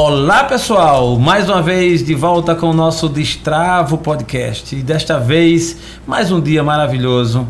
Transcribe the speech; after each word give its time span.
Olá 0.00 0.44
pessoal, 0.44 1.18
mais 1.18 1.48
uma 1.48 1.60
vez 1.60 2.04
de 2.04 2.14
volta 2.14 2.54
com 2.54 2.70
o 2.70 2.72
nosso 2.72 3.08
Destravo 3.08 3.98
Podcast 3.98 4.76
e 4.76 4.80
desta 4.80 5.18
vez 5.18 5.76
mais 6.06 6.30
um 6.30 6.40
dia 6.40 6.62
maravilhoso 6.62 7.48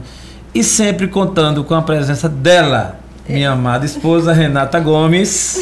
e 0.55 0.65
sempre 0.65 1.09
contando 1.09 1.63
com 1.63 1.75
a 1.75 1.83
presença 1.83 2.27
dela, 2.27 3.01
minha 3.29 3.51
amada 3.51 3.85
esposa 3.85 4.33
Renata 4.33 4.81
Gomes, 4.81 5.59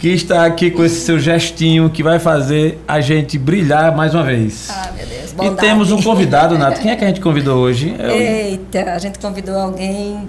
que 0.00 0.08
está 0.08 0.44
aqui 0.44 0.68
com 0.72 0.84
esse 0.84 1.02
seu 1.02 1.16
gestinho 1.20 1.88
que 1.90 2.02
vai 2.02 2.18
fazer 2.18 2.82
a 2.86 3.00
gente 3.00 3.38
brilhar 3.38 3.94
mais 3.94 4.14
uma 4.14 4.24
vez. 4.24 4.68
Ah, 4.68 4.90
meu 4.96 5.06
Deus. 5.06 5.30
E 5.30 5.34
Bondade. 5.36 5.56
temos 5.58 5.92
um 5.92 6.02
convidado, 6.02 6.58
Nato. 6.58 6.80
Quem 6.80 6.90
é 6.90 6.96
que 6.96 7.04
a 7.04 7.06
gente 7.06 7.20
convidou 7.20 7.58
hoje? 7.60 7.94
O 7.96 8.10
Eita, 8.10 8.90
a 8.90 8.98
gente 8.98 9.20
convidou 9.20 9.54
alguém 9.54 10.28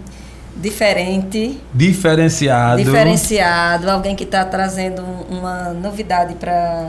diferente, 0.56 1.60
diferenciado. 1.74 2.84
diferenciado, 2.84 3.90
alguém 3.90 4.16
que 4.16 4.24
está 4.24 4.44
trazendo 4.46 5.02
um- 5.02 5.40
uma 5.40 5.70
novidade 5.74 6.36
para 6.36 6.84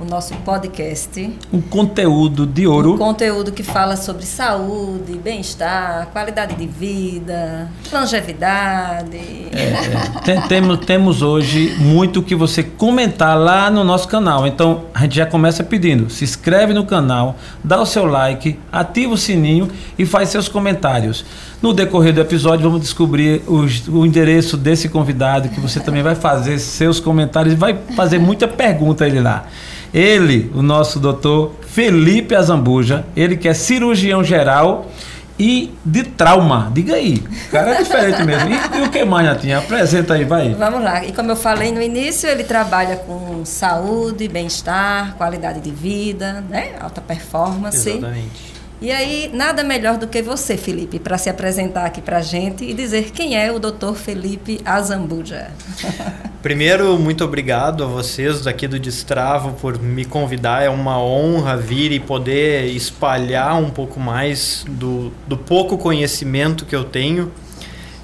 o 0.00 0.04
nosso 0.04 0.34
podcast. 0.36 1.32
Um 1.52 1.60
conteúdo 1.60 2.46
de 2.46 2.66
ouro. 2.66 2.94
Um 2.94 2.98
conteúdo 2.98 3.52
que 3.52 3.62
fala 3.62 3.96
sobre 3.96 4.24
saúde, 4.26 5.12
bem-estar, 5.22 6.08
qualidade 6.12 6.54
de 6.56 6.66
vida, 6.66 7.68
longevidade. 7.92 9.16
É, 9.52 10.20
tem- 10.24 10.40
temos, 10.42 10.78
temos 10.84 11.22
hoje 11.22 11.74
muito 11.78 12.22
que 12.22 12.34
você 12.34 12.62
comentar 12.62 13.38
lá 13.38 13.70
no 13.70 13.84
nosso 13.84 14.08
canal. 14.08 14.46
Então 14.46 14.84
a 14.92 15.02
gente 15.02 15.16
já 15.16 15.26
começa 15.26 15.62
pedindo: 15.62 16.10
se 16.10 16.24
inscreve 16.24 16.72
no 16.72 16.84
canal, 16.84 17.36
dá 17.62 17.80
o 17.80 17.86
seu 17.86 18.04
like, 18.04 18.58
ativa 18.72 19.14
o 19.14 19.18
sininho 19.18 19.68
e 19.98 20.04
faz 20.04 20.28
seus 20.30 20.48
comentários. 20.48 21.24
No 21.64 21.72
decorrer 21.72 22.12
do 22.12 22.20
episódio, 22.20 22.62
vamos 22.62 22.82
descobrir 22.82 23.42
os- 23.46 23.88
o 23.88 24.04
endereço 24.04 24.54
desse 24.54 24.86
convidado 24.86 25.48
que 25.48 25.58
você 25.58 25.80
também 25.80 26.02
vai 26.02 26.14
fazer 26.14 26.58
seus 26.58 27.00
comentários 27.00 27.54
e 27.54 27.56
vai 27.56 27.74
fazer 27.96 28.18
muita 28.18 28.46
pergunta 28.46 29.04
a 29.04 29.06
ele 29.06 29.18
lá. 29.18 29.46
Ele, 29.94 30.52
o 30.54 30.60
nosso 30.60 31.00
doutor 31.00 31.52
Felipe 31.66 32.34
Azambuja, 32.34 33.06
ele 33.16 33.34
que 33.34 33.48
é 33.48 33.54
cirurgião 33.54 34.22
geral 34.22 34.90
e 35.38 35.72
de 35.82 36.02
trauma. 36.02 36.70
Diga 36.74 36.96
aí, 36.96 37.24
o 37.48 37.50
cara 37.50 37.70
é 37.76 37.82
diferente 37.82 38.22
mesmo. 38.24 38.50
E, 38.50 38.80
e 38.80 38.82
o 38.82 38.90
que 38.90 39.02
mais, 39.02 39.26
Natinha? 39.26 39.56
Apresenta 39.56 40.12
aí, 40.12 40.24
vai. 40.24 40.52
Vamos 40.52 40.82
lá. 40.84 41.02
E 41.02 41.12
como 41.12 41.30
eu 41.30 41.36
falei 41.36 41.72
no 41.72 41.80
início, 41.80 42.28
ele 42.28 42.44
trabalha 42.44 42.96
com 42.96 43.42
saúde, 43.42 44.28
bem-estar, 44.28 45.14
qualidade 45.16 45.60
de 45.60 45.70
vida, 45.70 46.44
né? 46.46 46.72
Alta 46.78 47.00
performance. 47.00 47.88
Exatamente. 47.88 48.53
E 48.84 48.92
aí, 48.92 49.30
nada 49.32 49.64
melhor 49.64 49.96
do 49.96 50.06
que 50.06 50.20
você, 50.20 50.58
Felipe, 50.58 50.98
para 50.98 51.16
se 51.16 51.30
apresentar 51.30 51.86
aqui 51.86 52.02
para 52.02 52.20
gente 52.20 52.62
e 52.62 52.74
dizer 52.74 53.12
quem 53.12 53.34
é 53.34 53.50
o 53.50 53.58
Dr. 53.58 53.94
Felipe 53.94 54.60
Azambuja. 54.62 55.52
Primeiro, 56.42 56.98
muito 56.98 57.24
obrigado 57.24 57.82
a 57.82 57.86
vocês 57.86 58.42
daqui 58.42 58.68
do 58.68 58.78
Destravo 58.78 59.54
por 59.54 59.80
me 59.80 60.04
convidar. 60.04 60.64
É 60.64 60.68
uma 60.68 61.02
honra 61.02 61.56
vir 61.56 61.92
e 61.92 61.98
poder 61.98 62.66
espalhar 62.66 63.56
um 63.56 63.70
pouco 63.70 63.98
mais 63.98 64.66
do, 64.68 65.10
do 65.26 65.38
pouco 65.38 65.78
conhecimento 65.78 66.66
que 66.66 66.76
eu 66.76 66.84
tenho 66.84 67.32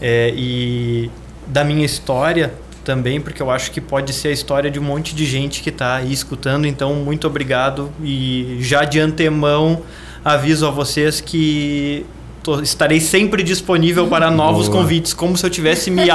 é, 0.00 0.32
e 0.34 1.10
da 1.46 1.62
minha 1.62 1.84
história 1.84 2.54
também, 2.82 3.20
porque 3.20 3.42
eu 3.42 3.50
acho 3.50 3.70
que 3.70 3.82
pode 3.82 4.14
ser 4.14 4.28
a 4.28 4.32
história 4.32 4.70
de 4.70 4.80
um 4.80 4.84
monte 4.84 5.14
de 5.14 5.26
gente 5.26 5.60
que 5.60 5.68
está 5.68 5.96
aí 5.96 6.10
escutando. 6.10 6.66
Então, 6.66 6.94
muito 6.94 7.26
obrigado 7.26 7.92
e 8.02 8.56
já 8.60 8.86
de 8.86 8.98
antemão 8.98 9.82
aviso 10.24 10.66
a 10.66 10.70
vocês 10.70 11.20
que 11.20 12.04
tô- 12.42 12.60
estarei 12.60 13.00
sempre 13.00 13.42
disponível 13.42 14.06
para 14.08 14.30
novos 14.30 14.68
Boa. 14.68 14.80
convites, 14.82 15.12
como 15.14 15.36
se 15.36 15.44
eu 15.44 15.50
tivesse 15.50 15.90
me 15.90 16.06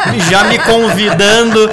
já 0.30 0.44
me 0.44 0.58
convidando 0.58 1.68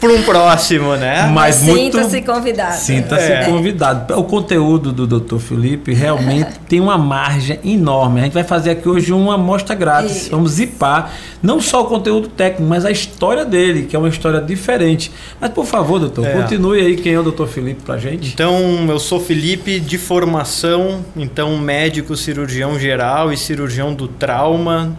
para 0.00 0.12
um 0.12 0.22
próximo, 0.22 0.94
né? 0.96 1.30
Mas 1.32 1.62
muito- 1.62 1.96
Sinta-se 1.98 2.22
convidado. 2.22 2.76
Sinta-se 2.76 3.32
É. 3.32 3.44
convidado. 3.44 4.14
O 4.18 4.24
conteúdo 4.24 4.92
do 4.92 5.06
Dr. 5.06 5.38
Felipe 5.38 5.92
realmente 5.92 6.58
tem 6.68 6.80
uma 6.80 6.96
margem 6.96 7.58
enorme. 7.64 8.20
A 8.20 8.24
gente 8.24 8.32
vai 8.34 8.44
fazer 8.44 8.70
aqui 8.70 8.88
hoje 8.88 9.12
uma 9.12 9.34
amostra 9.34 9.74
grátis. 9.74 10.16
Isso. 10.22 10.30
Vamos 10.30 10.52
zipar 10.52 11.12
não 11.42 11.60
só 11.60 11.82
o 11.82 11.84
conteúdo 11.86 12.28
técnico, 12.28 12.68
mas 12.68 12.84
a 12.84 12.90
história 12.90 13.44
dele, 13.44 13.82
que 13.84 13.94
é 13.94 13.98
uma 13.98 14.08
história 14.08 14.40
diferente. 14.40 15.10
Mas 15.40 15.50
por 15.50 15.64
favor, 15.66 15.98
doutor, 15.98 16.26
É. 16.26 16.30
continue 16.32 16.80
aí 16.80 16.96
quem 16.96 17.14
é 17.14 17.20
o 17.20 17.22
Dr. 17.22 17.46
Felipe 17.46 17.82
pra 17.84 17.96
gente. 17.98 18.28
Então, 18.32 18.86
eu 18.88 18.98
sou 18.98 19.20
Felipe 19.20 19.78
de 19.80 19.98
formação, 19.98 21.04
então 21.16 21.56
médico 21.58 22.16
cirurgião 22.16 22.78
geral 22.78 23.32
e 23.32 23.36
cirurgião 23.36 23.92
do 23.94 24.06
trauma, 24.08 24.96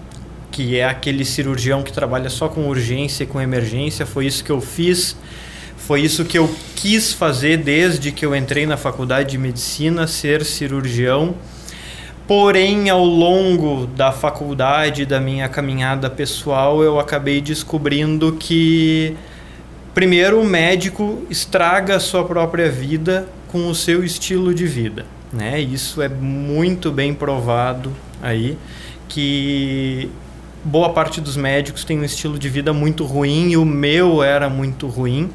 que 0.52 0.78
é 0.78 0.86
aquele 0.86 1.24
cirurgião 1.26 1.84
que 1.84 1.92
trabalha 1.92 2.30
só 2.30 2.48
com 2.48 2.68
urgência 2.68 3.24
e 3.24 3.28
com 3.28 3.40
emergência. 3.40 4.06
Foi 4.06 4.26
isso 4.26 4.44
que 4.44 4.52
eu 4.52 4.62
fiz. 4.62 5.16
Foi 5.78 6.02
isso 6.02 6.26
que 6.26 6.38
eu 6.38 6.54
quis 6.76 7.14
fazer 7.14 7.58
desde 7.58 8.12
que 8.12 8.26
eu 8.26 8.36
entrei 8.36 8.66
na 8.66 8.78
faculdade 8.78 9.32
de 9.32 9.38
medicina, 9.38 10.06
ser 10.06 10.46
cirurgião. 10.46 11.36
Porém, 12.28 12.92
ao 12.92 13.04
longo 13.04 13.88
da 13.88 14.12
faculdade, 14.12 15.04
da 15.04 15.20
minha 15.20 15.50
caminhada 15.50 16.10
pessoal, 16.12 16.84
eu 16.84 17.00
acabei 17.00 17.42
descobrindo 17.42 18.34
que 18.34 19.16
primeiro 19.96 20.40
o 20.40 20.46
médico 20.46 21.24
estraga 21.28 21.96
a 21.96 22.00
sua 22.00 22.24
própria 22.24 22.70
vida 22.70 23.28
com 23.48 23.68
o 23.68 23.74
seu 23.74 24.04
estilo 24.04 24.54
de 24.54 24.68
vida, 24.68 25.08
né? 25.34 25.60
Isso 25.60 26.04
é 26.04 26.08
muito 26.08 26.92
bem 26.92 27.16
provado 27.16 27.92
aí 28.22 28.56
que 29.08 30.10
boa 30.64 30.90
parte 30.90 31.22
dos 31.22 31.38
médicos 31.38 31.84
tem 31.84 32.00
um 32.00 32.03
estilo 32.03 32.38
de 32.38 32.50
vida 32.50 32.74
muito 32.74 33.06
ruim 33.06 33.52
e 33.52 33.58
o 33.58 33.66
meu 33.66 34.22
era 34.24 34.50
muito 34.50 34.88
ruim. 34.88 35.30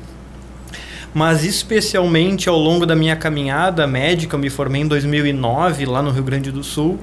Mas 1.13 1.45
especialmente 1.45 2.49
ao 2.49 2.59
longo 2.59 2.85
da 2.85 2.97
minha 2.97 3.15
caminhada 3.15 3.87
médica, 3.87 4.35
eu 4.35 4.41
me 4.41 4.51
formei 4.51 4.83
em 4.83 4.89
2009 4.89 5.87
lá 5.87 6.03
no 6.03 6.11
Rio 6.11 6.25
Grande 6.25 6.51
do 6.51 6.65
Sul. 6.65 6.99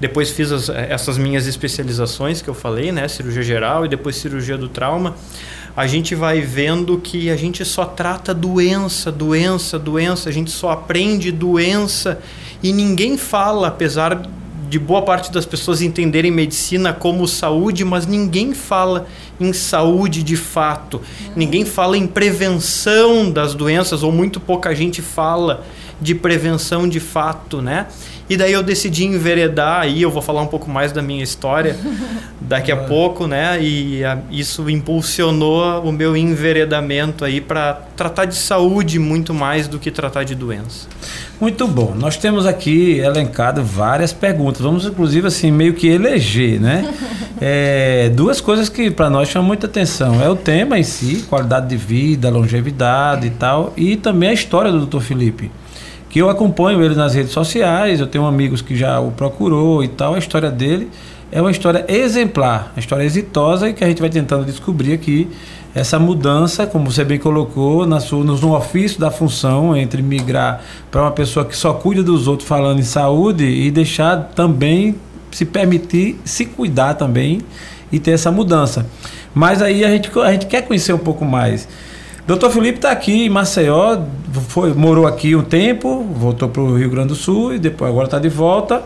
Depois 0.00 0.30
fiz 0.30 0.50
as- 0.50 0.68
essas 0.68 1.16
minhas 1.18 1.46
especializações 1.46 2.42
que 2.42 2.48
eu 2.48 2.54
falei, 2.54 2.90
né, 2.90 3.06
cirurgia 3.06 3.42
geral 3.42 3.84
e 3.84 3.88
depois 3.88 4.16
cirurgia 4.16 4.56
do 4.56 4.68
trauma. 4.68 5.14
A 5.76 5.86
gente 5.86 6.14
vai 6.14 6.40
vendo 6.40 6.98
que 6.98 7.30
a 7.30 7.36
gente 7.36 7.64
só 7.64 7.84
trata 7.84 8.34
doença, 8.34 9.12
doença, 9.12 9.78
doença, 9.78 10.28
a 10.28 10.32
gente 10.32 10.50
só 10.50 10.70
aprende 10.70 11.30
doença 11.30 12.18
e 12.62 12.72
ninguém 12.72 13.16
fala, 13.16 13.68
apesar 13.68 14.22
de 14.72 14.78
boa 14.78 15.02
parte 15.02 15.30
das 15.30 15.44
pessoas 15.44 15.82
entenderem 15.82 16.30
medicina 16.30 16.94
como 16.94 17.28
saúde, 17.28 17.84
mas 17.84 18.06
ninguém 18.06 18.54
fala 18.54 19.06
em 19.38 19.52
saúde 19.52 20.22
de 20.22 20.34
fato. 20.34 20.98
Ninguém 21.36 21.66
fala 21.66 21.94
em 21.98 22.06
prevenção 22.06 23.30
das 23.30 23.54
doenças, 23.54 24.02
ou 24.02 24.10
muito 24.10 24.40
pouca 24.40 24.74
gente 24.74 25.02
fala 25.02 25.62
de 26.00 26.14
prevenção 26.14 26.88
de 26.88 26.98
fato, 27.00 27.60
né? 27.60 27.86
E 28.30 28.36
daí 28.36 28.52
eu 28.54 28.62
decidi 28.62 29.04
enveredar 29.04 29.82
aí, 29.82 30.00
eu 30.00 30.10
vou 30.10 30.22
falar 30.22 30.40
um 30.40 30.46
pouco 30.46 30.70
mais 30.70 30.90
da 30.90 31.02
minha 31.02 31.22
história 31.22 31.76
daqui 32.40 32.72
a 32.72 32.76
pouco, 32.76 33.26
né? 33.26 33.62
E 33.62 34.02
a- 34.02 34.18
isso 34.30 34.70
impulsionou 34.70 35.82
o 35.82 35.92
meu 35.92 36.16
enveredamento 36.16 37.26
aí 37.26 37.42
para 37.42 37.74
tratar 37.94 38.24
de 38.24 38.36
saúde 38.36 38.98
muito 38.98 39.34
mais 39.34 39.68
do 39.68 39.78
que 39.78 39.90
tratar 39.90 40.24
de 40.24 40.34
doença. 40.34 40.88
Muito 41.40 41.66
bom. 41.66 41.94
Nós 41.98 42.16
temos 42.16 42.46
aqui 42.46 42.98
elencado 42.98 43.62
várias 43.64 44.12
perguntas. 44.12 44.62
Vamos, 44.62 44.86
inclusive, 44.86 45.26
assim, 45.26 45.50
meio 45.50 45.74
que 45.74 45.88
eleger, 45.88 46.60
né? 46.60 46.92
É, 47.44 48.08
duas 48.10 48.40
coisas 48.40 48.68
que 48.68 48.88
para 48.88 49.10
nós 49.10 49.28
chamam 49.28 49.48
muita 49.48 49.66
atenção. 49.66 50.22
É 50.22 50.28
o 50.28 50.36
tema 50.36 50.78
em 50.78 50.84
si, 50.84 51.24
qualidade 51.28 51.68
de 51.68 51.76
vida, 51.76 52.30
longevidade 52.30 53.26
e 53.26 53.30
tal, 53.30 53.72
e 53.76 53.96
também 53.96 54.28
a 54.28 54.32
história 54.32 54.70
do 54.70 54.86
Dr. 54.86 55.00
Felipe. 55.00 55.50
Que 56.08 56.20
eu 56.20 56.30
acompanho 56.30 56.80
ele 56.84 56.94
nas 56.94 57.14
redes 57.14 57.32
sociais, 57.32 57.98
eu 57.98 58.06
tenho 58.06 58.26
amigos 58.26 58.62
que 58.62 58.76
já 58.76 59.00
o 59.00 59.10
procurou 59.10 59.82
e 59.82 59.88
tal. 59.88 60.14
A 60.14 60.18
história 60.18 60.52
dele 60.52 60.88
é 61.32 61.40
uma 61.40 61.50
história 61.50 61.84
exemplar, 61.88 62.70
uma 62.76 62.78
história 62.78 63.02
exitosa 63.02 63.68
e 63.68 63.72
que 63.72 63.82
a 63.82 63.88
gente 63.88 64.00
vai 64.00 64.10
tentando 64.10 64.44
descobrir 64.44 64.92
aqui 64.92 65.28
essa 65.74 65.98
mudança, 65.98 66.66
como 66.66 66.90
você 66.90 67.02
bem 67.04 67.18
colocou, 67.18 67.86
na 67.86 67.98
sua, 67.98 68.22
no, 68.22 68.54
ofício 68.54 69.00
da 69.00 69.10
função 69.10 69.74
entre 69.74 70.02
migrar 70.02 70.60
para 70.90 71.02
uma 71.02 71.10
pessoa 71.10 71.46
que 71.46 71.56
só 71.56 71.72
cuida 71.72 72.02
dos 72.02 72.28
outros 72.28 72.46
falando 72.46 72.78
em 72.78 72.84
saúde 72.84 73.44
e 73.44 73.70
deixar 73.70 74.30
também 74.34 74.96
se 75.30 75.46
permitir 75.46 76.20
se 76.24 76.44
cuidar 76.44 76.94
também 76.94 77.40
e 77.90 77.98
ter 77.98 78.10
essa 78.10 78.30
mudança. 78.30 78.86
Mas 79.34 79.62
aí 79.62 79.82
a 79.82 79.88
gente, 79.88 80.10
a 80.18 80.32
gente 80.32 80.46
quer 80.46 80.62
conhecer 80.62 80.92
um 80.92 80.98
pouco 80.98 81.24
mais. 81.24 81.66
Doutor 82.26 82.50
Felipe 82.50 82.78
está 82.78 82.92
aqui 82.92 83.24
em 83.24 83.28
Maceió, 83.28 83.98
foi, 84.48 84.72
morou 84.74 85.06
aqui 85.06 85.34
um 85.34 85.42
tempo, 85.42 86.04
voltou 86.14 86.48
para 86.48 86.62
o 86.62 86.76
Rio 86.76 86.90
Grande 86.90 87.08
do 87.08 87.14
Sul 87.14 87.54
e 87.54 87.58
depois 87.58 87.90
agora 87.90 88.06
está 88.06 88.18
de 88.18 88.28
volta. 88.28 88.82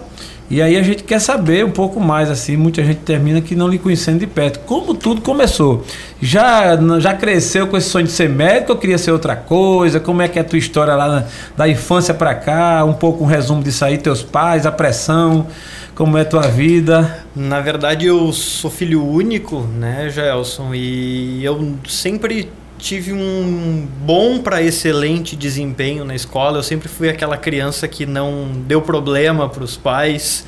E 0.49 0.63
aí 0.63 0.77
a 0.77 0.83
gente 0.83 1.03
quer 1.03 1.19
saber 1.21 1.65
um 1.65 1.73
pouco 1.73 1.99
mais, 1.99 2.31
assim, 2.31 2.57
muita 2.57 2.85
gente 2.85 2.99
termina 3.01 3.41
que 3.41 3.57
não 3.57 3.67
lhe 3.67 3.79
conhecendo 3.81 4.21
de 4.21 4.29
perto. 4.29 4.61
Como 4.61 4.95
tudo 4.95 5.21
começou? 5.21 5.85
Já, 6.23 6.77
já 7.01 7.13
cresceu 7.15 7.67
com 7.67 7.77
esse 7.77 7.89
sonho 7.91 8.07
de 8.07 8.13
ser 8.13 8.29
médico 8.29 8.73
ou 8.73 8.79
queria 8.79 8.97
ser 8.97 9.11
outra 9.11 9.35
coisa? 9.35 9.99
Como 9.99 10.23
é 10.23 10.29
que 10.29 10.39
é 10.39 10.43
a 10.43 10.45
tua 10.45 10.59
história 10.59 10.95
lá 10.95 11.09
na- 11.09 11.25
da 11.57 11.69
infância 11.69 12.15
para 12.15 12.33
cá? 12.35 12.85
Um 12.85 12.93
pouco 12.93 13.25
um 13.25 13.27
resumo 13.27 13.61
disso 13.63 13.85
aí, 13.85 13.99
teus 13.99 14.23
pais, 14.23 14.67
a 14.67 14.71
pressão, 14.71 15.49
como 15.97 16.17
é 16.17 16.21
a 16.21 16.25
tua 16.25 16.43
vida? 16.43 17.25
Na 17.35 17.61
verdade, 17.61 18.07
eu 18.07 18.33
sou 18.33 18.71
filho 18.71 19.05
único, 19.05 19.63
né, 19.77 20.09
Gelson? 20.11 20.73
E 20.75 21.45
eu 21.45 21.75
sempre 21.89 22.49
tive 22.79 23.13
um 23.13 23.87
bom 24.05 24.39
para 24.39 24.63
excelente 24.63 25.35
desempenho 25.37 26.05
na 26.05 26.15
escola. 26.15 26.59
Eu 26.59 26.63
sempre 26.63 26.89
fui 26.89 27.09
aquela 27.09 27.37
criança 27.37 27.87
que 27.89 28.05
não 28.07 28.49
deu 28.67 28.81
problema 28.83 29.49
para 29.49 29.65
os 29.65 29.77
pais. 29.77 30.47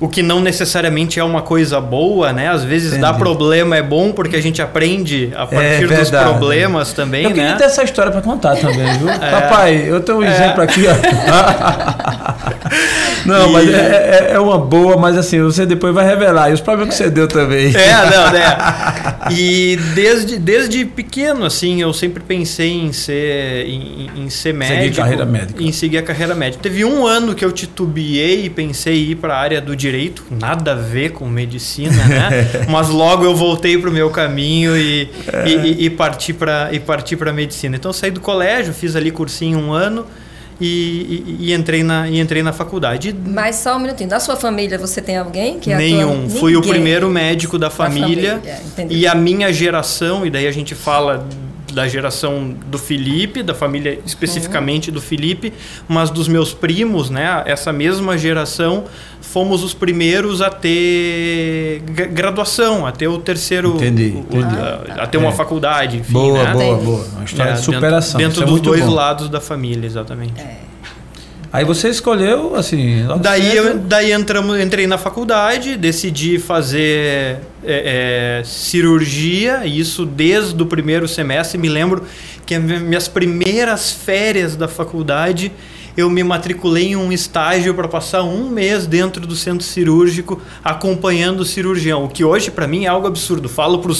O 0.00 0.08
que 0.08 0.22
não 0.22 0.40
necessariamente 0.40 1.20
é 1.20 1.24
uma 1.24 1.40
coisa 1.40 1.80
boa, 1.80 2.32
né? 2.32 2.48
Às 2.48 2.64
vezes 2.64 2.88
Entendi. 2.88 3.02
dar 3.02 3.14
problema 3.14 3.76
é 3.76 3.82
bom 3.82 4.10
porque 4.10 4.34
a 4.36 4.42
gente 4.42 4.60
aprende 4.60 5.32
a 5.36 5.46
partir 5.46 5.82
dos 5.86 5.92
É 5.92 6.02
verdade. 6.02 6.30
problemas 6.30 6.92
também, 6.92 7.22
Eu 7.22 7.28
queria 7.30 7.50
né? 7.52 7.56
ter 7.56 7.64
essa 7.64 7.84
história 7.84 8.10
para 8.10 8.20
contar 8.20 8.56
também, 8.56 8.92
viu? 8.98 9.06
Papai, 9.06 9.84
eu 9.88 10.00
tenho 10.00 10.18
um 10.18 10.24
exemplo 10.24 10.62
aqui, 10.62 10.84
ó. 10.88 12.33
Não, 13.26 13.48
E- 13.48 13.52
mas 13.52 13.68
é, 13.72 14.28
é- 14.30 14.32
é 14.34 14.38
uma 14.38 14.58
boa, 14.58 14.96
mas 14.96 15.16
assim, 15.16 15.40
você 15.42 15.64
depois 15.64 15.94
vai 15.94 16.04
revelar. 16.04 16.50
E 16.50 16.52
os 16.52 16.60
problemas 16.60 16.94
que 16.94 17.02
você 17.02 17.10
deu 17.10 17.26
também. 17.26 17.74
É, 17.74 18.10
não, 18.10 18.30
né? 18.32 18.56
E 19.36 19.78
desde, 19.94 20.38
desde 20.38 20.84
pequeno, 20.84 21.46
assim, 21.46 21.80
eu 21.80 21.92
sempre 21.94 22.22
pensei 22.22 22.70
em 22.72 22.92
ser, 22.92 23.66
em, 23.66 24.10
em 24.16 24.28
ser 24.30 24.52
médico. 24.52 24.96
carreira 24.96 25.24
médica. 25.24 25.62
Em 25.62 25.72
seguir 25.72 25.96
a 25.98 26.02
carreira 26.02 26.34
médica. 26.34 26.62
Teve 26.62 26.84
um 26.84 27.06
ano 27.06 27.34
que 27.34 27.42
eu 27.42 27.50
titubeei 27.50 28.44
e 28.44 28.50
pensei 28.50 29.06
em 29.06 29.10
ir 29.12 29.14
para 29.14 29.34
a 29.34 29.38
área 29.38 29.60
do 29.62 29.74
direito, 29.74 30.24
nada 30.30 30.72
a 30.72 30.74
ver 30.74 31.12
com 31.12 31.26
medicina, 31.26 32.04
né? 32.04 32.30
Mas 32.68 32.90
logo 32.90 33.24
eu 33.24 33.34
voltei 33.34 33.78
para 33.78 33.88
o 33.88 33.92
meu 33.92 34.10
caminho 34.10 34.76
e, 34.76 35.08
e, 35.46 35.50
e- 35.50 35.84
e 35.86 35.90
parti 35.90 36.34
para 36.34 36.68
e 36.70 36.78
parti 36.78 37.16
para 37.16 37.32
medicina. 37.32 37.76
Então 37.76 37.88
eu 37.88 37.94
saí 37.94 38.10
do 38.10 38.20
colégio, 38.20 38.74
fiz 38.74 38.94
ali 38.94 39.10
cursinho 39.10 39.58
um 39.58 39.72
ano 39.72 40.06
e, 40.60 40.66
e- 40.66 41.36
e 41.48 41.52
entrei 41.54 41.82
na 41.82 42.08
e 42.08 42.18
entrei 42.20 42.42
na 42.42 42.52
faculdade. 42.52 43.14
Mas 43.26 43.56
só 43.56 43.76
um 43.76 43.80
minutinho. 43.80 44.08
Da 44.08 44.20
sua 44.20 44.36
família, 44.36 44.78
você 44.78 45.00
tem 45.00 45.16
alguém 45.16 45.58
que 45.58 45.72
atua- 45.72 45.84
Nenhum. 45.84 46.28
Fui 46.28 46.56
o 46.56 46.62
primeiro 46.62 47.08
médico 47.10 47.58
da 47.58 47.70
família. 47.70 48.34
família, 48.36 48.60
entendi. 48.66 48.94
e 48.96 49.06
a 49.06 49.14
minha 49.14 49.52
geração, 49.52 50.24
e 50.26 50.30
daí 50.30 50.46
a 50.46 50.52
gente 50.52 50.74
fala 50.74 51.26
da 51.74 51.86
geração 51.88 52.54
do 52.66 52.78
Felipe, 52.78 53.42
da 53.42 53.54
família 53.54 53.98
especificamente 54.06 54.90
do 54.90 55.00
Felipe, 55.00 55.52
mas 55.88 56.08
dos 56.10 56.28
meus 56.28 56.54
primos, 56.54 57.10
né? 57.10 57.42
Essa 57.46 57.72
mesma 57.72 58.16
geração, 58.16 58.84
fomos 59.20 59.62
os 59.64 59.74
primeiros 59.74 60.40
a 60.40 60.48
ter 60.50 61.82
gra- 61.86 62.06
graduação, 62.06 62.86
a 62.86 62.92
ter 62.92 63.08
o 63.08 63.18
terceiro. 63.18 63.74
Entendi, 63.76 64.14
o- 64.16 64.20
entendi. 64.36 64.54
a, 64.56 65.02
a 65.02 65.06
ter 65.06 65.18
uma 65.18 65.30
É. 65.30 65.32
faculdade, 65.32 65.98
enfim. 65.98 66.12
Boa, 66.12 66.44
né? 66.44 66.52
boa, 66.52 66.76
boa. 66.76 67.06
Uma 67.16 67.24
história 67.24 67.50
É, 67.50 67.54
de 67.54 67.60
superação. 67.62 67.80
Dentro, 67.80 68.04
Isso 68.08 68.16
é 68.16 68.18
dentro 68.18 68.40
dos 68.42 68.50
muito 68.50 68.64
dois 68.64 68.84
bom. 68.84 68.94
lados 68.94 69.28
da 69.28 69.40
família, 69.40 69.86
exatamente. 69.86 70.34
Aí 71.54 71.64
você 71.64 71.88
escolheu, 71.88 72.56
assim. 72.56 73.06
Daí, 73.20 73.52
cedo- 73.52 73.68
eu, 73.68 73.78
daí 73.78 74.10
entramos, 74.10 74.58
entrei 74.58 74.88
na 74.88 74.98
faculdade, 74.98 75.76
decidi 75.76 76.36
fazer 76.36 77.38
é, 77.64 78.40
é, 78.40 78.42
cirurgia, 78.44 79.64
isso 79.64 80.04
desde 80.04 80.60
o 80.60 80.66
primeiro 80.66 81.06
semestre. 81.06 81.56
Me 81.56 81.68
lembro 81.68 82.02
que 82.44 82.56
as 82.56 82.62
minhas 82.64 83.06
primeiras 83.06 83.92
férias 83.92 84.56
da 84.56 84.66
faculdade 84.66 85.52
eu 85.96 86.10
me 86.10 86.22
matriculei 86.24 86.88
em 86.88 86.96
um 86.96 87.12
estágio 87.12 87.74
para 87.74 87.86
passar 87.88 88.22
um 88.22 88.48
mês 88.50 88.86
dentro 88.86 89.26
do 89.26 89.36
centro 89.36 89.64
cirúrgico 89.64 90.40
acompanhando 90.62 91.40
o 91.40 91.44
cirurgião, 91.44 92.04
o 92.04 92.08
que 92.08 92.24
hoje 92.24 92.50
para 92.50 92.66
mim 92.66 92.84
é 92.84 92.88
algo 92.88 93.06
absurdo. 93.06 93.48
Falo 93.48 93.78
para 93.78 93.90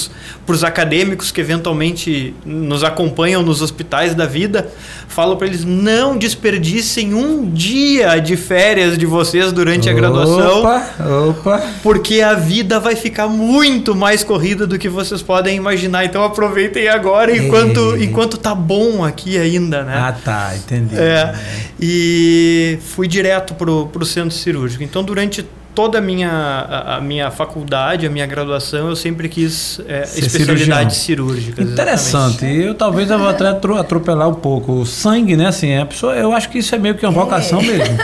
os 0.55 0.65
acadêmicos 0.65 1.31
que 1.31 1.41
eventualmente 1.41 2.35
nos 2.45 2.83
acompanham 2.83 3.43
nos 3.43 3.63
hospitais 3.63 4.15
da 4.15 4.27
vida, 4.27 4.69
falo 5.09 5.37
para 5.37 5.47
eles 5.47 5.65
não 5.65 6.17
desperdicem 6.19 7.15
um 7.15 7.49
dia 7.49 8.19
de 8.19 8.37
férias 8.37 8.99
de 8.99 9.07
vocês 9.07 9.53
durante 9.53 9.89
a 9.89 9.93
graduação, 9.93 10.61
Opa, 10.61 10.87
opa. 11.31 11.63
porque 11.83 12.21
a 12.21 12.35
vida 12.35 12.81
vai 12.81 12.97
ficar 12.97 13.29
muito 13.29 13.95
mais 13.95 14.25
corrida 14.25 14.67
do 14.67 14.79
que 14.79 14.89
vocês 14.89 15.23
podem 15.23 15.57
imaginar. 15.57 16.05
Então 16.05 16.25
aproveitem 16.25 16.89
agora 16.89 17.37
enquanto, 17.37 17.95
É. 17.97 18.05
enquanto 18.05 18.37
tá 18.37 18.55
bom 18.55 19.05
aqui 19.05 19.39
ainda, 19.39 19.83
né? 19.85 19.95
Ah, 19.97 20.13
tá, 20.13 20.53
entendi. 20.57 20.97
É, 20.97 21.35
e 21.87 22.79
fui 22.81 23.07
direto 23.07 23.53
pro, 23.55 23.89
pro 23.89 24.07
centro 24.07 24.31
cirúrgico. 24.35 24.83
Então, 24.83 25.05
durante 25.05 25.45
toda 25.75 25.99
a 25.99 26.01
minha, 26.01 26.31
a, 26.31 26.97
a 26.97 27.01
minha 27.01 27.31
faculdade, 27.31 28.07
a 28.07 28.11
minha 28.11 28.25
graduação, 28.27 28.89
eu 28.89 28.97
sempre 28.97 29.29
quis 29.29 29.81
é, 29.87 30.05
Ser 30.07 30.21
especialidades 30.25 30.97
cirurgião. 30.97 31.37
cirúrgicas. 31.37 31.69
Interessante. 31.73 32.47
Eu 32.47 32.75
talvez 32.75 33.11
eu 33.11 33.19
vou 33.19 33.29
até 33.29 33.49
atro- 33.49 33.77
atropelar 33.77 34.29
um 34.31 34.35
pouco. 34.35 34.73
O 34.81 34.87
sangue, 34.87 35.37
né? 35.37 35.49
Assim, 35.49 35.77
a 35.77 35.85
pessoa, 35.85 36.15
eu 36.15 36.33
acho 36.33 36.49
que 36.49 36.59
isso 36.59 36.75
é 36.75 36.79
meio 36.79 36.95
que 36.95 37.05
uma 37.05 37.13
vocação 37.13 37.61
mesmo. 37.61 37.97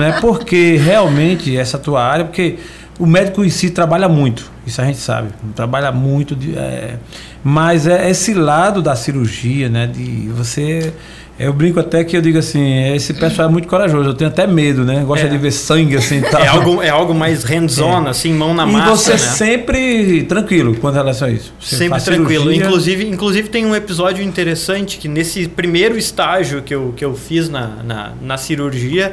né? 0.00 0.18
Porque 0.20 0.76
realmente 0.76 1.56
essa 1.56 1.78
tua 1.78 2.02
área, 2.02 2.24
porque 2.24 2.58
o 2.98 3.06
médico 3.06 3.44
em 3.44 3.50
si 3.50 3.70
trabalha 3.70 4.08
muito, 4.08 4.50
isso 4.66 4.80
a 4.80 4.84
gente 4.84 4.98
sabe, 4.98 5.28
trabalha 5.54 5.92
muito, 5.92 6.34
de, 6.34 6.56
é, 6.58 6.96
mas 7.44 7.86
é 7.86 8.10
esse 8.10 8.32
lado 8.34 8.80
da 8.82 8.96
cirurgia, 8.96 9.68
né? 9.68 9.86
De 9.86 10.28
você. 10.30 10.92
Eu 11.38 11.52
brinco 11.52 11.78
até 11.78 12.02
que 12.02 12.16
eu 12.16 12.22
digo 12.22 12.38
assim, 12.38 12.94
esse 12.94 13.12
pessoal 13.12 13.48
é 13.48 13.52
muito 13.52 13.68
corajoso, 13.68 14.08
eu 14.08 14.14
tenho 14.14 14.30
até 14.30 14.46
medo, 14.46 14.84
né? 14.86 15.04
Gosta 15.06 15.26
É. 15.26 15.28
de 15.28 15.36
ver 15.36 15.50
sangue 15.50 15.94
assim 15.94 16.18
e 16.18 16.22
tal. 16.22 16.40
É 16.40 16.46
algo, 16.48 16.82
é 16.82 16.88
algo 16.88 17.14
mais 17.14 17.44
hands-on, 17.44 18.06
assim, 18.06 18.32
mão 18.32 18.54
na 18.54 18.66
e 18.66 18.72
massa, 18.72 18.96
você 18.96 19.10
né? 19.12 19.18
sempre 19.18 20.22
tranquilo 20.22 20.74
com 20.76 20.88
relação 20.88 21.28
a 21.28 21.30
isso. 21.30 21.52
Você 21.60 21.76
Sempre 21.76 22.00
tranquilo. 22.00 22.44
cirurgia- 22.44 22.64
Inclusive, 22.66 23.06
inclusive 23.08 23.48
tem 23.50 23.66
um 23.66 23.74
episódio 23.76 24.24
interessante 24.24 24.96
que 24.96 25.08
nesse 25.08 25.46
primeiro 25.46 25.98
estágio 25.98 26.62
que 26.62 26.74
eu, 26.74 26.94
que 26.96 27.04
eu 27.04 27.14
fiz 27.14 27.50
na, 27.50 27.66
na, 27.84 28.12
na 28.22 28.38
cirurgia, 28.38 29.12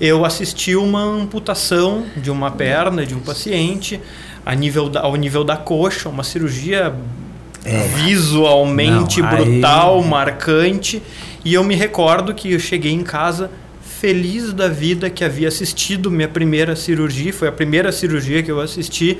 eu 0.00 0.24
assisti 0.24 0.76
uma 0.76 1.02
amputação 1.02 2.04
de 2.16 2.30
uma 2.30 2.52
perna 2.52 3.04
de 3.04 3.14
um 3.14 3.18
paciente 3.20 4.00
a 4.46 4.54
nível 4.54 4.88
da, 4.88 5.00
ao 5.00 5.16
nível 5.16 5.42
da 5.42 5.56
coxa, 5.56 6.08
uma 6.08 6.22
cirurgia 6.22 6.94
visualmente 7.96 9.20
É. 9.20 9.22
Não, 9.22 9.28
aí- 9.30 9.44
brutal, 9.44 10.02
marcante. 10.02 11.02
E 11.44 11.54
eu 11.54 11.64
me 11.64 11.74
recordo 11.74 12.34
que 12.34 12.52
eu 12.52 12.58
cheguei 12.60 12.92
em 12.92 13.02
casa 13.02 13.50
feliz 13.82 14.52
da 14.52 14.66
vida 14.68 15.10
que 15.10 15.22
havia 15.24 15.48
assistido 15.48 16.10
minha 16.10 16.28
primeira 16.28 16.74
cirurgia, 16.74 17.32
foi 17.32 17.48
a 17.48 17.52
primeira 17.52 17.92
cirurgia 17.92 18.42
que 18.42 18.50
eu 18.50 18.58
assisti, 18.60 19.18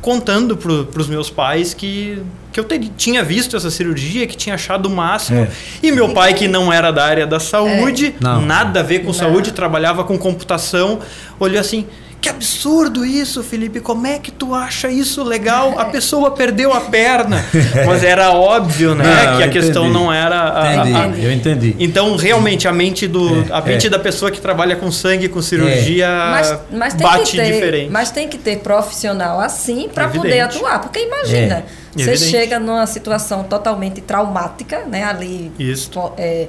contando 0.00 0.56
para 0.56 1.00
os 1.00 1.08
meus 1.08 1.28
pais 1.28 1.74
que, 1.74 2.22
que 2.52 2.58
eu 2.58 2.64
ter- 2.64 2.78
tinha 2.96 3.22
visto 3.22 3.56
essa 3.56 3.70
cirurgia, 3.70 4.26
que 4.26 4.36
tinha 4.36 4.54
achado 4.54 4.86
o 4.86 4.90
máximo. 4.90 5.40
É. 5.40 5.50
E 5.82 5.90
meu 5.92 6.10
pai, 6.10 6.32
que 6.32 6.46
não 6.48 6.72
era 6.72 6.90
da 6.90 7.04
área 7.04 7.26
da 7.26 7.38
saúde, 7.40 8.14
Não. 8.20 8.40
nada 8.40 8.80
a 8.80 8.82
ver 8.82 9.00
com 9.00 9.08
Não. 9.08 9.12
saúde, 9.12 9.52
trabalhava 9.52 10.04
com 10.04 10.16
computação, 10.16 11.00
olhou 11.38 11.60
assim. 11.60 11.86
Que 12.20 12.28
absurdo 12.28 13.04
isso, 13.04 13.42
Felipe. 13.42 13.80
Como 13.80 14.06
é 14.06 14.18
que 14.18 14.30
tu 14.30 14.54
acha 14.54 14.90
isso 14.90 15.22
legal? 15.24 15.78
A 15.78 15.86
pessoa 15.86 16.30
perdeu 16.32 16.70
a 16.72 16.80
perna. 16.82 17.42
Mas 17.86 18.04
era 18.04 18.30
óbvio, 18.32 18.94
né? 18.94 19.04
Não, 19.04 19.36
que 19.38 19.42
a 19.42 19.46
eu 19.46 19.50
questão 19.52 19.84
entendi. 19.84 19.98
não 20.04 20.12
era. 20.12 20.36
a- 20.38 20.62
a- 20.62 20.74
Entendi, 20.76 20.96
a- 20.96 21.24
eu 21.26 21.32
entendi. 21.32 21.76
então, 21.78 22.14
realmente, 22.16 22.68
a 22.68 22.72
mente, 22.72 23.08
do, 23.08 23.40
É, 23.40 23.46
a 23.52 23.60
mente 23.62 23.86
é. 23.86 23.90
da 23.90 23.98
pessoa 23.98 24.30
que 24.30 24.38
trabalha 24.40 24.76
com 24.76 24.92
sangue, 24.92 25.28
com 25.30 25.40
cirurgia, 25.40 26.08
Mas, 26.30 26.58
mas 26.70 26.94
tem 26.94 27.06
bate 27.06 27.30
que 27.30 27.36
ter, 27.38 27.52
diferente. 27.52 27.90
Mas 27.90 28.10
tem 28.10 28.28
que 28.28 28.36
ter 28.36 28.58
profissional 28.58 29.40
assim 29.40 29.88
para 29.88 30.08
poder 30.08 30.40
atuar. 30.40 30.78
Porque 30.82 30.98
imagina, 31.00 31.64
É. 31.64 31.64
você 32.02 32.10
Evidente. 32.10 32.30
chega 32.30 32.58
numa 32.58 32.86
situação 32.86 33.44
totalmente 33.44 34.02
traumática, 34.02 34.84
né? 34.84 35.04
Ali 35.04 35.50
Isso. 35.58 35.90
é, 36.18 36.48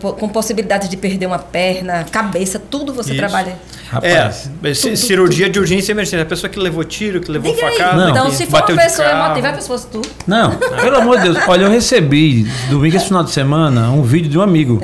com 0.00 0.28
possibilidade 0.28 0.88
de 0.88 0.96
perder 0.96 1.26
uma 1.26 1.38
perna, 1.38 2.04
cabeça, 2.10 2.58
tudo 2.58 2.92
você 2.92 3.10
Isso. 3.10 3.18
trabalha. 3.18 3.56
Rapaz, 3.90 4.50
É, 4.62 4.74
ci- 4.74 4.96
cirurgia 4.96 5.48
de 5.48 5.58
urgência 5.58 5.92
e 5.92 5.94
emergência. 5.94 6.20
A 6.22 6.26
pessoa 6.26 6.50
que 6.50 6.58
levou 6.58 6.84
tiro, 6.84 7.20
que 7.20 7.30
levou 7.30 7.54
Diga 7.54 7.70
facada, 7.70 7.96
Não. 7.96 8.10
Então, 8.10 8.30
se 8.30 8.44
for 8.46 8.60
bateu 8.60 8.74
uma 8.76 8.82
pessoa 8.82 9.08
emotiva, 9.08 9.60
se 9.60 9.66
fosse 9.68 9.86
tu. 9.86 10.02
Não, 10.26 10.54
pelo 10.56 10.96
amor 10.98 11.16
de 11.18 11.24
Deus. 11.24 11.38
Olha, 11.48 11.62
eu 11.64 11.70
recebi 11.70 12.46
domingo 12.68 12.96
esse 12.96 13.06
final 13.06 13.24
de 13.24 13.30
semana 13.30 13.90
um 13.90 14.02
vídeo 14.02 14.28
de 14.30 14.38
um 14.38 14.42
amigo. 14.42 14.80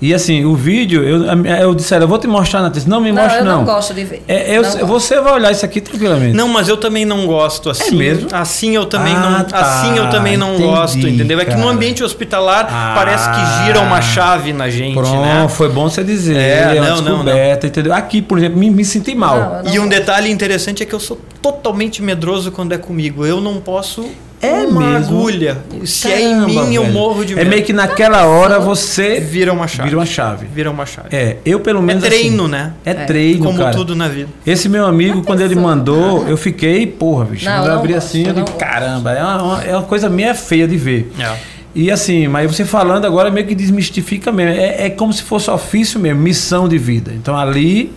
E 0.00 0.12
assim, 0.12 0.44
o 0.44 0.54
vídeo, 0.54 1.02
eu, 1.02 1.24
eu 1.46 1.74
disse, 1.74 1.94
eu 1.96 2.06
vou 2.06 2.18
te 2.18 2.26
mostrar 2.26 2.60
na 2.60 2.68
testa. 2.68 2.90
Não 2.90 3.00
me 3.00 3.10
Não, 3.10 3.22
mostre, 3.22 3.40
eu 3.40 3.44
não. 3.44 3.56
não 3.58 3.64
gosto 3.64 3.94
de 3.94 4.04
ver. 4.04 4.22
É, 4.28 4.56
eu- 4.56 4.62
Não 4.62 4.70
gosto. 4.70 4.86
você 4.86 5.20
vai 5.20 5.32
olhar 5.34 5.50
isso 5.52 5.64
aqui 5.64 5.80
tranquilamente. 5.80 6.36
Não, 6.36 6.46
mas 6.48 6.68
eu 6.68 6.76
também 6.76 7.04
não 7.06 7.26
gosto 7.26 7.70
assim. 7.70 7.94
É 7.94 7.98
mesmo? 7.98 8.28
Assim 8.32 8.74
eu 8.74 8.84
também 8.84 9.14
Ah, 9.14 9.20
não, 9.38 9.44
tá. 9.44 9.58
assim 9.60 9.96
eu 9.96 10.10
também 10.10 10.36
não 10.36 10.54
Entendi, 10.54 10.64
gosto, 10.68 10.98
entendeu? 11.08 11.40
É 11.40 11.44
que 11.44 11.54
no 11.54 11.68
ambiente 11.68 12.02
hospitalar 12.04 12.66
Ah. 12.70 12.92
parece 12.94 13.28
que 13.30 13.64
gira 13.64 13.80
uma 13.80 14.02
chave 14.02 14.52
na 14.52 14.68
gente, 14.68 14.94
Pronto, 14.94 15.22
né? 15.22 15.46
foi 15.48 15.68
bom 15.70 15.88
você 15.88 16.04
dizer. 16.04 16.36
É, 16.36 16.76
É, 16.76 16.80
não, 16.80 16.96
não, 17.00 17.02
descoberta, 17.24 17.66
entendeu? 17.66 17.94
Aqui, 17.94 18.20
por 18.20 18.36
exemplo, 18.36 18.58
me, 18.58 18.68
me 18.70 18.84
senti 18.84 19.14
mal. 19.14 19.38
Não, 19.38 19.62
não 19.62 19.72
E 19.74 19.78
um 19.78 19.84
gosto. 19.84 19.88
detalhe 19.98 20.30
interessante 20.30 20.82
é 20.82 20.86
que 20.86 20.94
eu 20.94 21.00
sou 21.00 21.18
totalmente 21.40 22.02
medroso 22.02 22.50
quando 22.52 22.72
é 22.72 22.78
comigo. 22.78 23.24
Eu 23.24 23.40
não 23.40 23.56
posso 23.60 24.04
É 24.46 24.66
uma 24.66 24.80
mesmo? 24.80 25.16
agulha. 25.18 25.58
Se 25.84 26.10
é 26.10 26.20
em 26.20 26.34
Caramba, 26.40 26.64
mim, 26.66 26.74
eu 26.74 26.82
velho. 26.82 26.94
morro 26.94 27.24
de 27.24 27.32
É 27.32 27.36
medo. 27.36 27.50
meio 27.50 27.62
que 27.64 27.72
naquela 27.72 28.24
hora 28.26 28.58
você 28.60 29.20
vira 29.20 29.52
uma 29.52 29.66
chave. 29.68 29.88
vira 29.88 29.98
uma 29.98 30.06
chave. 30.06 30.46
Vira 30.54 30.70
uma 30.70 30.86
chave. 30.86 31.08
É, 31.12 31.36
eu 31.44 31.60
pelo 31.60 31.82
menos. 31.82 32.02
treino, 32.04 32.42
assim, 32.44 32.52
né? 32.52 32.72
É, 32.84 32.94
treino, 32.94 33.44
Como 33.44 33.58
cara. 33.58 33.70
tudo 33.72 33.94
na 33.94 34.08
vida. 34.08 34.28
Esse 34.46 34.68
meu 34.68 34.86
amigo, 34.86 35.22
quando 35.22 35.40
ele 35.40 35.54
mandou, 35.54 36.26
eu 36.28 36.36
fiquei, 36.36 36.86
porra, 36.86 37.24
bicho. 37.24 37.44
Não, 37.44 37.52
Quando 37.56 37.64
eu 37.66 37.70
não 37.72 37.78
abri 37.78 37.92
gosto, 37.94 38.06
assim, 38.06 38.22
eu 38.22 38.28
eu 38.28 38.34
digo, 38.34 38.52
caramba, 38.52 39.12
é 39.12 39.22
uma, 39.22 39.42
uma- 39.42 39.64
é 39.64 39.72
uma 39.72 39.82
coisa 39.84 40.08
meio 40.08 40.34
feia 40.34 40.66
de 40.68 40.76
ver. 40.76 41.12
É. 41.18 41.54
E 41.76 41.90
assim, 41.90 42.28
mas 42.28 42.54
você 42.54 42.64
falando 42.64 43.04
agora 43.04 43.32
meio 43.32 43.46
que 43.48 43.54
desmistifica 43.54 44.30
mesmo. 44.30 44.52
É, 44.60 44.86
é 44.86 44.90
como 44.90 45.12
se 45.12 45.22
fosse 45.24 45.50
ofício 45.50 45.98
mesmo, 45.98 46.20
missão 46.20 46.68
de 46.68 46.78
vida. 46.78 47.12
Então 47.12 47.36
ali, 47.36 47.92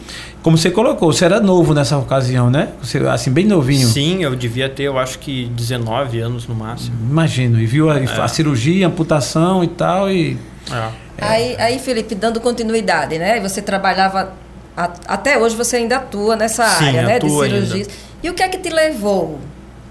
como 0.47 0.57
você 0.57 0.71
colocou, 0.71 1.11
você 1.11 1.25
era 1.25 1.41
novo 1.41 1.73
nessa 1.73 1.97
ocasião, 1.97 2.49
né? 2.49 2.69
Você, 2.81 2.99
assim, 2.99 3.29
bem 3.29 3.43
novinho. 3.43 3.85
Sim, 3.85 4.23
eu 4.23 4.33
devia 4.33 4.69
ter, 4.69 4.83
eu 4.83 4.97
acho 4.97 5.19
que 5.19 5.47
19 5.47 6.21
anos 6.21 6.47
no 6.47 6.55
máximo. 6.55 6.95
Imagino. 7.01 7.59
E 7.59 7.65
viu 7.65 7.91
a, 7.91 7.99
é. 7.99 8.05
a 8.05 8.29
cirurgia, 8.29 8.85
a 8.85 8.89
amputação 8.89 9.61
e 9.61 9.67
tal. 9.67 10.09
E... 10.09 10.37
É. 10.71 10.89
Aí, 11.19 11.55
aí, 11.57 11.79
Felipe, 11.79 12.15
dando 12.15 12.39
continuidade, 12.39 13.19
né? 13.19 13.41
Você 13.41 13.61
trabalhava. 13.61 14.31
A, 14.77 14.89
até 15.09 15.37
hoje 15.37 15.53
você 15.53 15.75
ainda 15.75 15.97
atua 15.97 16.37
nessa 16.37 16.65
Sim, 16.65 16.87
área, 16.87 17.01
né? 17.01 17.19
De 17.19 17.29
cirurgia. 17.29 17.75
Ainda. 17.75 17.89
E 18.23 18.29
o 18.29 18.33
que 18.33 18.41
é 18.41 18.47
que 18.47 18.57
te 18.57 18.69
levou 18.69 19.41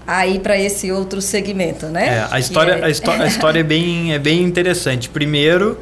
aí 0.07 0.39
para 0.39 0.57
esse 0.57 0.91
outro 0.91 1.21
segmento, 1.21 1.85
né? 1.85 2.17
É, 2.17 2.27
a 2.31 2.39
história, 2.39 2.71
é... 2.71 2.85
A, 2.85 2.89
história, 2.89 3.23
a 3.25 3.27
história 3.27 3.59
é, 3.59 3.63
bem, 3.63 4.11
é 4.11 4.17
bem 4.17 4.41
interessante. 4.41 5.07
Primeiro, 5.07 5.79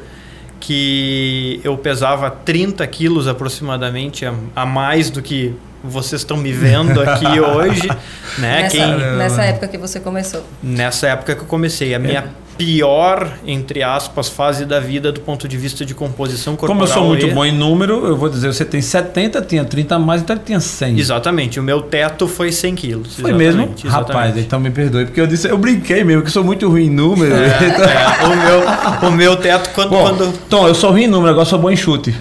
que 0.60 1.60
eu 1.62 1.76
pesava 1.76 2.30
30 2.30 2.86
quilos 2.86 3.28
aproximadamente 3.28 4.24
a, 4.24 4.34
a 4.54 4.66
mais 4.66 5.10
do 5.10 5.22
que 5.22 5.54
vocês 5.82 6.22
estão 6.22 6.36
me 6.36 6.52
vendo 6.52 7.00
aqui 7.00 7.26
hoje, 7.40 7.86
né? 8.38 8.62
Nessa, 8.62 8.76
Quem... 8.76 8.96
nessa 9.16 9.42
época 9.44 9.68
que 9.68 9.78
você 9.78 10.00
começou. 10.00 10.44
Nessa 10.62 11.08
época 11.08 11.34
que 11.34 11.42
eu 11.42 11.46
comecei. 11.46 11.94
A 11.94 11.98
minha 11.98 12.24
pior, 12.56 13.38
entre 13.46 13.82
aspas, 13.82 14.28
fase 14.28 14.64
da 14.64 14.80
vida 14.80 15.12
do 15.12 15.20
ponto 15.20 15.46
de 15.46 15.56
vista 15.56 15.84
de 15.84 15.94
composição 15.94 16.56
corporal. 16.56 16.76
Como 16.76 16.88
eu 16.88 16.92
sou 16.92 17.04
muito 17.06 17.26
e... 17.26 17.30
bom 17.30 17.44
em 17.44 17.52
número, 17.52 18.06
eu 18.06 18.16
vou 18.16 18.28
dizer, 18.28 18.52
você 18.52 18.64
tem 18.64 18.80
70, 18.80 19.42
tinha 19.42 19.64
30 19.64 19.94
a 19.94 19.98
mais, 19.98 20.22
então 20.22 20.34
ele 20.34 20.44
tinha 20.44 20.60
100. 20.60 20.98
Exatamente, 20.98 21.60
o 21.60 21.62
meu 21.62 21.82
teto 21.82 22.26
foi 22.26 22.50
100 22.52 22.74
quilos. 22.74 23.16
Foi 23.18 23.32
mesmo? 23.32 23.62
Exatamente. 23.62 23.88
Rapaz, 23.88 24.38
então 24.38 24.58
me 24.58 24.70
perdoe, 24.70 25.06
porque 25.06 25.20
eu 25.20 25.26
disse, 25.26 25.48
eu 25.48 25.58
brinquei 25.58 26.02
mesmo, 26.04 26.22
que 26.22 26.30
sou 26.30 26.42
muito 26.42 26.68
ruim 26.68 26.86
em 26.86 26.90
número. 26.90 27.34
É, 27.34 27.46
é, 27.46 28.26
o, 28.26 28.36
meu, 28.36 29.10
o 29.10 29.12
meu 29.12 29.36
teto, 29.36 29.70
quando, 29.74 29.90
bom, 29.90 30.02
quando... 30.02 30.38
Tom, 30.48 30.68
eu 30.68 30.74
sou 30.74 30.90
ruim 30.90 31.04
em 31.04 31.08
número, 31.08 31.30
agora 31.30 31.46
sou 31.46 31.58
bom 31.58 31.70
em 31.70 31.76
chute. 31.76 32.14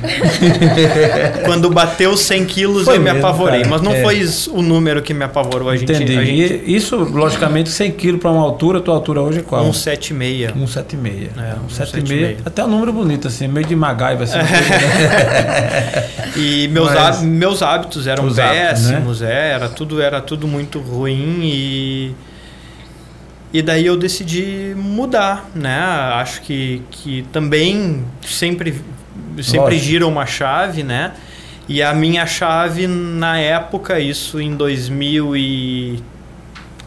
quando 1.45 1.69
bateu 1.69 2.15
100 2.15 2.45
quilos, 2.45 2.85
foi 2.85 2.97
eu 2.97 3.01
mesmo, 3.01 3.19
me 3.19 3.23
apavorei, 3.23 3.61
cara. 3.61 3.71
mas 3.71 3.81
não 3.81 3.93
é. 3.93 4.01
foi 4.01 4.25
o 4.51 4.61
número 4.61 5.01
que 5.01 5.13
me 5.13 5.23
apavorou. 5.23 5.69
A 5.69 5.77
gente, 5.77 5.91
Entendi. 5.91 6.17
A 6.17 6.23
gente... 6.23 6.63
E 6.65 6.75
isso, 6.75 6.95
logicamente, 6.97 7.69
100 7.69 7.91
quilos 7.91 8.21
para 8.21 8.31
uma 8.31 8.41
altura, 8.41 8.81
tua 8.81 8.95
altura 8.95 9.21
hoje 9.21 9.39
é 9.39 9.41
qual? 9.41 9.65
1,76. 9.65 10.24
176. 10.53 11.31
É, 11.37 11.55
176. 11.69 12.37
Até 12.45 12.63
um 12.63 12.67
número 12.67 12.93
bonito, 12.93 13.27
assim, 13.27 13.47
meio 13.47 13.65
de 13.65 13.75
MacGyver. 13.75 14.23
Assim, 14.23 14.39
e 16.39 16.67
meus, 16.67 16.93
Mas, 16.93 17.21
meus 17.21 17.61
hábitos 17.61 18.07
eram 18.07 18.33
péssimos, 18.33 18.91
hábitos, 18.91 19.21
né? 19.21 19.33
é, 19.33 19.53
era, 19.53 19.69
tudo, 19.69 20.01
era 20.01 20.21
tudo 20.21 20.47
muito 20.47 20.79
ruim 20.79 21.39
e. 21.43 22.15
E 23.53 23.61
daí 23.61 23.85
eu 23.85 23.95
decidi 23.95 24.73
mudar, 24.75 25.49
né? 25.55 25.79
Acho 26.15 26.41
que, 26.41 26.81
que 26.91 27.25
também 27.31 28.03
sempre, 28.21 28.81
sempre 29.41 29.79
gira 29.79 30.05
uma 30.05 30.25
chave, 30.25 30.83
né? 30.83 31.13
E 31.67 31.81
a 31.81 31.93
minha 31.93 32.25
chave 32.25 32.85
na 32.85 33.39
época, 33.39 33.97
isso 33.97 34.41
em 34.41 34.55
2000 34.55 35.37
e 35.37 36.03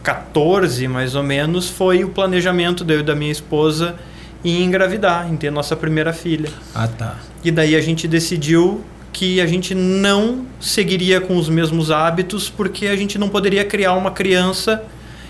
14, 0.09 0.89
mais 0.89 1.15
ou 1.15 1.23
menos, 1.23 1.69
foi 1.69 2.03
o 2.03 2.09
planejamento 2.09 2.83
eu 2.89 3.01
e 3.01 3.03
da 3.03 3.15
minha 3.15 3.31
esposa 3.31 3.95
em 4.43 4.65
engravidar, 4.65 5.31
em 5.31 5.37
ter 5.37 5.51
nossa 5.51 5.77
primeira 5.77 6.15
filha. 6.15 6.49
Ah, 6.75 6.89
tá. 6.89 7.17
E 7.45 7.51
daí 7.51 7.77
a 7.77 7.81
gente 7.83 8.09
decidiu 8.09 8.83
que 9.13 9.39
a 9.39 9.47
gente 9.47 9.75
não 9.75 10.47
seguiria 10.59 11.21
com 11.21 11.37
os 11.37 11.51
mesmos 11.51 11.91
hábitos 11.91 12.49
porque 12.49 12.87
a 12.87 12.97
gente 12.97 13.19
não 13.19 13.29
poderia 13.29 13.67
criar 13.67 13.93
uma 13.93 14.11
criança 14.11 14.83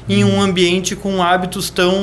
em 0.08 0.24
um 0.24 0.40
ambiente 0.40 0.96
com 0.96 1.22
hábitos 1.22 1.70
tão 1.70 1.94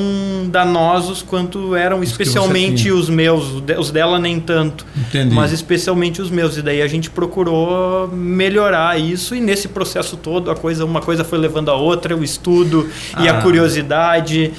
danosos 0.48 1.22
quanto 1.22 1.76
eram 1.76 2.00
os 2.00 2.10
especialmente 2.10 2.92
os 2.92 3.10
meus, 3.10 3.64
os 3.78 3.92
dela 3.92 4.20
nem 4.20 4.40
tanto, 4.40 4.86
Entendi. 4.96 5.34
mas 5.34 5.52
especialmente 5.52 6.22
os 6.22 6.30
meus. 6.30 6.58
E 6.58 6.62
daí 6.62 6.82
a 6.82 6.88
gente 6.88 7.10
procurou 7.10 8.08
melhorar 8.10 9.00
isso 9.00 9.36
e 9.36 9.42
nesse 9.42 9.68
processo 9.68 10.18
todo 10.18 10.52
a 10.52 10.56
coisa, 10.56 10.86
uma 10.86 11.02
coisa 11.02 11.24
foi 11.24 11.40
levando 11.40 11.70
a 11.70 11.76
outra, 11.76 12.16
o 12.16 12.24
estudo 12.24 12.90
ah. 13.14 13.24
e 13.24 13.30
a 13.30 13.40
ah. 13.40 13.42
curiosidade. 13.42 14.54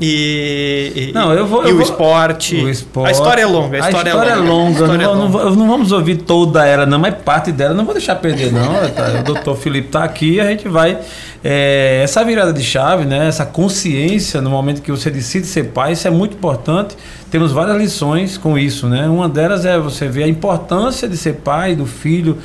E, 0.00 1.12
não, 1.14 1.32
eu 1.32 1.46
vou, 1.46 1.64
e 1.64 1.68
eu 1.68 1.74
o, 1.74 1.78
vou, 1.78 1.86
esporte. 1.86 2.56
o, 2.56 2.68
esporte. 2.68 3.08
A 3.08 3.12
história 3.12 3.42
é 3.42 3.46
longa. 3.46 3.76
A 3.76 3.88
história, 3.88 4.12
a 4.12 4.16
história 4.16 4.30
é 4.30 4.34
longa. 4.36 4.78
É 4.78 4.80
longa. 4.80 4.86
Não, 4.86 4.94
é 4.94 5.06
longa. 5.06 5.44
Não, 5.44 5.56
não, 5.56 5.68
vamos 5.68 5.92
ouvir 5.92 6.16
toda 6.16 6.66
ela, 6.66 6.86
não, 6.86 6.98
mas 6.98 7.14
parte 7.14 7.52
dela 7.52 7.74
não 7.74 7.84
vou 7.84 7.94
deixar 7.94 8.16
perder, 8.16 8.52
não. 8.52 8.72
O 9.20 9.22
doutor 9.24 9.56
Felipe 9.56 9.88
está 9.88 10.02
aqui 10.02 10.34
e 10.34 10.40
a 10.40 10.46
gente 10.46 10.68
vai. 10.68 10.98
É, 11.44 12.00
essa 12.04 12.24
virada 12.24 12.52
de 12.52 12.62
chave, 12.62 13.04
né, 13.04 13.26
essa 13.26 13.44
consciência 13.44 14.40
no 14.40 14.48
momento 14.48 14.80
que 14.80 14.92
você 14.92 15.10
decide 15.10 15.44
ser 15.46 15.64
pai, 15.64 15.92
isso 15.92 16.06
é 16.06 16.10
muito 16.10 16.34
importante. 16.36 16.96
Temos 17.30 17.50
várias 17.50 17.76
lições 17.76 18.38
com 18.38 18.56
isso, 18.56 18.88
né? 18.88 19.08
Uma 19.08 19.28
delas 19.28 19.64
é 19.64 19.78
você 19.78 20.06
ver 20.06 20.24
a 20.24 20.28
importância 20.28 21.08
de 21.08 21.16
ser 21.16 21.34
pai, 21.36 21.74
do 21.74 21.86
filho 21.86 22.38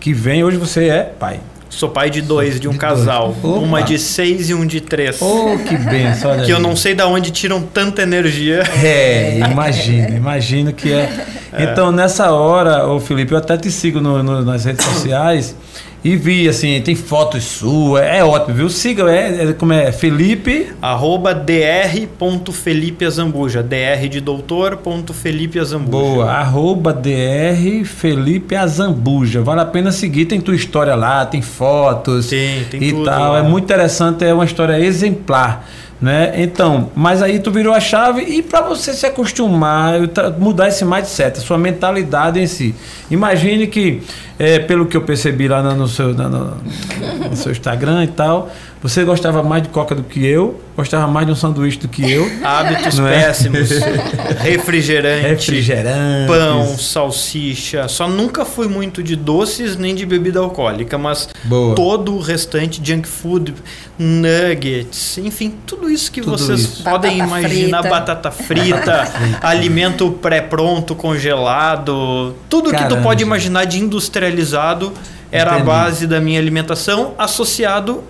que 0.00 0.12
vem. 0.12 0.42
Hoje 0.42 0.56
você 0.56 0.88
é 0.88 1.02
pai. 1.02 1.40
Sou 1.70 1.88
pai 1.88 2.10
de 2.10 2.20
dois, 2.20 2.58
de 2.58 2.68
um 2.68 2.72
de 2.72 2.78
casal. 2.78 3.34
Uma 3.42 3.80
de 3.80 3.96
seis 3.96 4.50
e 4.50 4.54
um 4.54 4.66
de 4.66 4.80
três. 4.80 5.22
Oh, 5.22 5.56
que 5.56 5.76
benção. 5.76 6.44
que 6.44 6.50
eu 6.50 6.58
não 6.58 6.74
sei 6.74 6.94
de 6.94 7.02
onde 7.04 7.30
tiram 7.30 7.62
tanta 7.62 8.02
energia. 8.02 8.62
É, 8.82 9.38
imagino, 9.38 10.16
imagino 10.16 10.72
que 10.72 10.92
é. 10.92 11.26
é. 11.52 11.62
Então, 11.62 11.92
nessa 11.92 12.32
hora, 12.32 12.86
ô 12.86 12.98
Felipe, 12.98 13.32
eu 13.32 13.38
até 13.38 13.56
te 13.56 13.70
sigo 13.70 14.00
no, 14.00 14.22
no, 14.22 14.44
nas 14.44 14.64
redes 14.64 14.84
sociais. 14.84 15.54
E 16.02 16.16
vi, 16.16 16.48
assim, 16.48 16.80
tem 16.80 16.94
fotos 16.94 17.44
suas, 17.44 18.02
é 18.02 18.24
ótimo, 18.24 18.54
viu? 18.54 18.70
Siga, 18.70 19.02
é, 19.10 19.50
é 19.50 19.52
como 19.52 19.74
é? 19.74 19.92
Felipe. 19.92 20.72
Arroba 20.80 21.34
dr.felipeazambuja. 21.34 23.62
dr 23.62 24.08
de 24.08 24.18
doutor, 24.18 24.78
ponto 24.78 25.12
Felipe 25.12 25.58
Azambuja. 25.58 25.90
Boa, 25.90 26.30
arroba 26.30 26.94
dr 26.94 27.84
Felipe 27.84 28.56
Azambuja. 28.56 29.42
Vale 29.42 29.60
a 29.60 29.66
pena 29.66 29.92
seguir, 29.92 30.24
tem 30.24 30.40
tua 30.40 30.54
história 30.54 30.94
lá, 30.94 31.26
tem 31.26 31.42
fotos. 31.42 32.28
Tem, 32.28 32.64
tem 32.64 32.82
e 32.82 32.92
tudo. 32.92 33.04
tal. 33.04 33.32
Lá. 33.32 33.40
É 33.40 33.42
muito 33.42 33.64
interessante, 33.64 34.24
é 34.24 34.32
uma 34.32 34.46
história 34.46 34.80
exemplar. 34.80 35.68
Né? 36.00 36.32
Então, 36.42 36.90
mas 36.94 37.22
aí 37.22 37.38
tu 37.40 37.50
virou 37.50 37.74
a 37.74 37.80
chave 37.80 38.22
e 38.22 38.42
para 38.42 38.62
você 38.62 38.94
se 38.94 39.04
acostumar, 39.04 40.00
mudar 40.38 40.68
esse 40.68 40.82
mindset, 40.82 41.38
a 41.38 41.42
sua 41.42 41.58
mentalidade 41.58 42.40
em 42.40 42.46
si. 42.46 42.74
Imagine 43.10 43.66
que, 43.66 44.00
é, 44.38 44.58
pelo 44.60 44.86
que 44.86 44.96
eu 44.96 45.02
percebi 45.02 45.46
lá 45.46 45.62
no 45.62 45.86
seu, 45.86 46.14
no, 46.14 46.56
no 47.28 47.36
seu 47.36 47.52
Instagram 47.52 48.04
e 48.04 48.08
tal, 48.08 48.50
você 48.82 49.04
gostava 49.04 49.42
mais 49.42 49.62
de 49.62 49.68
coca 49.68 49.94
do 49.94 50.02
que 50.02 50.24
eu, 50.24 50.58
gostava 50.74 51.06
mais 51.06 51.26
de 51.26 51.32
um 51.32 51.36
sanduíche 51.36 51.78
do 51.78 51.86
que 51.86 52.10
eu. 52.10 52.30
Hábitos 52.42 52.98
é? 52.98 53.20
péssimos. 53.24 53.68
Refrigerante, 54.40 55.28
Refrigerante. 55.28 56.26
Pão, 56.26 56.78
salsicha. 56.78 57.88
Só 57.88 58.08
nunca 58.08 58.44
fui 58.46 58.66
muito 58.68 59.02
de 59.02 59.16
doces 59.16 59.76
nem 59.76 59.94
de 59.94 60.06
bebida 60.06 60.40
alcoólica, 60.40 60.96
mas 60.96 61.28
Boa. 61.44 61.74
todo 61.74 62.14
o 62.14 62.20
restante, 62.20 62.80
junk 62.82 63.06
food, 63.06 63.54
nuggets, 63.98 65.18
enfim, 65.18 65.54
tudo 65.66 65.90
isso 65.90 66.10
que 66.10 66.22
tudo 66.22 66.38
vocês 66.38 66.60
isso. 66.60 66.82
podem 66.82 67.18
batata 67.18 67.38
imaginar, 67.38 67.82
frita. 67.82 67.94
batata 67.94 68.30
frita, 68.30 69.12
alimento 69.42 70.10
pré-pronto, 70.12 70.94
congelado, 70.94 72.34
tudo 72.48 72.70
Caramba. 72.70 72.88
que 72.88 72.96
tu 72.96 73.02
pode 73.02 73.22
imaginar 73.22 73.66
de 73.66 73.78
industrializado 73.78 74.92
era 75.30 75.50
Entendi. 75.52 75.62
a 75.70 75.72
base 75.72 76.06
da 76.06 76.18
minha 76.18 76.40
alimentação 76.40 77.14
associado 77.18 78.02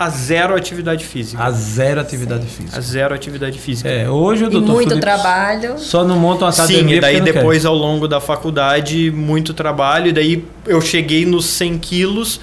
a 0.00 0.08
zero 0.08 0.56
atividade 0.56 1.04
física. 1.04 1.42
A 1.44 1.50
zero 1.50 2.00
atividade 2.00 2.46
física. 2.46 2.78
A 2.78 2.80
zero 2.80 3.14
atividade 3.14 3.58
física. 3.58 3.86
É, 3.86 4.08
hoje 4.08 4.44
o 4.44 4.48
doutor 4.48 4.70
E 4.70 4.72
muito 4.72 4.88
Felipe 4.88 5.02
trabalho. 5.02 5.78
Só 5.78 6.02
não 6.02 6.18
monta 6.18 6.46
uma 6.46 6.50
academia 6.50 6.82
Sim, 6.82 6.96
e 6.96 7.00
daí 7.00 7.20
depois 7.20 7.62
quer. 7.62 7.68
ao 7.68 7.74
longo 7.74 8.08
da 8.08 8.18
faculdade, 8.18 9.10
muito 9.10 9.52
trabalho. 9.52 10.08
E 10.08 10.12
daí 10.12 10.42
eu 10.66 10.80
cheguei 10.80 11.26
nos 11.26 11.44
100 11.44 11.78
quilos 11.78 12.40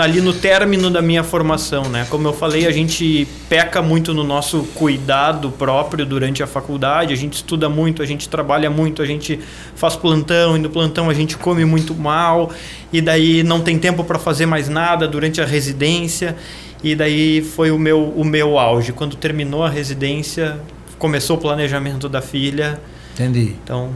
ali 0.00 0.22
no 0.22 0.32
término 0.32 0.88
da 0.88 1.02
minha 1.02 1.22
formação, 1.22 1.90
né? 1.90 2.06
Como 2.08 2.26
eu 2.26 2.32
falei, 2.32 2.66
a 2.66 2.72
gente 2.72 3.28
peca 3.50 3.82
muito 3.82 4.14
no 4.14 4.24
nosso 4.24 4.62
cuidado 4.74 5.50
próprio 5.50 6.06
durante 6.06 6.42
a 6.42 6.46
faculdade, 6.46 7.12
a 7.12 7.16
gente 7.16 7.34
estuda 7.34 7.68
muito, 7.68 8.02
a 8.02 8.06
gente 8.06 8.30
trabalha 8.30 8.70
muito, 8.70 9.02
a 9.02 9.06
gente 9.06 9.38
faz 9.74 9.94
plantão, 9.94 10.56
e 10.56 10.58
no 10.58 10.70
plantão 10.70 11.10
a 11.10 11.14
gente 11.14 11.36
come 11.36 11.66
muito 11.66 11.94
mal, 11.94 12.50
e 12.90 13.02
daí 13.02 13.42
não 13.42 13.60
tem 13.60 13.78
tempo 13.78 14.02
para 14.04 14.18
fazer 14.18 14.46
mais 14.46 14.70
nada 14.70 15.06
durante 15.06 15.38
a 15.42 15.44
residência. 15.44 16.34
E 16.82 16.94
daí 16.94 17.42
foi 17.42 17.70
o 17.70 17.78
meu, 17.78 18.02
o 18.10 18.24
meu 18.24 18.58
auge. 18.58 18.92
Quando 18.92 19.16
terminou 19.16 19.64
a 19.64 19.68
residência, 19.68 20.56
começou 20.98 21.36
o 21.36 21.40
planejamento 21.40 22.08
da 22.08 22.22
filha. 22.22 22.80
Entendi. 23.14 23.54
Então, 23.62 23.90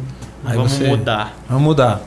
Aí 0.44 0.56
vamos 0.56 0.72
você... 0.72 0.88
mudar. 0.88 1.36
Vamos 1.48 1.62
mudar. 1.62 2.02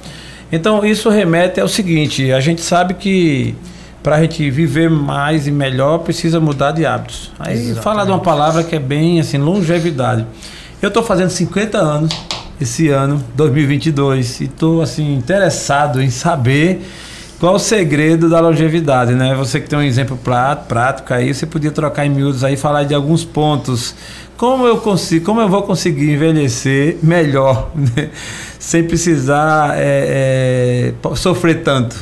Então, 0.51 0.85
isso 0.85 1.09
remete 1.09 1.59
ao 1.59 1.67
seguinte: 1.67 2.31
a 2.31 2.39
gente 2.39 2.61
sabe 2.61 2.95
que 2.95 3.55
para 4.03 4.17
a 4.17 4.21
gente 4.21 4.51
viver 4.51 4.89
mais 4.89 5.47
e 5.47 5.51
melhor 5.51 5.99
precisa 5.99 6.39
mudar 6.39 6.71
de 6.71 6.85
hábitos. 6.85 7.31
Aí 7.39 7.53
Exatamente. 7.53 7.83
fala 7.83 8.05
de 8.05 8.11
uma 8.11 8.19
palavra 8.19 8.63
que 8.63 8.75
é 8.75 8.79
bem 8.79 9.19
assim, 9.19 9.37
longevidade. 9.37 10.27
Eu 10.81 10.89
estou 10.89 11.01
fazendo 11.01 11.29
50 11.29 11.77
anos 11.77 12.13
esse 12.61 12.89
ano, 12.89 13.23
2022, 13.35 14.41
e 14.41 14.43
estou 14.43 14.81
assim 14.81 15.15
interessado 15.15 16.01
em 16.01 16.09
saber 16.09 16.85
Qual 17.39 17.55
o 17.55 17.59
segredo 17.59 18.29
da 18.29 18.39
longevidade, 18.39 19.13
né? 19.13 19.35
Você 19.35 19.59
que 19.59 19.69
tem 19.69 19.77
um 19.77 19.83
exemplo 19.83 20.17
prático 20.17 21.13
aí, 21.13 21.33
você 21.33 21.45
podia 21.45 21.71
trocar 21.71 22.05
em 22.05 22.09
miúdos 22.09 22.43
aí, 22.43 22.55
falar 22.55 22.83
de 22.83 22.93
alguns 22.93 23.25
pontos. 23.25 23.93
Como 24.37 24.65
eu 24.65 24.77
consigo, 24.77 25.25
como 25.25 25.41
eu 25.41 25.49
vou 25.49 25.63
conseguir 25.63 26.11
envelhecer 26.11 26.97
melhor, 27.03 27.71
né? 27.75 28.09
sem 28.57 28.83
precisar 28.83 29.75
é, 29.77 30.93
é, 31.03 31.15
sofrer 31.15 31.61
tanto? 31.61 31.95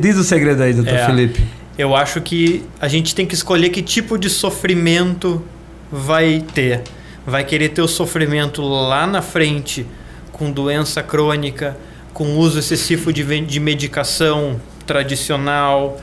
Diz 0.00 0.16
o 0.16 0.24
segredo 0.24 0.62
aí, 0.62 0.72
doutor 0.72 0.94
é, 0.94 1.06
Felipe. 1.06 1.44
Eu 1.76 1.94
acho 1.94 2.20
que 2.20 2.64
a 2.80 2.88
gente 2.88 3.14
tem 3.14 3.26
que 3.26 3.34
escolher 3.34 3.70
que 3.70 3.82
tipo 3.82 4.16
de 4.16 4.30
sofrimento 4.30 5.42
vai 5.90 6.42
ter. 6.54 6.82
Vai 7.26 7.44
querer 7.44 7.70
ter 7.70 7.82
o 7.82 7.88
sofrimento 7.88 8.62
lá 8.62 9.04
na 9.06 9.20
frente, 9.20 9.84
com 10.32 10.50
doença 10.50 11.02
crônica, 11.02 11.76
com 12.14 12.36
uso 12.36 12.58
excessivo 12.58 13.12
de, 13.12 13.40
de 13.42 13.60
medicação 13.60 14.60
tradicional, 14.86 16.00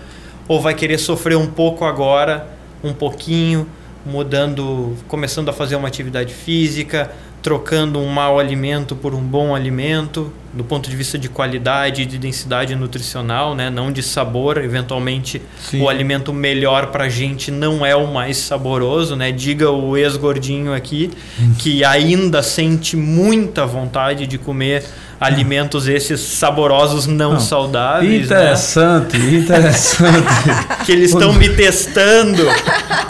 ou 0.48 0.62
vai 0.62 0.74
querer 0.74 0.98
sofrer 0.98 1.38
um 1.38 1.48
pouco 1.48 1.86
agora, 1.86 2.48
um 2.84 2.94
pouquinho, 2.94 3.68
mudando, 4.06 4.96
começando 5.08 5.50
a 5.50 5.54
fazer 5.54 5.76
uma 5.76 5.88
atividade 5.88 6.34
física, 6.34 7.12
trocando 7.44 8.00
um 8.00 8.08
mau 8.08 8.40
alimento 8.40 8.96
por 8.96 9.14
um 9.14 9.22
bom 9.22 9.54
alimento, 9.54 10.32
do 10.54 10.64
ponto 10.64 10.90
de 10.90 10.96
vista 10.96 11.18
de 11.18 11.28
qualidade 11.28 12.06
de 12.06 12.18
densidade 12.18 12.74
nutricional, 12.74 13.54
né? 13.54 13.70
não 13.70 13.92
de 13.92 14.02
sabor. 14.02 14.58
Eventualmente, 14.58 15.42
Sim. 15.60 15.82
o 15.82 15.90
alimento 15.90 16.32
melhor 16.32 16.88
para 16.88 17.04
a 17.04 17.10
gente 17.10 17.52
não 17.52 17.86
é 17.86 17.94
o 17.94 18.08
mais 18.08 18.38
saboroso. 18.38 19.18
Né? 19.18 19.32
Diga 19.34 19.70
o 19.70 19.98
ex-gordinho 19.98 20.74
aqui 20.74 21.12
hum. 21.38 21.54
que 21.60 21.84
ainda 21.84 22.42
sente 22.42 22.96
muita 22.96 23.66
vontade 23.66 24.26
de 24.26 24.38
comer 24.38 24.86
alimentos 25.24 25.88
esses 25.88 26.20
saborosos 26.20 27.08
não, 27.08 27.34
não. 27.34 27.40
saudáveis. 27.40 28.26
Interessante, 28.26 29.18
né? 29.18 29.38
interessante. 29.38 30.28
que 30.86 30.92
eles 30.92 31.12
estão 31.12 31.32
me 31.32 31.48
testando 31.50 32.44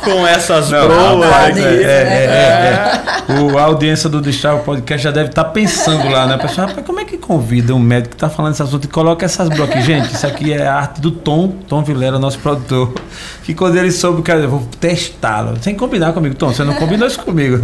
com 0.03 0.27
essas 0.27 0.69
não, 0.69 0.87
broas. 0.87 1.25
Rapaz, 1.25 1.57
é, 1.57 1.61
é, 1.61 1.71
é, 1.71 3.33
é, 3.33 3.41
O, 3.41 3.57
a 3.57 3.63
audiência 3.63 4.07
do 4.07 4.21
Distral 4.21 4.59
Podcast 4.59 5.03
já 5.03 5.11
deve 5.11 5.29
estar 5.29 5.45
tá 5.45 5.49
pensando 5.49 6.07
lá, 6.07 6.27
né? 6.27 6.37
Pessoal, 6.37 6.67
rapaz, 6.67 6.85
como 6.85 6.99
é 6.99 7.05
que 7.05 7.17
convida 7.17 7.73
um 7.73 7.79
médico 7.79 8.09
que 8.09 8.15
está 8.15 8.29
falando 8.29 8.53
esse 8.53 8.61
assunto 8.61 8.85
e 8.85 8.87
coloca 8.87 9.25
essas 9.25 9.49
broas 9.49 9.71
aqui? 9.71 9.81
Gente, 9.81 10.13
isso 10.13 10.27
aqui 10.27 10.53
é 10.53 10.67
a 10.67 10.75
arte 10.75 11.01
do 11.01 11.09
Tom, 11.09 11.47
Tom 11.67 11.83
Vilera, 11.83 12.19
nosso 12.19 12.37
produtor. 12.37 12.93
Que 13.43 13.55
quando 13.55 13.75
ele 13.75 13.91
soube, 13.91 14.21
cara, 14.21 14.41
eu 14.41 14.49
vou 14.49 14.67
testá-lo. 14.79 15.57
Sem 15.61 15.73
combinar 15.73 16.13
comigo, 16.13 16.35
Tom, 16.35 16.53
você 16.53 16.63
não 16.63 16.75
combinou 16.75 17.07
isso 17.07 17.19
comigo. 17.19 17.59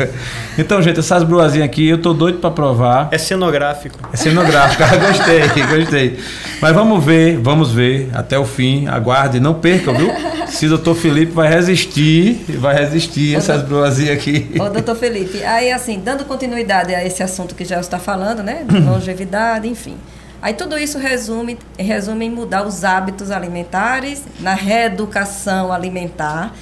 Então, 0.57 0.81
gente, 0.81 0.99
essas 0.99 1.23
broazinhas 1.23 1.65
aqui, 1.65 1.87
eu 1.87 1.99
tô 1.99 2.13
doido 2.13 2.39
para 2.39 2.51
provar. 2.51 3.09
É 3.11 3.17
cenográfico. 3.17 3.97
É 4.11 4.17
cenográfico 4.17 4.38
cenográfica. 4.39 4.87
gostei, 4.97 5.77
gostei. 5.77 6.19
Mas 6.61 6.73
vamos 6.73 7.03
ver, 7.03 7.37
vamos 7.37 7.71
ver 7.71 8.09
até 8.13 8.37
o 8.37 8.45
fim. 8.45 8.87
Aguarde, 8.87 9.39
não 9.39 9.53
perca, 9.53 9.93
viu? 9.93 10.11
Se 10.47 10.65
o 10.65 10.69
doutor 10.69 10.95
Felipe 10.95 11.31
vai 11.31 11.47
resistir, 11.47 12.43
vai 12.57 12.75
resistir 12.75 13.35
essas 13.35 13.61
broazinhas 13.61 14.17
aqui. 14.17 14.51
Ô, 14.59 14.69
doutor 14.69 14.95
Felipe, 14.95 15.43
aí 15.43 15.71
assim, 15.71 15.99
dando 15.99 16.25
continuidade 16.25 16.93
a 16.93 17.05
esse 17.05 17.21
assunto 17.21 17.55
que 17.55 17.63
já 17.63 17.79
está 17.79 17.99
falando, 17.99 18.41
né? 18.41 18.63
De 18.65 18.79
longevidade, 18.79 19.67
enfim. 19.67 19.95
Aí 20.41 20.53
tudo 20.53 20.77
isso 20.77 20.97
resume, 20.97 21.57
resume 21.77 22.25
em 22.25 22.29
mudar 22.29 22.65
os 22.65 22.83
hábitos 22.83 23.29
alimentares, 23.29 24.23
na 24.39 24.53
reeducação 24.53 25.71
alimentar. 25.71 26.53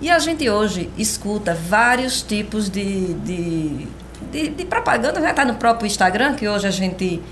E 0.00 0.10
a 0.10 0.18
gente 0.18 0.48
hoje 0.50 0.90
escuta 0.98 1.54
vários 1.54 2.22
tipos 2.22 2.68
de, 2.68 3.14
de 3.14 3.86
de, 4.32 4.48
de 4.48 4.64
propaganda, 4.64 5.20
já 5.20 5.30
está 5.30 5.44
no 5.44 5.54
próprio 5.54 5.86
Instagram, 5.86 6.34
que 6.34 6.48
hoje 6.48 6.66
a 6.66 6.70
gente 6.70 7.22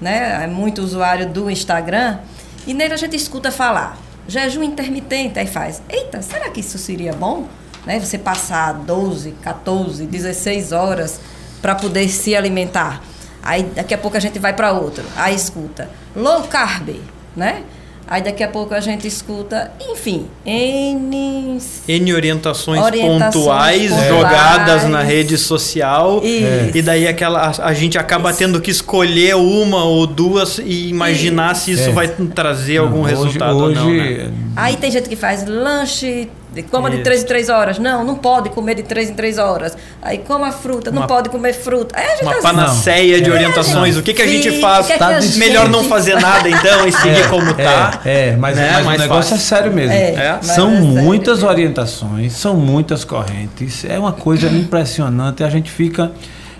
né, 0.00 0.44
é 0.44 0.46
muito 0.46 0.82
usuário 0.82 1.26
do 1.28 1.50
Instagram, 1.50 2.18
e 2.66 2.74
nele 2.74 2.92
a 2.92 2.96
gente 2.96 3.16
escuta 3.16 3.50
falar 3.50 3.98
jejum 4.28 4.62
intermitente, 4.62 5.38
aí 5.38 5.46
faz, 5.46 5.82
eita, 5.88 6.22
será 6.22 6.50
que 6.50 6.60
isso 6.60 6.78
seria 6.78 7.12
bom? 7.12 7.48
Né, 7.86 7.98
você 7.98 8.18
passar 8.18 8.74
12, 8.74 9.32
14, 9.42 10.06
16 10.06 10.72
horas 10.72 11.18
para 11.62 11.74
poder 11.74 12.08
se 12.08 12.36
alimentar. 12.36 13.02
Aí 13.42 13.62
daqui 13.62 13.94
a 13.94 13.98
pouco 13.98 14.18
a 14.18 14.20
gente 14.20 14.38
vai 14.38 14.52
para 14.52 14.70
outro, 14.72 15.02
aí 15.16 15.34
escuta 15.34 15.90
low 16.14 16.42
carb, 16.42 17.00
né? 17.34 17.64
Aí 18.10 18.20
daqui 18.22 18.42
a 18.42 18.48
pouco 18.48 18.74
a 18.74 18.80
gente 18.80 19.06
escuta, 19.06 19.70
enfim, 19.88 20.26
N, 20.44 21.58
N 21.86 22.12
orientações, 22.12 22.82
orientações 22.82 23.34
pontuais, 23.34 23.90
pontuais, 23.92 24.08
jogadas 24.08 24.84
na 24.88 25.00
rede 25.00 25.38
social. 25.38 26.20
Isso. 26.24 26.76
E 26.76 26.82
daí 26.82 27.06
aquela, 27.06 27.38
a, 27.38 27.66
a 27.68 27.72
gente 27.72 27.96
acaba 27.96 28.30
isso. 28.30 28.40
tendo 28.40 28.60
que 28.60 28.68
escolher 28.68 29.36
uma 29.36 29.84
ou 29.84 30.08
duas 30.08 30.58
e 30.58 30.88
imaginar 30.88 31.52
isso. 31.52 31.66
se 31.66 31.70
isso 31.70 31.90
é. 31.90 31.92
vai 31.92 32.08
trazer 32.08 32.78
algum 32.78 33.02
hoje, 33.02 33.14
resultado 33.14 33.56
hoje, 33.56 33.78
ou 33.78 33.84
não. 33.86 33.92
Né? 33.94 34.32
Aí 34.56 34.76
tem 34.76 34.90
gente 34.90 35.08
que 35.08 35.14
faz 35.14 35.46
lanche 35.46 36.28
Coma 36.70 36.90
de 36.90 36.98
3 36.98 37.22
em 37.22 37.26
3 37.26 37.48
horas. 37.48 37.78
Não, 37.78 38.04
não 38.04 38.16
pode 38.16 38.50
comer 38.50 38.74
de 38.74 38.82
3 38.82 39.10
em 39.10 39.14
3 39.14 39.38
horas. 39.38 39.76
Aí 40.02 40.18
coma 40.18 40.50
fruta, 40.50 40.90
uma, 40.90 41.00
não 41.00 41.06
pode 41.06 41.28
comer 41.28 41.52
fruta. 41.52 41.96
É, 41.98 42.22
uma 42.22 42.34
panaceia 42.40 43.16
não. 43.16 43.24
de 43.24 43.30
é, 43.30 43.32
orientações. 43.32 43.96
É, 43.96 44.00
o 44.00 44.02
que, 44.02 44.12
que 44.12 44.22
a 44.22 44.26
gente 44.26 44.60
faz? 44.60 44.88
Que 44.88 44.98
tá 44.98 45.18
que 45.18 45.38
melhor 45.38 45.66
gente... 45.66 45.72
não 45.72 45.84
fazer 45.84 46.14
nada 46.20 46.48
então 46.48 46.86
e 46.88 46.92
seguir 46.92 47.20
é, 47.20 47.28
como 47.28 47.54
tá. 47.54 48.00
É, 48.04 48.28
é 48.30 48.36
mas, 48.36 48.56
né? 48.56 48.82
mas 48.84 48.98
o 48.98 49.02
negócio 49.02 49.30
fácil. 49.30 49.34
é 49.36 49.38
sério 49.38 49.72
mesmo. 49.72 49.92
É, 49.92 50.38
são 50.42 50.70
muitas 50.70 51.42
orientações, 51.44 52.32
são 52.32 52.56
muitas 52.56 53.04
correntes. 53.04 53.84
É 53.84 53.98
uma 53.98 54.12
coisa 54.12 54.48
impressionante. 54.48 55.44
A 55.44 55.50
gente 55.50 55.70
fica 55.70 56.10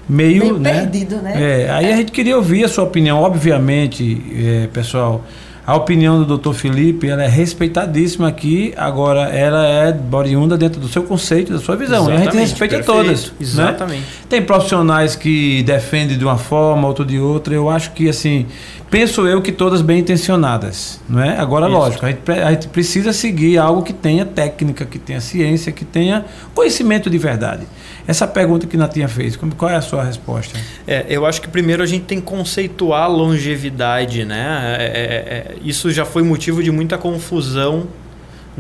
meio, 0.09 0.45
meio 0.45 0.59
né? 0.59 0.73
perdido, 0.73 1.17
né? 1.17 1.65
É, 1.65 1.71
aí 1.71 1.93
a 1.93 1.97
gente 1.97 2.13
queria 2.13 2.37
ouvir 2.37 2.65
a 2.65 2.69
sua 2.69 2.85
opinião, 2.85 3.21
obviamente, 3.21 4.69
pessoal. 4.73 5.25
A 5.71 5.77
opinião 5.77 6.21
do 6.21 6.37
Dr. 6.37 6.53
Felipe 6.53 7.07
ela 7.07 7.23
é 7.23 7.29
respeitadíssima 7.29 8.27
aqui, 8.27 8.75
agora 8.77 9.29
ela 9.29 9.65
é 9.65 9.97
oriunda 10.11 10.59
dentro 10.59 10.81
do 10.81 10.89
seu 10.89 11.05
conceito, 11.05 11.53
da 11.53 11.61
sua 11.61 11.77
visão. 11.77 12.11
Exatamente, 12.11 12.25
e 12.25 12.29
a 12.29 12.33
gente 12.33 12.41
respeita 12.41 12.77
perfeito, 12.79 12.97
todas. 12.99 13.27
Né? 13.27 13.33
Exatamente. 13.41 14.01
Né? 14.01 14.07
Tem 14.29 14.43
profissionais 14.43 15.15
que 15.15 15.63
defendem 15.63 16.19
de 16.19 16.25
uma 16.25 16.39
forma, 16.39 16.89
outro 16.89 17.05
de 17.05 17.21
outra. 17.21 17.55
Eu 17.55 17.71
acho 17.71 17.93
que, 17.93 18.09
assim, 18.09 18.47
penso 18.91 19.27
eu 19.27 19.41
que 19.41 19.53
todas 19.53 19.81
bem 19.81 20.01
intencionadas. 20.01 21.01
Não 21.09 21.23
é? 21.23 21.39
Agora, 21.39 21.67
Isso. 21.67 21.75
lógico, 21.75 22.07
a 22.07 22.11
gente, 22.11 22.31
a 22.31 22.51
gente 22.51 22.69
precisa 22.69 23.13
seguir 23.13 23.57
algo 23.57 23.83
que 23.83 23.93
tenha 23.93 24.27
técnica, 24.27 24.85
que 24.85 24.99
tenha 24.99 25.21
ciência, 25.21 25.71
que 25.71 25.85
tenha 25.85 26.25
conhecimento 26.55 27.09
de 27.09 27.17
verdade. 27.17 27.67
Essa 28.07 28.27
pergunta 28.27 28.67
que 28.67 28.77
Natinha 28.77 29.09
fez, 29.09 29.37
qual 29.37 29.71
é 29.71 29.77
a 29.77 29.81
sua 29.81 30.03
resposta? 30.03 30.59
É, 30.87 31.07
eu 31.09 31.25
acho 31.25 31.41
que 31.41 31.49
primeiro 31.49 31.83
a 31.83 31.87
gente 31.87 32.05
tem 32.05 32.19
que 32.19 32.27
conceituar 32.27 33.09
longevidade, 33.09 34.25
né? 34.25 34.77
É, 34.79 34.85
é, 34.85 34.89
é 34.89 35.57
isso 35.63 35.91
já 35.91 36.05
foi 36.05 36.23
motivo 36.23 36.63
de 36.63 36.71
muita 36.71 36.99
confusão 36.99 37.87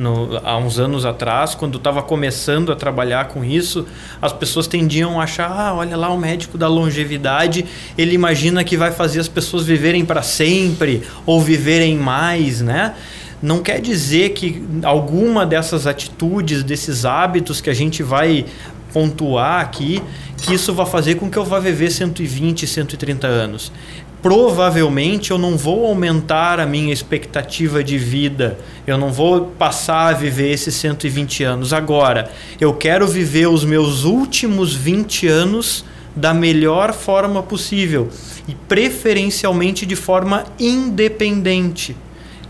no, 0.00 0.40
há 0.42 0.56
uns 0.56 0.78
anos 0.78 1.04
atrás, 1.04 1.54
quando 1.54 1.76
estava 1.76 2.02
começando 2.02 2.72
a 2.72 2.76
trabalhar 2.76 3.28
com 3.28 3.44
isso, 3.44 3.86
as 4.20 4.32
pessoas 4.32 4.66
tendiam 4.66 5.20
a 5.20 5.24
achar, 5.24 5.50
ah, 5.50 5.74
olha 5.74 5.96
lá 5.96 6.08
o 6.10 6.18
médico 6.18 6.56
da 6.56 6.66
longevidade, 6.66 7.66
ele 7.98 8.14
imagina 8.14 8.64
que 8.64 8.76
vai 8.76 8.90
fazer 8.90 9.20
as 9.20 9.28
pessoas 9.28 9.66
viverem 9.66 10.04
para 10.04 10.22
sempre 10.22 11.02
ou 11.26 11.40
viverem 11.40 11.96
mais, 11.96 12.62
né? 12.62 12.94
Não 13.42 13.62
quer 13.62 13.80
dizer 13.80 14.30
que 14.30 14.62
alguma 14.82 15.46
dessas 15.46 15.86
atitudes, 15.86 16.62
desses 16.62 17.04
hábitos 17.04 17.60
que 17.60 17.70
a 17.70 17.74
gente 17.74 18.02
vai 18.02 18.46
pontuar 18.92 19.60
aqui 19.60 20.02
que 20.40 20.54
isso 20.54 20.72
vai 20.72 20.86
fazer 20.86 21.16
com 21.16 21.30
que 21.30 21.36
eu 21.36 21.44
vá 21.44 21.58
viver 21.58 21.90
120, 21.90 22.66
130 22.66 23.26
anos. 23.26 23.70
Provavelmente 24.22 25.30
eu 25.30 25.38
não 25.38 25.56
vou 25.56 25.86
aumentar 25.86 26.60
a 26.60 26.66
minha 26.66 26.92
expectativa 26.92 27.82
de 27.82 27.96
vida, 27.96 28.58
eu 28.86 28.98
não 28.98 29.10
vou 29.10 29.46
passar 29.58 30.08
a 30.08 30.12
viver 30.12 30.52
esses 30.52 30.74
120 30.74 31.42
anos. 31.42 31.72
Agora, 31.72 32.30
eu 32.60 32.74
quero 32.74 33.06
viver 33.06 33.48
os 33.48 33.64
meus 33.64 34.04
últimos 34.04 34.74
20 34.74 35.26
anos 35.26 35.84
da 36.14 36.34
melhor 36.34 36.92
forma 36.92 37.42
possível 37.42 38.10
e 38.46 38.54
preferencialmente 38.54 39.86
de 39.86 39.96
forma 39.96 40.44
independente. 40.58 41.96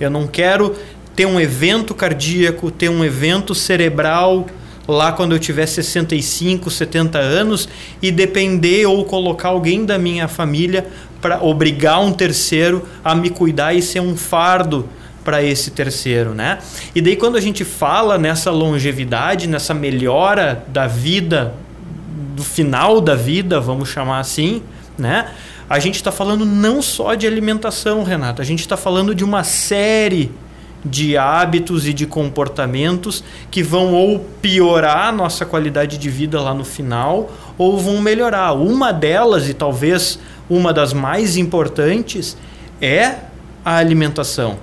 Eu 0.00 0.11
não 0.11 0.26
quero 0.26 0.74
ter 1.14 1.26
um 1.26 1.38
evento 1.38 1.94
cardíaco, 1.94 2.70
ter 2.70 2.88
um 2.88 3.04
evento 3.04 3.54
cerebral 3.54 4.46
lá 4.88 5.12
quando 5.12 5.33
eu 5.33 5.38
tiver 5.38 5.66
65, 5.66 6.70
70 6.70 7.18
anos 7.18 7.68
e 8.02 8.11
depender 8.11 8.87
ou 8.87 9.04
colocar 9.04 9.48
alguém 9.48 9.85
da 9.85 9.98
minha 9.98 10.26
família 10.26 10.87
para 11.20 11.42
obrigar 11.42 12.00
um 12.00 12.12
terceiro 12.12 12.87
a 13.04 13.14
me 13.14 13.30
cuidar 13.30 13.74
e 13.74 13.83
ser 13.83 14.00
um 14.00 14.16
fardo 14.16 14.88
para 15.24 15.42
esse 15.42 15.70
terceiro, 15.70 16.35
né? 16.35 16.59
E 16.94 17.00
daí 17.00 17.16
quando 17.16 17.37
a 17.37 17.40
gente 17.40 17.64
fala 17.64 18.16
nessa 18.16 18.50
longevidade, 18.50 19.46
nessa 19.46 19.74
melhora 19.74 20.64
da 20.68 20.87
vida, 20.87 21.54
do 22.35 22.42
final 22.42 23.00
da 23.00 23.14
vida, 23.14 23.61
vamos 23.61 23.88
chamar 23.88 24.20
assim, 24.20 24.62
né? 24.98 25.30
A 25.68 25.78
gente 25.78 25.96
está 25.96 26.11
falando 26.11 26.44
não 26.44 26.83
só 26.83 27.14
de 27.14 27.26
alimentação, 27.26 28.02
Renato, 28.02 28.42
a 28.42 28.44
gente 28.44 28.61
está 28.61 28.76
falando 28.76 29.14
de 29.14 29.22
uma 29.22 29.44
série 29.44 30.33
de 30.85 31.16
hábitos 31.16 31.87
e 31.87 31.92
de 31.92 32.06
comportamentos 32.06 33.22
que 33.50 33.62
vão 33.62 33.92
ou 33.92 34.18
piorar 34.40 35.09
a 35.09 35.12
nossa 35.12 35.44
qualidade 35.44 35.98
de 35.98 36.09
vida 36.09 36.40
lá 36.40 36.54
no 36.54 36.64
final 36.64 37.30
ou 37.59 37.78
vão 37.78 38.00
melhorar. 38.00 38.52
Uma 38.52 38.92
delas, 38.92 39.48
e 39.48 39.54
talvez 39.54 40.18
uma 40.51 40.73
das 40.73 40.93
mais 40.93 41.37
importantes, 41.37 42.37
é 42.83 43.15
a 43.65 43.77
alimentação. 43.77 44.59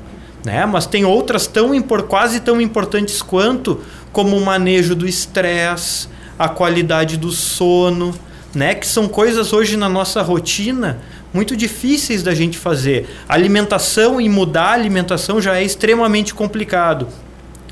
né? 0.45 0.65
Mas 0.65 0.85
tem 0.85 1.05
outras 1.05 1.47
tão 1.47 1.71
quase 2.07 2.41
tão 2.41 2.61
importantes 2.61 3.21
quanto, 3.21 3.81
como 4.11 4.37
o 4.37 4.45
manejo 4.45 4.93
do 4.93 5.07
estresse, 5.07 6.07
a 6.37 6.47
qualidade 6.49 7.17
do 7.17 7.31
sono, 7.31 8.13
né? 8.53 8.75
Que 8.75 8.85
são 8.85 9.07
coisas 9.07 9.53
hoje 9.53 9.75
na 9.77 9.89
nossa 9.89 10.21
rotina 10.21 10.99
muito 11.33 11.55
difíceis 11.55 12.23
da 12.23 12.33
gente 12.33 12.57
fazer. 12.57 13.07
alimentação 13.27 14.19
e 14.19 14.29
mudar 14.29 14.69
a 14.69 14.73
alimentação 14.73 15.41
já 15.41 15.55
é 15.55 15.63
extremamente 15.63 16.33
complicado. 16.33 17.07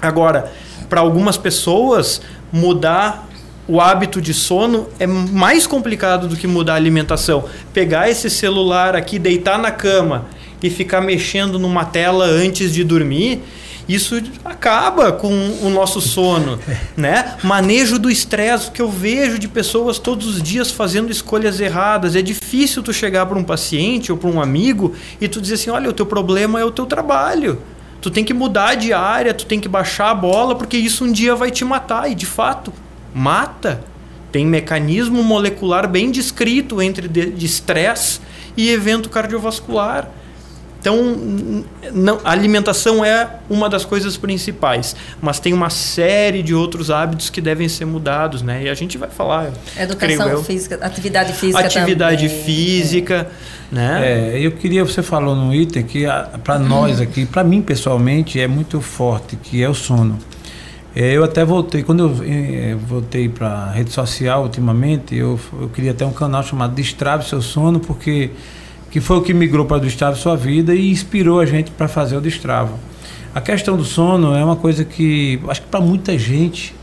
Agora, 0.01 0.51
para 0.89 1.01
algumas 1.01 1.38
pessoas, 1.38 2.21
mudar 2.51 3.28
o 3.67 3.82
hábito 3.82 4.21
de 4.21 4.34
sono 4.34 4.88
é 4.99 5.08
mais 5.08 5.65
complicado 5.65 6.28
do 6.28 6.36
que 6.36 6.47
mudar 6.47 6.73
a 6.73 6.75
alimentação. 6.75 7.45
Pegar 7.73 8.10
esse 8.10 8.30
celular 8.30 8.95
aqui, 8.95 9.17
deitar 9.17 9.58
na 9.58 9.71
cama 9.71 10.25
e 10.62 10.69
ficar 10.69 11.01
mexendo 11.01 11.58
numa 11.58 11.86
tela 11.86 12.25
antes 12.25 12.71
de 12.71 12.84
dormir, 12.84 13.41
isso 13.88 14.21
acaba 14.43 15.12
com 15.12 15.30
o 15.62 15.69
nosso 15.69 16.01
sono, 16.01 16.60
né? 16.97 17.36
Manejo 17.43 17.99
do 17.99 18.10
estresse 18.10 18.71
que 18.71 18.82
eu 18.82 18.89
vejo 18.89 19.38
de 19.38 19.47
pessoas 19.47 19.99
todos 19.99 20.28
os 20.28 20.41
dias 20.41 20.71
fazendo 20.71 21.12
escolhas 21.12 21.60
erradas. 21.60 22.15
É 22.15 22.21
difícil 22.21 22.82
tu 22.82 22.93
chegar 22.93 23.25
para 23.25 23.38
um 23.38 23.43
paciente 23.43 24.12
ou 24.12 24.17
para 24.17 24.30
um 24.30 24.41
amigo 24.41 24.93
e 25.19 25.28
tu 25.28 25.41
dizer 25.41 25.56
assim, 25.56 25.69
olha, 25.69 25.89
o 25.89 25.93
teu 25.93 26.06
problema 26.06 26.60
é 26.60 26.65
o 26.65 26.71
teu 26.71 26.86
trabalho. 26.86 27.60
Tu 28.01 28.12
tem 28.12 28.23
que 28.23 28.34
mudar 28.34 28.75
de 28.75 28.93
área, 28.93 29.34
tu 29.34 29.47
tem 29.47 29.60
que 29.60 29.67
baixar 29.67 30.12
a 30.12 30.15
bola, 30.15 30.56
porque 30.56 30.78
isso 30.78 31.04
um 31.04 31.12
dia 31.12 31.36
vai 31.36 31.49
te 31.49 31.65
matar. 31.65 32.12
E 32.12 32.13
de 32.13 32.25
fato, 32.25 32.71
mata. 33.15 33.82
Tem 34.32 34.45
mecanismo 34.45 35.23
molecular 35.23 35.88
bem 35.88 36.12
descrito 36.12 36.82
entre 36.82 37.08
de 37.08 37.45
estresse 37.45 38.19
e 38.58 38.69
evento 38.69 39.10
cardiovascular. 39.10 40.10
Então, 40.86 41.15
não, 41.91 42.19
a 42.23 42.30
alimentação 42.30 43.04
é 43.04 43.28
uma 43.49 43.67
das 43.67 43.84
coisas 43.84 44.17
principais, 44.17 44.95
mas 45.19 45.39
tem 45.39 45.51
uma 45.51 45.71
série 45.71 46.43
de 46.43 46.54
outros 46.54 46.91
hábitos 46.91 47.32
que 47.32 47.41
devem 47.41 47.67
ser 47.67 47.86
mudados, 47.86 48.43
né? 48.43 48.65
E 48.65 48.69
a 48.69 48.73
gente 48.75 48.95
vai 48.95 49.10
falar. 49.10 49.51
Educação 49.75 50.43
física, 50.43 50.78
atividade 50.80 51.34
física 51.34 51.60
Atividade 51.60 52.28
também. 52.30 52.43
física, 52.43 53.28
é. 53.71 53.75
né? 53.75 54.36
É, 54.36 54.39
eu 54.39 54.51
queria, 54.51 54.84
você 54.84 55.01
falou 55.01 55.36
num 55.36 55.51
item 55.51 55.82
que 55.82 56.06
para 56.43 56.60
nós 56.60 57.01
aqui, 57.01 57.25
para 57.25 57.43
mim 57.43 57.63
pessoalmente, 57.63 58.39
é 58.39 58.47
muito 58.47 58.80
forte, 58.80 59.36
que 59.38 59.63
é 59.63 59.67
o 59.67 59.73
sono. 59.73 60.19
É, 60.95 61.12
eu 61.12 61.23
até 61.23 61.43
voltei, 61.43 61.84
quando 61.84 62.03
eu 62.03 62.23
é, 62.23 62.75
voltei 62.75 63.27
para 63.27 63.49
a 63.49 63.71
rede 63.71 63.91
social 63.91 64.43
ultimamente, 64.43 65.13
eu, 65.13 65.38
eu 65.60 65.67
queria 65.67 65.93
ter 65.93 66.05
um 66.05 66.13
canal 66.13 66.41
chamado 66.41 66.73
Destrave 66.73 67.27
Seu 67.27 67.41
Sono, 67.41 67.79
porque 67.81 68.31
que 68.89 69.01
foi 69.01 69.17
o 69.17 69.21
que 69.21 69.34
migrou 69.34 69.65
para 69.65 69.75
o 69.75 69.79
Destrave 69.81 70.17
Sua 70.17 70.38
Vida 70.38 70.73
e 70.73 70.89
inspirou 70.89 71.41
a 71.41 71.45
gente 71.45 71.69
para 71.69 71.89
fazer 71.89 72.15
o 72.15 72.21
Destravo. 72.21 72.79
A 73.34 73.41
questão 73.41 73.75
do 73.75 73.84
sono 73.84 74.34
é 74.34 74.41
uma 74.41 74.55
coisa 74.55 74.86
que 74.86 75.38
acho 75.49 75.63
que 75.63 75.67
para 75.67 75.81
muita 75.81 76.17
gente 76.17 76.73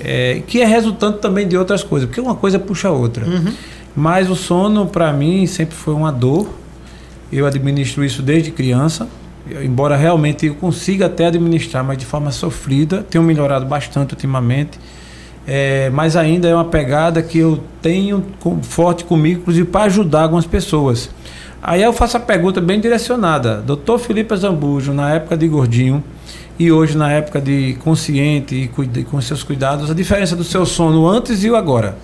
é, 0.00 0.42
que 0.44 0.60
é 0.60 0.66
resultante 0.66 1.18
também 1.18 1.46
de 1.46 1.56
outras 1.56 1.84
coisas, 1.84 2.08
porque 2.08 2.20
uma 2.20 2.34
coisa 2.34 2.58
puxa 2.58 2.88
a 2.88 2.90
outra. 2.90 3.24
Uhum. 3.24 3.52
Mas 3.94 4.28
o 4.28 4.34
sono 4.34 4.86
para 4.86 5.12
mim 5.12 5.46
sempre 5.46 5.76
foi 5.76 5.94
uma 5.94 6.10
dor. 6.10 6.48
Eu 7.32 7.46
administro 7.46 8.04
isso 8.04 8.22
desde 8.22 8.50
criança, 8.50 9.08
embora 9.62 9.96
realmente 9.96 10.46
eu 10.46 10.54
consiga 10.54 11.06
até 11.06 11.26
administrar, 11.26 11.84
mas 11.84 11.98
de 11.98 12.04
forma 12.04 12.30
sofrida. 12.30 13.04
Tenho 13.08 13.24
melhorado 13.24 13.66
bastante 13.66 14.14
ultimamente. 14.14 14.78
É, 15.46 15.90
mas 15.90 16.16
ainda 16.16 16.48
é 16.48 16.54
uma 16.54 16.64
pegada 16.64 17.22
que 17.22 17.38
eu 17.38 17.62
tenho 17.80 18.24
com, 18.40 18.60
forte 18.62 19.04
comigo, 19.04 19.42
inclusive 19.42 19.68
para 19.68 19.84
ajudar 19.84 20.22
algumas 20.22 20.44
pessoas. 20.44 21.08
Aí 21.62 21.82
eu 21.82 21.92
faço 21.92 22.16
a 22.16 22.20
pergunta 22.20 22.60
bem 22.60 22.80
direcionada. 22.80 23.58
Doutor 23.58 23.98
Felipe 23.98 24.36
Zambujo, 24.36 24.92
na 24.92 25.14
época 25.14 25.36
de 25.36 25.46
gordinho 25.46 26.02
e 26.58 26.72
hoje 26.72 26.96
na 26.96 27.12
época 27.12 27.40
de 27.40 27.76
consciente 27.84 28.54
e 28.54 29.04
com 29.04 29.20
seus 29.20 29.42
cuidados, 29.42 29.90
a 29.90 29.94
diferença 29.94 30.34
do 30.34 30.42
seu 30.42 30.64
sono 30.64 31.06
antes 31.06 31.44
e 31.44 31.50
o 31.50 31.56
agora? 31.56 31.96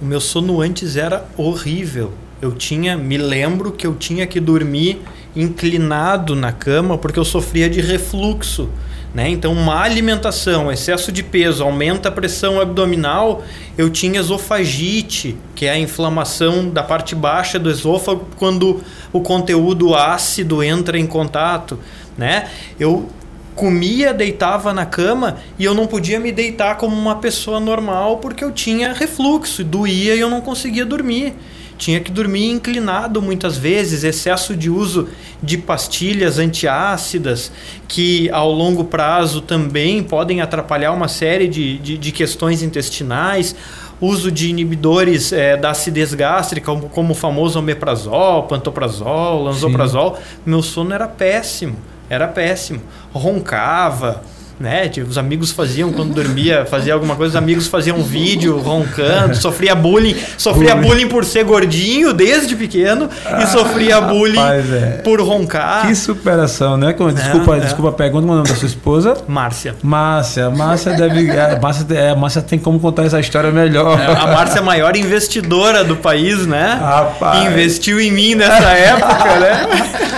O 0.00 0.04
meu 0.04 0.20
sono 0.20 0.60
antes 0.60 0.96
era 0.96 1.24
horrível. 1.36 2.12
Eu 2.42 2.50
tinha, 2.50 2.96
me 2.96 3.16
lembro 3.16 3.70
que 3.70 3.86
eu 3.86 3.94
tinha 3.94 4.26
que 4.26 4.40
dormir 4.40 5.00
inclinado 5.36 6.34
na 6.34 6.50
cama 6.50 6.98
porque 6.98 7.16
eu 7.16 7.24
sofria 7.24 7.70
de 7.70 7.80
refluxo. 7.80 8.68
Né? 9.14 9.28
Então, 9.28 9.54
má 9.54 9.84
alimentação, 9.84 10.72
excesso 10.72 11.12
de 11.12 11.22
peso, 11.22 11.62
aumenta 11.62 12.08
a 12.08 12.12
pressão 12.12 12.60
abdominal. 12.60 13.44
Eu 13.78 13.88
tinha 13.90 14.18
esofagite, 14.18 15.36
que 15.54 15.66
é 15.66 15.70
a 15.70 15.78
inflamação 15.78 16.68
da 16.68 16.82
parte 16.82 17.14
baixa 17.14 17.60
do 17.60 17.70
esôfago 17.70 18.26
quando 18.36 18.82
o 19.12 19.20
conteúdo 19.20 19.94
ácido 19.94 20.64
entra 20.64 20.98
em 20.98 21.06
contato. 21.06 21.78
Né? 22.18 22.48
Eu 22.76 23.08
comia, 23.54 24.12
deitava 24.12 24.72
na 24.72 24.84
cama 24.84 25.36
e 25.60 25.64
eu 25.64 25.74
não 25.74 25.86
podia 25.86 26.18
me 26.18 26.32
deitar 26.32 26.76
como 26.76 26.96
uma 26.96 27.14
pessoa 27.14 27.60
normal 27.60 28.16
porque 28.16 28.42
eu 28.42 28.50
tinha 28.50 28.92
refluxo, 28.92 29.62
doía 29.62 30.16
e 30.16 30.18
eu 30.18 30.28
não 30.28 30.40
conseguia 30.40 30.84
dormir 30.84 31.34
tinha 31.82 31.98
que 31.98 32.12
dormir 32.12 32.48
inclinado 32.48 33.20
muitas 33.20 33.58
vezes, 33.58 34.04
excesso 34.04 34.54
de 34.54 34.70
uso 34.70 35.08
de 35.42 35.58
pastilhas 35.58 36.38
antiácidas, 36.38 37.50
que 37.88 38.30
ao 38.30 38.52
longo 38.52 38.84
prazo 38.84 39.40
também 39.40 40.00
podem 40.00 40.40
atrapalhar 40.40 40.92
uma 40.92 41.08
série 41.08 41.48
de, 41.48 41.78
de, 41.78 41.98
de 41.98 42.12
questões 42.12 42.62
intestinais 42.62 43.56
uso 44.00 44.30
de 44.30 44.48
inibidores 44.48 45.32
é, 45.32 45.56
da 45.56 45.70
acidez 45.70 46.14
gástrica, 46.14 46.66
como, 46.66 46.88
como, 46.88 47.12
o 47.12 47.16
famoso 47.16 47.58
omeprazol, 47.58 48.44
pantoprazol, 48.44 49.42
lanzoprazol, 49.42 50.16
Sim. 50.16 50.22
meu 50.46 50.62
sono 50.62 50.94
era 50.94 51.08
péssimo, 51.08 51.76
era 52.08 52.28
péssimo. 52.28 52.80
Roncava, 53.12 54.22
né? 54.62 54.88
Tipo, 54.88 55.10
os 55.10 55.18
amigos 55.18 55.50
faziam 55.50 55.92
quando 55.92 56.14
dormia, 56.14 56.64
fazia 56.64 56.94
alguma 56.94 57.16
coisa, 57.16 57.32
os 57.32 57.36
amigos 57.36 57.66
faziam 57.66 57.98
um 57.98 58.02
vídeo 58.02 58.58
roncando, 58.58 59.34
sofria 59.34 59.74
bullying, 59.74 60.16
sofria 60.38 60.76
bullying, 60.76 60.88
bullying 60.88 61.08
por 61.08 61.24
ser 61.24 61.44
gordinho 61.44 62.12
desde 62.12 62.54
pequeno 62.54 63.10
ah, 63.26 63.42
e 63.42 63.46
sofria 63.48 64.00
bullying 64.00 64.38
rapaz, 64.38 64.72
é. 64.72 65.00
por 65.02 65.20
roncar. 65.20 65.86
Que 65.86 65.94
superação, 65.96 66.76
né? 66.76 66.94
Desculpa, 67.12 67.56
é, 67.56 67.60
desculpa 67.60 67.88
a 67.90 67.92
pergunta, 67.92 68.26
qual 68.26 68.36
é 68.36 68.40
o 68.40 68.42
nome 68.42 68.48
da 68.48 68.54
sua 68.54 68.66
esposa? 68.66 69.16
Márcia. 69.26 69.74
Márcia, 69.82 70.48
Márcia 70.48 70.92
deve, 70.92 71.30
a 71.30 71.58
Márcia, 71.60 71.86
é, 71.90 72.14
Márcia 72.14 72.42
tem 72.42 72.58
como 72.58 72.78
contar 72.78 73.04
essa 73.04 73.18
história 73.18 73.50
melhor. 73.50 73.98
É, 73.98 74.06
a 74.06 74.26
Márcia 74.28 74.58
é 74.58 74.60
a 74.60 74.64
maior 74.64 74.94
investidora 74.96 75.82
do 75.82 75.96
país, 75.96 76.46
né? 76.46 76.78
Rapaz. 76.80 77.44
Investiu 77.44 78.00
em 78.00 78.12
mim 78.12 78.36
nessa 78.36 78.70
época, 78.70 79.40
né? 79.40 79.66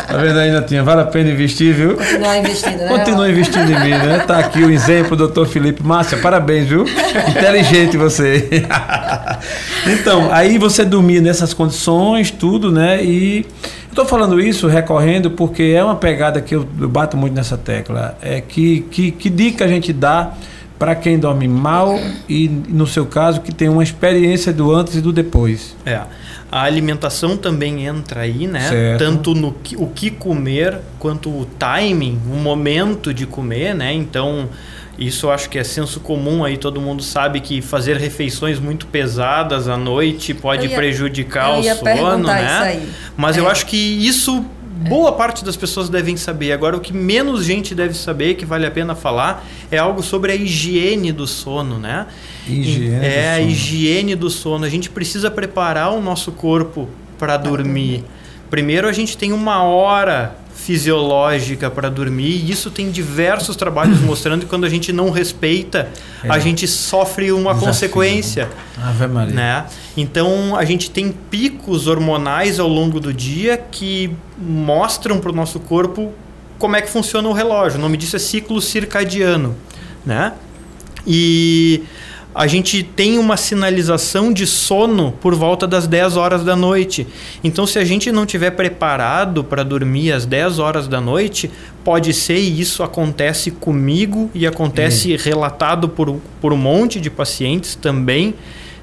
Tá 0.06 0.18
vendo 0.18 0.38
ainda 0.38 0.62
tinha, 0.62 0.82
vale 0.82 1.00
a 1.00 1.06
pena 1.06 1.30
investir, 1.30 1.74
viu? 1.74 1.96
Continuar 1.96 2.38
investindo, 2.38 2.78
né? 2.78 2.88
Continua 2.88 3.30
investindo 3.30 3.70
em 3.70 3.80
mim, 3.80 3.90
né? 3.90 4.24
Tá 4.26 4.33
aqui 4.38 4.62
o 4.62 4.70
exemplo, 4.70 5.16
doutor 5.16 5.46
Felipe. 5.46 5.82
Márcia, 5.82 6.18
parabéns, 6.18 6.66
viu? 6.66 6.84
Inteligente 7.28 7.96
você. 7.96 8.66
então, 9.86 10.32
aí 10.32 10.58
você 10.58 10.84
dormia 10.84 11.20
nessas 11.20 11.54
condições, 11.54 12.30
tudo, 12.30 12.70
né? 12.70 13.02
E 13.02 13.46
Estou 13.94 14.04
falando 14.04 14.40
isso 14.40 14.66
recorrendo 14.66 15.30
porque 15.30 15.62
é 15.62 15.84
uma 15.84 15.94
pegada 15.94 16.40
que 16.40 16.52
eu, 16.52 16.66
eu 16.80 16.88
bato 16.88 17.16
muito 17.16 17.32
nessa 17.32 17.56
tecla. 17.56 18.18
É 18.20 18.40
que, 18.40 18.80
que, 18.90 19.12
que 19.12 19.30
dica 19.30 19.64
a 19.64 19.68
gente 19.68 19.92
dá 19.92 20.32
para 20.76 20.96
quem 20.96 21.16
dorme 21.16 21.46
mal 21.46 21.96
e, 22.28 22.48
no 22.48 22.88
seu 22.88 23.06
caso, 23.06 23.40
que 23.40 23.54
tem 23.54 23.68
uma 23.68 23.84
experiência 23.84 24.52
do 24.52 24.74
antes 24.74 24.96
e 24.96 25.00
do 25.00 25.12
depois? 25.12 25.76
É. 25.86 26.00
A 26.54 26.62
alimentação 26.62 27.36
também 27.36 27.84
entra 27.84 28.20
aí, 28.20 28.46
né? 28.46 28.68
Certo. 28.68 28.98
Tanto 29.00 29.34
no 29.34 29.50
que, 29.50 29.74
o 29.74 29.88
que 29.88 30.08
comer 30.08 30.78
quanto 31.00 31.28
o 31.28 31.44
timing, 31.58 32.20
o 32.30 32.36
momento 32.36 33.12
de 33.12 33.26
comer, 33.26 33.74
né? 33.74 33.92
Então, 33.92 34.48
isso 34.96 35.26
eu 35.26 35.32
acho 35.32 35.50
que 35.50 35.58
é 35.58 35.64
senso 35.64 35.98
comum 35.98 36.44
aí, 36.44 36.56
todo 36.56 36.80
mundo 36.80 37.02
sabe 37.02 37.40
que 37.40 37.60
fazer 37.60 37.96
refeições 37.96 38.60
muito 38.60 38.86
pesadas 38.86 39.66
à 39.66 39.76
noite 39.76 40.32
pode 40.32 40.68
ia, 40.68 40.76
prejudicar 40.76 41.58
o 41.58 41.62
sono, 41.64 42.28
né? 42.28 42.86
Mas 43.16 43.36
é. 43.36 43.40
eu 43.40 43.48
acho 43.48 43.66
que 43.66 43.76
isso 43.76 44.46
boa 44.88 45.12
parte 45.12 45.44
das 45.44 45.56
pessoas 45.56 45.88
devem 45.88 46.16
saber. 46.16 46.52
Agora, 46.52 46.76
o 46.76 46.80
que 46.80 46.92
menos 46.92 47.44
gente 47.44 47.74
deve 47.74 47.94
saber, 47.94 48.34
que 48.34 48.44
vale 48.44 48.66
a 48.66 48.70
pena 48.70 48.94
falar, 48.94 49.44
é 49.70 49.78
algo 49.78 50.02
sobre 50.02 50.32
a 50.32 50.34
higiene 50.34 51.12
do 51.12 51.26
sono, 51.26 51.78
né? 51.78 52.06
Higiene 52.46 53.04
é 53.04 53.30
a 53.30 53.40
higiene 53.40 54.14
do 54.14 54.30
sono. 54.30 54.64
A 54.64 54.68
gente 54.68 54.90
precisa 54.90 55.30
preparar 55.30 55.92
o 55.92 56.00
nosso 56.00 56.32
corpo 56.32 56.88
para 57.18 57.36
dormir. 57.36 58.04
Primeiro, 58.50 58.88
a 58.88 58.92
gente 58.92 59.16
tem 59.16 59.32
uma 59.32 59.62
hora 59.62 60.36
fisiológica 60.64 61.70
para 61.70 61.90
dormir. 61.90 62.42
E 62.42 62.50
isso 62.50 62.70
tem 62.70 62.90
diversos 62.90 63.54
trabalhos 63.54 64.00
mostrando 64.00 64.40
que 64.40 64.46
quando 64.46 64.64
a 64.64 64.68
gente 64.68 64.92
não 64.92 65.10
respeita, 65.10 65.90
é. 66.22 66.30
a 66.30 66.38
gente 66.38 66.66
sofre 66.66 67.30
uma 67.32 67.52
Desafio. 67.52 67.66
consequência. 67.68 68.48
Ave 68.82 69.06
Maria. 69.06 69.34
Né? 69.34 69.66
Então 69.94 70.56
a 70.56 70.64
gente 70.64 70.90
tem 70.90 71.12
picos 71.12 71.86
hormonais 71.86 72.58
ao 72.58 72.68
longo 72.68 72.98
do 72.98 73.12
dia 73.12 73.58
que 73.58 74.10
mostram 74.38 75.20
para 75.20 75.30
o 75.30 75.34
nosso 75.34 75.60
corpo 75.60 76.12
como 76.58 76.76
é 76.76 76.80
que 76.80 76.88
funciona 76.88 77.28
o 77.28 77.32
relógio. 77.32 77.78
O 77.78 77.82
nome 77.82 77.98
disso 77.98 78.16
é 78.16 78.18
ciclo 78.18 78.60
circadiano. 78.60 79.54
Né? 80.04 80.32
E 81.06 81.82
a 82.34 82.46
gente 82.48 82.82
tem 82.82 83.18
uma 83.18 83.36
sinalização 83.36 84.32
de 84.32 84.46
sono 84.46 85.12
por 85.20 85.34
volta 85.34 85.66
das 85.66 85.86
10 85.86 86.16
horas 86.16 86.42
da 86.42 86.56
noite. 86.56 87.06
Então, 87.44 87.66
se 87.66 87.78
a 87.78 87.84
gente 87.84 88.10
não 88.10 88.26
tiver 88.26 88.50
preparado 88.50 89.44
para 89.44 89.62
dormir 89.62 90.10
às 90.10 90.26
10 90.26 90.58
horas 90.58 90.88
da 90.88 91.00
noite, 91.00 91.48
pode 91.84 92.12
ser 92.12 92.38
e 92.38 92.60
isso 92.60 92.82
acontece 92.82 93.52
comigo 93.52 94.30
e 94.34 94.46
acontece 94.46 95.16
relatado 95.16 95.88
por, 95.88 96.20
por 96.40 96.52
um 96.52 96.56
monte 96.56 97.00
de 97.00 97.08
pacientes 97.08 97.76
também 97.76 98.34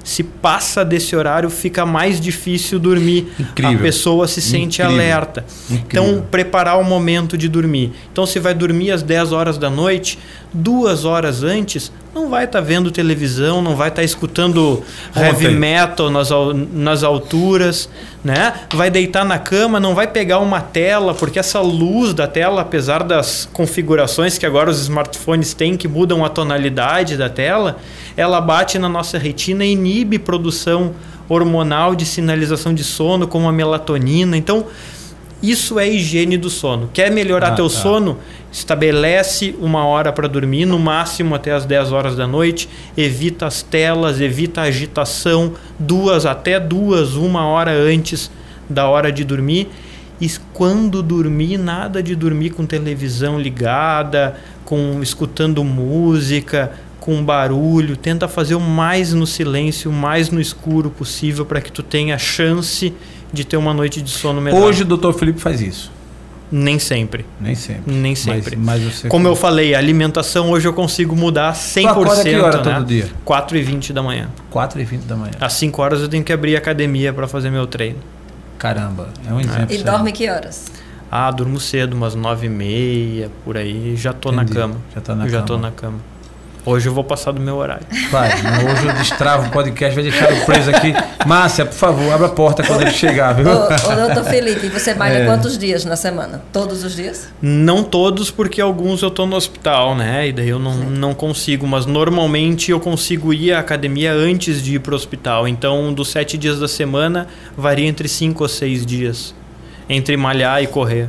se 0.04 0.22
passa 0.22 0.84
desse 0.84 1.14
horário, 1.14 1.48
fica 1.48 1.86
mais 1.86 2.20
difícil 2.20 2.78
dormir. 2.78 3.32
Incrível. 3.38 3.78
A 3.78 3.82
pessoa 3.82 4.28
se 4.28 4.40
sente 4.40 4.82
Incrível. 4.82 5.02
alerta. 5.02 5.44
Incrível. 5.70 5.86
Então, 5.86 6.26
preparar 6.30 6.78
o 6.80 6.84
momento 6.84 7.38
de 7.38 7.48
dormir. 7.48 7.92
Então, 8.10 8.26
se 8.26 8.38
vai 8.40 8.54
dormir 8.54 8.90
às 8.90 9.02
10 9.02 9.32
horas 9.32 9.58
da 9.58 9.70
noite, 9.70 10.18
duas 10.52 11.04
horas 11.04 11.42
antes, 11.42 11.90
não 12.14 12.28
vai 12.28 12.44
estar 12.44 12.60
vendo 12.60 12.90
televisão, 12.90 13.62
não 13.62 13.74
vai 13.74 13.88
estar 13.88 14.02
escutando 14.02 14.82
heavy 15.16 15.46
Ontem. 15.46 15.56
metal 15.56 16.10
nas, 16.10 16.28
nas 16.72 17.02
alturas, 17.02 17.88
né? 18.22 18.52
Vai 18.74 18.90
deitar 18.90 19.24
na 19.24 19.38
cama, 19.38 19.80
não 19.80 19.94
vai 19.94 20.06
pegar 20.06 20.38
uma 20.38 20.60
tela, 20.60 21.14
porque 21.14 21.38
essa 21.38 21.60
luz 21.60 22.12
da 22.12 22.26
tela, 22.26 22.60
apesar 22.60 23.02
das 23.02 23.48
configurações 23.50 24.36
que 24.36 24.44
agora 24.44 24.70
os 24.70 24.80
smartphones 24.80 25.54
têm 25.54 25.76
que 25.76 25.88
mudam 25.88 26.22
a 26.24 26.28
tonalidade 26.28 27.16
da 27.16 27.30
tela, 27.30 27.78
ela 28.14 28.40
bate 28.40 28.78
na 28.78 28.90
nossa 28.90 29.16
retina 29.16 29.64
e 29.64 29.72
inibe 29.72 30.18
produção 30.18 30.92
hormonal 31.28 31.94
de 31.94 32.04
sinalização 32.04 32.74
de 32.74 32.84
sono, 32.84 33.26
como 33.26 33.48
a 33.48 33.52
melatonina. 33.52 34.36
Então, 34.36 34.66
isso 35.42 35.78
é 35.78 35.88
higiene 35.88 36.36
do 36.36 36.48
sono. 36.48 36.88
Quer 36.92 37.10
melhorar 37.10 37.48
Ah, 37.48 37.54
teu 37.56 37.68
tá. 37.68 37.74
sono? 37.74 38.18
Estabelece 38.50 39.54
uma 39.60 39.84
hora 39.84 40.12
para 40.12 40.28
dormir, 40.28 40.64
no 40.66 40.78
máximo 40.78 41.34
até 41.34 41.52
as 41.52 41.64
10 41.64 41.90
horas 41.92 42.14
da 42.16 42.26
noite. 42.26 42.68
Evita 42.96 43.46
as 43.46 43.62
telas, 43.62 44.20
evita 44.20 44.60
a 44.60 44.64
agitação, 44.64 45.54
duas 45.78 46.24
até 46.24 46.60
duas, 46.60 47.14
uma 47.14 47.44
hora 47.46 47.72
antes 47.72 48.30
da 48.70 48.88
hora 48.88 49.10
de 49.10 49.24
dormir. 49.24 49.68
E 50.20 50.30
quando 50.52 51.02
dormir, 51.02 51.58
nada 51.58 52.02
de 52.02 52.14
dormir 52.14 52.50
com 52.50 52.64
televisão 52.64 53.40
ligada, 53.40 54.36
com 54.64 55.00
escutando 55.02 55.64
música, 55.64 56.70
com 57.00 57.24
barulho. 57.24 57.96
Tenta 57.96 58.28
fazer 58.28 58.54
o 58.54 58.60
mais 58.60 59.12
no 59.12 59.26
silêncio, 59.26 59.90
o 59.90 59.94
mais 59.94 60.30
no 60.30 60.40
escuro 60.40 60.88
possível 60.88 61.44
para 61.44 61.60
que 61.60 61.72
tu 61.72 61.82
tenha 61.82 62.16
chance 62.16 62.92
de 63.32 63.44
ter 63.44 63.56
uma 63.56 63.72
noite 63.72 64.02
de 64.02 64.10
sono 64.10 64.40
melhor. 64.40 64.60
Hoje 64.62 64.82
o 64.82 64.84
doutor 64.84 65.12
Felipe 65.14 65.40
faz 65.40 65.60
isso. 65.60 65.90
nem 66.50 66.78
sempre. 66.78 67.24
Nem 67.40 67.54
sempre. 67.54 67.92
Nem 67.94 68.14
sempre. 68.14 68.56
Mas, 68.56 68.82
mas 68.82 68.94
você 68.94 69.08
Como 69.08 69.26
eu 69.26 69.34
falei, 69.34 69.74
a 69.74 69.78
alimentação 69.78 70.50
hoje 70.50 70.68
eu 70.68 70.72
consigo 70.74 71.16
mudar 71.16 71.54
100%. 71.54 71.86
acorda 71.88 72.22
que 72.22 72.36
hora 72.36 72.56
né? 72.58 72.74
todo 72.74 72.84
dia? 72.84 73.08
4 73.24 73.56
e 73.56 73.62
20 73.62 73.92
da 73.92 74.02
manhã. 74.02 74.28
4 74.50 74.80
e 74.80 74.84
20 74.84 75.02
da 75.04 75.16
manhã. 75.16 75.32
Às 75.40 75.54
5 75.54 75.80
horas 75.82 76.00
eu 76.02 76.08
tenho 76.08 76.22
que 76.22 76.32
abrir 76.32 76.54
a 76.54 76.58
academia 76.58 77.12
para 77.12 77.26
fazer 77.26 77.50
meu 77.50 77.66
treino. 77.66 77.98
Caramba, 78.58 79.08
é 79.28 79.32
um 79.32 79.40
exemplo. 79.40 79.66
E 79.70 79.74
isso 79.76 79.84
aí. 79.88 79.90
dorme 79.90 80.12
que 80.12 80.28
horas? 80.28 80.66
Ah, 81.10 81.30
durmo 81.30 81.58
cedo, 81.60 81.94
umas 81.94 82.14
9 82.14 82.46
e 82.46 82.48
meia, 82.48 83.30
por 83.44 83.56
aí. 83.56 83.96
Já 83.96 84.12
tô 84.12 84.30
Entendi. 84.32 84.54
na 84.54 84.60
cama. 84.60 84.76
Já 84.94 85.00
tá 85.00 85.14
na 85.14 85.24
já 85.28 85.32
cama. 85.38 85.46
tô 85.46 85.58
na 85.58 85.70
cama. 85.70 85.98
Hoje 86.64 86.88
eu 86.88 86.94
vou 86.94 87.02
passar 87.02 87.32
do 87.32 87.40
meu 87.40 87.56
horário. 87.56 87.84
Vai, 88.10 88.30
mas 88.40 88.62
hoje 88.64 88.86
eu 88.86 88.92
destravo 88.94 89.48
o 89.48 89.50
podcast, 89.50 89.94
vai 89.96 90.04
deixar 90.04 90.30
eu 90.30 90.44
preso 90.44 90.70
aqui. 90.70 90.94
Márcia, 91.26 91.66
por 91.66 91.74
favor, 91.74 92.12
abra 92.12 92.28
a 92.28 92.30
porta 92.30 92.62
quando 92.62 92.82
ele 92.82 92.92
chegar, 92.92 93.32
viu? 93.32 93.48
Ô, 93.50 93.64
ô 93.64 94.06
doutor 94.06 94.24
Felipe, 94.30 94.68
você 94.68 94.94
malha 94.94 95.18
É. 95.18 95.26
quantos 95.26 95.58
dias 95.58 95.84
na 95.84 95.96
semana? 95.96 96.40
Todos 96.52 96.84
os 96.84 96.94
dias? 96.94 97.28
Não 97.42 97.82
todos, 97.82 98.30
porque 98.30 98.60
alguns 98.60 99.02
eu 99.02 99.10
tô 99.10 99.26
no 99.26 99.34
hospital, 99.34 99.96
né? 99.96 100.28
E 100.28 100.32
daí 100.32 100.48
eu 100.50 100.60
não, 100.60 100.74
não 100.74 101.14
consigo. 101.14 101.66
Mas 101.66 101.84
normalmente 101.84 102.70
eu 102.70 102.78
consigo 102.78 103.34
ir 103.34 103.52
à 103.52 103.58
academia 103.58 104.12
antes 104.12 104.62
de 104.62 104.76
ir 104.76 104.78
pro 104.78 104.94
hospital. 104.94 105.48
Então, 105.48 105.92
dos 105.92 106.10
sete 106.12 106.38
dias 106.38 106.60
da 106.60 106.68
semana, 106.68 107.26
varia 107.56 107.88
entre 107.88 108.06
cinco 108.06 108.44
ou 108.44 108.48
seis 108.48 108.86
dias. 108.86 109.34
Entre 109.88 110.16
malhar 110.16 110.62
e 110.62 110.68
correr. 110.68 111.08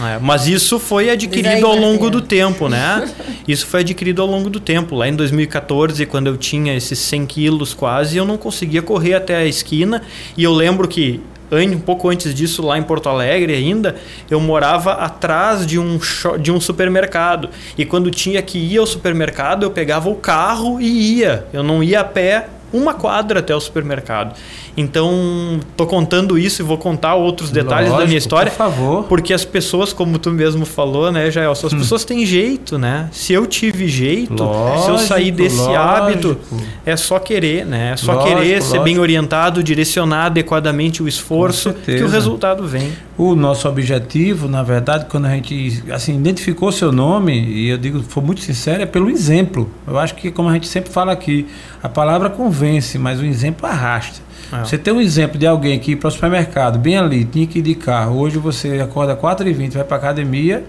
É, 0.00 0.18
mas 0.20 0.46
isso 0.46 0.78
foi 0.78 1.10
adquirido 1.10 1.66
ao 1.66 1.76
longo 1.76 2.10
do 2.10 2.20
tempo, 2.20 2.68
né? 2.68 3.08
Isso 3.48 3.64
foi 3.66 3.80
adquirido 3.80 4.20
ao 4.20 4.26
longo 4.26 4.50
do 4.50 4.58
tempo. 4.58 4.96
Lá 4.96 5.08
em 5.08 5.14
2014, 5.14 6.04
quando 6.06 6.26
eu 6.26 6.36
tinha 6.36 6.74
esses 6.74 6.98
100 6.98 7.26
quilos 7.26 7.72
quase, 7.72 8.16
eu 8.16 8.24
não 8.24 8.36
conseguia 8.36 8.82
correr 8.82 9.14
até 9.14 9.36
a 9.36 9.46
esquina. 9.46 10.02
E 10.36 10.42
eu 10.42 10.52
lembro 10.52 10.88
que 10.88 11.20
um 11.52 11.78
pouco 11.78 12.08
antes 12.08 12.34
disso, 12.34 12.60
lá 12.60 12.76
em 12.76 12.82
Porto 12.82 13.08
Alegre 13.08 13.54
ainda, 13.54 13.94
eu 14.28 14.40
morava 14.40 14.94
atrás 14.94 15.64
de 15.64 15.78
um, 15.78 15.98
de 16.40 16.50
um 16.50 16.60
supermercado. 16.60 17.50
E 17.78 17.84
quando 17.84 18.10
tinha 18.10 18.42
que 18.42 18.58
ir 18.58 18.78
ao 18.78 18.86
supermercado, 18.86 19.62
eu 19.62 19.70
pegava 19.70 20.08
o 20.08 20.16
carro 20.16 20.80
e 20.80 21.18
ia. 21.18 21.46
Eu 21.52 21.62
não 21.62 21.82
ia 21.82 22.00
a 22.00 22.04
pé 22.04 22.48
uma 22.72 22.94
quadra 22.94 23.40
até 23.40 23.54
o 23.54 23.60
supermercado. 23.60 24.36
Então, 24.76 25.58
tô 25.76 25.86
contando 25.86 26.38
isso 26.38 26.60
e 26.60 26.64
vou 26.64 26.76
contar 26.76 27.14
outros 27.14 27.50
detalhes 27.50 27.88
da 27.88 27.94
minha 27.96 28.02
Lógico, 28.04 28.18
história. 28.18 28.50
Por 28.50 28.58
favor. 28.58 29.04
Porque 29.04 29.32
as 29.32 29.44
pessoas, 29.44 29.92
como 29.92 30.18
tu 30.18 30.30
mesmo 30.30 30.66
falou, 30.66 31.10
né, 31.10 31.30
Jaelson, 31.30 31.68
as 31.68 31.74
pessoas 31.74 32.04
têm 32.04 32.26
jeito, 32.26 32.78
né? 32.78 33.08
Se 33.10 33.32
eu 33.32 33.46
tive 33.46 33.88
jeito, 33.88 34.36
se 34.36 34.42
eu 34.42 34.46
Lógico, 34.46 34.98
sair 34.98 35.30
desse 35.30 35.56
lógico. 35.56 35.78
hábito, 35.78 36.38
é 36.84 36.96
só 36.96 37.18
querer, 37.18 37.64
né? 37.64 37.92
É 37.92 37.96
só 37.96 38.14
Lógico, 38.14 38.36
querer 38.36 38.60
ser 38.60 38.68
lógico. 38.68 38.84
bem 38.84 38.98
orientado, 38.98 39.62
direcionar 39.62 40.26
adequadamente 40.26 41.02
o 41.02 41.08
esforço, 41.08 41.72
que 41.72 42.02
o 42.02 42.08
resultado 42.08 42.66
vem. 42.66 42.92
O 43.16 43.34
nosso 43.34 43.66
objetivo, 43.66 44.46
na 44.46 44.62
verdade, 44.62 45.06
quando 45.08 45.24
a 45.24 45.30
gente 45.30 45.82
assim, 45.90 46.14
identificou 46.16 46.70
seu 46.70 46.92
nome, 46.92 47.32
e 47.32 47.70
eu 47.70 47.78
digo, 47.78 48.02
foi 48.06 48.22
muito 48.22 48.42
sincero, 48.42 48.82
é 48.82 48.86
pelo 48.86 49.08
exemplo. 49.08 49.70
Eu 49.86 49.98
acho 49.98 50.14
que, 50.14 50.30
como 50.30 50.50
a 50.50 50.52
gente 50.52 50.68
sempre 50.68 50.90
fala 50.92 51.12
aqui, 51.12 51.46
a 51.82 51.88
palavra 51.88 52.28
convence, 52.28 52.98
mas 52.98 53.18
o 53.20 53.24
exemplo 53.24 53.66
arrasta. 53.66 54.25
É. 54.52 54.64
Você 54.64 54.78
tem 54.78 54.92
um 54.92 55.00
exemplo 55.00 55.38
de 55.38 55.46
alguém 55.46 55.78
que 55.78 55.92
ir 55.92 55.96
para 55.96 56.08
o 56.08 56.10
supermercado, 56.10 56.78
bem 56.78 56.96
ali, 56.96 57.24
tinha 57.24 57.46
que 57.46 57.58
ir 57.58 57.62
de 57.62 57.74
carro. 57.74 58.18
Hoje 58.18 58.38
você 58.38 58.80
acorda 58.80 59.16
4h20, 59.16 59.72
vai 59.72 59.84
para 59.84 59.96
academia. 59.96 60.64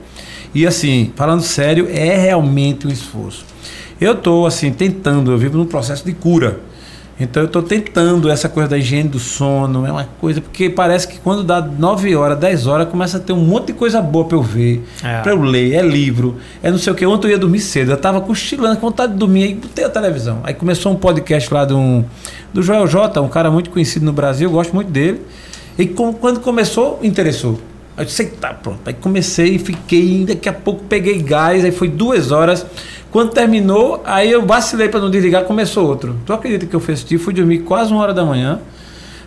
E 0.54 0.66
assim, 0.66 1.12
falando 1.16 1.42
sério, 1.42 1.88
é 1.92 2.16
realmente 2.16 2.88
um 2.88 2.90
esforço. 2.90 3.46
Eu 4.00 4.14
estou 4.14 4.46
assim, 4.46 4.72
tentando, 4.72 5.32
eu 5.32 5.38
vivo 5.38 5.58
num 5.58 5.66
processo 5.66 6.06
de 6.06 6.14
cura. 6.14 6.60
Então 7.20 7.42
eu 7.42 7.48
estou 7.48 7.64
tentando 7.64 8.30
essa 8.30 8.48
coisa 8.48 8.70
da 8.70 8.78
higiene 8.78 9.10
do 9.10 9.18
sono, 9.18 9.88
é 9.88 9.92
uma 9.92 10.04
coisa, 10.22 10.40
porque 10.40 10.70
parece 10.70 11.08
que 11.08 11.18
quando 11.20 11.44
dá 11.44 11.60
9 11.60 12.16
horas, 12.16 12.38
10 12.38 12.68
horas, 12.68 12.88
começa 12.90 13.18
a 13.18 13.20
ter 13.20 13.34
um 13.34 13.40
monte 13.44 13.68
de 13.68 13.74
coisa 13.74 14.00
boa 14.02 14.26
para 14.26 14.38
eu 14.38 14.44
ver, 14.44 14.84
É. 15.04 15.22
para 15.22 15.32
eu 15.32 15.42
ler, 15.42 15.74
é 15.74 15.82
livro, 15.82 16.36
é 16.62 16.70
não 16.70 16.78
sei 16.78 16.94
o 16.94 16.96
que. 16.96 17.04
Ontem 17.08 17.28
eu 17.28 17.32
ia 17.32 17.38
dormir 17.40 17.60
cedo, 17.60 17.90
eu 17.90 17.96
estava 17.96 18.22
cochilando, 18.22 18.76
com 18.80 18.88
vontade 18.88 19.14
de 19.14 19.18
dormir, 19.20 19.44
aí 19.46 19.56
botei 19.56 19.84
a 19.84 19.90
televisão. 19.90 20.42
Aí 20.44 20.54
começou 20.54 20.92
um 20.92 20.96
podcast 20.96 21.52
lá 21.52 21.66
de 21.66 21.74
um, 21.74 22.06
do 22.54 22.62
Joel 22.62 22.86
J, 22.86 23.20
um 23.20 23.28
cara 23.30 23.50
muito 23.50 23.72
conhecido 23.72 24.06
no 24.06 24.14
Brasil, 24.14 24.48
eu 24.48 24.54
gosto 24.54 24.74
muito 24.76 24.92
dele. 24.92 25.20
E 25.80 25.88
com- 25.88 26.14
quando 26.14 26.40
começou, 26.40 27.00
interessou. 27.02 27.60
Aí 27.96 28.04
eu 28.04 28.06
disse, 28.06 28.26
tá, 28.26 28.54
pronto. 28.54 28.80
Aí 28.86 28.94
comecei 28.94 29.56
e 29.56 29.58
fiquei, 29.60 30.24
daqui 30.24 30.48
a 30.48 30.54
pouco 30.54 30.84
peguei 30.88 31.20
gás, 31.20 31.66
aí 31.66 31.72
foi 31.72 31.88
duas 31.90 32.32
horas. 32.32 32.64
Quando 33.12 33.32
terminou, 33.32 34.02
aí 34.06 34.32
eu 34.32 34.46
vacilei 34.46 34.90
para 34.90 35.00
não 35.00 35.10
desligar, 35.10 35.44
começou 35.46 35.88
outro. 35.88 36.16
Tu 36.26 36.34
acredita 36.34 36.66
que 36.66 36.76
eu 36.76 36.80
fui 36.80 36.94
assistir? 36.94 37.18
Fui 37.18 37.34
dormir 37.34 37.60
quase 37.60 37.92
uma 37.92 38.02
hora 38.02 38.14
da 38.14 38.24
manhã, 38.26 38.60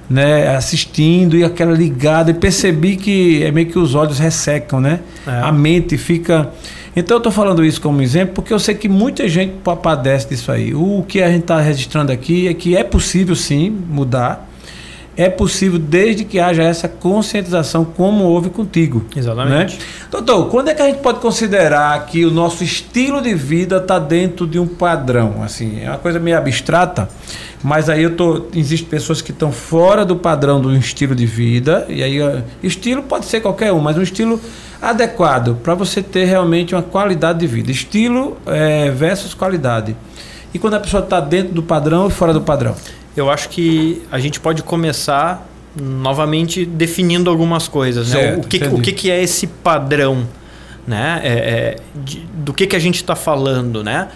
né? 0.09 0.55
Assistindo 0.55 1.37
e 1.37 1.43
aquela 1.45 1.73
ligada, 1.73 2.31
e 2.31 2.35
percebi 2.35 2.97
que 2.97 3.43
é 3.43 3.51
meio 3.51 3.67
que 3.69 3.79
os 3.79 3.95
olhos 3.95 4.19
ressecam, 4.19 4.81
né? 4.81 5.01
É. 5.27 5.31
A 5.41 5.51
mente 5.53 5.97
fica. 5.97 6.51
Então 6.95 7.17
eu 7.17 7.21
tô 7.21 7.31
falando 7.31 7.65
isso 7.65 7.81
como 7.81 8.03
exemplo 8.03 8.35
porque 8.35 8.53
eu 8.53 8.59
sei 8.59 8.75
que 8.75 8.89
muita 8.89 9.29
gente 9.29 9.53
pa- 9.63 9.77
padece 9.77 10.29
disso 10.29 10.51
aí. 10.51 10.75
O 10.75 11.05
que 11.07 11.23
a 11.23 11.29
gente 11.29 11.43
está 11.43 11.61
registrando 11.61 12.11
aqui 12.13 12.49
é 12.49 12.55
que 12.55 12.77
é 12.77 12.83
possível 12.85 13.35
sim 13.37 13.71
mudar. 13.89 14.50
É 15.17 15.29
possível 15.29 15.79
desde 15.79 16.25
que 16.25 16.39
haja 16.39 16.63
essa 16.63 16.89
conscientização 16.89 17.85
como 17.85 18.25
houve 18.25 18.49
contigo. 18.49 19.05
Exatamente. 19.15 19.77
Né? 19.77 19.85
Doutor, 20.11 20.49
quando 20.49 20.69
é 20.69 20.75
que 20.75 20.81
a 20.81 20.87
gente 20.87 21.01
pode 21.01 21.21
considerar 21.21 22.07
que 22.07 22.25
o 22.25 22.31
nosso 22.31 22.65
estilo 22.65 23.21
de 23.21 23.35
vida 23.35 23.77
está 23.77 23.99
dentro 23.99 24.47
de 24.47 24.59
um 24.59 24.67
padrão? 24.67 25.43
Assim, 25.43 25.83
é 25.83 25.89
uma 25.89 25.99
coisa 25.99 26.19
meio 26.19 26.39
abstrata, 26.39 27.09
mas 27.63 27.91
aí 27.91 28.03
eu 28.03 28.17
tô, 28.17 28.47
existem 28.55 28.89
pessoas 28.89 29.21
que 29.21 29.31
estão 29.31 29.53
fora 29.53 30.05
do 30.05 30.17
padrão 30.17 30.61
do 30.61 30.75
estilo 30.75 31.15
de 31.15 31.27
vida, 31.27 31.85
e 31.89 32.03
aí 32.03 32.19
estilo 32.63 33.03
pode 33.03 33.27
ser 33.27 33.41
qualquer 33.41 33.73
um, 33.73 33.81
mas 33.81 33.99
um 33.99 34.03
estilo 34.03 34.41
adequado 34.81 35.57
para 35.63 35.75
você 35.75 36.03
ter 36.03 36.25
realmente 36.25 36.75
uma 36.75 36.83
qualidade 36.83 37.41
de 37.41 37.47
vida. 37.47 37.71
Estilo 37.71 38.39
é, 38.47 38.91
versus 38.91 39.35
qualidade. 39.35 39.95
E 40.53 40.59
quando 40.59 40.75
a 40.75 40.81
pessoa 40.81 41.03
está 41.03 41.21
dentro 41.21 41.53
do 41.53 41.63
padrão 41.63 42.09
e 42.09 42.11
fora 42.11 42.33
do 42.33 42.41
padrão? 42.41 42.75
Eu 43.17 43.31
acho 43.31 43.49
que 43.49 44.03
a 44.11 44.19
gente 44.19 44.39
pode 44.41 44.63
começar 44.63 45.49
novamente 45.81 46.65
definindo 46.65 47.31
algumas 47.31 47.69
coisas. 47.69 48.11
né? 48.13 48.21
Certo, 48.21 48.45
O, 48.45 48.49
que, 48.49 48.57
entendi. 48.57 48.75
o 48.75 48.81
que, 48.81 48.93
que 48.93 49.11
é 49.11 49.23
esse 49.23 49.47
padrão? 49.47 50.27
Né? 50.87 51.21
É, 51.23 51.31
é, 51.33 51.77
de- 51.95 52.21
do 52.35 52.53
que, 52.53 52.67
que 52.67 52.75
a 52.77 52.79
gente 52.79 52.97
está 52.97 53.15
falando? 53.15 53.83
Né? 53.85 54.09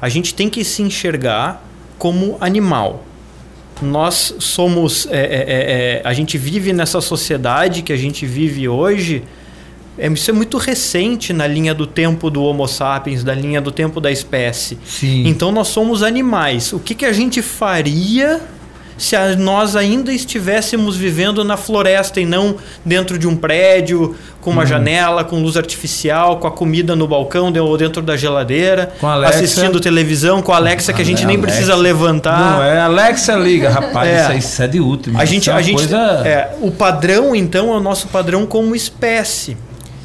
A 0.00 0.08
gente 0.08 0.34
tem 0.34 0.48
que 0.50 0.64
se 0.64 0.82
enxergar 0.82 1.64
como 1.98 2.36
animal. 2.40 3.04
Nós 3.80 4.34
somos. 4.40 5.06
é, 5.10 5.18
é, 5.18 5.22
é, 5.22 5.30
é, 5.98 6.02
a 6.04 6.12
gente 6.12 6.36
vive 6.36 6.72
nessa 6.72 7.00
sociedade 7.00 7.82
que 7.82 7.92
a 7.92 7.96
gente 7.96 8.26
vive 8.26 8.68
hoje 8.68 9.22
isso 10.06 10.30
é 10.30 10.34
muito 10.34 10.56
recente 10.58 11.32
na 11.32 11.46
linha 11.46 11.74
do 11.74 11.86
tempo 11.86 12.30
do 12.30 12.42
Homo 12.42 12.66
sapiens, 12.68 13.24
da 13.24 13.34
linha 13.34 13.60
do 13.60 13.70
tempo 13.72 14.00
da 14.00 14.10
espécie. 14.10 14.78
Sim. 14.84 15.26
Então 15.26 15.50
nós 15.50 15.68
somos 15.68 16.02
animais. 16.02 16.72
O 16.72 16.78
que, 16.78 16.94
que 16.94 17.04
a 17.04 17.12
gente 17.12 17.42
faria 17.42 18.40
se 18.98 19.14
a, 19.14 19.36
nós 19.36 19.76
ainda 19.76 20.12
estivéssemos 20.12 20.96
vivendo 20.96 21.44
na 21.44 21.56
floresta 21.56 22.20
e 22.20 22.26
não 22.26 22.56
dentro 22.84 23.16
de 23.16 23.28
um 23.28 23.36
prédio, 23.36 24.16
com 24.40 24.50
uma 24.50 24.66
janela, 24.66 25.24
com 25.24 25.40
luz 25.40 25.56
artificial, 25.56 26.38
com 26.38 26.46
a 26.48 26.50
comida 26.50 26.96
no 26.96 27.06
balcão 27.06 27.52
ou 27.60 27.76
dentro 27.76 28.02
da 28.02 28.16
geladeira, 28.16 28.92
Com 29.00 29.06
a 29.06 29.12
Alexa. 29.12 29.38
assistindo 29.38 29.78
televisão, 29.80 30.42
com 30.42 30.52
a 30.52 30.56
Alexa 30.56 30.92
que 30.92 31.00
a 31.00 31.04
gente 31.04 31.24
nem 31.24 31.36
Alexa. 31.36 31.46
precisa 31.56 31.76
levantar. 31.76 32.56
Não 32.56 32.62
é, 32.62 32.80
Alexa 32.80 33.36
liga, 33.36 33.70
rapaz, 33.70 34.08
É. 34.08 34.20
isso, 34.20 34.30
aí, 34.32 34.38
isso 34.38 34.62
é 34.62 34.66
de 34.66 34.80
último. 34.80 35.20
A 35.20 35.24
gente, 35.24 35.48
é 35.48 35.52
a 35.52 35.62
gente, 35.62 35.76
coisa... 35.76 35.96
é, 36.26 36.56
o 36.60 36.70
padrão 36.70 37.36
então 37.36 37.72
é 37.72 37.76
o 37.76 37.80
nosso 37.80 38.08
padrão 38.08 38.46
como 38.46 38.74
espécie. 38.74 39.56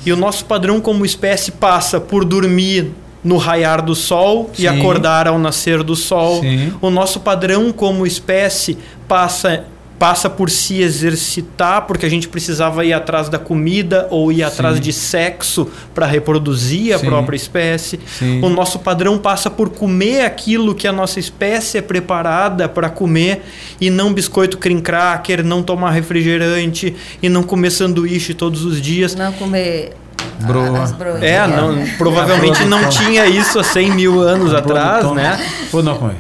E 0.06 0.12
o 0.12 0.18
nosso 0.18 0.46
padrão 0.46 0.82
como 0.82 1.06
espécie 1.06 1.52
passa 1.52 2.00
por 2.00 2.26
dormir 2.26 2.92
no 3.24 3.38
raiar 3.38 3.82
do 3.82 3.96
sol 3.96 4.50
e 4.54 4.63
Sim. 4.63 4.68
acordar 4.68 5.28
ao 5.28 5.39
nascer 5.39 5.82
do 5.82 5.96
sol. 5.96 6.42
Sim. 6.42 6.74
O 6.82 6.89
nosso 6.89 7.22
padrão 7.22 7.72
como 7.72 8.06
espécie 8.06 8.78
passa 9.08 9.66
passa 10.04 10.30
por 10.30 10.50
se 10.50 10.82
exercitar 10.82 11.84
porque 11.84 12.06
a 12.06 12.10
gente 12.10 12.28
precisava 12.28 12.84
ir 12.84 12.92
atrás 12.92 13.30
da 13.30 13.39
comida 13.39 14.06
ou 14.12 14.34
ir 14.34 14.44
atrás 14.44 14.76
Sim. 14.76 14.82
de 14.82 14.92
sexo 14.92 15.70
para 15.96 16.06
reproduzir 16.06 16.94
a 16.94 17.00
Sim. 17.00 17.06
própria 17.06 17.38
espécie. 17.38 17.98
Sim. 18.20 18.42
O 18.44 18.50
nosso 18.50 18.80
padrão 18.80 19.18
passa 19.18 19.50
por 19.50 19.70
comer 19.70 20.26
aquilo 20.26 20.76
que 20.76 20.89
a 20.89 20.92
nossa 20.92 21.22
espécie 21.22 21.78
é 21.78 21.82
preparada 21.82 22.68
para 22.68 22.89
comer 22.89 23.46
e 23.80 23.89
não 23.89 24.13
biscoito 24.13 24.58
cream 24.58 24.82
cracker, 24.82 25.42
não 25.42 25.63
tomar 25.63 25.92
refrigerante 25.92 26.94
e 27.22 27.30
não 27.30 27.42
comer 27.42 27.72
sanduíche 27.72 28.34
todos 28.34 28.66
os 28.66 28.82
dias. 28.82 29.16
Não 29.16 29.32
comer 29.32 29.94
Broa. 30.42 30.84
as 30.84 30.92
broas. 30.92 31.24
É, 31.24 31.48
não, 31.48 31.82
provavelmente 31.98 32.66
não 32.66 32.89
tinha 32.89 33.26
isso 33.26 33.58
há 33.58 33.63
100 33.63 33.92
mil 33.92 34.20
anos 34.20 34.54
atrás, 34.54 35.10
né? 35.13 35.39
Ou 35.72 35.82
não 35.82 35.96
comer. 35.96 36.18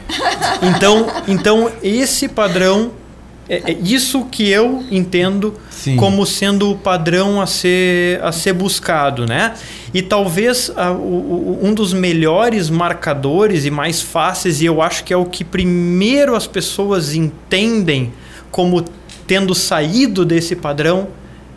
Então, 0.61 1.07
então 1.27 1.69
esse 1.83 2.29
padrão 2.29 3.02
é, 3.49 3.71
é 3.71 3.77
isso 3.83 4.25
que 4.25 4.49
eu 4.49 4.83
entendo 4.89 5.53
Sim. 5.69 5.95
como 5.97 6.25
sendo 6.25 6.71
o 6.71 6.75
padrão 6.77 7.41
a 7.41 7.45
ser, 7.47 8.21
a 8.23 8.31
ser 8.31 8.53
buscado, 8.53 9.25
né? 9.25 9.53
E 9.93 10.01
talvez 10.01 10.71
ah, 10.75 10.91
o- 10.91 11.59
um 11.61 11.73
dos 11.73 11.93
melhores 11.93 12.69
marcadores 12.69 13.65
e 13.65 13.71
mais 13.71 14.01
fáceis, 14.01 14.61
e 14.61 14.65
eu 14.65 14.81
acho 14.81 15.03
que 15.03 15.13
é 15.13 15.17
o 15.17 15.25
que 15.25 15.43
primeiro 15.43 16.35
as 16.35 16.47
pessoas 16.47 17.13
entendem 17.13 18.13
como 18.49 18.83
tendo 19.27 19.53
saído 19.55 20.23
desse 20.25 20.55
padrão, 20.55 21.07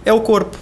é 0.04 0.12
o 0.12 0.20
corpo, 0.20 0.56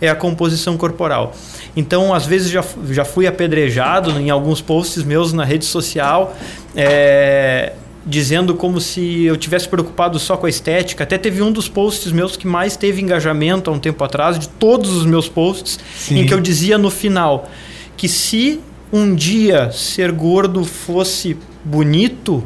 é 0.00 0.08
a 0.08 0.14
composição 0.14 0.76
corporal. 0.76 1.32
Então, 1.76 2.12
às 2.12 2.26
vezes 2.26 2.50
já, 2.50 2.64
já 2.90 3.04
fui 3.04 3.26
apedrejado 3.26 4.18
em 4.20 4.28
alguns 4.30 4.60
posts 4.60 5.04
meus 5.04 5.32
na 5.32 5.44
rede 5.44 5.64
social, 5.64 6.36
é, 6.74 7.72
dizendo 8.04 8.54
como 8.54 8.80
se 8.80 9.24
eu 9.24 9.36
tivesse 9.36 9.68
preocupado 9.68 10.18
só 10.18 10.36
com 10.36 10.46
a 10.46 10.48
estética. 10.48 11.04
Até 11.04 11.18
teve 11.18 11.42
um 11.42 11.52
dos 11.52 11.68
posts 11.68 12.12
meus 12.12 12.36
que 12.36 12.46
mais 12.46 12.76
teve 12.76 13.02
engajamento 13.02 13.70
há 13.70 13.72
um 13.72 13.78
tempo 13.78 14.02
atrás, 14.02 14.38
de 14.38 14.48
todos 14.48 14.90
os 14.90 15.04
meus 15.04 15.28
posts, 15.28 15.78
Sim. 15.96 16.20
em 16.20 16.26
que 16.26 16.32
eu 16.32 16.40
dizia 16.40 16.78
no 16.78 16.90
final 16.90 17.48
que 17.96 18.08
se 18.08 18.60
um 18.92 19.14
dia 19.14 19.70
ser 19.70 20.10
gordo 20.10 20.64
fosse 20.64 21.36
bonito, 21.64 22.42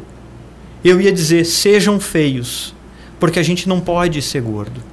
eu 0.83 0.99
ia 0.99 1.11
dizer 1.11 1.45
sejam 1.45 1.99
feios, 1.99 2.75
porque 3.19 3.39
a 3.39 3.43
gente 3.43 3.67
não 3.67 3.79
pode 3.79 4.21
ser 4.21 4.41
gordo. 4.41 4.83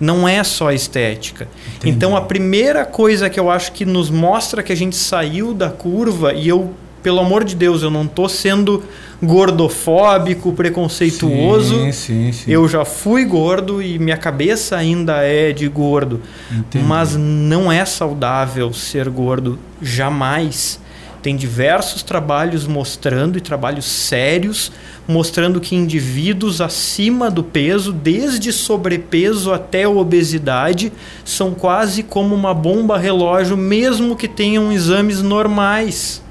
Não 0.00 0.26
é 0.26 0.42
só 0.42 0.72
estética. 0.72 1.46
Entendi. 1.76 1.94
Então 1.94 2.16
a 2.16 2.22
primeira 2.22 2.84
coisa 2.84 3.30
que 3.30 3.38
eu 3.38 3.50
acho 3.50 3.72
que 3.72 3.84
nos 3.84 4.10
mostra 4.10 4.62
que 4.62 4.72
a 4.72 4.76
gente 4.76 4.96
saiu 4.96 5.54
da 5.54 5.70
curva 5.70 6.32
e 6.32 6.48
eu, 6.48 6.74
pelo 7.04 7.20
amor 7.20 7.44
de 7.44 7.54
Deus, 7.54 7.82
eu 7.82 7.90
não 7.90 8.06
tô 8.06 8.30
sendo 8.30 8.82
gordofóbico, 9.22 10.54
preconceituoso. 10.54 11.74
Sim, 11.74 11.92
sim, 11.92 12.32
sim. 12.32 12.50
Eu 12.50 12.66
já 12.66 12.82
fui 12.82 13.26
gordo 13.26 13.82
e 13.82 13.98
minha 13.98 14.16
cabeça 14.16 14.74
ainda 14.74 15.18
é 15.18 15.52
de 15.52 15.68
gordo. 15.68 16.22
Entendi. 16.50 16.82
Mas 16.82 17.14
não 17.14 17.70
é 17.70 17.84
saudável 17.84 18.72
ser 18.72 19.10
gordo 19.10 19.58
jamais. 19.82 20.80
Tem 21.22 21.36
diversos 21.36 22.02
trabalhos 22.02 22.66
mostrando, 22.66 23.36
e 23.36 23.40
trabalhos 23.40 23.84
sérios, 23.84 24.72
mostrando 25.06 25.60
que 25.60 25.76
indivíduos 25.76 26.62
acima 26.62 27.30
do 27.30 27.42
peso, 27.42 27.92
desde 27.92 28.50
sobrepeso 28.50 29.52
até 29.52 29.86
obesidade, 29.86 30.90
são 31.22 31.52
quase 31.52 32.02
como 32.02 32.34
uma 32.34 32.54
bomba 32.54 32.96
relógio, 32.96 33.58
mesmo 33.58 34.16
que 34.16 34.28
tenham 34.28 34.72
exames 34.72 35.20
normais. 35.20 36.23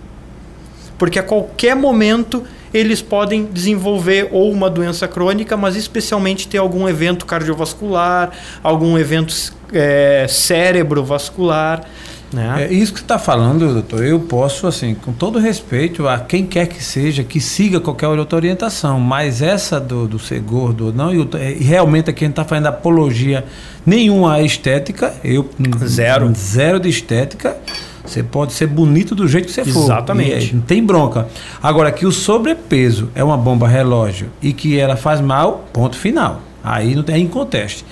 Porque 1.04 1.20
a 1.20 1.24
qualquer 1.24 1.76
momento 1.76 2.44
eles 2.74 3.02
podem 3.02 3.44
desenvolver 3.44 4.30
ou 4.32 4.50
uma 4.50 4.70
doença 4.70 5.06
crônica, 5.06 5.58
mas 5.58 5.76
especialmente 5.76 6.48
ter 6.48 6.60
algum 6.60 6.88
evento 6.88 7.26
cardiovascular, 7.26 8.32
algum 8.64 8.98
evento 8.98 9.36
é, 9.74 10.26
cerebrovascular. 10.30 11.84
Né? 12.32 12.68
É 12.70 12.74
isso 12.74 12.94
que 12.94 13.00
você 13.00 13.04
está 13.04 13.20
falando, 13.20 13.74
doutor. 13.74 14.06
Eu 14.06 14.22
posso, 14.22 14.66
assim, 14.66 14.96
com 14.96 15.12
todo 15.12 15.40
respeito 15.40 16.08
a 16.08 16.20
quem 16.20 16.46
quer 16.46 16.68
que 16.68 16.82
seja, 16.82 17.22
que 17.22 17.42
siga 17.42 17.82
qualquer 17.82 18.08
outra 18.08 18.38
orientação, 18.38 18.98
mas 18.98 19.42
essa 19.42 19.82
do, 19.82 20.08
do 20.08 20.18
ser 20.18 20.40
gordo 20.40 20.86
ou 20.86 20.94
não, 20.94 21.14
e 21.14 21.20
é, 21.38 21.52
e 21.52 21.64
realmente 21.66 22.10
aqui 22.10 22.24
a 22.24 22.28
gente 22.28 22.32
está 22.32 22.46
fazendo 22.46 22.68
apologia 22.68 23.44
nenhuma 23.86 24.36
à 24.36 24.42
estética, 24.42 25.14
eu 25.22 25.50
Zero. 25.86 26.34
zero 26.34 26.80
de 26.80 26.88
estética. 26.88 27.58
Você 28.06 28.22
pode 28.22 28.54
ser 28.54 28.68
bonito 28.68 29.16
do 29.16 29.28
jeito 29.28 29.46
que 29.46 29.54
você 29.54 29.64
for. 29.64 29.84
Exatamente. 29.84 30.56
Não 30.56 30.62
tem 30.62 30.84
bronca. 30.84 31.28
Agora, 31.62 31.92
que 31.92 32.06
o 32.06 32.12
sobrepeso 32.12 33.10
é 33.16 33.24
uma 33.24 33.38
bomba 33.38 33.68
relógio 33.68 34.30
e 34.42 34.52
que 34.52 34.78
ela 34.78 34.96
faz 34.96 35.22
mal, 35.22 35.66
ponto 35.72 35.96
final. 35.96 36.42
Aí 36.64 36.96
não 36.96 37.04
tem 37.04 37.16
é 37.16 37.20
inconteste. 37.20 37.86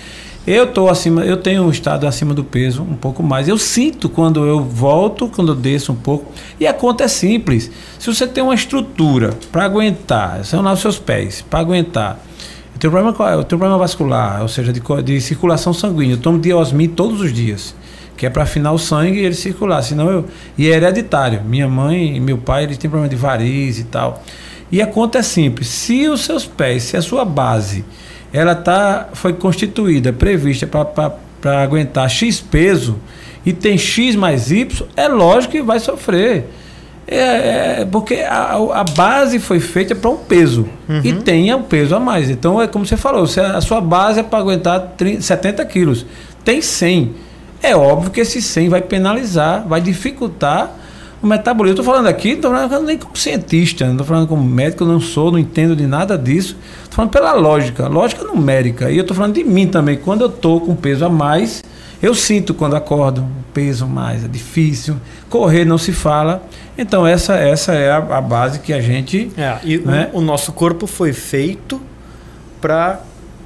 Eu 0.45 0.65
tô 0.65 0.89
acima, 0.89 1.23
eu 1.23 1.37
tenho 1.37 1.63
um 1.63 1.69
estado 1.69 2.07
acima 2.07 2.33
do 2.33 2.43
peso 2.43 2.81
um 2.81 2.95
pouco 2.95 3.21
mais. 3.21 3.47
Eu 3.47 3.59
sinto 3.59 4.09
quando 4.09 4.43
eu 4.43 4.59
volto, 4.59 5.27
quando 5.27 5.51
eu 5.51 5.55
desço 5.55 5.91
um 5.91 5.95
pouco. 5.95 6.31
E 6.59 6.65
a 6.65 6.73
conta 6.73 7.03
é 7.03 7.07
simples. 7.07 7.69
Se 7.99 8.07
você 8.11 8.25
tem 8.25 8.43
uma 8.43 8.55
estrutura 8.55 9.37
para 9.51 9.65
aguentar, 9.65 10.43
são 10.43 10.63
lá 10.63 10.73
os 10.73 10.79
seus 10.79 10.97
pés, 10.97 11.45
para 11.47 11.59
aguentar. 11.59 12.19
Eu 12.73 12.79
tenho 12.79 12.91
problema, 12.91 13.31
eu 13.33 13.43
tenho 13.43 13.59
problema 13.59 13.77
vascular, 13.77 14.41
ou 14.41 14.47
seja, 14.47 14.73
de, 14.73 14.81
de 15.03 15.21
circulação 15.21 15.73
sanguínea. 15.73 16.15
Eu 16.15 16.19
tomo 16.19 16.39
diosmin 16.39 16.87
todos 16.87 17.21
os 17.21 17.31
dias, 17.31 17.75
que 18.21 18.27
é 18.27 18.29
para 18.29 18.43
afinar 18.43 18.71
o 18.71 18.77
sangue 18.77 19.17
e 19.17 19.25
ele 19.25 19.33
circular. 19.33 19.81
Senão 19.81 20.07
eu, 20.07 20.25
e 20.55 20.69
é 20.69 20.75
hereditário. 20.75 21.41
Minha 21.43 21.67
mãe 21.67 22.17
e 22.17 22.19
meu 22.19 22.37
pai 22.37 22.65
eles 22.65 22.77
têm 22.77 22.87
problema 22.87 23.09
de 23.09 23.15
variz 23.15 23.79
e 23.79 23.83
tal. 23.85 24.21
E 24.71 24.79
a 24.79 24.85
conta 24.85 25.17
é 25.17 25.21
simples. 25.23 25.67
Se 25.69 26.07
os 26.07 26.21
seus 26.21 26.45
pés, 26.45 26.83
se 26.83 26.95
a 26.95 27.01
sua 27.01 27.25
base 27.25 27.83
ela 28.31 28.53
tá, 28.53 29.09
foi 29.13 29.33
constituída, 29.33 30.13
prevista 30.13 30.67
para 30.67 31.63
aguentar 31.63 32.07
X 32.11 32.39
peso 32.39 32.99
e 33.43 33.51
tem 33.53 33.75
X 33.75 34.15
mais 34.15 34.51
Y, 34.51 34.87
é 34.95 35.07
lógico 35.07 35.53
que 35.53 35.63
vai 35.63 35.79
sofrer. 35.79 36.45
É, 37.07 37.15
é, 37.81 37.87
porque 37.91 38.17
a, 38.17 38.53
a 38.53 38.83
base 38.83 39.39
foi 39.39 39.59
feita 39.59 39.95
para 39.95 40.11
um 40.11 40.17
peso 40.17 40.69
e 41.03 41.11
tem 41.11 41.51
o 41.55 41.63
peso 41.63 41.95
a 41.95 41.99
mais. 41.99 42.29
Então 42.29 42.61
é 42.61 42.67
como 42.67 42.85
você 42.85 42.95
falou, 42.95 43.25
se 43.25 43.39
a 43.39 43.59
sua 43.61 43.81
base 43.81 44.19
é 44.19 44.23
para 44.23 44.37
aguentar 44.37 44.93
30, 44.95 45.21
70 45.21 45.65
quilos, 45.65 46.05
tem 46.45 46.61
100. 46.61 47.30
É 47.63 47.75
óbvio 47.75 48.09
que 48.11 48.19
esse 48.21 48.41
100 48.41 48.69
vai 48.69 48.81
penalizar, 48.81 49.65
vai 49.67 49.79
dificultar 49.81 50.71
o 51.21 51.27
metabolismo. 51.27 51.79
Estou 51.79 51.85
falando 51.93 52.07
aqui, 52.07 52.29
não 52.29 52.35
estou 52.37 52.51
falando 52.51 52.85
nem 52.87 52.97
como 52.97 53.15
cientista, 53.15 53.85
não 53.85 53.91
estou 53.93 54.07
falando 54.07 54.27
como 54.27 54.43
médico, 54.43 54.83
não 54.85 54.99
sou, 54.99 55.31
não 55.31 55.37
entendo 55.39 55.75
de 55.75 55.85
nada 55.85 56.17
disso. 56.17 56.55
Estou 56.83 56.95
falando 56.95 57.11
pela 57.11 57.33
lógica, 57.33 57.87
lógica 57.87 58.23
numérica. 58.23 58.89
E 58.89 58.97
eu 58.97 59.01
estou 59.01 59.15
falando 59.15 59.35
de 59.35 59.43
mim 59.43 59.67
também. 59.67 59.97
Quando 59.97 60.21
eu 60.21 60.27
estou 60.27 60.59
com 60.61 60.75
peso 60.75 61.05
a 61.05 61.09
mais, 61.09 61.63
eu 62.01 62.15
sinto 62.15 62.53
quando 62.55 62.75
acordo 62.75 63.21
um 63.21 63.29
peso 63.53 63.85
a 63.85 63.87
mais, 63.87 64.25
é 64.25 64.27
difícil. 64.27 64.95
Correr 65.29 65.63
não 65.63 65.77
se 65.77 65.91
fala. 65.91 66.41
Então 66.75 67.05
essa, 67.05 67.35
essa 67.35 67.73
é 67.73 67.91
a, 67.91 67.97
a 67.97 68.21
base 68.21 68.59
que 68.59 68.73
a 68.73 68.81
gente. 68.81 69.29
É, 69.37 69.57
e 69.63 69.77
o- 69.77 69.85
Né? 69.85 70.09
o, 70.13 70.21
nosso 70.21 70.51
corpo 70.51 70.87
foi 70.87 71.13
feito 71.13 71.79
para 72.59 72.99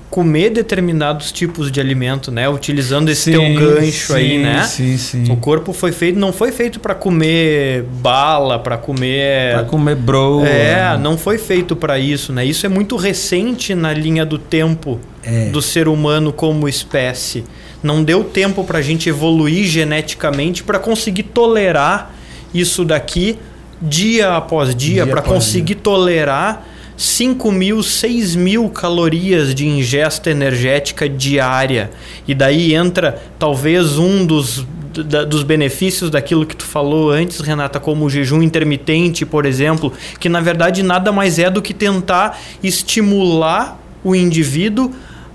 comer 0.10 0.50
determinados 0.50 1.32
tipos 1.32 1.72
de 1.72 1.80
alimento, 1.80 2.32
né? 2.32 2.48
Utilizando 2.48 3.10
esse 3.10 3.32
teu 3.32 3.42
gancho 3.54 4.14
aí, 4.14 4.30
sim, 4.30 4.38
né? 4.40 4.64
Sim, 4.64 4.98
sim. 4.98 5.32
O 5.32 5.36
corpo 5.38 5.74
foi 5.74 5.92
feito, 5.92 6.18
não 6.18 6.32
foi 6.32 6.52
feito 6.52 6.80
para 6.80 6.96
comer 6.96 7.84
bala, 8.02 8.58
para 8.60 8.78
comer 8.78 9.54
Para 9.56 9.64
comer 9.66 9.96
bro. 9.96 10.46
É, 10.46 10.98
não 10.98 11.18
foi 11.18 11.38
feito 11.38 11.76
para 11.76 12.00
isso, 12.00 12.32
né? 12.32 12.46
Isso 12.46 12.66
é 12.66 12.70
muito 12.70 12.96
recente 12.96 13.76
na 13.76 13.94
linha 13.94 14.26
do 14.26 14.38
tempo 14.38 15.00
É. 15.24 15.50
do 15.50 15.62
ser 15.62 15.88
humano 15.88 16.32
como 16.32 16.70
espécie. 16.70 17.44
Não 17.84 18.04
deu 18.04 18.24
tempo 18.24 18.64
para 18.64 18.80
a 18.80 18.82
gente 18.82 19.10
evoluir 19.10 19.66
geneticamente 19.66 20.64
para 20.64 20.80
conseguir 20.80 21.24
tolerar 21.24 22.14
isso 22.54 22.86
daqui 22.86 23.38
dia 23.82 24.36
após 24.36 24.74
dia, 24.74 25.04
Dia 25.04 25.08
para 25.08 25.22
conseguir 25.22 25.76
tolerar 25.76 26.66
5 26.98 27.52
mil, 27.52 27.84
6 27.84 28.36
mil 28.36 28.70
calorias 28.70 29.54
de 29.54 29.68
ingesta 29.68 30.30
energética 30.30 31.10
diária. 31.10 31.92
E 32.28 32.34
daí 32.34 32.74
entra 32.74 33.22
talvez 33.38 33.98
um 33.98 34.26
dos 34.26 34.66
da, 35.04 35.24
dos 35.26 35.44
benefícios 35.44 36.10
daquilo 36.10 36.46
que 36.46 36.56
tu 36.56 36.66
falou 36.66 37.12
antes, 37.12 37.40
Renata, 37.40 37.80
como 37.80 38.06
o 38.06 38.10
jejum 38.10 38.42
intermitente, 38.42 39.26
por 39.26 39.46
exemplo, 39.46 39.92
que 40.20 40.30
na 40.30 40.40
verdade 40.40 40.84
nada 40.84 41.12
mais 41.12 41.40
é 41.40 41.50
do 41.50 41.62
que 41.62 41.74
tentar 41.74 42.40
estimular 42.64 43.80
o 44.04 44.16
indivíduo 44.16 44.92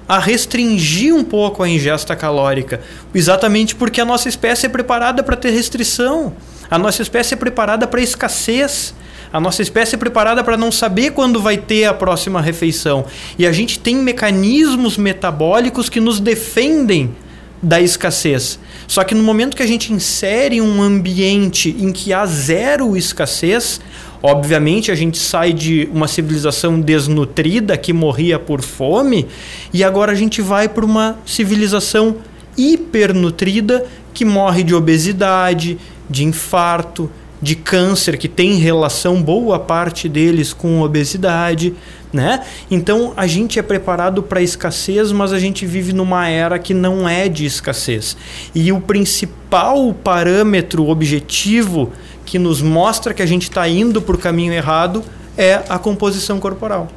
a 0.09 0.19
restringir 0.19 1.15
um 1.15 1.23
pouco 1.23 1.63
a 1.63 1.69
ingesta 1.69 2.17
calórica, 2.17 2.81
exatamente 3.15 3.77
porque 3.77 4.01
a 4.01 4.05
nossa 4.05 4.29
espécie 4.29 4.67
é 4.67 4.69
preparada 4.69 5.23
para 5.23 5.37
ter 5.37 5.51
restrição, 5.51 6.33
a 6.71 6.79
nossa 6.79 7.03
espécie 7.03 7.35
é 7.35 7.37
preparada 7.37 7.87
para 7.87 8.01
escassez. 8.01 8.95
A 9.33 9.41
nossa 9.41 9.63
espécie 9.63 9.95
é 9.95 9.99
preparada 9.99 10.43
para 10.43 10.57
não 10.57 10.73
saber 10.73 11.13
quando 11.13 11.41
vai 11.41 11.57
ter 11.57 11.85
a 11.85 11.95
próxima 11.95 12.41
refeição. 12.41 13.05
E 13.39 13.47
a 13.47 13.53
gente 13.53 13.79
tem 13.79 13.97
mecanismos 13.97 14.97
metabólicos 14.97 15.89
que 15.89 16.01
nos 16.01 16.19
defendem 16.19 17.15
da 17.63 17.81
escassez. 17.81 18.59
Só 18.89 19.05
que 19.05 19.15
no 19.15 19.23
momento 19.23 19.57
que 19.57 19.63
a 19.63 19.67
gente 19.67 19.93
insere 19.93 20.61
um 20.61 20.83
ambiente 20.83 21.77
em 21.79 21.93
que 21.93 22.13
há 22.13 22.27
zero 22.27 22.97
escassez, 22.97 23.81
obviamente 24.21 24.91
a 24.91 24.95
gente 24.95 25.19
sai 25.19 25.53
de 25.53 25.89
uma 25.93 26.09
civilização 26.09 26.81
desnutrida 26.81 27.77
que 27.77 27.93
morria 27.93 28.39
por 28.39 28.63
fome 28.63 29.29
e 29.73 29.85
agora 29.85 30.11
a 30.11 30.15
gente 30.15 30.43
vai 30.43 30.69
para 30.69 30.85
uma 30.85 31.19
civilização 31.25 32.17
hipernutrida 32.57 33.87
que 34.13 34.25
morre 34.25 34.65
de 34.65 34.75
obesidade, 34.75 35.79
de 36.09 36.25
infarto, 36.25 37.09
de 37.43 37.55
câncer, 37.55 38.19
que 38.19 38.29
tem 38.29 38.55
relação 38.55 39.23
boa 39.23 39.59
parte 39.59 40.09
deles 40.09 40.53
com 40.53 40.83
obesidade, 40.83 41.75
né? 42.13 42.45
Então 42.71 43.13
a 43.17 43.27
gente 43.27 43.59
é 43.59 43.63
preparado 43.63 44.23
para 44.23 44.43
escassez, 44.43 45.13
mas 45.13 45.33
a 45.33 45.39
gente 45.39 45.65
vive 45.65 45.93
numa 45.93 46.29
era 46.29 46.59
que 46.59 46.75
não 46.75 47.09
é 47.09 47.29
de 47.29 47.47
escassez. 47.47 48.17
E 48.55 48.73
o 48.73 48.81
principal 48.81 49.95
parâmetro 49.95 50.89
objetivo 50.89 51.93
que 52.27 52.39
nos 52.39 52.61
mostra 52.61 53.15
que 53.15 53.23
a 53.23 53.27
gente 53.27 53.45
está 53.45 53.67
indo 53.69 54.03
para 54.03 54.15
o 54.15 54.19
caminho 54.19 54.53
errado 54.53 55.03
é 55.37 55.63
a 55.69 55.79
composição 55.79 56.39
corporal. 56.39 56.89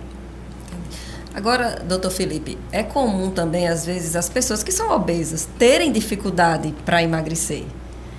Agora, 1.34 1.82
doutor 1.88 2.12
Felipe, 2.12 2.58
é 2.72 2.84
comum 2.84 3.32
também, 3.32 3.68
às 3.68 3.86
vezes, 3.86 4.16
as 4.16 4.30
pessoas 4.30 4.62
que 4.62 4.72
são 4.72 4.92
obesas 4.92 5.48
terem 5.58 5.92
dificuldade 5.92 6.76
para 6.86 7.02
emagrecer. 7.02 7.64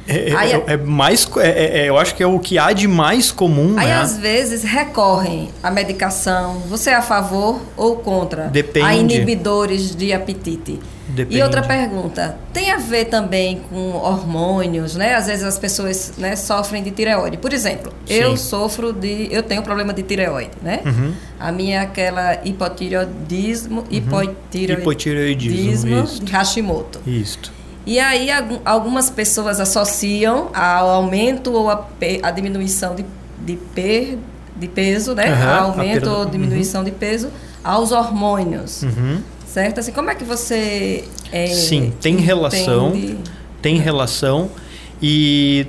É, 0.07 0.31
é, 0.31 0.37
aí, 0.37 0.53
é, 0.53 0.63
é 0.67 0.77
mais, 0.77 1.29
é, 1.39 1.49
é, 1.49 1.79
é, 1.81 1.89
eu 1.89 1.97
acho 1.97 2.15
que 2.15 2.23
é 2.23 2.27
o 2.27 2.39
que 2.39 2.59
há 2.59 2.73
de 2.73 2.87
mais 2.87 3.33
comum. 3.33 3.75
Aí 3.79 3.87
né? 3.87 3.97
às 3.97 4.19
vezes 4.19 4.63
recorrem 4.63 5.51
à 5.63 5.71
medicação. 5.71 6.61
Você 6.69 6.91
é 6.91 6.95
a 6.95 7.03
favor 7.03 7.61
ou 7.77 7.97
contra? 7.97 8.45
Depende. 8.49 8.87
A 8.87 8.95
inibidores 8.95 9.95
de 9.95 10.13
apetite. 10.13 10.79
Depende. 11.07 11.39
E 11.39 11.43
outra 11.43 11.63
pergunta, 11.63 12.37
tem 12.53 12.73
a 12.73 12.79
ver 12.79 13.05
também 13.05 13.61
com 13.71 13.93
hormônios, 13.93 14.97
né? 14.97 15.15
Às 15.15 15.27
vezes 15.27 15.45
as 15.45 15.59
pessoas 15.59 16.15
né, 16.19 16.35
sofrem 16.35 16.83
de 16.83 16.91
tireoide. 16.91 17.37
Por 17.37 17.53
exemplo, 17.53 17.93
Sim. 18.07 18.15
eu 18.15 18.37
sofro 18.37 18.93
de, 18.93 19.29
eu 19.31 19.43
tenho 19.43 19.63
problema 19.63 19.93
de 19.93 20.03
tireoide, 20.03 20.51
né? 20.63 20.81
Uhum. 20.85 21.13
A 21.39 21.53
minha 21.53 21.79
é 21.79 21.81
aquela 21.83 22.41
hipotireoidismo, 22.45 23.81
Uhum. 23.81 23.87
hipotireoidismo, 23.91 24.81
Hipotireoidismo, 24.81 26.03
de 26.25 26.33
Hashimoto. 26.33 27.01
Isto. 27.07 27.53
E 27.87 27.99
aí 28.01 28.31
algum- 28.31 28.61
algumas 28.65 29.11
pessoas 29.11 29.61
associam 29.61 30.49
ao 30.55 30.89
aumento 30.89 31.53
ou 31.53 31.69
a, 31.71 31.87
a 32.23 32.31
diminuição 32.31 32.95
de, 32.95 33.05
de, 33.45 33.57
per, 33.75 34.19
de 34.57 34.69
peso, 34.69 35.15
né? 35.15 35.33
A 35.33 35.61
aumento 35.61 36.09
ou 36.11 36.25
diminuição 36.25 36.83
de 36.83 36.91
peso 36.91 37.29
aos 37.63 37.93
hormônios. 37.93 38.83
Uhum. 38.83 39.19
Certo? 39.47 39.81
Assim, 39.81 39.93
como 39.93 40.11
é 40.11 40.15
que 40.15 40.25
você. 40.25 41.05
é, 41.31 41.47
Sim, 41.49 41.93
tem 42.01 42.17
relação. 42.17 42.89
entende? 42.89 43.19
Tem 43.63 43.79
relação 43.79 44.51
e 45.01 45.67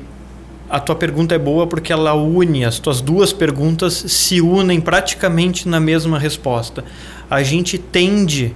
a 0.69 0.79
tua 0.79 0.95
pergunta 0.95 1.35
é 1.35 1.37
boa 1.37 1.67
porque 1.67 1.93
ela 1.93 2.13
une, 2.15 2.65
as 2.65 2.79
tuas 2.79 2.99
duas 3.01 3.31
perguntas 3.31 3.93
se 3.93 4.41
unem 4.41 4.81
praticamente 4.81 5.67
na 5.67 5.79
mesma 5.79 6.17
resposta. 6.17 6.83
A 7.29 7.43
gente 7.43 7.77
tende 7.77 8.55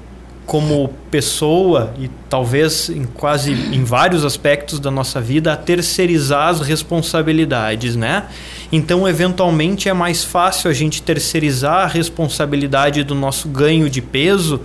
como 0.50 0.90
pessoa 1.12 1.94
e 2.00 2.10
talvez 2.28 2.90
em 2.90 3.04
quase 3.04 3.52
em 3.52 3.84
vários 3.84 4.26
aspectos 4.26 4.80
da 4.80 4.90
nossa 4.90 5.22
vida 5.22 5.54
a 5.54 5.56
terceirizar 5.56 6.48
as 6.48 6.62
responsabilidades, 6.62 7.96
né? 7.96 8.24
Então, 8.72 9.08
eventualmente 9.08 9.88
é 9.88 9.94
mais 9.94 10.24
fácil 10.24 10.72
a 10.72 10.74
gente 10.74 11.04
terceirizar 11.04 11.84
a 11.84 11.86
responsabilidade 11.86 13.04
do 13.04 13.14
nosso 13.14 13.48
ganho 13.48 13.88
de 13.92 14.02
peso, 14.02 14.62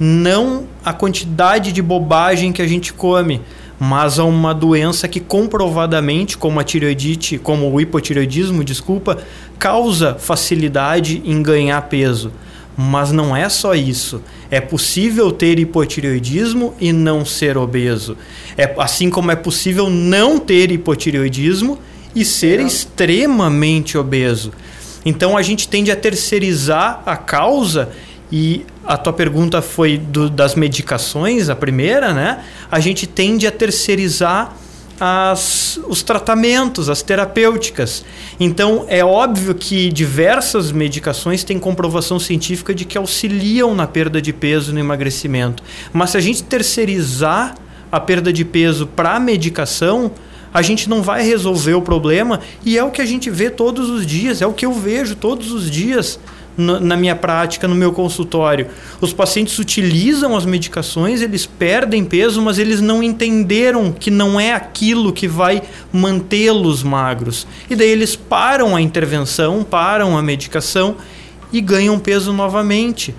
não 0.00 0.64
a 0.82 0.94
quantidade 0.94 1.70
de 1.70 1.82
bobagem 1.82 2.50
que 2.50 2.62
a 2.62 2.66
gente 2.66 2.94
come, 2.94 3.42
mas 3.78 4.18
a 4.18 4.24
uma 4.24 4.54
doença 4.54 5.06
que 5.06 5.20
comprovadamente, 5.20 6.38
como 6.38 6.58
a 6.58 6.64
tireoidite, 6.64 7.36
como 7.36 7.70
o 7.70 7.78
hipotireoidismo, 7.78 8.64
desculpa, 8.64 9.18
causa 9.58 10.14
facilidade 10.14 11.20
em 11.26 11.42
ganhar 11.42 11.82
peso. 11.82 12.32
Mas 12.76 13.10
não 13.10 13.34
é 13.34 13.48
só 13.48 13.74
isso. 13.74 14.22
É 14.50 14.60
possível 14.60 15.32
ter 15.32 15.58
hipotireoidismo 15.58 16.74
e 16.78 16.92
não 16.92 17.24
ser 17.24 17.56
obeso. 17.56 18.16
É, 18.56 18.74
assim 18.78 19.08
como 19.08 19.30
é 19.30 19.36
possível 19.36 19.88
não 19.88 20.38
ter 20.38 20.70
hipotireoidismo 20.70 21.78
e 22.14 22.24
ser 22.24 22.60
extremamente 22.60 23.96
obeso. 23.96 24.52
Então 25.04 25.36
a 25.36 25.42
gente 25.42 25.68
tende 25.68 25.90
a 25.90 25.96
terceirizar 25.96 27.02
a 27.06 27.16
causa 27.16 27.90
e 28.30 28.66
a 28.84 28.96
tua 28.96 29.12
pergunta 29.12 29.62
foi 29.62 29.96
do, 29.96 30.28
das 30.28 30.54
medicações, 30.54 31.48
a 31.48 31.54
primeira, 31.54 32.12
né? 32.12 32.44
A 32.70 32.80
gente 32.80 33.06
tende 33.06 33.46
a 33.46 33.52
terceirizar 33.52 34.56
as, 34.98 35.78
os 35.86 36.02
tratamentos, 36.02 36.88
as 36.88 37.02
terapêuticas. 37.02 38.04
Então 38.40 38.84
é 38.88 39.04
óbvio 39.04 39.54
que 39.54 39.90
diversas 39.90 40.72
medicações 40.72 41.44
têm 41.44 41.58
comprovação 41.58 42.18
científica 42.18 42.74
de 42.74 42.84
que 42.84 42.96
auxiliam 42.96 43.74
na 43.74 43.86
perda 43.86 44.20
de 44.20 44.32
peso 44.32 44.70
e 44.70 44.74
no 44.74 44.80
emagrecimento. 44.80 45.62
Mas 45.92 46.10
se 46.10 46.16
a 46.16 46.20
gente 46.20 46.42
terceirizar 46.42 47.54
a 47.90 48.00
perda 48.00 48.32
de 48.32 48.44
peso 48.44 48.86
para 48.86 49.16
a 49.16 49.20
medicação, 49.20 50.10
a 50.52 50.62
gente 50.62 50.88
não 50.88 51.02
vai 51.02 51.22
resolver 51.22 51.74
o 51.74 51.82
problema 51.82 52.40
e 52.64 52.78
é 52.78 52.82
o 52.82 52.90
que 52.90 53.02
a 53.02 53.06
gente 53.06 53.28
vê 53.28 53.50
todos 53.50 53.90
os 53.90 54.06
dias, 54.06 54.40
é 54.40 54.46
o 54.46 54.52
que 54.52 54.64
eu 54.64 54.72
vejo 54.72 55.14
todos 55.14 55.52
os 55.52 55.70
dias 55.70 56.18
na, 56.56 56.96
minha 56.96 57.14
prática, 57.14 57.68
no 57.68 57.74
meu 57.74 57.92
consultório. 57.92 58.68
Os 59.00 59.12
pacientes 59.12 59.58
utilizam 59.58 60.36
as 60.36 60.44
medicações, 60.44 61.20
eles 61.20 61.46
perdem 61.46 62.04
peso, 62.04 62.40
mas 62.40 62.58
eles 62.58 62.80
não 62.80 63.02
entenderam 63.02 63.92
que 63.92 64.10
não 64.10 64.40
é 64.40 64.52
aquilo 64.52 65.12
que 65.12 65.28
vai 65.28 65.62
mantê-los 65.92 66.82
magros. 66.82 67.46
E 67.68 67.76
daí 67.76 67.90
eles 67.90 68.16
param 68.16 68.74
a 68.74 68.80
intervenção, 68.80 69.62
param 69.62 70.16
a 70.16 70.22
medicação 70.22 70.96
e 71.52 71.60
ganham 71.60 71.98
peso 71.98 72.32
novamente. 72.32 73.14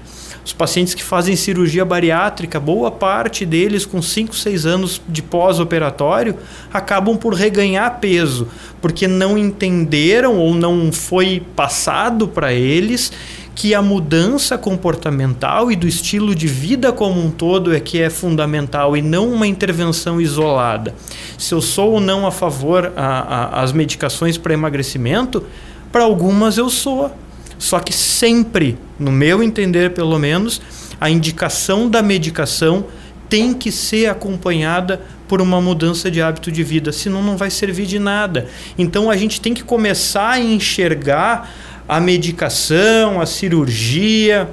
Os 0.47 0.53
pacientes 0.53 0.93
que 0.93 1.03
fazem 1.03 1.35
cirurgia 1.35 1.83
bariátrica, 1.83 2.57
boa 2.57 2.89
parte 2.89 3.45
deles 3.45 3.85
com 3.85 4.01
5, 4.01 4.33
6 4.33 4.65
anos 4.65 5.01
de 5.05 5.21
pós-operatório, 5.21 6.37
acabam 6.71 7.17
por 7.17 7.33
reganhar 7.33 7.99
peso, 7.99 8.47
porque 8.81 9.09
não 9.09 9.37
entenderam 9.37 10.37
ou 10.37 10.55
não 10.55 10.89
foi 10.89 11.43
passado 11.53 12.29
para 12.29 12.53
eles 12.53 13.11
que 13.53 13.75
a 13.75 13.81
mudança 13.81 14.57
comportamental 14.57 15.69
e 15.69 15.75
do 15.75 15.85
estilo 15.85 16.33
de 16.33 16.47
vida 16.47 16.93
como 16.93 17.19
um 17.19 17.29
todo 17.29 17.75
é 17.75 17.81
que 17.81 18.01
é 18.01 18.09
fundamental 18.09 18.95
e 18.95 19.01
não 19.01 19.29
uma 19.29 19.47
intervenção 19.47 20.21
isolada. 20.21 20.95
Se 21.37 21.53
eu 21.53 21.59
sou 21.59 21.91
ou 21.91 21.99
não 21.99 22.25
a 22.25 22.31
favor 22.31 22.93
às 22.95 23.73
medicações 23.73 24.37
para 24.37 24.53
emagrecimento, 24.53 25.43
para 25.91 26.05
algumas 26.05 26.57
eu 26.57 26.69
sou. 26.69 27.11
Só 27.57 27.79
que 27.79 27.93
sempre, 27.93 28.77
no 28.99 29.11
meu 29.11 29.41
entender 29.41 29.91
pelo 29.93 30.17
menos, 30.19 30.61
a 30.99 31.09
indicação 31.09 31.89
da 31.89 32.01
medicação 32.01 32.85
tem 33.29 33.53
que 33.53 33.71
ser 33.71 34.07
acompanhada 34.07 35.01
por 35.27 35.41
uma 35.41 35.59
mudança 35.59 36.09
de 36.09 36.21
hábito 36.21 36.51
de 36.51 36.63
vida, 36.63 36.91
senão 36.91 37.21
não 37.21 37.35
vai 37.35 37.49
servir 37.49 37.85
de 37.85 37.99
nada. 37.99 38.47
Então 38.77 39.09
a 39.09 39.17
gente 39.17 39.41
tem 39.41 39.53
que 39.53 39.63
começar 39.63 40.31
a 40.31 40.39
enxergar 40.39 41.53
a 41.87 41.99
medicação, 41.99 43.19
a 43.19 43.25
cirurgia, 43.25 44.49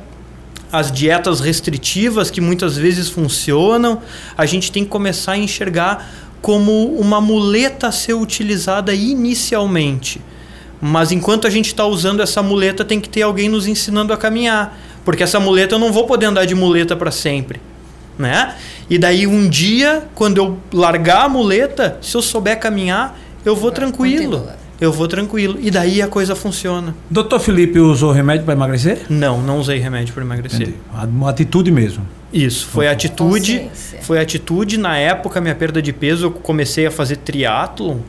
as 0.73 0.91
dietas 0.91 1.39
restritivas 1.41 2.31
que 2.31 2.41
muitas 2.41 2.77
vezes 2.77 3.09
funcionam, 3.09 4.03
a 4.37 4.45
gente 4.45 4.73
tem 4.73 4.83
que 4.83 4.91
começar 4.91 5.33
a 5.33 5.39
enxergar 5.39 6.11
como 6.43 6.99
uma 6.99 7.21
muleta 7.21 7.89
a 7.89 7.93
ser 7.93 8.15
utilizada 8.15 8.93
inicialmente. 8.93 10.21
Mas 10.87 11.11
enquanto 11.11 11.47
a 11.47 11.51
gente 11.51 11.68
está 11.68 11.87
usando 11.87 12.20
essa 12.20 12.43
muleta, 12.43 12.85
tem 12.85 13.01
que 13.01 13.09
ter 13.09 13.22
alguém 13.22 13.49
nos 13.49 13.66
ensinando 13.66 14.12
a 14.12 14.18
caminhar. 14.18 14.78
Porque 15.03 15.22
essa 15.22 15.41
muleta 15.41 15.76
eu 15.76 15.78
não 15.78 15.91
vou 15.91 16.05
poder 16.05 16.26
andar 16.26 16.45
de 16.45 16.55
muleta 16.55 16.95
para 16.95 17.11
sempre. 17.11 17.59
Né? 18.18 18.55
E 18.91 18.99
daí 18.99 19.26
um 19.26 19.49
dia, 19.49 20.07
quando 20.14 20.37
eu 20.37 20.59
largar 20.70 21.24
a 21.24 21.28
muleta, 21.28 21.97
se 22.03 22.14
eu 22.14 22.20
souber 22.20 22.61
caminhar, 22.61 23.18
eu 23.47 23.57
vou 23.57 23.72
tranquilo. 23.72 24.47
Eu 24.78 24.93
vou 24.93 25.09
tranquilo. 25.09 25.57
E 25.59 25.70
daí 25.70 26.03
a 26.03 26.07
coisa 26.07 26.37
funciona. 26.37 26.95
Doutor 27.09 27.41
Felipe 27.41 27.78
usou 27.78 28.12
remédio 28.12 28.45
para 28.45 28.53
emagrecer? 28.53 29.07
Não, 29.09 29.41
não 29.41 29.61
usei 29.61 29.78
remédio 29.78 30.12
para 30.12 30.22
emagrecer. 30.22 30.68
Entendi. 30.68 30.78
Uma 31.09 31.30
atitude 31.30 31.70
mesmo. 31.70 32.07
Isso, 32.30 32.66
foi 32.66 32.89
atitude, 32.89 33.70
foi 34.03 34.20
atitude. 34.20 34.76
Na 34.76 34.99
época, 34.99 35.41
minha 35.41 35.55
perda 35.55 35.80
de 35.80 35.95
peso, 35.95 36.26
eu 36.26 36.30
comecei 36.30 36.85
a 36.85 36.91
fazer 36.91 37.16
triatlon, 37.16 38.01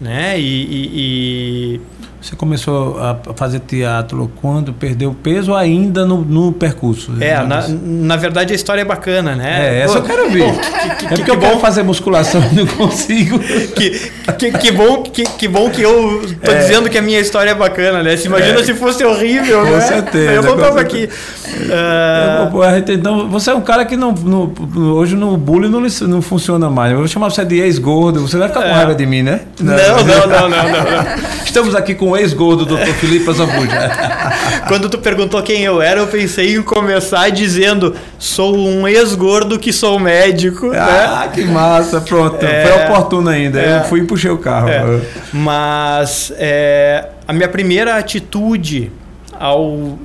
né? 0.00 0.40
e, 0.40 0.62
e, 0.64 1.76
e 1.76 1.80
você 2.20 2.36
começou 2.36 2.98
a 3.00 3.16
fazer 3.34 3.60
teatro 3.60 4.30
quando 4.42 4.74
perdeu 4.74 5.14
peso 5.14 5.54
ainda 5.54 6.04
no, 6.04 6.18
no 6.18 6.52
percurso? 6.52 7.14
É, 7.18 7.42
na, 7.42 7.66
na, 7.66 8.16
verdade 8.16 8.52
a 8.52 8.56
história 8.56 8.82
é 8.82 8.84
bacana, 8.84 9.34
né? 9.34 9.78
É, 9.78 9.80
essa 9.80 9.94
Pô, 9.94 9.98
eu 10.00 10.02
quero 10.04 10.30
ver. 10.30 10.50
Que, 10.80 10.96
que, 10.96 11.06
é 11.06 11.08
porque 11.08 11.24
que 11.24 11.30
eu 11.30 11.36
bom. 11.36 11.40
quero 11.40 11.60
fazer 11.60 11.82
musculação 11.82 12.42
e 12.52 12.54
não 12.54 12.66
consigo. 12.66 13.38
que, 13.38 14.52
que, 14.52 14.70
bom, 14.70 15.02
que, 15.02 15.24
que 15.24 15.48
bom 15.48 15.70
que 15.70 15.82
eu 15.82 16.22
tô 16.42 16.50
é. 16.50 16.58
dizendo 16.58 16.88
que 16.88 16.96
a 16.96 17.02
minha 17.02 17.20
história 17.20 17.50
é 17.50 17.54
bacana, 17.54 18.02
né? 18.02 18.16
Se 18.16 18.26
imagina 18.26 18.60
é. 18.60 18.64
se 18.64 18.74
fosse 18.74 19.04
horrível, 19.04 19.60
com 19.60 19.70
né? 19.70 19.80
Certeza, 19.80 20.32
eu 20.32 20.42
voltava 20.42 20.80
aqui. 20.80 21.08
Uh... 21.48 22.90
Então, 22.92 23.28
você 23.28 23.50
é 23.50 23.54
um 23.54 23.60
cara 23.60 23.84
que 23.84 23.96
não, 23.96 24.12
no, 24.12 24.52
hoje 24.94 25.16
no 25.16 25.36
bullying 25.36 25.68
não, 25.68 25.82
não 26.08 26.22
funciona 26.22 26.70
mais. 26.70 26.92
Eu 26.92 26.98
vou 26.98 27.08
chamar 27.08 27.30
você 27.30 27.44
de 27.44 27.60
ex-gordo. 27.60 28.20
Você 28.20 28.36
vai 28.36 28.48
ficar 28.48 28.62
com 28.62 28.68
é. 28.68 28.72
raiva 28.72 28.94
de 28.94 29.06
mim, 29.06 29.22
né? 29.22 29.40
Não, 29.60 29.74
não, 29.74 30.04
não, 30.04 30.48
não, 30.48 30.48
não. 30.48 30.68
não. 30.68 31.40
Estamos 31.44 31.74
aqui 31.74 31.94
com 31.94 32.09
o 32.10 32.16
ex-gol 32.16 32.56
do 32.56 32.66
Dr. 32.66 32.92
Felipe 32.94 33.28
Azambuja. 33.28 33.90
Quando 34.68 34.88
tu 34.88 34.98
perguntou 34.98 35.42
quem 35.42 35.62
eu 35.62 35.80
era, 35.80 36.00
eu 36.00 36.06
pensei 36.06 36.56
em 36.56 36.62
começar 36.62 37.30
dizendo: 37.30 37.94
sou 38.18 38.56
um 38.56 38.86
ex-gordo 38.86 39.58
que 39.58 39.72
sou 39.72 39.98
médico. 39.98 40.70
Ah, 40.74 41.26
né? 41.26 41.32
que 41.34 41.44
massa, 41.44 42.00
pronto. 42.00 42.44
É, 42.44 42.66
Foi 42.66 42.84
oportuno 42.84 43.28
ainda. 43.28 43.60
É, 43.60 43.78
eu 43.78 43.84
fui 43.84 44.00
e 44.00 44.04
puxei 44.04 44.30
o 44.30 44.38
carro. 44.38 44.68
É. 44.68 45.00
Mas 45.32 46.32
é, 46.36 47.08
a 47.26 47.32
minha 47.32 47.48
primeira 47.48 47.96
atitude 47.96 48.92
ao 49.38 49.98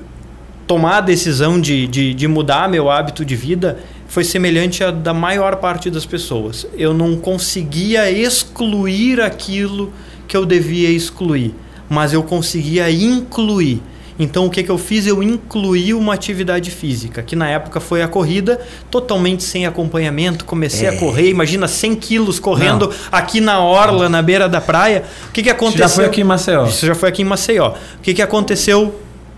tomar 0.66 0.97
a 0.97 1.01
decisão 1.01 1.60
de, 1.60 1.88
de, 1.88 2.14
de 2.14 2.28
mudar 2.28 2.68
meu 2.70 2.89
hábito 2.89 3.24
de 3.24 3.36
vida 3.36 3.78
foi 4.08 4.24
semelhante 4.24 4.84
à 4.84 4.91
da 4.91 5.14
maior 5.14 5.58
parte 5.58 5.89
das 5.89 6.06
pessoas. 6.06 6.66
Eu 6.78 6.93
não 6.93 7.18
conseguia 7.18 8.10
excluir 8.10 9.20
aquilo 9.22 9.91
que 10.28 10.36
eu 10.36 10.45
devia 10.45 10.89
excluir, 10.89 11.53
mas 11.90 12.14
eu 12.14 12.24
conseguia 12.24 12.90
incluir. 12.92 13.82
Então 14.18 14.46
o 14.46 14.50
que, 14.50 14.64
que 14.64 14.72
eu 14.72 14.78
fiz? 14.78 15.06
Eu 15.06 15.22
incluí 15.22 15.94
uma 15.94 16.14
atividade 16.14 16.72
física, 16.72 17.22
que 17.22 17.36
na 17.36 17.50
época 17.50 17.80
foi 17.80 18.02
a 18.02 18.08
corrida, 18.08 18.62
totalmente 18.90 19.44
sem 19.44 19.66
acompanhamento. 19.66 20.46
Comecei 20.46 20.88
é. 20.88 20.92
a 20.92 20.98
correr, 20.98 21.30
imagina 21.30 21.68
100 21.68 21.96
quilos 21.96 22.40
correndo 22.40 22.88
Não. 22.88 22.96
aqui 23.12 23.42
na 23.42 23.60
orla, 23.60 24.08
na 24.08 24.22
beira 24.22 24.48
da 24.48 24.62
praia. 24.62 25.04
O 25.28 25.32
que, 25.32 25.44
que 25.44 25.50
aconteceu? 25.50 25.86
Isso 25.86 25.96
já 25.96 25.96
foi 25.96 26.06
aqui 26.06 26.22
em 26.22 26.24
Maceió. 26.24 26.66
Isso 26.66 26.86
já 26.86 26.96
foi 26.96 27.10
aqui 27.10 27.22
em 27.22 27.26
Maceió. 27.26 27.70
O 27.72 28.02
que, 28.02 28.14
que 28.14 28.22
aconteceu 28.22 28.96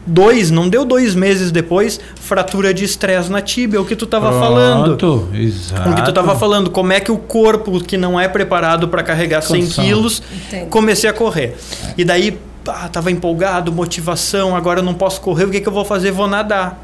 dois, 0.07 0.49
não 0.49 0.69
deu 0.69 0.85
dois 0.85 1.13
meses 1.13 1.51
depois, 1.51 1.99
fratura 2.15 2.73
de 2.73 2.85
estresse 2.85 3.29
na 3.29 3.41
tíbia, 3.41 3.81
o 3.81 3.85
que 3.85 3.95
tu 3.95 4.05
estava 4.05 4.31
falando. 4.31 4.97
Exato. 5.33 5.89
O 5.89 5.95
que 5.95 6.01
tu 6.01 6.09
estava 6.09 6.35
falando, 6.35 6.69
como 6.69 6.93
é 6.93 6.99
que 6.99 7.11
o 7.11 7.17
corpo 7.17 7.83
que 7.83 7.97
não 7.97 8.19
é 8.19 8.27
preparado 8.27 8.87
para 8.87 9.03
carregar 9.03 9.45
Condição. 9.45 9.83
100 9.83 9.85
quilos, 9.85 10.23
Entendi. 10.47 10.65
comecei 10.67 11.09
a 11.09 11.13
correr. 11.13 11.55
E 11.97 12.05
daí, 12.05 12.39
ah, 12.67 12.87
tava 12.87 13.11
empolgado, 13.11 13.71
motivação, 13.71 14.55
agora 14.55 14.79
eu 14.79 14.83
não 14.83 14.93
posso 14.93 15.19
correr, 15.19 15.45
o 15.45 15.49
que, 15.49 15.59
que 15.59 15.67
eu 15.67 15.73
vou 15.73 15.85
fazer? 15.85 16.11
Vou 16.11 16.27
nadar. 16.27 16.83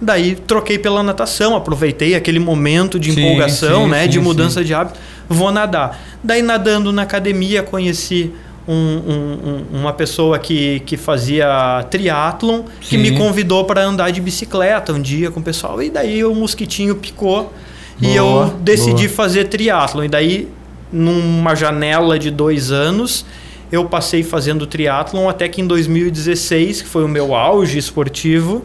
Daí 0.00 0.34
troquei 0.34 0.78
pela 0.78 1.02
natação, 1.02 1.54
aproveitei 1.54 2.14
aquele 2.14 2.38
momento 2.38 2.98
de 2.98 3.12
sim, 3.12 3.20
empolgação, 3.20 3.84
sim, 3.84 3.90
né, 3.90 4.04
sim, 4.04 4.08
de 4.08 4.20
mudança 4.20 4.64
de 4.64 4.72
hábito, 4.72 4.98
vou 5.28 5.52
nadar. 5.52 6.00
Daí 6.24 6.40
nadando 6.40 6.90
na 6.90 7.02
academia 7.02 7.62
conheci 7.62 8.32
um, 8.66 8.74
um, 8.74 9.80
uma 9.80 9.92
pessoa 9.92 10.38
que, 10.38 10.80
que 10.80 10.96
fazia 10.96 11.84
triatlon 11.90 12.62
que 12.80 12.96
me 12.98 13.12
convidou 13.16 13.64
para 13.64 13.82
andar 13.82 14.10
de 14.10 14.20
bicicleta 14.20 14.92
um 14.92 15.00
dia 15.00 15.30
com 15.30 15.40
o 15.40 15.42
pessoal. 15.42 15.82
E 15.82 15.90
daí 15.90 16.24
o 16.24 16.34
mosquitinho 16.34 16.94
picou 16.94 17.44
boa, 17.44 17.52
e 18.00 18.14
eu 18.14 18.54
decidi 18.60 19.06
boa. 19.06 19.16
fazer 19.16 19.44
triatlon. 19.46 20.04
E 20.04 20.08
daí, 20.08 20.48
numa 20.92 21.54
janela 21.54 22.18
de 22.18 22.30
dois 22.30 22.70
anos, 22.70 23.24
eu 23.72 23.84
passei 23.86 24.22
fazendo 24.22 24.66
triatlon 24.66 25.28
até 25.28 25.48
que 25.48 25.60
em 25.60 25.66
2016, 25.66 26.82
que 26.82 26.88
foi 26.88 27.04
o 27.04 27.08
meu 27.08 27.34
auge 27.34 27.78
esportivo, 27.78 28.64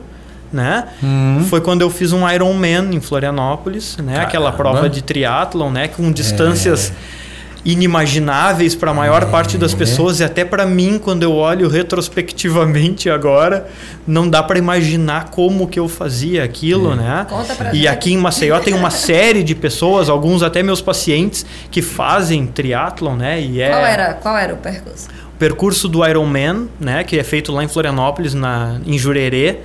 né? 0.52 0.86
Hum. 1.04 1.46
Foi 1.50 1.62
quando 1.62 1.82
eu 1.82 1.90
fiz 1.90 2.14
um 2.14 2.30
Ironman 2.30 2.94
em 2.94 3.02
Florianópolis, 3.02 3.98
né? 3.98 4.14
Caramba. 4.14 4.28
Aquela 4.28 4.52
prova 4.52 4.90
de 4.90 5.02
triatlon, 5.02 5.72
né? 5.72 5.88
Com 5.88 6.12
distâncias... 6.12 6.92
É 7.12 7.15
inimagináveis 7.66 8.76
para 8.76 8.92
a 8.92 8.94
maior 8.94 9.24
é. 9.24 9.26
parte 9.26 9.58
das 9.58 9.74
pessoas 9.74 10.20
e 10.20 10.24
até 10.24 10.46
para 10.46 10.68
mim 10.68 11.00
quando 11.04 11.24
eu 11.24 11.34
olho 11.34 11.68
retrospectivamente 11.68 13.10
agora 13.10 13.68
não 14.08 14.30
dá 14.30 14.44
para 14.44 14.60
imaginar 14.60 15.32
como 15.32 15.68
que 15.68 15.80
eu 15.80 15.90
fazia 15.90 16.44
aquilo, 16.44 16.94
é. 16.94 16.96
né? 16.96 17.28
Conta 17.28 17.56
pra 17.56 17.72
e 17.74 17.78
gente. 17.78 17.88
aqui 17.88 18.14
em 18.14 18.18
Maceió 18.18 18.60
tem 18.60 18.76
uma 18.76 18.92
série 18.92 19.44
de 19.44 19.56
pessoas, 19.56 20.10
alguns 20.10 20.44
até 20.44 20.62
meus 20.62 20.80
pacientes 20.80 21.44
que 21.72 21.82
fazem 21.82 22.46
triatlon, 22.46 23.16
né? 23.16 23.42
E 23.42 23.60
é 23.60 23.70
Qual 23.70 23.86
era, 23.86 24.14
qual 24.14 24.38
era 24.38 24.54
o 24.54 24.58
percurso? 24.58 25.08
O 25.34 25.38
percurso 25.38 25.88
do 25.90 26.06
Ironman, 26.06 26.70
né, 26.80 27.04
que 27.04 27.20
é 27.20 27.24
feito 27.24 27.52
lá 27.52 27.64
em 27.64 27.68
Florianópolis, 27.68 28.34
na 28.34 28.80
em 28.86 28.98
Jurerê, 28.98 29.60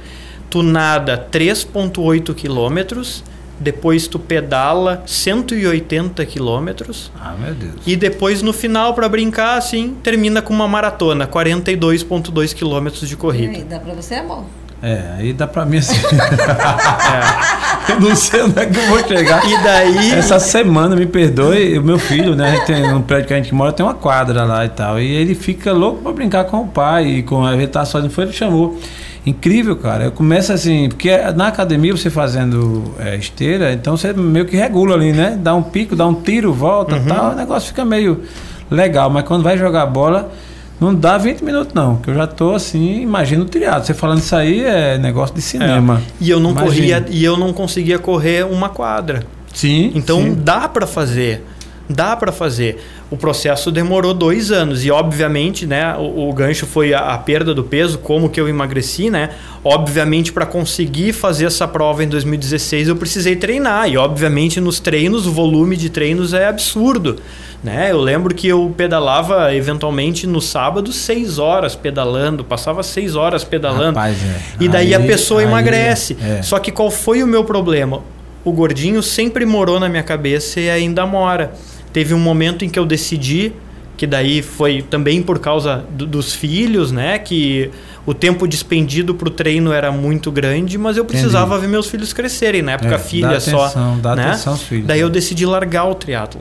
tu 0.48 0.62
nada 0.62 1.28
3.8 1.30 2.34
quilômetros 2.34 3.22
depois 3.60 4.08
tu 4.08 4.18
pedala 4.18 5.02
180 5.06 6.24
quilômetros. 6.24 7.12
Ah, 7.20 7.34
meu 7.38 7.54
Deus. 7.54 7.74
E 7.86 7.94
depois 7.94 8.42
no 8.42 8.52
final, 8.52 8.94
para 8.94 9.08
brincar, 9.08 9.58
assim, 9.58 9.94
termina 10.02 10.40
com 10.40 10.54
uma 10.54 10.66
maratona, 10.66 11.26
42,2 11.26 12.54
quilômetros 12.54 13.06
de 13.08 13.16
corrida. 13.16 13.52
E 13.52 13.56
aí, 13.56 13.64
dá 13.64 13.78
para 13.78 13.92
você, 13.92 14.14
amor? 14.14 14.44
É, 14.82 15.02
aí 15.18 15.32
dá 15.34 15.46
pra 15.46 15.66
mim 15.66 15.76
assim. 15.76 15.94
é. 16.16 17.92
Eu 17.92 18.00
não 18.00 18.16
sei 18.16 18.42
onde 18.42 18.58
é 18.58 18.64
que 18.64 18.78
eu 18.78 18.86
vou 18.86 19.06
chegar. 19.06 19.46
E 19.46 19.62
daí. 19.62 20.12
Essa 20.12 20.38
semana, 20.38 20.96
me 20.96 21.04
perdoe, 21.04 21.78
o 21.78 21.84
meu 21.84 21.98
filho, 21.98 22.34
né? 22.34 22.48
A 22.48 22.54
gente 22.54 22.66
tem, 22.66 22.90
no 22.90 23.02
prédio 23.02 23.28
que 23.28 23.34
a 23.34 23.36
gente 23.36 23.54
mora, 23.54 23.72
tem 23.72 23.84
uma 23.84 23.94
quadra 23.94 24.44
lá 24.44 24.64
e 24.64 24.70
tal. 24.70 24.98
E 24.98 25.06
ele 25.06 25.34
fica 25.34 25.70
louco 25.72 26.02
pra 26.02 26.12
brincar 26.12 26.44
com 26.44 26.62
o 26.62 26.68
pai. 26.68 27.06
E 27.06 27.22
com 27.22 27.44
a 27.44 27.54
ele 27.54 27.66
tá 27.66 27.84
sozinho, 27.84 28.10
foi, 28.10 28.24
ele 28.24 28.32
chamou. 28.32 28.78
Incrível, 29.24 29.76
cara. 29.76 30.04
Eu 30.04 30.12
começo 30.12 30.52
assim, 30.52 30.88
porque 30.88 31.14
na 31.36 31.48
academia 31.48 31.94
você 31.94 32.08
fazendo 32.08 32.94
é, 32.98 33.16
esteira, 33.16 33.72
então 33.72 33.96
você 33.96 34.12
meio 34.12 34.46
que 34.46 34.56
regula 34.56 34.94
ali, 34.94 35.12
né? 35.12 35.38
Dá 35.40 35.54
um 35.54 35.62
pico, 35.62 35.94
dá 35.94 36.06
um 36.06 36.14
tiro, 36.14 36.52
volta 36.52 36.96
uhum. 36.96 37.04
tal, 37.04 37.32
o 37.32 37.34
negócio 37.34 37.68
fica 37.68 37.84
meio 37.84 38.22
legal. 38.70 39.10
Mas 39.10 39.24
quando 39.24 39.42
vai 39.42 39.58
jogar 39.58 39.84
bola, 39.86 40.32
não 40.80 40.94
dá 40.94 41.18
20 41.18 41.42
minutos, 41.42 41.74
não. 41.74 41.96
Que 41.96 42.08
eu 42.08 42.14
já 42.14 42.26
tô 42.26 42.54
assim, 42.54 43.02
imagino 43.02 43.42
o 43.42 43.46
triado. 43.46 43.84
Você 43.84 43.92
falando 43.92 44.20
isso 44.20 44.34
aí 44.34 44.64
é 44.64 44.96
negócio 44.96 45.34
de 45.34 45.42
cinema. 45.42 46.00
É. 46.02 46.24
E 46.24 46.30
eu 46.30 46.40
não 46.40 46.54
corria 46.54 47.04
e 47.10 47.22
eu 47.22 47.36
não 47.36 47.52
conseguia 47.52 47.98
correr 47.98 48.46
uma 48.46 48.70
quadra. 48.70 49.22
Sim. 49.52 49.92
Então 49.94 50.22
sim. 50.22 50.34
dá 50.34 50.66
para 50.66 50.86
fazer. 50.86 51.44
Dá 51.88 52.16
para 52.16 52.32
fazer. 52.32 52.80
O 53.10 53.16
processo 53.16 53.72
demorou 53.72 54.14
dois 54.14 54.52
anos 54.52 54.84
e, 54.84 54.90
obviamente, 54.90 55.66
né, 55.66 55.96
o, 55.96 56.28
o 56.28 56.32
gancho 56.32 56.64
foi 56.64 56.94
a, 56.94 57.00
a, 57.00 57.18
perda 57.18 57.52
do 57.52 57.64
peso, 57.64 57.98
como 57.98 58.28
que 58.28 58.40
eu 58.40 58.48
emagreci, 58.48 59.10
né? 59.10 59.30
Obviamente, 59.64 60.32
para 60.32 60.46
conseguir 60.46 61.12
fazer 61.12 61.46
essa 61.46 61.66
prova 61.66 62.04
em 62.04 62.08
2016, 62.08 62.86
eu 62.86 62.94
precisei 62.94 63.34
treinar 63.34 63.90
e, 63.90 63.96
obviamente, 63.96 64.60
nos 64.60 64.78
treinos 64.78 65.26
o 65.26 65.32
volume 65.32 65.76
de 65.76 65.90
treinos 65.90 66.32
é 66.32 66.46
absurdo. 66.46 67.16
Né? 67.62 67.90
Eu 67.90 68.00
lembro 68.00 68.34
que 68.34 68.48
eu 68.48 68.72
pedalava 68.74 69.54
eventualmente 69.54 70.26
no 70.26 70.40
sábado 70.40 70.92
seis 70.92 71.38
horas 71.38 71.74
pedalando, 71.74 72.42
passava 72.42 72.82
seis 72.82 73.16
horas 73.16 73.44
pedalando. 73.44 73.98
Rapaz, 73.98 74.16
é. 74.22 74.40
E 74.64 74.68
daí 74.68 74.94
aí, 74.94 74.94
a 74.94 75.00
pessoa 75.00 75.40
aí, 75.40 75.46
emagrece. 75.46 76.16
É. 76.22 76.42
Só 76.42 76.58
que 76.58 76.70
qual 76.70 76.90
foi 76.90 77.22
o 77.22 77.26
meu 77.26 77.44
problema? 77.44 78.00
O 78.42 78.52
gordinho 78.52 79.02
sempre 79.02 79.44
morou 79.44 79.78
na 79.78 79.88
minha 79.88 80.02
cabeça 80.02 80.58
e 80.58 80.70
ainda 80.70 81.04
mora. 81.04 81.52
Teve 81.92 82.14
um 82.14 82.18
momento 82.18 82.64
em 82.64 82.68
que 82.68 82.78
eu 82.78 82.86
decidi, 82.86 83.52
que 83.96 84.06
daí 84.06 84.42
foi 84.42 84.82
também 84.82 85.22
por 85.22 85.38
causa 85.38 85.84
do, 85.90 86.06
dos 86.06 86.32
filhos, 86.32 86.92
né? 86.92 87.18
Que 87.18 87.70
o 88.06 88.14
tempo 88.14 88.46
despendido 88.46 89.14
para 89.14 89.28
o 89.28 89.30
treino 89.30 89.72
era 89.72 89.92
muito 89.92 90.30
grande, 90.30 90.78
mas 90.78 90.96
eu 90.96 91.04
precisava 91.04 91.54
Entendi. 91.54 91.60
ver 91.66 91.72
meus 91.72 91.86
filhos 91.88 92.12
crescerem. 92.12 92.62
Na 92.62 92.72
época, 92.72 92.94
é, 92.94 92.98
filha 92.98 93.28
dá 93.28 93.40
só. 93.40 93.64
Atenção, 93.64 93.98
dá 93.98 94.16
né? 94.16 94.28
atenção 94.28 94.52
aos 94.54 94.62
filhos. 94.62 94.86
Daí 94.86 95.00
eu 95.00 95.08
né? 95.08 95.14
decidi 95.14 95.44
largar 95.44 95.84
o 95.84 95.94
triatlo. 95.94 96.40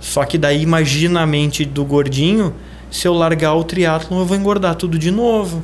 Só 0.00 0.24
que 0.24 0.36
daí 0.36 0.60
imagina 0.62 1.22
a 1.22 1.26
mente 1.26 1.64
do 1.64 1.84
gordinho, 1.84 2.52
se 2.90 3.06
eu 3.06 3.14
largar 3.14 3.54
o 3.54 3.62
triatlo, 3.62 4.18
eu 4.18 4.26
vou 4.26 4.36
engordar 4.36 4.74
tudo 4.74 4.98
de 4.98 5.10
novo. 5.10 5.62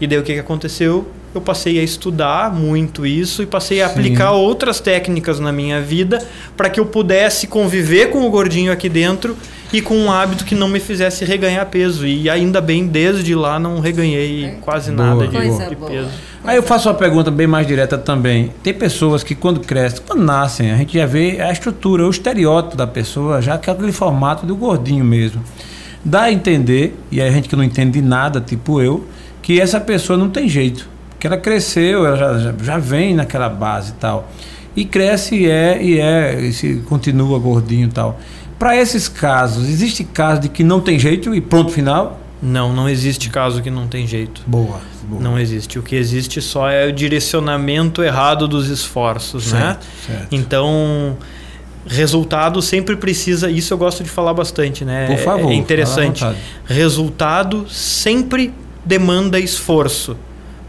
E 0.00 0.06
daí 0.06 0.18
o 0.18 0.22
que, 0.22 0.34
que 0.34 0.38
aconteceu? 0.38 1.08
Eu 1.34 1.40
passei 1.40 1.78
a 1.78 1.82
estudar 1.82 2.52
muito 2.52 3.06
isso 3.06 3.42
e 3.42 3.46
passei 3.46 3.80
a 3.80 3.88
Sim. 3.88 3.92
aplicar 3.92 4.32
outras 4.32 4.80
técnicas 4.80 5.40
na 5.40 5.50
minha 5.50 5.80
vida 5.80 6.22
para 6.56 6.68
que 6.68 6.78
eu 6.78 6.86
pudesse 6.86 7.46
conviver 7.46 8.10
com 8.10 8.26
o 8.26 8.30
gordinho 8.30 8.70
aqui 8.70 8.88
dentro 8.88 9.36
e 9.72 9.80
com 9.80 9.96
um 9.96 10.12
hábito 10.12 10.44
que 10.44 10.54
não 10.54 10.68
me 10.68 10.78
fizesse 10.78 11.24
reganhar 11.24 11.64
peso. 11.66 12.06
E 12.06 12.28
ainda 12.28 12.60
bem, 12.60 12.86
desde 12.86 13.34
lá 13.34 13.58
não 13.58 13.80
reganhei 13.80 14.44
é. 14.44 14.48
quase 14.60 14.92
boa, 14.92 15.08
nada 15.08 15.26
de, 15.26 15.68
de 15.68 15.76
peso. 15.76 16.10
Aí 16.44 16.56
eu 16.56 16.62
faço 16.62 16.88
uma 16.88 16.94
pergunta 16.94 17.30
bem 17.30 17.46
mais 17.46 17.66
direta 17.66 17.96
também. 17.96 18.52
Tem 18.62 18.74
pessoas 18.74 19.22
que 19.22 19.34
quando 19.34 19.60
crescem, 19.60 20.02
quando 20.06 20.22
nascem, 20.22 20.70
a 20.70 20.76
gente 20.76 20.98
já 20.98 21.06
vê 21.06 21.40
a 21.40 21.50
estrutura, 21.50 22.06
o 22.06 22.10
estereótipo 22.10 22.76
da 22.76 22.86
pessoa, 22.86 23.40
já 23.40 23.56
que 23.56 23.70
é 23.70 23.72
aquele 23.72 23.92
formato 23.92 24.44
do 24.44 24.54
gordinho 24.54 25.04
mesmo. 25.04 25.42
Dá 26.04 26.22
a 26.22 26.32
entender, 26.32 26.98
e 27.10 27.22
a 27.22 27.30
gente 27.30 27.48
que 27.48 27.56
não 27.56 27.64
entende 27.64 28.02
nada, 28.02 28.40
tipo 28.40 28.82
eu, 28.82 29.06
que 29.40 29.60
essa 29.60 29.80
pessoa 29.80 30.18
não 30.18 30.28
tem 30.28 30.48
jeito 30.48 30.91
porque 31.22 31.28
ela 31.28 31.36
cresceu, 31.36 32.04
ela 32.04 32.16
já, 32.16 32.38
já, 32.38 32.54
já 32.60 32.78
vem 32.78 33.14
naquela 33.14 33.48
base 33.48 33.90
e 33.90 33.94
tal. 33.94 34.28
E 34.74 34.84
cresce 34.84 35.36
e 35.36 35.48
é, 35.48 35.80
e 35.80 36.00
é, 36.00 36.40
e 36.40 36.52
se 36.52 36.82
continua 36.88 37.38
gordinho 37.38 37.86
e 37.86 37.90
tal. 37.92 38.18
Para 38.58 38.76
esses 38.76 39.06
casos, 39.06 39.68
existe 39.68 40.02
caso 40.02 40.40
de 40.40 40.48
que 40.48 40.64
não 40.64 40.80
tem 40.80 40.98
jeito 40.98 41.32
e 41.32 41.40
pronto, 41.40 41.70
final? 41.70 42.18
Não, 42.42 42.72
não 42.72 42.88
existe 42.88 43.30
caso 43.30 43.62
que 43.62 43.70
não 43.70 43.86
tem 43.86 44.04
jeito. 44.04 44.42
Boa. 44.48 44.80
boa. 45.04 45.22
Não 45.22 45.38
existe. 45.38 45.78
O 45.78 45.82
que 45.82 45.94
existe 45.94 46.42
só 46.42 46.68
é 46.68 46.88
o 46.88 46.92
direcionamento 46.92 48.02
errado 48.02 48.48
dos 48.48 48.68
esforços, 48.68 49.44
certo, 49.44 49.64
né? 49.64 49.78
Certo. 50.04 50.26
Então, 50.32 51.16
resultado 51.86 52.60
sempre 52.60 52.96
precisa. 52.96 53.48
Isso 53.48 53.72
eu 53.72 53.78
gosto 53.78 54.02
de 54.02 54.10
falar 54.10 54.34
bastante, 54.34 54.84
né? 54.84 55.06
Por 55.06 55.18
favor. 55.18 55.52
É 55.52 55.54
interessante. 55.54 56.24
à 56.24 56.30
vontade. 56.30 56.44
Resultado 56.66 57.66
sempre 57.68 58.52
demanda 58.84 59.38
esforço, 59.38 60.16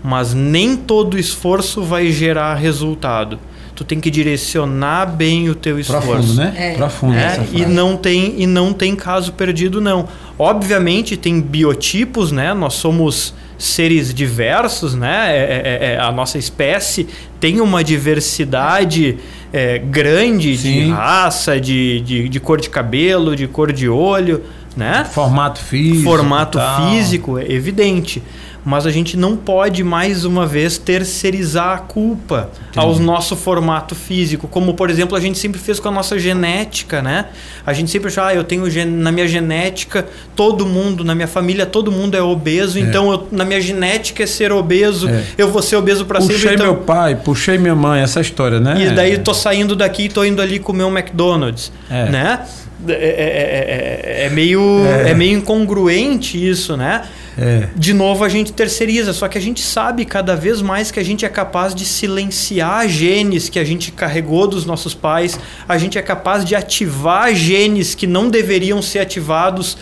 mas 0.04 0.34
nem 0.34 0.76
todo 0.76 1.18
esforço 1.18 1.82
vai 1.82 2.12
gerar 2.12 2.56
resultado. 2.56 3.40
Tu 3.76 3.84
tem 3.84 4.00
que 4.00 4.12
direcionar 4.12 5.08
bem 5.08 5.50
o 5.50 5.56
teu 5.56 5.80
esforço. 5.80 6.08
Profundo, 6.08 6.34
né? 6.36 6.54
É. 6.56 6.74
Profundo 6.76 7.16
É, 7.16 7.24
essa 7.26 7.46
e 7.52 7.66
não 7.66 7.98
tem 7.98 8.36
e 8.40 8.46
não 8.46 8.72
tem 8.72 8.96
caso 8.96 9.34
perdido 9.34 9.82
não. 9.82 10.08
Obviamente 10.38 11.18
tem 11.18 11.42
biotipos, 11.42 12.32
né? 12.32 12.54
Nós 12.54 12.76
somos 12.76 13.34
seres 13.58 14.14
diversos, 14.14 14.94
né? 14.94 15.36
É- 15.36 15.40
é- 15.40 15.94
é- 15.94 16.00
a 16.00 16.12
nossa 16.12 16.38
espécie 16.38 17.08
tem 17.40 17.60
uma 17.62 17.84
diversidade 17.84 19.18
é, 19.52 19.78
grande 19.78 20.54
de 20.58 20.58
Sim. 20.58 20.92
raça, 20.92 21.60
de, 21.62 22.00
de, 22.02 22.28
de 22.28 22.40
cor 22.40 22.60
de 22.60 22.70
cabelo, 22.72 23.36
de 23.36 23.48
cor 23.48 23.72
de 23.72 23.88
olho, 23.88 24.42
né? 24.76 25.06
Formato 25.12 25.60
físico. 25.60 26.04
Formato 26.04 26.60
físico 26.90 27.38
é 27.38 27.52
evidente. 27.52 28.22
Mas 28.66 28.86
a 28.86 28.92
gente 28.92 29.18
não 29.18 29.36
pode 29.36 29.84
mais 29.84 30.24
uma 30.24 30.48
vez 30.48 30.78
terceirizar 30.78 31.76
a 31.76 31.78
culpa 31.80 32.50
Entendi. 32.72 32.80
ao 32.86 32.98
nosso 32.98 33.36
formato 33.36 33.94
físico, 33.94 34.48
como 34.48 34.74
por 34.74 34.90
exemplo 34.90 35.18
a 35.18 35.20
gente 35.20 35.38
sempre 35.38 35.60
fez 35.60 35.82
com 35.82 35.90
a 35.90 35.92
nossa 35.92 36.18
genética, 36.18 37.02
né? 37.02 37.26
A 37.66 37.74
gente 37.74 37.92
sempre 37.92 38.08
achava, 38.08 38.30
ah, 38.30 38.36
eu 38.36 38.44
tenho 38.44 38.64
na 38.88 39.12
minha 39.12 39.28
genética 39.28 40.06
todo 40.34 40.66
mundo, 40.66 41.04
na 41.04 41.14
minha 41.14 41.28
família 41.28 41.66
todo 41.66 41.92
mundo 41.92 42.16
é 42.16 42.22
obeso, 42.22 42.80
então 42.80 43.12
eu- 43.12 43.28
na 43.32 43.44
minha 43.44 43.60
genética 43.60 44.24
é 44.24 44.26
ser 44.26 44.52
obeso, 44.54 45.10
É. 45.10 45.24
eu 45.38 45.50
vou 45.52 45.62
ser 45.62 45.76
obeso 45.76 46.06
para 46.06 46.22
sempre. 46.22 46.36
Puxei 46.36 46.54
então- 46.54 46.66
meu 46.68 46.76
pai, 46.78 47.16
puxei 47.16 47.58
minha 47.58 47.76
mãe, 47.76 48.02
essa 48.02 48.22
história, 48.22 48.60
né? 48.62 48.86
e 48.88 48.90
daí 48.96 49.18
tô 49.18 49.34
saindo 49.34 49.76
daqui 49.76 50.04
e 50.04 50.10
tô 50.10 50.24
indo 50.24 50.42
ali 50.42 50.58
comer 50.58 50.86
um 50.86 50.98
McDonald's, 50.98 51.70
É. 51.90 52.10
né? 52.10 52.40
É, 52.88 52.94
é- 52.94 52.98
é- 52.98 54.24
é- 54.24 54.26
é 54.26 54.30
meio, 54.30 54.62
É. 54.86 55.12
é. 55.12 55.14
meio 55.14 55.38
incongruente 55.38 56.38
isso, 56.38 56.76
né? 56.78 57.04
É. 57.38 57.68
De 57.76 57.94
novo 57.94 58.24
a 58.24 58.30
gente 58.30 58.54
terceiriza, 58.54 59.12
só 59.12 59.28
que 59.28 59.38
a 59.38 59.42
gente 59.42 59.62
sabe 59.62 60.06
cada 60.06 60.36
vez 60.36 60.62
mais 60.62 60.92
que 60.92 61.00
a 61.00 61.04
gente 61.04 61.26
é 61.26 61.30
capaz 61.30 61.74
de 61.74 61.84
silenciar 61.84 62.88
genes 62.88 63.50
que 63.50 63.58
a 63.58 63.64
gente 63.64 63.92
carregou 63.92 64.48
dos 64.48 64.66
nossos 64.66 64.94
pais, 64.94 65.40
a 65.68 65.78
gente 65.78 65.98
é 65.98 66.02
capaz 66.02 66.46
de 66.46 66.56
ativar 66.56 67.34
genes 67.34 67.96
que 67.96 68.06
não 68.06 68.30
deveriam 68.30 68.82
ser 68.84 69.00
ativados 69.00 69.78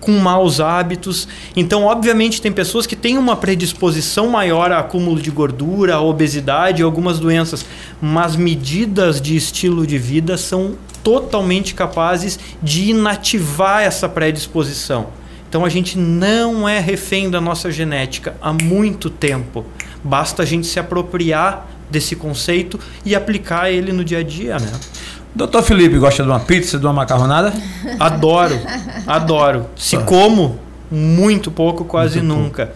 com 0.00 0.12
maus 0.12 0.60
hábitos. 0.60 1.28
Então, 1.56 1.84
obviamente, 1.84 2.40
tem 2.40 2.52
pessoas 2.52 2.86
que 2.86 2.96
têm 2.96 3.18
uma 3.18 3.36
predisposição 3.36 4.28
maior 4.28 4.70
a 4.72 4.78
acúmulo 4.78 5.20
de 5.20 5.30
gordura, 5.30 5.96
a 5.96 6.00
obesidade 6.00 6.82
e 6.82 6.84
algumas 6.84 7.18
doenças, 7.18 7.64
mas 8.00 8.34
medidas 8.36 9.20
de 9.20 9.36
estilo 9.36 9.86
de 9.86 9.98
vida 9.98 10.36
são 10.36 10.74
totalmente 11.08 11.74
capazes 11.74 12.38
de 12.62 12.90
inativar 12.90 13.82
essa 13.82 14.06
predisposição. 14.06 15.06
Então, 15.48 15.64
a 15.64 15.70
gente 15.70 15.96
não 15.96 16.68
é 16.68 16.78
refém 16.78 17.30
da 17.30 17.40
nossa 17.40 17.72
genética 17.72 18.36
há 18.42 18.52
muito 18.52 19.08
tempo. 19.08 19.64
Basta 20.04 20.42
a 20.42 20.46
gente 20.46 20.66
se 20.66 20.78
apropriar 20.78 21.66
desse 21.90 22.14
conceito 22.14 22.78
e 23.06 23.16
aplicar 23.16 23.70
ele 23.70 23.90
no 23.90 24.04
dia 24.04 24.18
a 24.18 24.22
dia, 24.22 24.58
né? 24.58 24.70
Doutor 25.34 25.62
Felipe 25.62 25.96
gosta 25.96 26.22
de 26.22 26.28
uma 26.28 26.40
pizza, 26.40 26.78
de 26.78 26.84
uma 26.84 26.92
macarronada? 26.92 27.54
Adoro, 27.98 28.60
adoro. 29.06 29.66
Se 29.74 29.96
Ah. 29.96 30.00
como, 30.00 30.58
muito 30.90 31.50
pouco, 31.50 31.86
quase 31.86 32.20
Muito 32.20 32.36
nunca. 32.36 32.72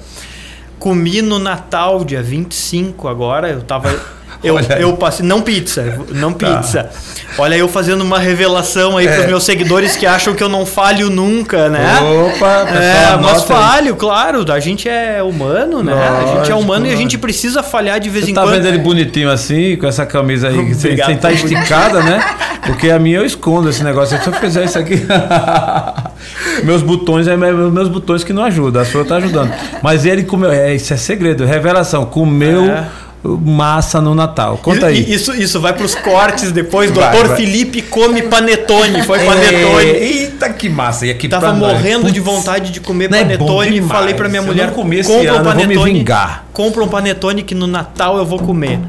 Comi 0.79 1.21
no 1.21 1.39
Natal, 1.39 2.03
dia 2.03 2.23
25 2.23 3.09
agora, 3.09 3.51
eu 3.51 3.61
tava. 3.61 3.95
Eu, 4.43 4.59
eu 4.79 4.93
passei. 4.97 5.25
Não 5.25 5.41
pizza, 5.41 5.99
não 6.11 6.33
Tá. 6.33 6.57
pizza. 6.59 6.91
Olha 7.39 7.55
eu 7.57 7.69
fazendo 7.69 8.03
uma 8.03 8.19
revelação 8.19 8.97
aí 8.99 9.07
É. 9.07 9.15
pros 9.15 9.27
meus 9.27 9.45
seguidores 9.45 9.97
que 9.97 10.05
acham 10.05 10.35
que 10.35 10.43
eu 10.43 10.49
não 10.49 10.67
falho 10.67 11.09
nunca, 11.09 11.69
né? 11.69 11.99
Opa, 12.01 12.67
pessoal, 12.67 12.83
É, 12.83 13.05
mas 13.05 13.13
anota 13.15 13.55
aí. 13.55 13.61
falho, 13.63 13.97
claro. 13.97 14.53
A 14.53 14.61
gente 14.61 14.89
é 14.89 15.23
humano, 15.23 15.83
né? 15.83 15.93
a 15.95 16.21
gente 16.21 16.33
é 16.33 16.37
Lógico, 16.39 16.59
humano 16.59 16.85
e 16.87 16.89
a 16.89 16.93
lógico. 16.93 17.03
gente 17.03 17.19
precisa 17.19 17.63
falhar 17.63 17.99
de 18.01 18.11
vez 18.11 18.25
Você 18.25 18.33
em 18.33 18.35
tá 18.35 18.43
quando. 18.43 18.53
vendo 18.55 18.67
ele 18.67 18.79
bonitinho 18.79 19.31
assim, 19.31 19.77
com 19.77 19.87
essa 19.87 20.05
camisa 20.05 20.49
aí, 20.49 20.75
sem, 20.75 20.91
Obrigado, 20.93 21.07
sem 21.09 21.17
tá 21.17 21.29
tô 21.29 21.35
esticada, 21.35 22.03
né? 22.03 22.23
Porque 22.67 22.91
a 22.91 22.99
minha 22.99 23.19
eu 23.19 23.25
escondo 23.25 23.69
esse 23.71 23.83
negócio. 23.83 24.21
Se 24.21 24.27
eu 24.29 24.33
fizer 24.35 24.65
isso 24.65 24.79
aqui. 24.79 24.95
meus 26.65 26.83
botões 26.83 27.27
é 27.27 27.37
meus 27.37 27.73
meus 27.73 27.89
botões 27.89 28.23
que 28.25 28.33
não 28.33 28.45
ajudam, 28.45 28.83
a 28.83 28.85
sua 28.85 29.05
tá 29.05 29.17
ajudando. 29.17 29.53
Mas 29.83 30.05
ele 30.05 30.25
comeu. 30.25 30.51
É, 30.53 30.75
isso 30.75 30.93
é 30.93 30.97
segredo, 30.97 31.45
revelação. 31.45 32.05
Comeu 32.05 32.65
É. 32.67 32.87
massa 33.25 34.01
no 34.01 34.15
Natal. 34.15 34.59
Conta 34.59 34.91
E- 34.91 34.95
aí. 34.97 35.03
e- 35.05 35.15
Isso, 35.15 35.33
isso 35.35 35.61
vai 35.61 35.73
pros 35.73 35.95
cortes 35.95 36.51
depois. 36.53 36.91
Vai, 36.91 37.11
Doutor 37.13 37.29
vai. 37.29 37.37
Felipe 37.37 37.83
come 37.83 38.23
panetone. 38.23 39.03
Foi 39.03 39.21
É, 39.21 39.25
panetone. 39.25 39.85
Eita, 39.91 40.51
que 40.53 40.69
massa. 40.69 41.07
E 41.07 41.11
aqui 41.11 41.29
Tava 41.29 41.53
nós. 41.53 41.59
morrendo 41.59 42.11
de 42.11 42.21
vontade 42.21 42.71
de 42.73 42.81
comer 42.81 43.09
não 43.11 43.19
é 43.19 43.23
panetone 43.23 43.69
e 43.71 43.75
demais. 43.75 43.93
falei 43.93 44.15
pra 44.15 44.29
minha 44.29 44.43
mulher: 44.43 44.73
esse 44.99 45.09
compra 45.09 45.33
um 45.33 45.37
eu 45.37 45.45
vou 45.45 45.55
me 45.55 45.61
panetone. 45.63 45.93
vingar." 45.93 46.45
Compra 46.53 46.83
um 46.85 46.89
panetone 46.89 47.43
que 47.43 47.55
no 47.55 47.67
Natal 47.67 48.17
eu 48.19 48.27
vou 48.27 48.39
comer. 48.39 48.81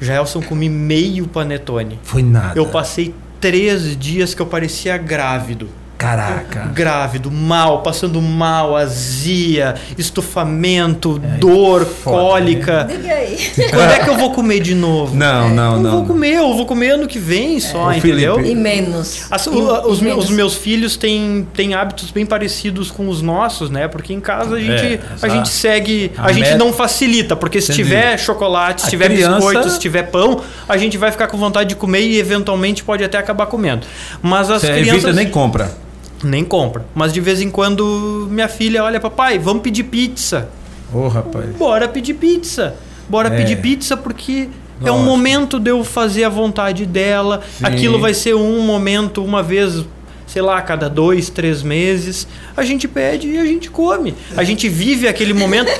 Jaelson 0.00 0.40
comi 0.42 0.68
meio 0.68 1.26
panetone. 1.26 1.98
Foi 2.02 2.22
nada. 2.22 2.52
Eu 2.58 2.66
passei 2.66 3.14
três 3.40 3.96
dias 3.98 4.34
que 4.34 4.40
eu 4.42 4.46
parecia 4.46 4.96
grávido. 4.96 5.68
Caraca. 6.00 6.70
Grávido, 6.72 7.30
mal, 7.30 7.82
passando 7.82 8.22
mal, 8.22 8.74
azia, 8.74 9.74
estufamento, 9.98 11.18
dor, 11.38 11.84
foda, 11.84 12.16
cólica. 12.16 12.88
Diga 12.90 13.12
aí. 13.12 13.36
Quando 13.70 13.90
é 13.92 13.98
que 13.98 14.08
eu 14.08 14.16
vou 14.16 14.32
comer 14.32 14.60
de 14.60 14.74
novo? 14.74 15.14
Não, 15.14 15.50
não, 15.50 15.74
não 15.76 15.82
não. 15.82 15.90
vou 15.90 16.06
comer, 16.06 16.36
eu 16.36 16.54
vou 16.56 16.64
comer 16.64 16.92
ano 16.92 17.06
que 17.06 17.18
vem 17.18 17.60
só, 17.60 17.88
Ô, 17.88 17.92
entendeu? 17.92 18.36
Felipe, 18.36 18.52
E 18.52 18.54
menos. 18.54 19.26
As- 19.30 19.44
E- 19.44 19.50
o- 19.50 19.52
e 19.52 19.60
os, 19.60 19.68
meus, 19.84 20.00
menos. 20.00 20.24
os 20.24 20.30
meus 20.30 20.54
filhos 20.54 20.96
têm, 20.96 21.46
têm 21.52 21.74
hábitos 21.74 22.10
bem 22.10 22.24
parecidos 22.24 22.90
com 22.90 23.06
os 23.08 23.20
nossos, 23.20 23.68
né? 23.68 23.86
Porque 23.86 24.14
em 24.14 24.20
casa 24.20 24.56
a 24.56 24.58
gente, 24.60 24.70
É, 24.94 25.00
a 25.20 25.28
gente 25.28 25.50
segue. 25.50 26.12
A, 26.16 26.26
a 26.28 26.32
gente 26.32 26.44
meta- 26.46 26.56
não 26.58 26.72
facilita, 26.72 27.36
porque 27.36 27.60
se 27.60 27.72
Entendi. 27.72 27.88
tiver 27.90 28.18
chocolate, 28.18 28.80
se 28.80 28.86
A 28.86 28.90
tiver 28.90 29.10
criança- 29.10 29.34
biscoito, 29.36 29.68
se 29.68 29.78
tiver 29.78 30.04
pão, 30.04 30.40
a 30.66 30.78
gente 30.78 30.96
vai 30.96 31.12
ficar 31.12 31.26
com 31.26 31.36
vontade 31.36 31.68
de 31.68 31.74
comer 31.74 32.00
e 32.00 32.18
eventualmente 32.18 32.82
pode 32.82 33.04
até 33.04 33.18
acabar 33.18 33.44
comendo. 33.44 33.86
Mas 34.22 34.50
as 34.50 34.62
Você 34.62 34.68
crianças. 34.72 34.94
evita 34.94 35.12
nem 35.12 35.28
compra. 35.28 35.89
Nem 36.22 36.44
compra. 36.44 36.84
Mas 36.94 37.12
de 37.12 37.20
vez 37.20 37.40
em 37.40 37.50
quando 37.50 38.26
minha 38.30 38.48
filha 38.48 38.84
olha, 38.84 39.00
papai, 39.00 39.38
vamos 39.38 39.62
pedir 39.62 39.84
pizza. 39.84 40.48
Ô, 40.92 41.08
rapaz. 41.08 41.46
Bora 41.56 41.86
pedir 41.88 42.14
pizza. 42.14 42.74
Bora 43.08 43.28
É. 43.28 43.36
pedir 43.36 43.56
pizza 43.60 43.96
porque 43.96 44.48
é 44.84 44.90
um 44.90 45.02
momento 45.04 45.58
de 45.60 45.70
eu 45.70 45.82
fazer 45.84 46.24
a 46.24 46.28
vontade 46.28 46.86
dela. 46.86 47.40
Sim. 47.58 47.64
Aquilo 47.66 47.98
vai 47.98 48.14
ser 48.14 48.34
um 48.34 48.60
momento, 48.64 49.22
uma 49.24 49.42
vez, 49.42 49.84
sei 50.32 50.42
lá, 50.42 50.58
a 50.58 50.62
cada 50.62 50.88
dois, 50.88 51.28
três 51.28 51.62
meses. 51.62 52.26
A 52.56 52.62
gente 52.64 52.86
pede 52.86 53.28
e 53.28 53.38
a 53.38 53.44
gente 53.44 53.68
come. 53.70 54.14
A 54.36 54.44
gente 54.44 54.68
vive 54.68 55.08
aquele 55.08 55.32
momento. 55.34 55.70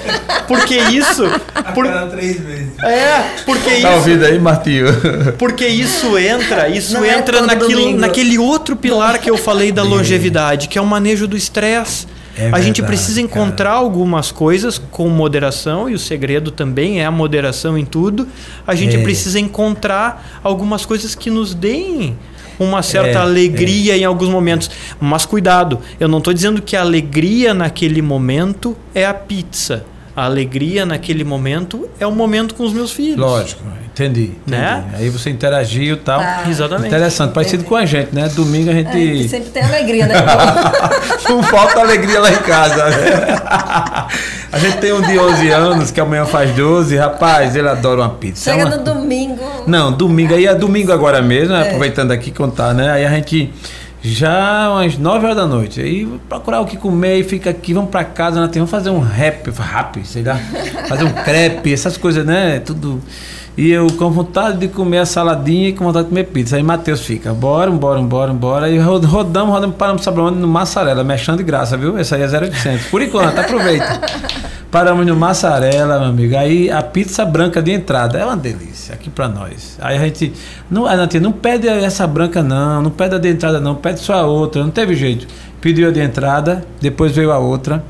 Porque 0.49 0.77
isso. 0.77 1.23
Por, 1.75 1.87
três 2.11 2.41
vezes. 2.41 2.79
é, 2.83 3.23
porque 3.45 3.71
Tá 3.71 3.77
isso. 3.77 3.89
ouvindo 3.89 4.25
aí, 4.25 4.39
Martinho? 4.39 4.87
Porque 5.39 5.67
isso 5.67 6.19
entra, 6.19 6.69
isso 6.69 6.95
Não 6.95 7.05
é 7.05 7.17
entra 7.19 7.39
todo 7.39 7.47
naquilo, 7.47 7.97
naquele 7.97 8.39
outro 8.39 8.75
pilar 8.77 9.19
que 9.19 9.31
eu 9.31 9.37
falei 9.39 9.71
da 9.71 9.83
longevidade, 9.83 10.67
que 10.69 10.77
é 10.79 10.83
o 10.83 10.87
manejo 10.87 11.29
do 11.29 11.37
estresse. 11.37 12.07
É 12.37 12.47
a 12.53 12.61
gente 12.61 12.81
verdade, 12.81 12.83
precisa 12.87 13.21
encontrar 13.21 13.73
algumas 13.73 14.33
coisas 14.33 14.79
com 14.91 15.09
moderação, 15.09 15.91
e 15.91 15.95
o 15.95 15.99
segredo 15.99 16.51
também 16.51 17.01
é 17.01 17.05
a 17.05 17.11
moderação 17.11 17.77
em 17.77 17.85
tudo. 17.85 18.27
A 18.67 18.75
gente 18.75 18.97
É. 18.97 19.03
precisa 19.03 19.39
encontrar 19.39 20.41
algumas 20.43 20.87
coisas 20.87 21.15
que 21.15 21.29
nos 21.29 21.55
deem 21.55 22.17
uma 22.65 22.83
certa 22.83 23.19
É, 23.19 23.23
alegria 23.23 23.97
em 23.97 24.05
alguns 24.05 24.29
momentos. 24.29 24.71
Mas 25.01 25.25
cuidado, 25.25 25.79
eu 25.99 26.09
não 26.09 26.19
estou 26.19 26.33
dizendo 26.35 26.61
que 26.61 26.77
a 26.77 26.81
alegria 26.81 27.55
naquele 27.55 28.03
momento 28.03 28.77
é 28.95 29.07
a 29.07 29.15
pizza. 29.15 29.85
A 30.17 30.25
alegria 30.25 30.85
naquele 30.85 31.23
momento 31.25 31.89
é 32.01 32.07
o 32.07 32.11
momento 32.13 32.55
com 32.55 32.65
os 32.65 32.73
meus 32.73 32.91
filhos. 32.93 33.17
Lógico, 33.17 33.63
entendi. 33.93 34.23
entendi. 34.23 34.37
Né? 34.47 34.85
Aí 34.99 35.09
você 35.09 35.31
interagiu 35.31 35.95
e 35.95 35.99
tal. 35.99 36.19
Tá. 36.21 36.43
Exatamente. 36.49 36.89
Interessante, 36.89 37.33
parecido 37.33 37.65
com 37.65 37.77
a 37.77 37.87
gente, 37.87 38.15
né? 38.15 38.29
Domingo 38.29 38.71
a 38.71 38.75
É, 38.75 38.83
que 38.85 39.17
gente. 39.19 39.29
sempre 39.29 39.51
tem 39.51 39.63
alegria, 39.63 40.07
né? 40.09 40.15
Não 41.29 41.43
falta 41.45 41.81
alegria 41.81 42.19
lá 42.21 42.31
em 42.33 42.37
casa. 42.39 42.91
né? 42.91 43.37
A 44.53 44.59
gente 44.59 44.79
tem 44.79 44.93
um 44.93 45.01
de 45.01 45.17
11 45.19 45.49
anos 45.51 45.91
que 45.93 46.01
amanhã 46.01 46.25
faz 46.27 46.51
12. 46.57 46.97
Rapaz, 46.97 47.55
ele 47.55 47.69
adora 47.69 48.01
uma 48.01 48.11
pizza. 48.11 48.51
É 48.51 48.55
Chega 48.55 48.67
uma- 48.67 48.77
no 48.77 48.83
domingo. 48.85 49.39
Não, 49.67 49.93
domingo. 49.93 50.35
Aí 50.35 50.47
é 50.47 50.55
domingo 50.55 50.93
agora 50.93 51.23
mesmo, 51.23 51.55
né? 51.55 51.61
É. 51.63 51.67
aproveitando 51.69 52.11
aqui 52.11 52.31
contar, 52.33 52.75
né? 52.75 52.91
Aí 52.91 53.05
a 53.07 53.11
gente 53.11 53.53
Já 54.03 54.71
umas 54.71 54.97
9 54.97 55.25
horas 55.25 55.37
da 55.37 55.47
noite. 55.47 55.81
Aí 55.81 56.05
vou 56.05 56.19
procurar 56.19 56.61
o 56.61 56.67
que 56.67 56.77
comer 56.77 57.19
e 57.19 57.25
fica 57.25 57.51
aqui, 57.51 57.75
vamos 57.75 57.91
pra 57.91 58.03
casa, 58.03 58.41
né? 58.41 58.51
Vamos 58.53 58.71
fazer 58.71 58.91
um 58.91 59.01
rap, 59.01 59.51
rap, 59.51 60.05
sei 60.07 60.23
lá. 60.23 60.37
Fazer 60.89 61.05
um 61.05 61.13
crepe, 61.13 61.73
essas 61.73 61.97
coisas, 61.97 62.25
né? 62.25 62.59
Tudo. 62.61 63.01
E 63.57 63.71
eu 63.71 63.87
com 63.93 64.11
vontade 64.11 64.59
de 64.59 64.69
comer 64.69 64.99
a 64.99 65.07
saladinha 65.07 65.69
e 65.69 65.73
com 65.73 65.85
vontade 65.85 66.05
de 66.05 66.09
comer 66.09 66.25
pizza. 66.25 66.57
Aí 66.57 66.63
Matheus 66.63 67.03
fica, 67.03 67.33
bora, 67.33 67.71
bora, 67.71 68.01
bora, 68.01 68.33
bora. 68.33 68.71
E 68.71 68.79
rodamos, 68.79 69.51
rodamos, 69.51 69.77
paramos, 69.77 70.03
sabe 70.03 70.19
onde? 70.19 70.39
No 70.39 70.49
Massarela, 70.49 71.05
mexendo 71.05 71.37
de 71.37 71.45
graça, 71.45 71.77
viu? 71.77 71.97
Essa 71.99 72.17
aí 72.17 72.23
é 72.23 72.27
0800. 72.27 72.87
Por 72.87 73.03
enquanto, 73.03 73.39
aproveita. 73.39 74.01
Paramos 74.71 75.05
no 75.05 75.17
Massarela, 75.17 75.99
meu 75.99 76.09
amigo. 76.11 76.37
Aí 76.37 76.71
a 76.71 76.81
pizza 76.81 77.25
branca 77.25 77.61
de 77.61 77.73
entrada 77.73 78.19
é 78.19 78.25
uma 78.25 78.37
delícia 78.37 78.95
aqui 78.95 79.11
pra 79.11 79.27
nós. 79.27 79.77
Aí 79.81 79.97
a 79.97 80.01
gente. 80.01 80.33
Não, 80.71 80.87
a 80.87 80.97
Natinha, 80.97 81.21
não 81.21 81.33
pede 81.33 81.67
essa 81.67 82.07
branca, 82.07 82.41
não. 82.41 82.81
Não 82.81 82.91
pede 82.91 83.17
a 83.17 83.19
de 83.19 83.29
entrada, 83.31 83.59
não. 83.59 83.75
Pede 83.75 83.99
só 83.99 84.15
a 84.15 84.27
outra. 84.27 84.63
Não 84.63 84.71
teve 84.71 84.95
jeito. 84.95 85.27
Pediu 85.61 85.89
a 85.89 85.91
de 85.91 85.99
entrada, 85.99 86.65
depois 86.81 87.11
veio 87.11 87.33
a 87.33 87.39
outra. 87.39 87.83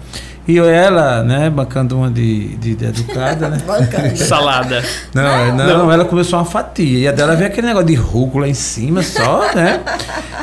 E 0.48 0.58
ela, 0.58 1.22
né, 1.22 1.48
bancando 1.48 1.96
uma 1.96 2.10
de, 2.10 2.56
de, 2.56 2.74
de 2.74 2.84
educada, 2.86 3.48
né? 3.48 3.58
Salada. 4.16 4.82
Não, 5.14 5.54
não, 5.54 5.78
não, 5.78 5.92
ela 5.92 6.04
começou 6.04 6.38
uma 6.38 6.44
fatia. 6.44 6.98
E 6.98 7.08
a 7.08 7.12
dela 7.12 7.36
veio 7.36 7.48
aquele 7.48 7.66
negócio 7.66 7.86
de 7.86 7.94
rúcula 7.94 8.48
em 8.48 8.54
cima 8.54 9.02
só, 9.02 9.46
né? 9.54 9.80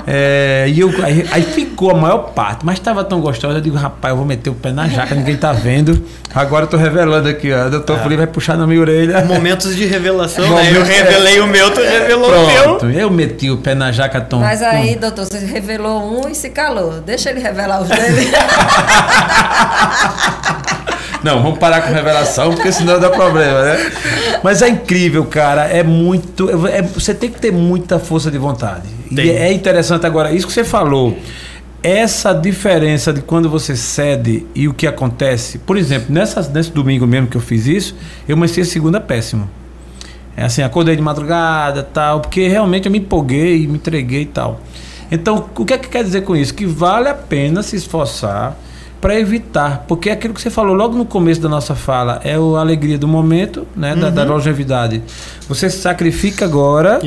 É, 0.06 0.66
e 0.70 0.80
eu, 0.80 0.90
aí, 1.04 1.28
aí, 1.32 1.42
ficou 1.42 1.92
a 1.92 1.94
maior 1.94 2.30
parte, 2.30 2.66
mas 2.66 2.76
estava 2.76 3.04
tão 3.04 3.20
gostosa, 3.20 3.58
eu 3.58 3.62
digo, 3.62 3.76
rapaz, 3.76 4.12
eu 4.12 4.18
vou 4.18 4.26
meter 4.26 4.50
o 4.50 4.54
pé 4.54 4.72
na 4.72 4.88
jaca, 4.88 5.14
ninguém 5.14 5.36
tá 5.36 5.52
vendo. 5.52 6.02
Agora 6.34 6.66
eu 6.66 6.70
tô 6.70 6.78
revelando 6.78 7.28
aqui, 7.28 7.52
ó. 7.52 7.66
O 7.66 7.70
doutor 7.70 7.98
é. 7.98 8.04
Felipe 8.04 8.18
vai 8.18 8.28
puxar 8.28 8.58
na 8.58 8.66
minha 8.66 8.80
orelha. 8.80 9.26
Momentos 9.26 9.76
de 9.76 9.86
revelação, 9.86 10.48
né? 10.56 10.72
Eu 10.74 10.84
revelei 10.84 11.40
o 11.42 11.48
meu, 11.48 11.74
tu 11.74 11.82
revelou 11.82 12.30
Pronto, 12.30 12.86
o 12.86 12.88
meu. 12.88 13.00
Eu 13.00 13.12
meti 13.12 13.50
o 13.50 13.58
pé 13.58 13.76
na 13.76 13.92
jaca, 13.92 14.22
Tom. 14.22 14.40
Mas 14.40 14.62
aí, 14.62 14.96
doutor, 14.96 15.26
você 15.26 15.40
revelou 15.40 16.22
um 16.22 16.30
e 16.30 16.36
se 16.36 16.50
calou. 16.50 17.02
Deixa 17.02 17.30
ele 17.30 17.40
revelar 17.40 17.82
os 17.82 17.90
dele. 17.90 18.32
Não, 21.24 21.42
vamos 21.42 21.58
parar 21.58 21.82
com 21.82 21.92
revelação, 21.92 22.54
porque 22.54 22.72
senão 22.72 23.00
dá 23.00 23.10
problema, 23.10 23.64
né? 23.64 23.92
Mas 24.44 24.62
é 24.62 24.70
incrível, 24.70 25.26
cara. 25.26 25.64
É 25.66 25.84
muito. 25.84 26.50
É, 26.68 26.82
você 26.82 27.14
tem 27.14 27.30
que 27.30 27.40
ter 27.40 27.52
muita 27.52 28.00
força 28.00 28.30
de 28.30 28.38
vontade. 28.38 28.88
Tem. 29.14 29.26
E 29.26 29.32
é 29.32 29.52
interessante 29.52 30.06
agora, 30.06 30.32
isso 30.32 30.46
que 30.46 30.54
você 30.54 30.64
falou. 30.64 31.18
Essa 31.82 32.34
diferença 32.34 33.14
de 33.14 33.22
quando 33.22 33.50
você 33.50 33.76
cede 33.76 34.46
e 34.54 34.68
o 34.68 34.74
que 34.74 34.86
acontece. 34.86 35.58
Por 35.60 35.78
exemplo, 35.78 36.14
nessa, 36.14 36.42
nesse 36.50 36.72
domingo 36.72 37.08
mesmo 37.08 37.28
que 37.28 37.38
eu 37.38 37.42
fiz 37.42 37.66
isso, 37.68 37.96
eu 38.28 38.36
comecei 38.36 38.64
a 38.64 38.66
segunda 38.66 39.00
péssimo. 39.00 39.50
É 40.36 40.44
assim, 40.44 40.62
acordei 40.62 40.96
de 40.96 41.02
madrugada 41.02 41.82
tal, 41.82 42.20
porque 42.22 42.48
realmente 42.48 42.86
eu 42.86 42.92
me 42.92 43.00
empolguei, 43.00 43.68
me 43.68 43.76
entreguei 43.76 44.22
e 44.22 44.26
tal. 44.28 44.62
Então, 45.12 45.50
o 45.58 45.66
que 45.66 45.74
é 45.74 45.78
que 45.78 45.88
quer 45.88 46.04
dizer 46.04 46.22
com 46.22 46.36
isso? 46.36 46.54
Que 46.54 46.66
vale 46.66 47.10
a 47.10 47.14
pena 47.14 47.64
se 47.64 47.76
esforçar 47.76 48.58
para 49.08 49.18
evitar, 49.18 49.86
porque 49.88 50.10
é 50.10 50.12
aquilo 50.12 50.34
que 50.34 50.42
você 50.42 50.50
falou 50.50 50.76
logo 50.76 50.98
no 50.98 51.06
começo 51.06 51.40
da 51.40 51.48
nossa 51.48 51.74
fala 51.74 52.20
é 52.26 52.34
a 52.34 52.60
alegria 52.60 52.98
do 52.98 53.08
momento, 53.08 53.66
né, 53.74 53.94
uhum. 53.94 54.02
da, 54.02 54.10
da, 54.10 54.24
uhum. 54.24 54.32
longevidade. 54.32 55.02
Você 55.48 55.70
se 55.70 55.78
sacrifica 55.78 56.44
agora 56.44 57.00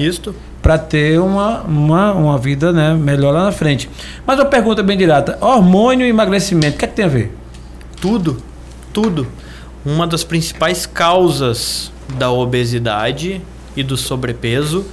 para 0.62 0.78
ter 0.78 1.20
uma, 1.20 1.60
uma, 1.60 2.12
uma 2.14 2.38
vida 2.38 2.72
né, 2.72 2.94
melhor 2.94 3.34
lá 3.34 3.44
na 3.44 3.52
frente. 3.52 3.90
Mas 4.26 4.38
uma 4.38 4.46
pergunta 4.46 4.82
bem 4.82 4.96
direta: 4.96 5.36
hormônio 5.42 6.06
e 6.06 6.08
emagrecimento, 6.08 6.76
o 6.76 6.78
que, 6.78 6.86
é 6.86 6.88
que 6.88 6.94
tem 6.94 7.04
a 7.04 7.08
ver? 7.08 7.36
Tudo, 8.00 8.42
tudo. 8.94 9.26
Uma 9.84 10.06
das 10.06 10.24
principais 10.24 10.86
causas 10.86 11.92
da 12.16 12.30
obesidade 12.30 13.42
e 13.76 13.82
do 13.82 13.98
sobrepeso 13.98 14.86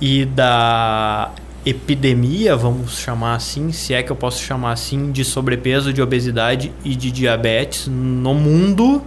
e 0.00 0.24
da 0.24 1.32
epidemia, 1.64 2.56
vamos 2.56 2.98
chamar 2.98 3.36
assim, 3.36 3.72
se 3.72 3.94
é 3.94 4.02
que 4.02 4.12
eu 4.12 4.16
posso 4.16 4.42
chamar 4.42 4.72
assim, 4.72 5.10
de 5.10 5.24
sobrepeso, 5.24 5.92
de 5.92 6.02
obesidade 6.02 6.72
e 6.84 6.94
de 6.94 7.10
diabetes 7.10 7.86
no 7.88 8.34
mundo 8.34 9.02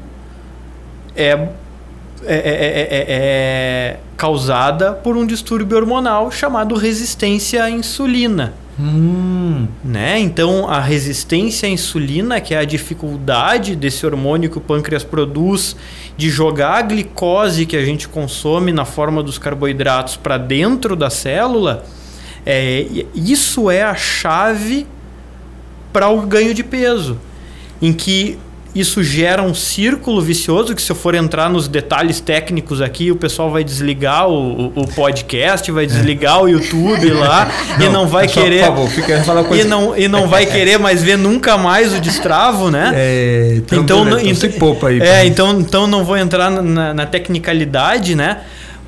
é, 1.15 1.31
é, 1.31 1.49
é, 2.25 3.05
é 3.09 3.99
causada 4.15 4.93
por 4.93 5.15
um 5.15 5.25
distúrbio 5.25 5.77
hormonal 5.77 6.31
chamado 6.31 6.75
resistência 6.75 7.63
à 7.63 7.69
insulina. 7.69 8.53
Hum. 8.79 9.67
Né? 9.83 10.19
Então, 10.19 10.69
a 10.69 10.79
resistência 10.79 11.67
à 11.67 11.71
insulina, 11.71 12.39
que 12.39 12.53
é 12.53 12.59
a 12.59 12.65
dificuldade 12.65 13.75
desse 13.75 14.05
hormônio 14.05 14.49
que 14.49 14.57
o 14.57 14.61
pâncreas 14.61 15.03
produz 15.03 15.75
de 16.15 16.29
jogar 16.29 16.77
a 16.77 16.81
glicose 16.83 17.65
que 17.65 17.75
a 17.75 17.83
gente 17.83 18.07
consome 18.07 18.71
na 18.71 18.85
forma 18.85 19.23
dos 19.23 19.39
carboidratos 19.39 20.15
para 20.15 20.37
dentro 20.37 20.95
da 20.95 21.09
célula, 21.09 21.85
é, 22.49 22.85
isso 23.13 23.69
é 23.69 23.83
a 23.83 23.93
chave 23.93 24.87
para 25.91 26.07
o 26.07 26.21
ganho 26.21 26.53
de 26.53 26.63
peso, 26.63 27.19
em 27.81 27.91
que 27.91 28.39
isso 28.73 29.03
gera 29.03 29.43
um 29.43 29.53
círculo 29.53 30.21
vicioso 30.21 30.73
que 30.73 30.81
se 30.81 30.89
eu 30.89 30.95
for 30.95 31.13
entrar 31.13 31.49
nos 31.49 31.67
detalhes 31.67 32.21
técnicos 32.21 32.81
aqui, 32.81 33.11
o 33.11 33.17
pessoal 33.17 33.51
vai 33.51 33.65
desligar 33.65 34.29
o, 34.29 34.67
o 34.67 34.87
podcast, 34.87 35.69
vai 35.73 35.85
desligar 35.85 36.37
é. 36.37 36.41
o 36.43 36.47
YouTube 36.47 37.09
lá 37.09 37.51
não, 37.77 37.85
e 37.85 37.89
não 37.89 38.07
vai 38.07 38.25
é 38.25 38.27
querer. 38.29 38.63
Só, 38.63 38.71
por 38.71 38.75
favor, 38.77 38.89
fica 38.91 39.23
falar 39.23 39.43
coisa. 39.43 39.63
E 39.63 39.67
não, 39.67 39.97
e 39.97 40.07
não 40.07 40.29
vai 40.29 40.45
querer 40.45 40.79
mais 40.79 41.03
ver 41.03 41.17
nunca 41.17 41.57
mais 41.57 41.93
o 41.93 41.99
destravo, 41.99 42.71
né? 42.71 42.93
É, 42.95 43.53
então, 43.57 43.79
então, 43.79 44.07
então, 44.07 44.19
então 44.19 44.35
se 44.35 44.49
poupa 44.57 44.87
aí. 44.87 45.01
É, 45.01 45.25
então, 45.25 45.59
então 45.59 45.85
não 45.85 46.05
vou 46.05 46.15
entrar 46.15 46.49
na, 46.49 46.93
na 46.93 47.05
tecnicalidade, 47.05 48.15
né? 48.15 48.37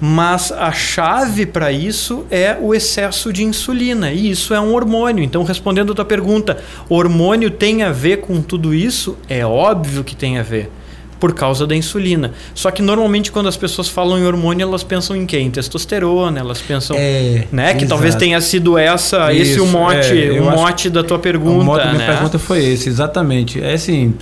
Mas 0.02 0.52
a 0.52 0.72
chave 0.72 1.45
para 1.45 1.72
isso 1.72 2.26
é 2.32 2.58
o 2.60 2.74
excesso 2.74 3.34
de 3.34 3.43
insulina, 3.43 4.12
e 4.12 4.32
isso 4.32 4.54
é 4.54 4.60
um 4.60 4.74
hormônio. 4.74 5.24
Então, 5.24 5.43
respondendo 5.43 5.91
a 5.91 5.95
tua 5.95 6.06
pergunta, 6.06 6.58
hormônio 6.88 7.52
tem 7.52 7.84
a 7.84 7.91
ver 7.91 8.18
com 8.18 8.41
tudo 8.41 8.74
isso? 8.74 9.18
É 9.28 9.45
óbvio 9.45 10.04
que 10.04 10.16
tem 10.16 10.38
a 10.38 10.43
ver 10.43 10.70
por 11.20 11.34
causa 11.34 11.68
da 11.68 11.76
insulina. 11.76 12.32
Só 12.56 12.72
que 12.72 12.82
normalmente 12.82 13.32
quando 13.32 13.50
as 13.50 13.58
pessoas 13.58 13.89
falam 13.89 14.18
em 14.18 14.26
hormônio, 14.26 14.64
elas 14.64 14.84
pensam 14.84 15.16
em 15.16 15.26
quem? 15.26 15.47
Em 15.47 15.52
testosterona, 15.52 16.39
elas 16.39 16.62
pensam, 16.62 16.95
é, 16.97 17.45
né, 17.52 17.74
que 17.74 17.80
exato. 17.80 17.89
talvez 17.89 18.16
tenha 18.16 18.39
sido 18.39 18.78
essa, 18.78 19.34
Isso, 19.34 19.52
esse 19.52 19.60
o 19.60 19.66
mote, 19.66 20.38
é, 20.38 20.39
o 20.39 20.45
mote 20.45 20.89
da 20.89 21.04
tua 21.04 21.20
pergunta, 21.20 21.62
o 21.62 21.66
mote 21.66 21.84
da 21.84 21.91
minha 21.91 22.08
né? 22.08 22.14
pergunta 22.14 22.39
foi 22.39 22.64
esse, 22.64 22.88
exatamente. 22.88 23.62
É 23.62 23.74
assim, 23.74 24.14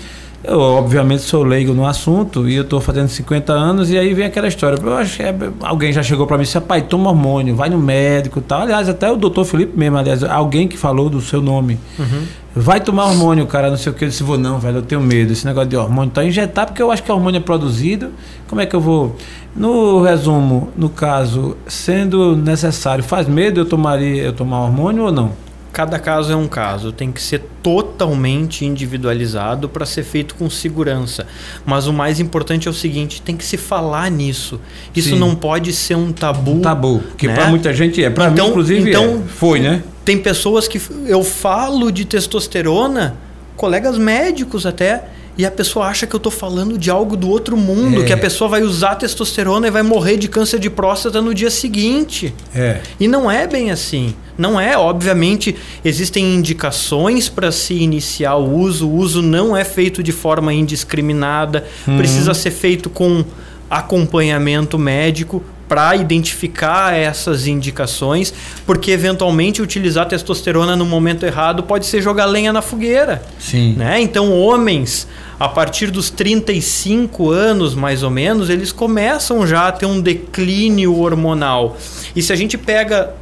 eu, 0.44 0.60
obviamente, 0.60 1.24
sou 1.24 1.44
leigo 1.44 1.74
no 1.74 1.86
assunto 1.86 2.48
e 2.48 2.56
eu 2.56 2.64
estou 2.64 2.80
fazendo 2.80 3.08
50 3.08 3.52
anos 3.52 3.90
e 3.90 3.98
aí 3.98 4.14
vem 4.14 4.26
aquela 4.26 4.48
história. 4.48 4.78
Eu 4.82 4.96
acho 4.96 5.18
que 5.18 5.24
é, 5.24 5.36
alguém 5.62 5.92
já 5.92 6.04
chegou 6.04 6.28
para 6.28 6.38
mim 6.38 6.44
e 6.44 6.46
disse, 6.46 6.60
pai, 6.62 6.84
toma 6.84 7.10
hormônio, 7.10 7.56
vai 7.56 7.70
no 7.70 7.78
médico 7.78 8.40
tal. 8.40 8.62
Aliás, 8.62 8.88
até 8.88 9.12
o 9.12 9.16
doutor 9.18 9.46
Felipe 9.46 9.78
mesmo, 9.78 9.98
aliás, 9.98 10.24
alguém 10.24 10.68
que 10.68 10.78
falou 10.78 11.10
do 11.10 11.20
seu 11.22 11.42
nome. 11.42 11.80
Uhum. 11.98 12.24
Vai 12.56 12.80
tomar 12.80 13.06
hormônio, 13.06 13.46
cara, 13.46 13.70
não 13.70 13.78
sei 13.78 13.92
o 13.92 13.96
que. 13.96 14.06
Eu 14.06 14.10
disse, 14.10 14.24
vou 14.24 14.38
não, 14.38 14.60
velho, 14.60 14.78
eu 14.78 14.82
tenho 14.82 15.02
medo. 15.02 15.34
Esse 15.34 15.46
negócio 15.46 15.70
de 15.70 15.76
hormônio 15.76 16.12
tá 16.12 16.24
injetar, 16.24 16.68
porque 16.68 16.82
eu 16.82 16.92
acho 16.92 17.04
que 17.04 17.12
o 17.12 17.16
hormônio 17.16 17.40
é 17.40 17.42
produzido. 17.42 18.12
Como 18.48 18.62
é 18.62 18.66
que 18.66 18.76
eu 18.76 18.82
vou... 18.82 19.16
No 19.56 20.04
resumo, 20.04 20.70
no 20.78 20.88
caso, 20.88 21.58
sendo 21.68 22.36
necessário, 22.36 23.04
faz 23.04 23.28
medo 23.28 23.60
eu 23.60 23.66
tomaria 23.66 24.22
eu 24.22 24.34
tomar 24.34 24.62
hormônio 24.62 25.06
ou 25.06 25.12
não? 25.12 25.47
Cada 25.78 26.00
caso 26.00 26.34
é 26.34 26.36
um 26.36 26.48
caso, 26.48 26.92
tem 26.92 27.12
que 27.12 27.22
ser 27.22 27.40
totalmente 27.62 28.66
individualizado 28.66 29.70
para 29.70 29.86
ser 29.86 30.02
feito 30.02 30.34
com 30.34 30.50
segurança. 30.50 31.28
Mas 31.64 31.86
o 31.86 31.94
mais 31.94 32.20
importante 32.20 32.68
é 32.68 32.72
o 32.72 32.74
seguinte, 32.74 33.22
tem 33.22 33.38
que 33.38 33.46
se 33.46 33.58
falar 33.58 34.10
nisso. 34.10 34.60
Isso 34.96 35.10
Sim. 35.10 35.20
não 35.20 35.36
pode 35.36 35.72
ser 35.72 35.94
um 35.94 36.12
tabu. 36.12 36.54
Um 36.54 36.62
tabu, 36.62 37.04
que 37.16 37.28
né? 37.28 37.36
para 37.36 37.46
muita 37.50 37.72
gente 37.76 38.04
é, 38.04 38.10
para 38.10 38.32
então, 38.32 38.46
mim 38.46 38.50
inclusive 38.50 38.90
então, 38.90 39.24
é. 39.24 39.30
foi, 39.30 39.60
né? 39.60 39.84
Tem 40.04 40.18
pessoas 40.18 40.68
que 40.68 40.82
eu 41.06 41.24
falo 41.24 41.92
de 41.92 42.06
testosterona, 42.06 43.16
colegas 43.56 44.00
médicos 44.00 44.66
até, 44.66 45.04
e 45.38 45.46
a 45.46 45.52
pessoa 45.52 45.86
acha 45.86 46.08
que 46.08 46.16
eu 46.16 46.18
estou 46.18 46.32
falando 46.32 46.78
de 46.78 46.90
algo 46.90 47.16
do 47.16 47.30
outro 47.30 47.56
mundo, 47.56 48.02
é. 48.02 48.06
que 48.06 48.14
a 48.14 48.18
pessoa 48.18 48.50
vai 48.50 48.64
usar 48.64 48.96
testosterona 48.96 49.68
e 49.68 49.72
vai 49.72 49.84
morrer 49.84 50.18
de 50.18 50.28
câncer 50.28 50.60
de 50.60 50.70
próstata 50.70 51.22
no 51.22 51.34
dia 51.34 51.52
seguinte. 51.52 52.34
É. 52.56 52.80
E 53.00 53.08
não 53.08 53.30
é 53.30 53.46
bem 53.46 53.70
assim. 53.70 54.16
Não 54.36 54.60
é, 54.60 54.78
obviamente, 54.78 55.56
existem 55.86 56.36
indicações 56.36 57.30
para 57.30 57.52
se 57.52 57.76
iniciar 57.76 58.36
o 58.36 58.52
uso. 58.52 58.88
O 58.88 58.96
uso 58.96 59.22
não 59.22 59.56
é 59.56 59.64
feito 59.64 60.02
de 60.02 60.12
forma 60.12 60.54
indiscriminada, 60.54 61.66
uhum. 61.88 61.98
precisa 61.98 62.34
ser 62.34 62.52
feito 62.52 62.90
com 62.90 63.24
acompanhamento 63.70 64.80
médico 64.80 65.44
para 65.68 65.96
identificar 65.96 66.96
essas 66.96 67.46
indicações, 67.46 68.34
porque 68.66 68.92
eventualmente 68.92 69.62
utilizar 69.62 70.08
testosterona 70.08 70.76
no 70.76 70.86
momento 70.86 71.26
errado 71.26 71.64
pode 71.64 71.86
ser 71.86 72.02
jogar 72.02 72.26
lenha 72.26 72.54
na 72.54 72.62
fogueira. 72.62 73.22
Sim. 73.38 73.74
Né? 73.74 74.00
Então, 74.02 74.32
homens, 74.32 75.08
a 75.40 75.48
partir 75.48 75.92
dos 75.92 76.10
35 76.10 77.30
anos, 77.30 77.76
mais 77.76 78.02
ou 78.02 78.10
menos, 78.10 78.50
eles 78.50 78.72
começam 78.72 79.46
já 79.46 79.68
a 79.68 79.72
ter 79.72 79.86
um 79.86 80.02
declínio 80.02 80.96
hormonal. 80.98 81.78
E 82.16 82.22
se 82.22 82.34
a 82.34 82.36
gente 82.36 82.58
pega 82.58 83.14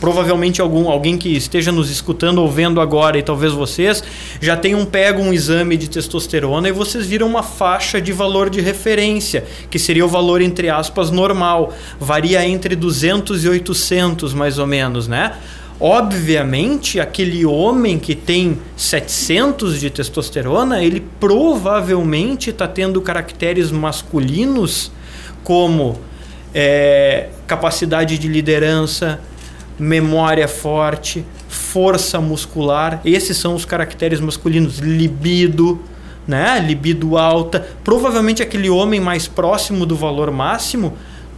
provavelmente 0.00 0.60
algum, 0.62 0.88
alguém 0.88 1.18
que 1.18 1.28
esteja 1.28 1.70
nos 1.70 1.90
escutando 1.90 2.38
ou 2.38 2.50
vendo 2.50 2.80
agora 2.80 3.18
e 3.18 3.22
talvez 3.22 3.52
vocês 3.52 4.02
já 4.40 4.56
tenham 4.56 4.84
pego 4.86 5.20
um 5.20 5.32
exame 5.32 5.76
de 5.76 5.90
testosterona 5.90 6.68
e 6.70 6.72
vocês 6.72 7.06
viram 7.06 7.26
uma 7.26 7.42
faixa 7.42 8.00
de 8.00 8.10
valor 8.10 8.48
de 8.48 8.62
referência, 8.62 9.44
que 9.70 9.78
seria 9.78 10.04
o 10.04 10.08
valor 10.08 10.40
entre 10.40 10.70
aspas 10.70 11.10
normal, 11.10 11.74
varia 12.00 12.42
entre 12.46 12.74
200 12.74 13.44
e 13.44 13.48
800 13.50 14.32
mais 14.32 14.58
ou 14.58 14.66
menos, 14.66 15.06
né? 15.06 15.34
Obviamente, 15.80 17.00
aquele 17.00 17.46
homem 17.46 17.98
que 17.98 18.14
tem 18.14 18.58
700 18.76 19.80
de 19.80 19.88
testosterona, 19.88 20.84
ele 20.84 21.00
provavelmente 21.18 22.50
está 22.50 22.68
tendo 22.68 23.00
caracteres 23.00 23.70
masculinos 23.70 24.92
como 25.42 25.98
é, 26.54 27.30
capacidade 27.46 28.18
de 28.18 28.28
liderança, 28.28 29.20
memória 29.78 30.46
forte, 30.46 31.24
força 31.48 32.20
muscular. 32.20 33.00
Esses 33.02 33.38
são 33.38 33.54
os 33.54 33.64
caracteres 33.64 34.20
masculinos. 34.20 34.80
Libido, 34.80 35.80
né? 36.28 36.60
Libido 36.60 37.16
alta. 37.16 37.66
Provavelmente 37.82 38.42
aquele 38.42 38.68
homem 38.68 39.00
mais 39.00 39.26
próximo 39.26 39.86
do 39.86 39.96
valor 39.96 40.30
máximo 40.30 40.92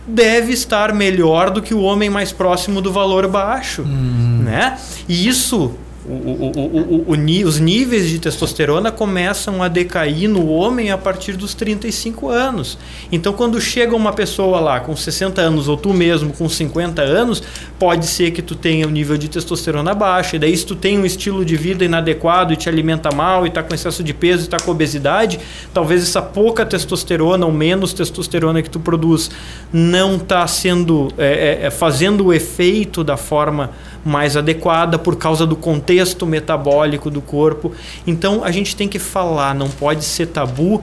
deve 0.06 0.52
estar 0.52 0.92
melhor 0.92 1.50
do 1.50 1.62
que 1.62 1.74
o 1.74 1.80
homem 1.80 2.10
mais 2.10 2.32
próximo 2.32 2.80
do 2.80 2.92
valor 2.92 3.28
baixo, 3.28 3.82
hum. 3.82 4.42
né? 4.44 4.78
E 5.08 5.26
isso 5.26 5.74
o, 6.04 6.10
o, 6.10 7.04
o, 7.06 7.46
os 7.46 7.60
níveis 7.60 8.08
de 8.08 8.18
testosterona 8.18 8.90
começam 8.90 9.62
a 9.62 9.68
decair 9.68 10.28
no 10.28 10.48
homem 10.48 10.90
a 10.90 10.98
partir 10.98 11.36
dos 11.36 11.54
35 11.54 12.28
anos. 12.28 12.76
Então, 13.12 13.32
quando 13.32 13.60
chega 13.60 13.94
uma 13.94 14.12
pessoa 14.12 14.58
lá 14.58 14.80
com 14.80 14.96
60 14.96 15.40
anos, 15.40 15.68
ou 15.68 15.76
tu 15.76 15.94
mesmo 15.94 16.32
com 16.32 16.48
50 16.48 17.02
anos, 17.02 17.42
pode 17.78 18.06
ser 18.06 18.32
que 18.32 18.42
tu 18.42 18.56
tenha 18.56 18.86
um 18.86 18.90
nível 18.90 19.16
de 19.16 19.28
testosterona 19.28 19.94
baixo. 19.94 20.34
E 20.34 20.38
daí, 20.40 20.56
se 20.56 20.66
tu 20.66 20.74
tem 20.74 20.98
um 20.98 21.06
estilo 21.06 21.44
de 21.44 21.56
vida 21.56 21.84
inadequado 21.84 22.52
e 22.52 22.56
te 22.56 22.68
alimenta 22.68 23.14
mal, 23.14 23.46
e 23.46 23.48
está 23.48 23.62
com 23.62 23.72
excesso 23.72 24.02
de 24.02 24.12
peso, 24.12 24.42
e 24.42 24.44
está 24.44 24.58
com 24.58 24.72
obesidade, 24.72 25.38
talvez 25.72 26.02
essa 26.02 26.20
pouca 26.20 26.66
testosterona 26.66 27.46
ou 27.46 27.52
menos 27.52 27.92
testosterona 27.92 28.60
que 28.60 28.70
tu 28.70 28.80
produz 28.80 29.30
não 29.72 30.16
está 30.16 30.46
sendo 30.48 31.12
é, 31.16 31.60
é, 31.62 31.70
fazendo 31.70 32.26
o 32.26 32.32
efeito 32.32 33.04
da 33.04 33.16
forma 33.16 33.70
mais 34.04 34.36
adequada 34.36 34.98
por 34.98 35.16
causa 35.16 35.46
do 35.46 35.56
contexto 35.56 36.26
metabólico 36.26 37.10
do 37.10 37.20
corpo. 37.20 37.72
Então 38.06 38.44
a 38.44 38.50
gente 38.50 38.74
tem 38.74 38.88
que 38.88 38.98
falar, 38.98 39.54
não 39.54 39.68
pode 39.68 40.04
ser 40.04 40.26
tabu. 40.26 40.82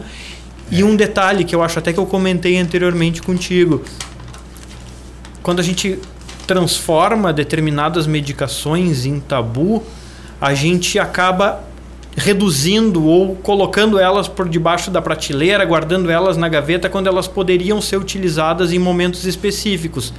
E 0.71 0.83
um 0.83 0.95
detalhe 0.95 1.43
que 1.43 1.55
eu 1.55 1.63
acho 1.63 1.79
até 1.79 1.91
que 1.91 1.99
eu 1.99 2.05
comentei 2.05 2.57
anteriormente 2.57 3.21
contigo. 3.21 3.83
Quando 5.41 5.59
a 5.59 5.63
gente 5.63 5.99
transforma 6.45 7.33
determinadas 7.33 8.07
medicações 8.07 9.05
em 9.05 9.19
tabu, 9.19 9.83
a 10.39 10.53
gente 10.53 10.97
acaba 10.97 11.63
reduzindo 12.19 13.05
ou 13.05 13.35
colocando 13.35 13.97
elas 13.97 14.27
por 14.27 14.47
debaixo 14.47 14.91
da 14.91 15.01
prateleira, 15.01 15.63
guardando 15.65 16.11
elas 16.11 16.37
na 16.37 16.47
gaveta 16.49 16.89
quando 16.89 17.07
elas 17.07 17.27
poderiam 17.27 17.81
ser 17.81 17.97
utilizadas 17.97 18.71
em 18.73 18.77
momentos 18.77 19.25
específicos. 19.25 20.13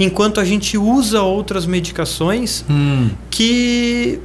Enquanto 0.00 0.40
a 0.40 0.44
gente 0.44 0.78
usa 0.78 1.22
outras 1.22 1.66
medicações 1.66 2.64
hum. 2.68 3.10
que 3.30 4.18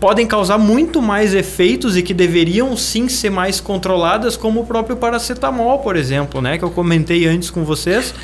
podem 0.00 0.26
causar 0.26 0.58
muito 0.58 1.00
mais 1.00 1.34
efeitos 1.34 1.96
e 1.96 2.02
que 2.02 2.14
deveriam 2.14 2.76
sim 2.76 3.08
ser 3.08 3.30
mais 3.30 3.60
controladas, 3.60 4.36
como 4.36 4.60
o 4.60 4.66
próprio 4.66 4.96
paracetamol, 4.96 5.78
por 5.80 5.96
exemplo, 5.96 6.40
né, 6.40 6.58
que 6.58 6.64
eu 6.64 6.70
comentei 6.70 7.26
antes 7.26 7.50
com 7.50 7.64
vocês, 7.64 8.14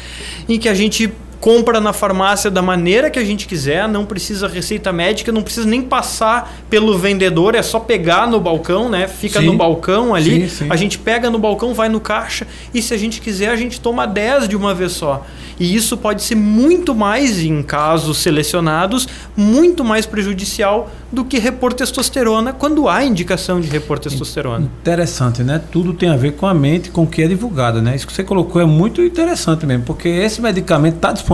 em 0.49 0.59
que 0.59 0.69
a 0.69 0.75
gente 0.75 1.13
compra 1.45 1.79
na 1.79 1.93
farmácia 1.93 2.51
da 2.51 2.63
maneira 2.63 3.11
que 3.11 3.19
a 3.19 3.25
gente 3.25 3.47
quiser, 3.47 3.87
não 3.87 4.07
precisa 4.07 4.49
receita 4.49 4.91
médica, 4.91 5.31
não 5.31 5.43
precisa 5.43 5.69
nem 5.69 5.83
passar 5.83 6.65
pelo 6.71 6.97
vendedor, 6.97 7.55
é 7.55 7.61
só 7.63 7.79
pegar 7.79 8.27
no 8.27 8.41
balcão, 8.41 8.89
né? 8.89 9.07
Fica 9.07 9.41
sim. 9.41 9.45
no 9.45 9.55
balcão 9.55 10.15
ali, 10.15 10.49
sim, 10.49 10.65
sim. 10.65 10.67
a 10.71 10.77
gente 10.77 10.99
pega 10.99 11.29
no 11.29 11.39
balcão, 11.39 11.75
vai 11.75 11.91
no 11.91 12.01
caixa 12.01 12.47
e 12.73 12.81
se 12.81 12.95
a 12.95 12.97
gente 12.97 13.21
quiser 13.21 13.51
a 13.51 13.57
gente 13.57 13.79
toma 13.79 14.07
10 14.07 14.49
de 14.49 14.57
uma 14.57 14.73
vez 14.73 14.93
só. 14.93 15.23
E 15.61 15.77
isso 15.77 15.97
pode 15.99 16.23
ser 16.23 16.35
muito 16.35 16.95
mais, 16.95 17.41
em 17.41 17.63
casos 17.63 18.19
selecionados, 18.19 19.07
muito 19.37 19.85
mais 19.85 20.05
prejudicial 20.07 20.91
do 21.13 21.25
que 21.25 21.39
repor 21.39 21.73
testosterona 21.73 22.53
quando 22.53 22.89
há 22.89 23.05
indicação 23.05 23.61
de 23.61 23.69
repor 23.69 23.99
testosterona. 23.99 24.65
Interessante, 24.81 25.45
né? 25.45 25.61
Tudo 25.71 25.93
tem 25.93 26.09
a 26.09 26.17
ver 26.17 26.33
com 26.33 26.47
a 26.47 26.55
mente, 26.55 26.91
com 26.91 27.05
o 27.05 27.07
que 27.07 27.23
é 27.23 27.29
divulgado, 27.29 27.81
né? 27.81 27.95
Isso 27.95 28.07
que 28.07 28.13
você 28.13 28.25
colocou 28.25 28.61
é 28.61 28.65
muito 28.65 29.01
interessante 29.01 29.65
mesmo, 29.65 29.85
porque 29.85 30.09
esse 30.09 30.41
medicamento 30.41 30.97
está 30.97 31.13
disponível. 31.13 31.34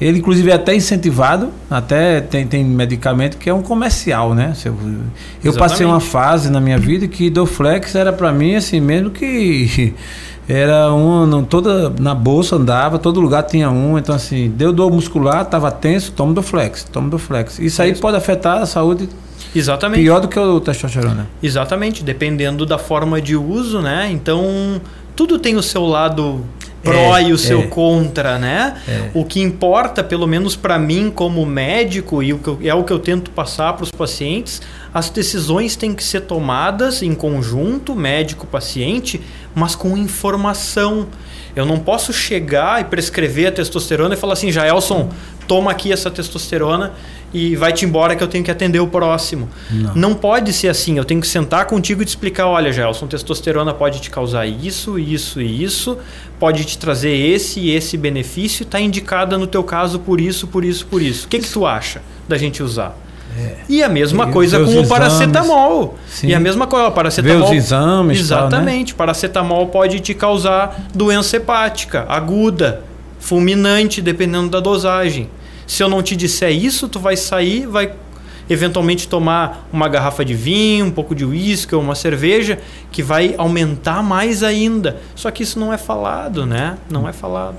Ele, 0.00 0.18
inclusive, 0.18 0.50
é 0.50 0.54
até 0.54 0.74
incentivado. 0.74 1.50
Até 1.70 2.20
tem, 2.20 2.46
tem 2.46 2.64
medicamento 2.64 3.38
que 3.38 3.48
é 3.48 3.54
um 3.54 3.62
comercial, 3.62 4.34
né? 4.34 4.52
Eu, 4.64 4.76
eu 5.42 5.52
passei 5.54 5.86
uma 5.86 6.00
fase 6.00 6.50
na 6.50 6.60
minha 6.60 6.78
vida 6.78 7.06
que 7.06 7.30
Doflex 7.30 7.94
era 7.94 8.12
para 8.12 8.32
mim 8.32 8.56
assim, 8.56 8.80
mesmo 8.80 9.10
que 9.10 9.94
era 10.48 10.92
um, 10.92 11.44
toda 11.44 11.90
na 11.98 12.14
bolsa 12.14 12.56
andava, 12.56 12.98
todo 12.98 13.20
lugar 13.20 13.44
tinha 13.44 13.70
um, 13.70 13.96
então 13.96 14.14
assim, 14.14 14.50
deu 14.50 14.72
dor 14.72 14.90
muscular, 14.90 15.42
estava 15.42 15.70
tenso, 15.70 16.12
toma 16.12 16.34
do 16.34 16.42
flex, 16.42 16.84
toma 16.84 17.08
do 17.08 17.18
flex. 17.18 17.58
Isso 17.58 17.80
aí 17.80 17.92
Isso. 17.92 18.02
pode 18.02 18.16
afetar 18.16 18.60
a 18.60 18.66
saúde 18.66 19.08
Exatamente. 19.54 20.02
Pior 20.02 20.20
do 20.20 20.26
que 20.26 20.38
o 20.38 20.60
testosterona. 20.60 21.28
Exatamente, 21.40 22.02
dependendo 22.02 22.66
da 22.66 22.76
forma 22.76 23.20
de 23.20 23.36
uso, 23.36 23.80
né? 23.80 24.08
Então, 24.10 24.80
tudo 25.14 25.38
tem 25.38 25.54
o 25.54 25.62
seu 25.62 25.84
lado 25.86 26.44
pró 26.84 27.16
é, 27.16 27.24
e 27.24 27.32
o 27.32 27.38
seu 27.38 27.62
é. 27.62 27.66
contra, 27.66 28.38
né? 28.38 28.76
É. 28.86 29.10
O 29.14 29.24
que 29.24 29.40
importa, 29.40 30.04
pelo 30.04 30.26
menos 30.26 30.54
para 30.54 30.78
mim 30.78 31.10
como 31.10 31.44
médico 31.46 32.22
e 32.22 32.32
o 32.32 32.38
que 32.38 32.68
é 32.68 32.74
o 32.74 32.84
que 32.84 32.92
eu 32.92 32.98
tento 32.98 33.30
passar 33.30 33.72
para 33.72 33.84
os 33.84 33.90
pacientes, 33.90 34.60
as 34.92 35.08
decisões 35.08 35.74
têm 35.74 35.94
que 35.94 36.04
ser 36.04 36.20
tomadas 36.20 37.02
em 37.02 37.14
conjunto, 37.14 37.96
médico-paciente, 37.96 39.20
mas 39.54 39.74
com 39.74 39.96
informação. 39.96 41.08
Eu 41.56 41.64
não 41.64 41.78
posso 41.78 42.12
chegar 42.12 42.80
e 42.80 42.84
prescrever 42.84 43.48
a 43.48 43.52
testosterona 43.52 44.14
e 44.14 44.16
falar 44.16 44.34
assim, 44.34 44.52
Jaelson, 44.52 45.10
toma 45.46 45.70
aqui 45.70 45.92
essa 45.92 46.10
testosterona 46.10 46.92
e 47.34 47.56
vai-te 47.56 47.84
embora 47.84 48.14
que 48.14 48.22
eu 48.22 48.28
tenho 48.28 48.44
que 48.44 48.50
atender 48.50 48.78
o 48.78 48.86
próximo. 48.86 49.50
Não. 49.68 49.94
não. 49.94 50.14
pode 50.14 50.52
ser 50.52 50.68
assim. 50.68 50.96
Eu 50.96 51.04
tenho 51.04 51.20
que 51.20 51.26
sentar 51.26 51.66
contigo 51.66 52.00
e 52.00 52.04
te 52.04 52.08
explicar: 52.08 52.46
olha, 52.46 52.72
Gelson, 52.72 53.08
testosterona 53.08 53.74
pode 53.74 54.00
te 54.00 54.08
causar 54.08 54.46
isso, 54.46 54.96
isso 54.98 55.40
e 55.40 55.64
isso, 55.64 55.98
pode 56.38 56.64
te 56.64 56.78
trazer 56.78 57.10
esse 57.10 57.58
e 57.58 57.74
esse 57.74 57.96
benefício, 57.96 58.62
está 58.62 58.80
indicada 58.80 59.36
no 59.36 59.48
teu 59.48 59.64
caso 59.64 59.98
por 59.98 60.20
isso, 60.20 60.46
por 60.46 60.64
isso, 60.64 60.86
por 60.86 61.02
isso. 61.02 61.26
O 61.26 61.28
que, 61.28 61.40
que 61.40 61.50
tu 61.50 61.66
acha 61.66 62.00
da 62.28 62.38
gente 62.38 62.62
usar? 62.62 62.96
É. 63.36 63.56
E 63.68 63.82
a 63.82 63.88
mesma 63.88 64.28
e 64.28 64.32
coisa 64.32 64.64
com 64.64 64.80
o 64.80 64.86
paracetamol. 64.86 65.98
Sim. 66.08 66.28
E 66.28 66.34
a 66.34 66.38
mesma 66.38 66.68
coisa, 66.68 66.86
o 66.86 66.92
paracetamol. 66.92 67.50
Os 67.50 67.50
exames. 67.50 68.20
Exatamente. 68.20 68.92
Tal, 68.92 68.94
né? 68.94 68.98
Paracetamol 68.98 69.66
pode 69.66 69.98
te 69.98 70.14
causar 70.14 70.86
doença 70.94 71.36
hepática 71.36 72.06
aguda, 72.08 72.84
fulminante, 73.18 74.00
dependendo 74.00 74.50
da 74.50 74.60
dosagem. 74.60 75.28
Se 75.66 75.82
eu 75.82 75.88
não 75.88 76.02
te 76.02 76.14
disser 76.16 76.50
isso, 76.50 76.88
tu 76.88 76.98
vai 76.98 77.16
sair, 77.16 77.66
vai 77.66 77.92
eventualmente 78.48 79.08
tomar 79.08 79.68
uma 79.72 79.88
garrafa 79.88 80.24
de 80.24 80.34
vinho, 80.34 80.86
um 80.86 80.90
pouco 80.90 81.14
de 81.14 81.24
uísque 81.24 81.74
ou 81.74 81.80
uma 81.80 81.94
cerveja, 81.94 82.58
que 82.92 83.02
vai 83.02 83.34
aumentar 83.38 84.02
mais 84.02 84.42
ainda. 84.42 85.00
Só 85.14 85.30
que 85.30 85.42
isso 85.42 85.58
não 85.58 85.72
é 85.72 85.78
falado, 85.78 86.44
né? 86.44 86.76
Não 86.90 87.08
é 87.08 87.12
falado. 87.12 87.56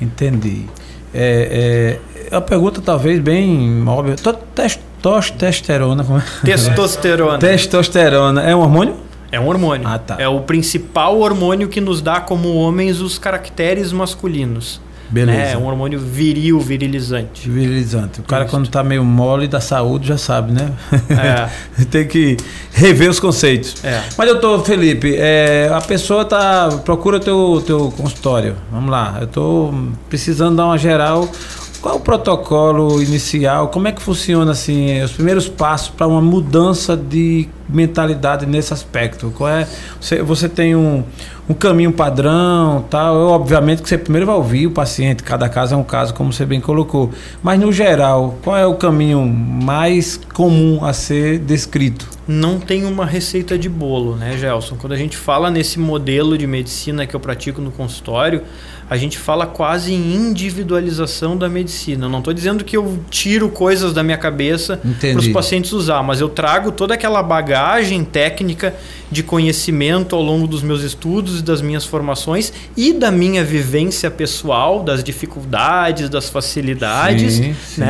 Entendi. 0.00 0.66
É, 1.12 1.98
é, 2.30 2.36
a 2.36 2.40
pergunta 2.40 2.80
talvez 2.80 3.20
bem 3.20 3.86
óbvia. 3.86 4.16
Testosterona. 4.54 6.02
Como 6.02 6.18
é? 6.18 6.24
Testosterona. 6.44 7.38
Testosterona. 7.38 8.42
É 8.42 8.56
um 8.56 8.60
hormônio? 8.60 8.96
É 9.30 9.38
um 9.38 9.46
hormônio. 9.48 9.86
Ah, 9.86 9.98
tá. 9.98 10.16
É 10.18 10.28
o 10.28 10.40
principal 10.40 11.18
hormônio 11.20 11.68
que 11.68 11.80
nos 11.80 12.00
dá 12.00 12.20
como 12.20 12.54
homens 12.54 13.00
os 13.00 13.18
caracteres 13.18 13.92
masculinos. 13.92 14.80
Beleza. 15.10 15.38
Né? 15.38 15.52
É 15.52 15.56
um 15.56 15.66
hormônio 15.66 15.98
viril, 15.98 16.58
virilizante. 16.60 17.48
Virilizante. 17.48 18.20
O 18.20 18.22
cara, 18.22 18.44
Isso. 18.44 18.50
quando 18.50 18.68
tá 18.68 18.82
meio 18.82 19.04
mole 19.04 19.46
da 19.46 19.60
saúde, 19.60 20.08
já 20.08 20.18
sabe, 20.18 20.52
né? 20.52 20.72
É. 21.10 21.84
Tem 21.90 22.06
que 22.06 22.36
rever 22.72 23.10
os 23.10 23.20
conceitos. 23.20 23.84
É. 23.84 24.02
Mas, 24.16 24.28
doutor 24.28 24.64
Felipe, 24.64 25.14
é, 25.16 25.70
a 25.72 25.80
pessoa 25.80 26.24
tá. 26.24 26.68
Procura 26.84 27.20
teu, 27.20 27.62
teu 27.66 27.92
consultório. 27.96 28.56
Vamos 28.70 28.90
lá. 28.90 29.18
Eu 29.20 29.26
tô 29.26 29.74
precisando 30.08 30.56
dar 30.56 30.66
uma 30.66 30.78
geral. 30.78 31.30
Qual 31.84 31.96
é 31.96 31.98
o 31.98 32.00
protocolo 32.00 33.02
inicial? 33.02 33.68
Como 33.68 33.86
é 33.86 33.92
que 33.92 34.00
funciona 34.00 34.52
assim 34.52 35.02
os 35.02 35.12
primeiros 35.12 35.50
passos 35.50 35.90
para 35.90 36.06
uma 36.06 36.22
mudança 36.22 36.96
de 36.96 37.46
mentalidade 37.68 38.46
nesse 38.46 38.72
aspecto? 38.72 39.30
Qual 39.36 39.50
é? 39.50 39.68
Você, 40.00 40.22
você 40.22 40.48
tem 40.48 40.74
um, 40.74 41.04
um 41.46 41.52
caminho 41.52 41.92
padrão, 41.92 42.86
tal. 42.88 43.14
Eu, 43.16 43.28
obviamente 43.28 43.82
que 43.82 43.88
você 43.90 43.98
primeiro 43.98 44.24
vai 44.24 44.34
ouvir 44.34 44.66
o 44.66 44.70
paciente. 44.70 45.22
Cada 45.22 45.46
caso 45.46 45.74
é 45.74 45.76
um 45.76 45.84
caso, 45.84 46.14
como 46.14 46.32
você 46.32 46.46
bem 46.46 46.58
colocou. 46.58 47.10
Mas 47.42 47.60
no 47.60 47.70
geral, 47.70 48.38
qual 48.42 48.56
é 48.56 48.66
o 48.66 48.76
caminho 48.76 49.22
mais 49.22 50.18
comum 50.32 50.82
a 50.82 50.94
ser 50.94 51.38
descrito? 51.38 52.08
Não 52.26 52.58
tem 52.58 52.86
uma 52.86 53.04
receita 53.04 53.58
de 53.58 53.68
bolo, 53.68 54.16
né, 54.16 54.38
Gelson? 54.38 54.76
Quando 54.76 54.94
a 54.94 54.96
gente 54.96 55.18
fala 55.18 55.50
nesse 55.50 55.78
modelo 55.78 56.38
de 56.38 56.46
medicina 56.46 57.06
que 57.06 57.14
eu 57.14 57.20
pratico 57.20 57.60
no 57.60 57.70
consultório 57.70 58.40
a 58.88 58.96
gente 58.96 59.18
fala 59.18 59.46
quase 59.46 59.92
em 59.92 60.14
individualização 60.14 61.36
da 61.36 61.48
medicina. 61.48 62.06
Eu 62.06 62.10
não 62.10 62.18
estou 62.18 62.34
dizendo 62.34 62.64
que 62.64 62.76
eu 62.76 62.98
tiro 63.10 63.48
coisas 63.48 63.92
da 63.92 64.02
minha 64.02 64.18
cabeça 64.18 64.80
para 65.00 65.18
os 65.18 65.28
pacientes 65.28 65.72
usar, 65.72 66.02
mas 66.02 66.20
eu 66.20 66.28
trago 66.28 66.70
toda 66.70 66.94
aquela 66.94 67.22
bagagem 67.22 68.04
técnica 68.04 68.74
de 69.10 69.22
conhecimento 69.22 70.14
ao 70.14 70.22
longo 70.22 70.46
dos 70.46 70.62
meus 70.62 70.82
estudos 70.82 71.40
e 71.40 71.42
das 71.42 71.62
minhas 71.62 71.84
formações 71.84 72.52
e 72.76 72.92
da 72.92 73.10
minha 73.10 73.44
vivência 73.44 74.10
pessoal, 74.10 74.82
das 74.82 75.02
dificuldades, 75.02 76.08
das 76.08 76.28
facilidades, 76.28 77.34
sim, 77.34 77.54
sim. 77.66 77.80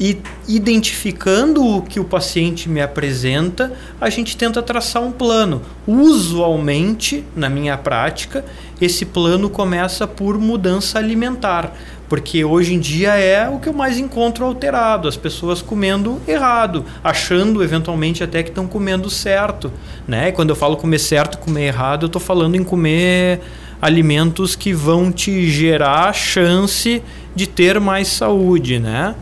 E 0.00 0.18
identificando 0.46 1.64
o 1.64 1.82
que 1.82 1.98
o 1.98 2.04
paciente 2.04 2.68
me 2.68 2.80
apresenta, 2.80 3.72
a 4.00 4.08
gente 4.08 4.36
tenta 4.36 4.62
traçar 4.62 5.02
um 5.02 5.10
plano. 5.10 5.62
Usualmente, 5.86 7.24
na 7.34 7.48
minha 7.48 7.76
prática, 7.76 8.44
esse 8.80 9.04
plano 9.04 9.50
começa 9.50 10.06
por 10.06 10.38
mudança 10.38 10.98
alimentar, 10.98 11.74
porque 12.08 12.44
hoje 12.44 12.74
em 12.74 12.78
dia 12.78 13.16
é 13.16 13.48
o 13.48 13.58
que 13.58 13.68
eu 13.68 13.72
mais 13.72 13.98
encontro 13.98 14.44
alterado, 14.44 15.08
as 15.08 15.16
pessoas 15.16 15.60
comendo 15.60 16.20
errado, 16.28 16.84
achando 17.02 17.62
eventualmente 17.62 18.22
até 18.22 18.42
que 18.42 18.50
estão 18.50 18.68
comendo 18.68 19.10
certo, 19.10 19.72
né? 20.06 20.28
E 20.28 20.32
quando 20.32 20.50
eu 20.50 20.56
falo 20.56 20.76
comer 20.76 21.00
certo, 21.00 21.38
comer 21.38 21.66
errado, 21.66 22.04
eu 22.04 22.06
estou 22.06 22.22
falando 22.22 22.54
em 22.54 22.62
comer 22.62 23.40
alimentos 23.82 24.56
que 24.56 24.72
vão 24.72 25.10
te 25.12 25.48
gerar 25.48 26.12
chance 26.12 27.02
de 27.34 27.46
ter 27.46 27.78
mais 27.78 28.08
saúde, 28.08 28.78
né? 28.78 29.14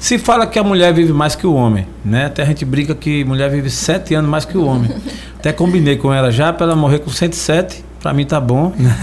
Se 0.00 0.18
fala 0.18 0.46
que 0.46 0.58
a 0.58 0.62
mulher 0.62 0.92
vive 0.92 1.12
mais 1.12 1.34
que 1.34 1.46
o 1.46 1.54
homem, 1.54 1.86
né? 2.04 2.26
Até 2.26 2.42
a 2.42 2.46
gente 2.46 2.64
brinca 2.64 2.94
que 2.94 3.24
mulher 3.24 3.50
vive 3.50 3.70
sete 3.70 4.14
anos 4.14 4.30
mais 4.30 4.44
que 4.44 4.56
o 4.56 4.66
homem. 4.66 4.90
Até 5.38 5.52
combinei 5.52 5.96
com 5.96 6.12
ela 6.12 6.30
já 6.30 6.52
para 6.52 6.66
ela 6.66 6.76
morrer 6.76 7.00
com 7.00 7.10
107 7.10 7.84
para 8.04 8.12
mim 8.12 8.26
tá 8.26 8.38
bom, 8.38 8.70
né? 8.76 8.94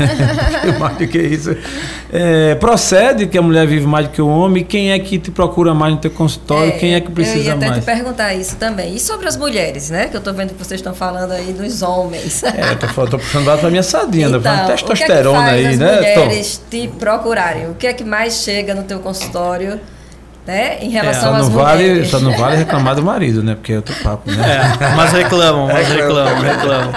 mais 0.79 0.95
do 0.95 1.07
que 1.07 1.17
isso. 1.17 1.57
É, 2.13 2.53
procede 2.53 3.25
que 3.25 3.35
a 3.35 3.41
mulher 3.41 3.65
vive 3.65 3.87
mais 3.87 4.05
do 4.05 4.11
que 4.11 4.21
o 4.21 4.27
homem. 4.27 4.63
Quem 4.63 4.91
é 4.91 4.99
que 4.99 5.17
te 5.17 5.31
procura 5.31 5.73
mais 5.73 5.95
no 5.95 5.99
teu 5.99 6.11
consultório? 6.11 6.67
É, 6.67 6.77
quem 6.77 6.93
é 6.93 7.01
que 7.01 7.09
precisa 7.11 7.35
mais? 7.37 7.47
Eu 7.47 7.51
ia 7.51 7.55
até 7.55 7.67
mais? 7.69 7.83
te 7.83 7.85
perguntar 7.87 8.33
isso 8.35 8.55
também. 8.57 8.95
E 8.95 8.99
sobre 8.99 9.27
as 9.27 9.35
mulheres, 9.35 9.89
né? 9.89 10.07
Que 10.07 10.15
eu 10.15 10.21
tô 10.21 10.31
vendo 10.31 10.53
que 10.53 10.63
vocês 10.63 10.79
estão 10.79 10.93
falando 10.93 11.31
aí 11.31 11.51
dos 11.51 11.81
homens. 11.81 12.43
É, 12.43 12.73
eu 12.73 12.77
tô, 12.77 13.07
tô 13.07 13.17
puxando 13.17 13.47
lado 13.47 13.61
pra 13.61 13.71
minha 13.71 13.81
sardinha, 13.81 14.27
então, 14.27 14.39
falando 14.39 14.67
testosterona 14.67 15.39
o 15.39 15.43
que 15.45 15.49
é 15.49 15.55
que 15.55 15.65
faz 15.65 15.65
aí, 15.65 15.65
as 15.65 15.79
né? 15.79 16.15
mulheres 16.15 16.57
Tom? 16.57 16.63
te 16.69 16.87
procurarem? 16.99 17.69
O 17.71 17.73
que 17.73 17.87
é 17.87 17.93
que 17.93 18.03
mais 18.03 18.35
chega 18.43 18.75
no 18.75 18.83
teu 18.83 18.99
consultório? 18.99 19.79
Né? 20.45 20.79
Em 20.81 20.89
relação 20.89 21.35
é, 21.35 21.39
às 21.39 21.49
vale, 21.49 21.83
mulheres. 21.83 22.09
Só 22.09 22.19
não 22.19 22.35
vale 22.35 22.57
reclamar 22.57 22.95
do 22.95 23.03
marido, 23.03 23.43
né? 23.43 23.53
Porque 23.55 23.73
é 23.73 23.75
outro 23.75 23.95
papo, 24.03 24.29
né? 24.31 24.37
É, 24.79 24.95
mas 24.95 25.11
reclamam, 25.11 25.67
mas 25.67 25.87
reclamam, 25.87 26.41
reclamam. 26.41 26.93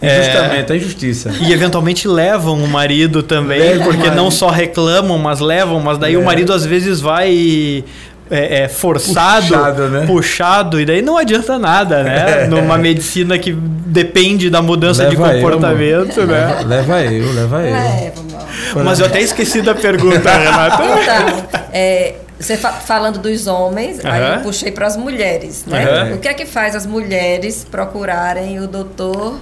Justamente, 0.00 0.72
é 0.72 0.76
injustiça. 0.76 1.32
E 1.40 1.52
eventualmente 1.52 2.06
levam 2.06 2.62
o 2.62 2.68
marido 2.68 3.22
também, 3.22 3.78
porque 3.80 4.10
não 4.10 4.30
só 4.30 4.50
reclamam, 4.50 5.18
mas 5.18 5.40
levam, 5.40 5.80
mas 5.80 5.98
daí 5.98 6.14
é. 6.14 6.18
o 6.18 6.24
marido 6.24 6.52
às 6.52 6.64
vezes 6.64 7.00
vai 7.00 7.84
é, 8.30 8.62
é, 8.62 8.68
forçado, 8.68 9.48
puxado, 9.48 9.88
né? 9.88 10.06
puxado, 10.06 10.80
e 10.80 10.84
daí 10.84 11.02
não 11.02 11.16
adianta 11.16 11.58
nada, 11.58 12.02
né? 12.02 12.46
Numa 12.46 12.78
medicina 12.78 13.38
que 13.38 13.52
depende 13.52 14.50
da 14.50 14.62
mudança 14.62 15.04
leva 15.04 15.10
de 15.10 15.40
comportamento, 15.40 16.20
eu, 16.20 16.26
né? 16.26 16.64
Leva 16.66 17.02
eu, 17.02 17.32
leva 17.32 17.62
eu. 17.62 17.72
Leva, 17.72 18.84
Mas 18.84 19.00
eu 19.00 19.06
até 19.06 19.20
esqueci 19.20 19.62
da 19.62 19.74
pergunta, 19.74 20.30
Renata. 20.30 20.82
Então, 20.82 21.44
é, 21.72 22.14
você 22.44 22.56
fa 22.56 22.72
falando 22.72 23.18
dos 23.18 23.46
homens, 23.46 23.98
uhum. 23.98 24.10
aí 24.10 24.34
eu 24.36 24.40
puxei 24.40 24.70
para 24.70 24.86
as 24.86 24.96
mulheres, 24.96 25.64
né? 25.66 26.04
Uhum. 26.04 26.14
O 26.14 26.18
que 26.18 26.28
é 26.28 26.34
que 26.34 26.46
faz 26.46 26.76
as 26.76 26.86
mulheres 26.86 27.66
procurarem 27.68 28.60
o 28.60 28.68
doutor 28.68 29.40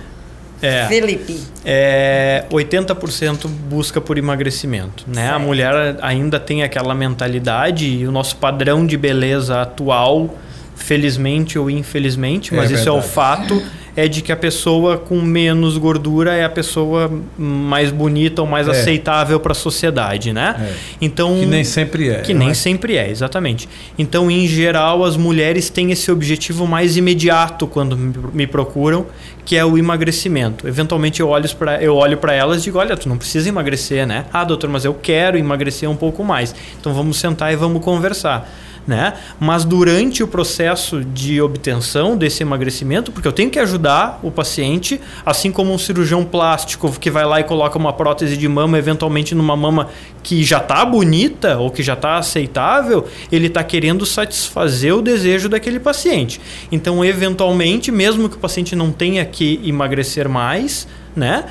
é, 0.62 0.86
Felipe. 0.86 1.40
É, 1.64 2.44
80% 2.48 3.48
busca 3.48 4.00
por 4.00 4.16
emagrecimento. 4.16 5.04
Né? 5.08 5.28
A 5.28 5.38
mulher 5.38 5.96
ainda 6.00 6.38
tem 6.38 6.62
aquela 6.62 6.94
mentalidade 6.94 7.84
e 7.84 8.06
o 8.06 8.12
nosso 8.12 8.36
padrão 8.36 8.86
de 8.86 8.96
beleza 8.96 9.60
atual, 9.60 10.38
felizmente 10.76 11.58
ou 11.58 11.68
infelizmente, 11.68 12.54
mas 12.54 12.70
é 12.70 12.74
isso 12.74 12.84
verdade. 12.84 12.96
é 12.96 13.00
o 13.00 13.02
fato 13.02 13.62
é 13.96 14.08
de 14.08 14.22
que 14.22 14.32
a 14.32 14.36
pessoa 14.36 14.96
com 14.96 15.20
menos 15.20 15.76
gordura 15.76 16.34
é 16.34 16.44
a 16.44 16.48
pessoa 16.48 17.10
mais 17.36 17.90
bonita 17.90 18.42
ou 18.42 18.48
mais 18.48 18.66
é. 18.68 18.70
aceitável 18.70 19.38
para 19.38 19.52
a 19.52 19.54
sociedade, 19.54 20.32
né? 20.32 20.56
É. 20.58 20.74
Então 21.00 21.38
que 21.38 21.46
nem 21.46 21.64
sempre 21.64 22.08
é. 22.08 22.20
Que 22.20 22.34
nem 22.34 22.50
é? 22.50 22.54
sempre 22.54 22.96
é, 22.96 23.10
exatamente. 23.10 23.68
Então, 23.98 24.30
em 24.30 24.46
geral, 24.46 25.04
as 25.04 25.16
mulheres 25.16 25.68
têm 25.68 25.90
esse 25.90 26.10
objetivo 26.10 26.66
mais 26.66 26.96
imediato 26.96 27.66
quando 27.66 27.96
me 27.96 28.46
procuram, 28.46 29.06
que 29.44 29.56
é 29.56 29.64
o 29.64 29.76
emagrecimento. 29.76 30.66
Eventualmente 30.66 31.20
eu 31.20 31.28
olho 31.28 31.48
para 31.56 31.82
eu 31.82 31.96
olho 31.96 32.16
para 32.16 32.32
elas 32.32 32.62
e 32.62 32.64
digo: 32.64 32.78
"Olha, 32.78 32.96
tu 32.96 33.08
não 33.08 33.18
precisa 33.18 33.48
emagrecer, 33.48 34.06
né? 34.06 34.24
Ah, 34.32 34.44
doutor, 34.44 34.70
mas 34.70 34.84
eu 34.84 34.94
quero 34.94 35.36
emagrecer 35.36 35.88
um 35.88 35.96
pouco 35.96 36.24
mais. 36.24 36.54
Então 36.80 36.94
vamos 36.94 37.18
sentar 37.18 37.52
e 37.52 37.56
vamos 37.56 37.82
conversar." 37.84 38.48
Né? 38.86 39.14
Mas 39.38 39.64
durante 39.64 40.22
o 40.22 40.28
processo 40.28 41.04
de 41.04 41.40
obtenção 41.40 42.16
desse 42.16 42.42
emagrecimento, 42.42 43.12
porque 43.12 43.26
eu 43.26 43.32
tenho 43.32 43.50
que 43.50 43.58
ajudar 43.58 44.18
o 44.22 44.30
paciente, 44.30 45.00
assim 45.24 45.52
como 45.52 45.72
um 45.72 45.78
cirurgião 45.78 46.24
plástico 46.24 46.90
que 46.98 47.10
vai 47.10 47.24
lá 47.24 47.40
e 47.40 47.44
coloca 47.44 47.78
uma 47.78 47.92
prótese 47.92 48.36
de 48.36 48.48
mama, 48.48 48.78
eventualmente 48.78 49.34
numa 49.34 49.56
mama 49.56 49.88
que 50.22 50.42
já 50.42 50.58
está 50.58 50.84
bonita 50.84 51.58
ou 51.58 51.70
que 51.70 51.82
já 51.82 51.94
está 51.94 52.16
aceitável, 52.16 53.06
ele 53.30 53.46
está 53.46 53.62
querendo 53.62 54.04
satisfazer 54.06 54.94
o 54.94 55.02
desejo 55.02 55.48
daquele 55.48 55.80
paciente. 55.80 56.40
Então, 56.70 57.04
eventualmente, 57.04 57.90
mesmo 57.90 58.28
que 58.28 58.36
o 58.36 58.38
paciente 58.38 58.74
não 58.76 58.92
tenha 58.92 59.24
que 59.24 59.60
emagrecer 59.64 60.28
mais, 60.28 60.86
né? 61.14 61.44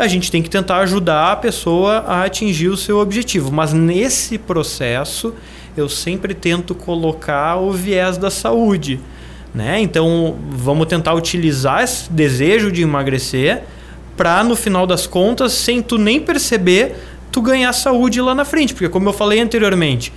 a 0.00 0.06
gente 0.06 0.30
tem 0.30 0.42
que 0.42 0.48
tentar 0.48 0.78
ajudar 0.78 1.32
a 1.32 1.36
pessoa 1.36 1.98
a 2.06 2.24
atingir 2.24 2.68
o 2.68 2.76
seu 2.76 2.98
objetivo. 2.98 3.52
Mas 3.52 3.74
nesse 3.74 4.38
processo, 4.38 5.34
eu 5.76 5.88
sempre 5.88 6.34
tento 6.34 6.74
colocar 6.74 7.56
o 7.56 7.72
viés 7.72 8.16
da 8.18 8.30
saúde. 8.30 9.00
Né? 9.54 9.80
Então, 9.80 10.36
vamos 10.50 10.86
tentar 10.86 11.14
utilizar 11.14 11.82
esse 11.82 12.10
desejo 12.10 12.72
de 12.72 12.82
emagrecer 12.82 13.64
para, 14.16 14.42
no 14.42 14.56
final 14.56 14.86
das 14.86 15.06
contas, 15.06 15.52
sem 15.52 15.82
tu 15.82 15.98
nem 15.98 16.20
perceber, 16.20 16.96
tu 17.30 17.42
ganhar 17.42 17.72
saúde 17.72 18.20
lá 18.20 18.34
na 18.34 18.44
frente. 18.44 18.72
Porque, 18.72 18.88
como 18.88 19.08
eu 19.08 19.12
falei 19.12 19.40
anteriormente, 19.40 20.12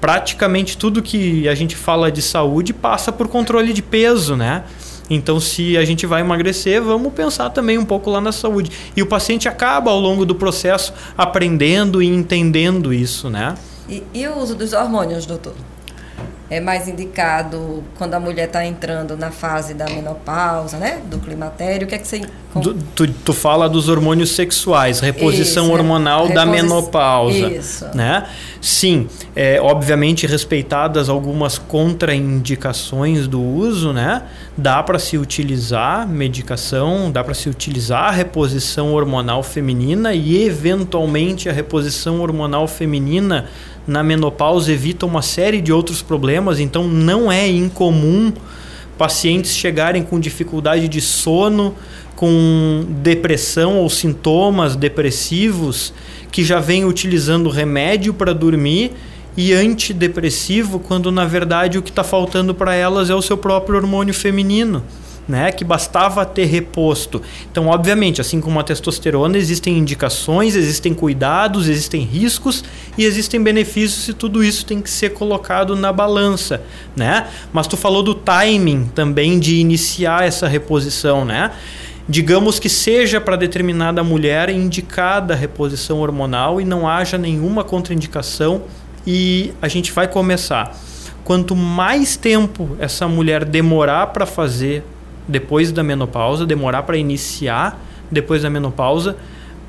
praticamente 0.00 0.76
tudo 0.76 1.02
que 1.02 1.48
a 1.48 1.54
gente 1.54 1.76
fala 1.76 2.10
de 2.10 2.20
saúde 2.20 2.72
passa 2.72 3.12
por 3.12 3.28
controle 3.28 3.72
de 3.72 3.82
peso, 3.82 4.36
né? 4.36 4.64
Então, 5.08 5.38
se 5.38 5.76
a 5.76 5.84
gente 5.84 6.06
vai 6.06 6.22
emagrecer, 6.22 6.82
vamos 6.82 7.12
pensar 7.12 7.50
também 7.50 7.76
um 7.76 7.84
pouco 7.84 8.10
lá 8.10 8.20
na 8.20 8.32
saúde. 8.32 8.70
E 8.96 9.02
o 9.02 9.06
paciente 9.06 9.48
acaba 9.48 9.90
ao 9.90 10.00
longo 10.00 10.24
do 10.24 10.34
processo 10.34 10.94
aprendendo 11.16 12.02
e 12.02 12.06
entendendo 12.06 12.92
isso, 12.92 13.28
né? 13.28 13.54
E, 13.88 14.02
e 14.14 14.26
o 14.26 14.38
uso 14.38 14.54
dos 14.54 14.72
hormônios, 14.72 15.26
doutor? 15.26 15.54
é 16.50 16.60
mais 16.60 16.86
indicado 16.86 17.82
quando 17.96 18.14
a 18.14 18.20
mulher 18.20 18.46
está 18.46 18.64
entrando 18.64 19.16
na 19.16 19.30
fase 19.30 19.72
da 19.72 19.86
menopausa, 19.86 20.76
né? 20.76 21.00
Do 21.06 21.18
climatério. 21.18 21.86
O 21.86 21.88
que 21.88 21.94
é 21.94 21.98
que 21.98 22.06
você. 22.06 22.20
Du, 22.54 22.74
tu, 22.94 23.08
tu 23.08 23.32
fala 23.32 23.68
dos 23.68 23.88
hormônios 23.88 24.30
sexuais, 24.30 25.00
reposição 25.00 25.64
Isso, 25.64 25.72
hormonal 25.72 26.28
reposi... 26.28 26.34
da 26.34 26.46
menopausa. 26.46 27.48
Isso. 27.48 27.86
Né? 27.94 28.28
Sim, 28.60 29.08
é, 29.34 29.60
obviamente 29.60 30.26
respeitadas 30.26 31.08
algumas 31.08 31.58
contraindicações 31.58 33.26
do 33.26 33.42
uso, 33.42 33.92
né? 33.92 34.22
Dá 34.56 34.82
para 34.82 35.00
se 35.00 35.18
utilizar 35.18 36.06
medicação, 36.06 37.10
dá 37.10 37.24
para 37.24 37.34
se 37.34 37.48
utilizar 37.48 38.04
a 38.04 38.10
reposição 38.12 38.92
hormonal 38.92 39.42
feminina 39.42 40.14
e 40.14 40.44
eventualmente 40.44 41.48
a 41.48 41.52
reposição 41.52 42.20
hormonal 42.20 42.68
feminina 42.68 43.46
na 43.86 44.02
menopausa 44.02 44.72
evita 44.72 45.06
uma 45.06 45.22
série 45.22 45.60
de 45.60 45.72
outros 45.72 46.02
problemas, 46.02 46.60
então 46.60 46.88
não 46.88 47.30
é 47.30 47.48
incomum 47.48 48.32
pacientes 48.96 49.56
chegarem 49.56 50.02
com 50.02 50.20
dificuldade 50.20 50.88
de 50.88 51.00
sono, 51.00 51.74
com 52.14 52.84
depressão 53.02 53.78
ou 53.78 53.90
sintomas 53.90 54.76
depressivos, 54.76 55.92
que 56.30 56.44
já 56.44 56.60
vem 56.60 56.84
utilizando 56.84 57.50
remédio 57.50 58.14
para 58.14 58.32
dormir 58.32 58.92
e 59.36 59.52
antidepressivo, 59.52 60.78
quando 60.78 61.10
na 61.10 61.24
verdade 61.24 61.76
o 61.76 61.82
que 61.82 61.90
está 61.90 62.04
faltando 62.04 62.54
para 62.54 62.74
elas 62.74 63.10
é 63.10 63.14
o 63.14 63.22
seu 63.22 63.36
próprio 63.36 63.76
hormônio 63.76 64.14
feminino 64.14 64.82
né, 65.28 65.50
que 65.50 65.64
bastava 65.64 66.24
ter 66.24 66.44
reposto. 66.44 67.22
Então, 67.50 67.68
obviamente, 67.68 68.20
assim 68.20 68.40
como 68.40 68.60
a 68.60 68.62
testosterona, 68.62 69.38
existem 69.38 69.78
indicações, 69.78 70.54
existem 70.54 70.92
cuidados, 70.92 71.68
existem 71.68 72.02
riscos 72.02 72.62
e 72.96 73.04
existem 73.04 73.42
benefícios 73.42 74.08
e 74.08 74.12
tudo 74.12 74.44
isso 74.44 74.66
tem 74.66 74.80
que 74.80 74.90
ser 74.90 75.10
colocado 75.10 75.74
na 75.74 75.92
balança, 75.92 76.62
né? 76.94 77.28
Mas 77.52 77.66
tu 77.66 77.76
falou 77.76 78.02
do 78.02 78.14
timing 78.14 78.90
também 78.94 79.38
de 79.38 79.56
iniciar 79.56 80.26
essa 80.26 80.46
reposição, 80.46 81.24
né? 81.24 81.50
Digamos 82.06 82.58
que 82.58 82.68
seja 82.68 83.18
para 83.18 83.34
determinada 83.34 84.04
mulher 84.04 84.50
indicada 84.50 85.32
a 85.32 85.36
reposição 85.36 86.00
hormonal 86.00 86.60
e 86.60 86.64
não 86.64 86.86
haja 86.86 87.16
nenhuma 87.16 87.64
contraindicação 87.64 88.64
e 89.06 89.54
a 89.62 89.68
gente 89.68 89.90
vai 89.90 90.06
começar. 90.06 90.78
Quanto 91.24 91.56
mais 91.56 92.14
tempo 92.16 92.76
essa 92.78 93.08
mulher 93.08 93.42
demorar 93.46 94.08
para 94.08 94.26
fazer 94.26 94.84
depois 95.26 95.72
da 95.72 95.82
menopausa, 95.82 96.46
demorar 96.46 96.82
para 96.82 96.96
iniciar 96.96 97.80
depois 98.10 98.42
da 98.42 98.50
menopausa, 98.50 99.16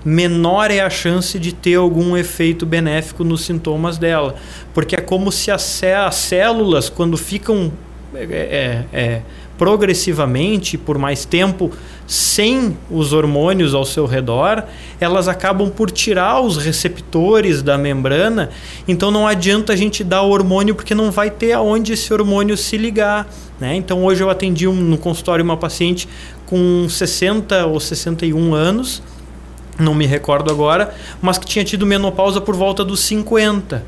menor 0.03 0.69
é 0.69 0.81
a 0.81 0.89
chance 0.89 1.39
de 1.39 1.53
ter 1.53 1.75
algum 1.75 2.15
efeito 2.15 2.65
benéfico 2.65 3.23
nos 3.23 3.43
sintomas 3.43 3.97
dela. 3.97 4.35
Porque 4.73 4.95
é 4.95 5.01
como 5.01 5.31
se 5.31 5.49
as, 5.49 5.83
as 5.83 6.15
células, 6.15 6.89
quando 6.89 7.17
ficam 7.17 7.71
é, 8.13 8.85
é, 8.93 8.97
é 8.97 9.21
progressivamente, 9.57 10.77
por 10.77 10.97
mais 10.97 11.25
tempo, 11.25 11.71
sem 12.07 12.77
os 12.89 13.13
hormônios 13.13 13.73
ao 13.73 13.83
seu 13.83 14.05
redor, 14.05 14.63
elas 14.99 15.27
acabam 15.27 15.69
por 15.69 15.89
tirar 15.89 16.39
os 16.39 16.57
receptores 16.57 17.61
da 17.61 17.77
membrana. 17.77 18.49
Então 18.87 19.09
não 19.09 19.27
adianta 19.27 19.73
a 19.73 19.75
gente 19.75 20.03
dar 20.03 20.21
o 20.21 20.29
hormônio 20.29 20.75
porque 20.75 20.93
não 20.93 21.11
vai 21.11 21.31
ter 21.31 21.53
aonde 21.53 21.93
esse 21.93 22.13
hormônio 22.13 22.55
se 22.55 22.77
ligar. 22.77 23.27
Né? 23.59 23.75
Então 23.75 24.03
hoje 24.03 24.23
eu 24.23 24.29
atendi 24.29 24.67
um, 24.67 24.73
no 24.73 24.97
consultório 24.97 25.43
uma 25.43 25.57
paciente 25.57 26.07
com 26.45 26.87
60 26.87 27.65
ou 27.65 27.79
61 27.79 28.53
anos, 28.53 29.01
não 29.79 29.95
me 29.95 30.05
recordo 30.05 30.51
agora, 30.51 30.93
mas 31.21 31.37
que 31.37 31.45
tinha 31.45 31.65
tido 31.65 31.85
menopausa 31.85 32.39
por 32.39 32.55
volta 32.55 32.83
dos 32.85 32.99
50. 33.01 33.83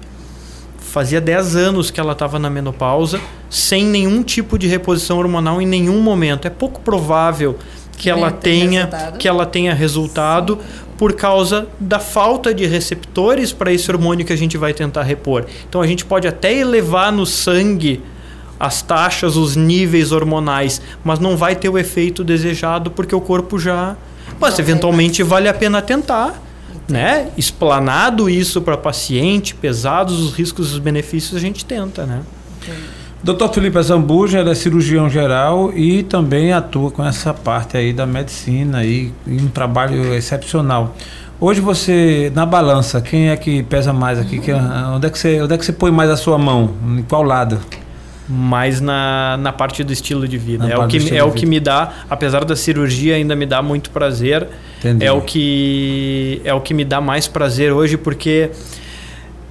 Fazia 0.80 1.22
10 1.22 1.56
anos 1.56 1.92
que 1.92 2.00
ela 2.00 2.14
estava 2.14 2.40
na 2.40 2.50
menopausa, 2.50 3.22
sem 3.50 3.86
nenhum 3.86 4.24
tipo 4.24 4.58
de 4.58 4.68
reposição 4.68 5.20
hormonal 5.20 5.62
em 5.62 5.68
nenhum 5.68 6.02
momento. 6.02 6.48
É 6.48 6.50
pouco 6.50 6.82
provável 6.82 7.58
que 7.98 8.10
ela 8.10 8.32
tenha 8.32 8.86
resultado. 8.86 9.18
que 9.18 9.28
ela 9.28 9.46
tenha 9.46 9.74
resultado 9.74 10.60
Sim. 10.62 10.84
por 10.98 11.14
causa 11.14 11.68
da 11.80 12.00
falta 12.00 12.54
de 12.54 12.66
receptores 12.66 13.52
para 13.52 13.74
esse 13.74 13.92
hormônio 13.92 14.26
que 14.26 14.32
a 14.32 14.38
gente 14.38 14.58
vai 14.58 14.74
tentar 14.74 15.04
repor. 15.04 15.46
Então 15.68 15.82
a 15.82 15.88
gente 15.88 16.06
pode 16.06 16.28
até 16.28 16.54
elevar 16.54 17.12
no 17.12 17.26
sangue 17.26 18.02
as 18.60 18.82
taxas, 18.82 19.36
os 19.36 19.56
níveis 19.56 20.12
hormonais, 20.12 20.82
mas 21.04 21.20
não 21.20 21.36
vai 21.36 21.56
ter 21.56 21.70
o 21.70 21.78
efeito 21.78 22.24
desejado 22.24 22.92
porque 22.92 23.14
o 23.16 23.22
corpo 23.22 23.60
já. 23.60 23.96
Mas 24.40 24.58
eventualmente 24.60 25.24
vale 25.24 25.50
a 25.50 25.54
pena 25.54 25.82
tentar. 25.82 26.44
Né? 26.88 27.30
Explanado 27.36 28.30
isso 28.30 28.62
para 28.62 28.78
paciente, 28.78 29.54
pesados 29.54 30.22
os 30.22 30.34
riscos 30.34 30.70
e 30.70 30.74
os 30.74 30.80
benefícios, 30.80 31.36
a 31.36 31.40
gente 31.40 31.66
tenta, 31.66 32.06
né? 32.06 32.22
Dr. 33.24 33.50
Felipe 33.52 33.82
Zambuja 33.82 34.40
é 34.40 34.56
cirurgião 34.56 35.10
geral 35.10 35.72
e 35.74 36.04
também 36.04 36.54
atua 36.54 36.92
com 36.92 37.04
essa 37.04 37.34
parte 37.34 37.76
aí 37.76 37.92
da 37.92 38.06
medicina 38.06 38.86
e, 38.86 39.12
e 39.26 39.38
um 39.38 39.48
trabalho 39.48 40.14
excepcional. 40.14 40.96
Hoje 41.40 41.62
você, 41.62 42.32
na 42.34 42.46
balança, 42.46 43.02
quem 43.02 43.30
é 43.30 43.38
que 43.38 43.64
pesa 43.64 43.92
mais 43.92 44.18
aqui? 44.20 44.40
Que, 44.40 44.52
onde, 44.54 45.08
é 45.08 45.10
que 45.10 45.18
você, 45.18 45.42
onde 45.42 45.54
é 45.54 45.58
que 45.58 45.66
você 45.66 45.74
põe 45.74 45.92
mais 45.92 46.10
a 46.10 46.18
sua 46.18 46.38
mão? 46.38 46.72
Em 46.98 47.04
qual 47.04 47.24
lado? 47.24 47.60
mais 48.30 48.82
na, 48.82 49.38
na 49.38 49.54
parte 49.54 49.84
do 49.84 49.94
estilo 49.94 50.28
de 50.28 50.38
vida. 50.38 50.68
Na 50.68 50.74
é 50.74 50.78
o 50.78 50.88
que, 50.88 51.16
é 51.16 51.24
o 51.24 51.32
que 51.32 51.46
me 51.46 51.60
dá, 51.60 51.94
apesar 52.10 52.44
da 52.44 52.56
cirurgia, 52.56 53.16
ainda 53.16 53.36
me 53.36 53.46
dá 53.46 53.62
muito 53.62 53.90
prazer. 53.90 54.48
Entendi. 54.80 55.06
É 55.06 55.12
o 55.12 55.22
que 55.22 56.42
é 56.44 56.54
o 56.54 56.60
que 56.60 56.74
me 56.74 56.84
dá 56.84 57.00
mais 57.00 57.28
prazer 57.28 57.72
hoje, 57.72 57.96
porque 57.96 58.52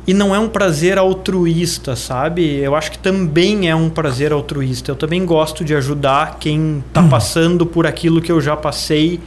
e 0.07 0.15
não 0.15 0.35
é 0.35 0.39
um 0.39 0.49
prazer 0.49 0.99
altruísta, 0.99 1.97
sabe? 1.97 2.59
Eu 2.59 2.77
acho 2.77 2.93
que 2.93 2.99
também 2.99 3.69
é 3.69 3.75
um 3.75 3.91
prazer 3.91 4.33
altruísta. 4.33 4.93
Eu 4.93 4.97
também 4.97 5.25
gosto 5.27 5.65
de 5.65 5.75
ajudar 5.75 6.39
quem 6.39 6.85
está 6.87 7.01
hum. 7.01 7.09
passando 7.09 7.67
por 7.67 7.87
aquilo 7.87 8.21
que 8.21 8.31
eu 8.31 8.41
já 8.41 8.57
passei 8.57 9.21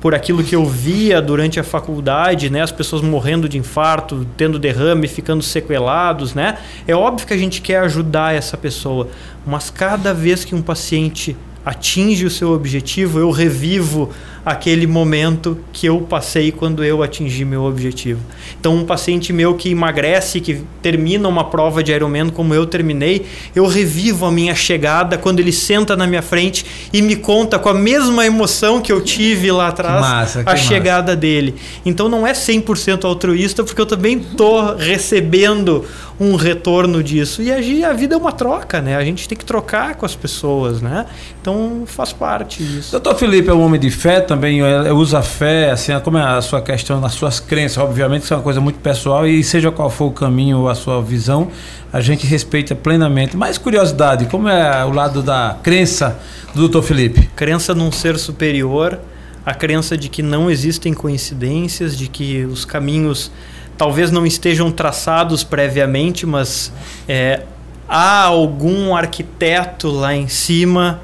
por 0.00 0.14
aquilo 0.14 0.44
que 0.44 0.54
eu 0.54 0.64
via 0.64 1.20
durante 1.20 1.58
a 1.58 1.64
faculdade, 1.64 2.50
né, 2.50 2.62
as 2.62 2.70
pessoas 2.70 3.02
morrendo 3.02 3.48
de 3.48 3.58
infarto, 3.58 4.26
tendo 4.36 4.58
derrame, 4.58 5.08
ficando 5.08 5.42
sequelados, 5.42 6.34
né? 6.34 6.58
É 6.86 6.94
óbvio 6.94 7.26
que 7.26 7.34
a 7.34 7.36
gente 7.36 7.60
quer 7.60 7.80
ajudar 7.80 8.34
essa 8.34 8.56
pessoa, 8.56 9.08
mas 9.44 9.70
cada 9.70 10.14
vez 10.14 10.44
que 10.44 10.54
um 10.54 10.62
paciente 10.62 11.36
atinge 11.64 12.24
o 12.24 12.30
seu 12.30 12.52
objetivo, 12.52 13.18
eu 13.18 13.30
revivo 13.30 14.10
aquele 14.50 14.86
momento 14.86 15.58
que 15.72 15.86
eu 15.86 16.00
passei 16.00 16.50
quando 16.50 16.84
eu 16.84 17.02
atingi 17.02 17.44
meu 17.44 17.64
objetivo. 17.64 18.20
Então, 18.58 18.74
um 18.74 18.84
paciente 18.84 19.32
meu 19.32 19.54
que 19.54 19.70
emagrece, 19.70 20.40
que 20.40 20.62
termina 20.82 21.28
uma 21.28 21.44
prova 21.44 21.82
de 21.82 21.92
Ironman 21.92 22.28
como 22.30 22.54
eu 22.54 22.66
terminei, 22.66 23.26
eu 23.54 23.66
revivo 23.66 24.26
a 24.26 24.32
minha 24.32 24.54
chegada 24.54 25.16
quando 25.16 25.40
ele 25.40 25.52
senta 25.52 25.96
na 25.96 26.06
minha 26.06 26.22
frente 26.22 26.64
e 26.92 27.00
me 27.02 27.16
conta 27.16 27.58
com 27.58 27.68
a 27.68 27.74
mesma 27.74 28.26
emoção 28.26 28.80
que 28.80 28.92
eu 28.92 29.00
tive 29.00 29.50
lá 29.50 29.68
atrás 29.68 30.00
massa, 30.00 30.42
a 30.44 30.56
chegada 30.56 31.14
dele. 31.14 31.54
Então, 31.84 32.08
não 32.08 32.26
é 32.26 32.32
100% 32.32 33.04
altruísta, 33.04 33.62
porque 33.62 33.80
eu 33.80 33.86
também 33.86 34.18
estou 34.18 34.76
recebendo 34.76 35.84
um 36.20 36.34
retorno 36.34 37.02
disso. 37.02 37.42
E 37.42 37.52
a, 37.52 37.90
a 37.90 37.92
vida 37.92 38.14
é 38.14 38.18
uma 38.18 38.32
troca, 38.32 38.80
né? 38.80 38.96
A 38.96 39.04
gente 39.04 39.28
tem 39.28 39.38
que 39.38 39.44
trocar 39.44 39.94
com 39.94 40.04
as 40.04 40.16
pessoas, 40.16 40.80
né? 40.80 41.06
Então, 41.40 41.84
faz 41.86 42.12
parte 42.12 42.62
disso. 42.62 42.90
Doutor 42.92 43.14
Felipe 43.14 43.48
é 43.48 43.54
um 43.54 43.62
homem 43.62 43.78
de 43.78 43.90
fé 43.90 44.20
também? 44.20 44.37
Também 44.38 44.62
usa 44.92 45.18
a 45.18 45.22
fé, 45.22 45.72
assim, 45.72 45.92
como 45.98 46.16
é 46.16 46.22
a 46.22 46.40
sua 46.40 46.62
questão, 46.62 47.00
nas 47.00 47.12
suas 47.12 47.40
crenças, 47.40 47.76
obviamente 47.78 48.22
isso 48.22 48.32
é 48.32 48.36
uma 48.36 48.42
coisa 48.42 48.60
muito 48.60 48.78
pessoal 48.78 49.26
e 49.26 49.42
seja 49.42 49.72
qual 49.72 49.90
for 49.90 50.06
o 50.06 50.10
caminho 50.12 50.58
ou 50.58 50.68
a 50.68 50.76
sua 50.76 51.02
visão, 51.02 51.48
a 51.92 52.00
gente 52.00 52.24
respeita 52.24 52.72
plenamente. 52.72 53.36
Mas 53.36 53.58
curiosidade, 53.58 54.26
como 54.26 54.48
é 54.48 54.84
o 54.84 54.90
lado 54.90 55.22
da 55.22 55.56
crença 55.60 56.16
do 56.54 56.68
Dr. 56.68 56.82
Felipe? 56.82 57.28
Crença 57.34 57.74
num 57.74 57.90
ser 57.90 58.16
superior, 58.16 59.00
a 59.44 59.52
crença 59.52 59.96
de 59.98 60.08
que 60.08 60.22
não 60.22 60.48
existem 60.48 60.94
coincidências, 60.94 61.98
de 61.98 62.06
que 62.06 62.44
os 62.44 62.64
caminhos 62.64 63.32
talvez 63.76 64.12
não 64.12 64.24
estejam 64.24 64.70
traçados 64.70 65.42
previamente, 65.42 66.24
mas 66.24 66.72
é, 67.08 67.42
há 67.88 68.22
algum 68.22 68.94
arquiteto 68.94 69.90
lá 69.90 70.14
em 70.14 70.28
cima 70.28 71.00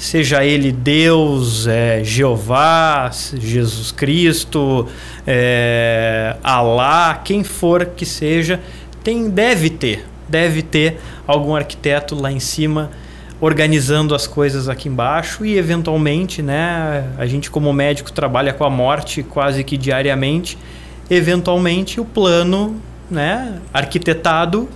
seja 0.00 0.42
ele 0.42 0.72
Deus, 0.72 1.66
é, 1.66 2.02
Jeová, 2.02 3.10
Jesus 3.34 3.92
Cristo, 3.92 4.88
é, 5.26 6.36
Alá, 6.42 7.20
quem 7.22 7.44
for 7.44 7.84
que 7.84 8.06
seja, 8.06 8.58
tem, 9.04 9.28
deve 9.28 9.68
ter, 9.68 10.06
deve 10.26 10.62
ter 10.62 10.98
algum 11.26 11.54
arquiteto 11.54 12.14
lá 12.14 12.32
em 12.32 12.40
cima 12.40 12.90
organizando 13.42 14.14
as 14.14 14.26
coisas 14.26 14.70
aqui 14.70 14.88
embaixo 14.88 15.44
e 15.44 15.56
eventualmente, 15.56 16.40
né, 16.40 17.10
a 17.18 17.26
gente 17.26 17.50
como 17.50 17.70
médico 17.72 18.10
trabalha 18.10 18.54
com 18.54 18.64
a 18.64 18.70
morte 18.70 19.22
quase 19.22 19.62
que 19.64 19.76
diariamente, 19.76 20.56
eventualmente 21.10 22.00
o 22.00 22.04
plano, 22.06 22.80
né, 23.10 23.58
arquitetado 23.72 24.68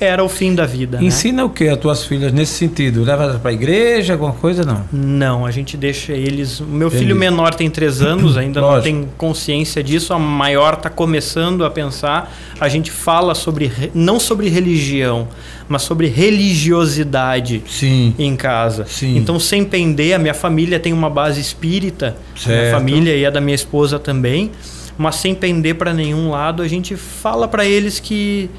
era 0.00 0.24
o 0.24 0.28
fim 0.28 0.54
da 0.54 0.64
vida. 0.64 0.98
Né? 0.98 1.06
Ensina 1.06 1.38
né? 1.38 1.44
o 1.44 1.50
que 1.50 1.68
as 1.68 1.76
tuas 1.76 2.04
filhas 2.04 2.32
nesse 2.32 2.54
sentido? 2.54 3.04
Leva 3.04 3.38
para 3.38 3.50
a 3.50 3.54
igreja, 3.54 4.14
alguma 4.14 4.32
coisa 4.32 4.64
não? 4.64 4.84
Não, 4.90 5.44
a 5.44 5.50
gente 5.50 5.76
deixa 5.76 6.12
eles. 6.12 6.60
O 6.60 6.64
meu 6.64 6.88
Entendi. 6.88 7.04
filho 7.04 7.16
menor 7.16 7.54
tem 7.54 7.68
três 7.68 8.00
anos, 8.00 8.36
ainda 8.36 8.60
não 8.60 8.80
tem 8.80 9.08
consciência 9.18 9.82
disso. 9.82 10.14
A 10.14 10.18
maior 10.18 10.74
está 10.74 10.88
começando 10.88 11.64
a 11.64 11.70
pensar. 11.70 12.34
A 12.58 12.68
gente 12.68 12.90
fala 12.90 13.34
sobre 13.34 13.70
não 13.94 14.18
sobre 14.18 14.48
religião, 14.48 15.28
mas 15.68 15.82
sobre 15.82 16.06
religiosidade 16.08 17.62
Sim. 17.68 18.14
em 18.18 18.34
casa. 18.36 18.86
Sim. 18.86 19.16
Então, 19.16 19.38
sem 19.38 19.64
pender, 19.64 20.14
a 20.14 20.18
minha 20.18 20.34
família 20.34 20.80
tem 20.80 20.92
uma 20.92 21.10
base 21.10 21.40
espírita, 21.40 22.16
certo. 22.34 22.48
a 22.48 22.58
minha 22.58 22.70
família 22.72 23.16
e 23.16 23.26
a 23.26 23.30
da 23.30 23.40
minha 23.40 23.54
esposa 23.54 23.98
também. 23.98 24.50
Mas 24.96 25.16
sem 25.16 25.34
pender 25.34 25.76
para 25.76 25.94
nenhum 25.94 26.30
lado, 26.30 26.62
a 26.62 26.68
gente 26.68 26.94
fala 26.96 27.48
para 27.48 27.64
eles 27.64 27.98
que 27.98 28.50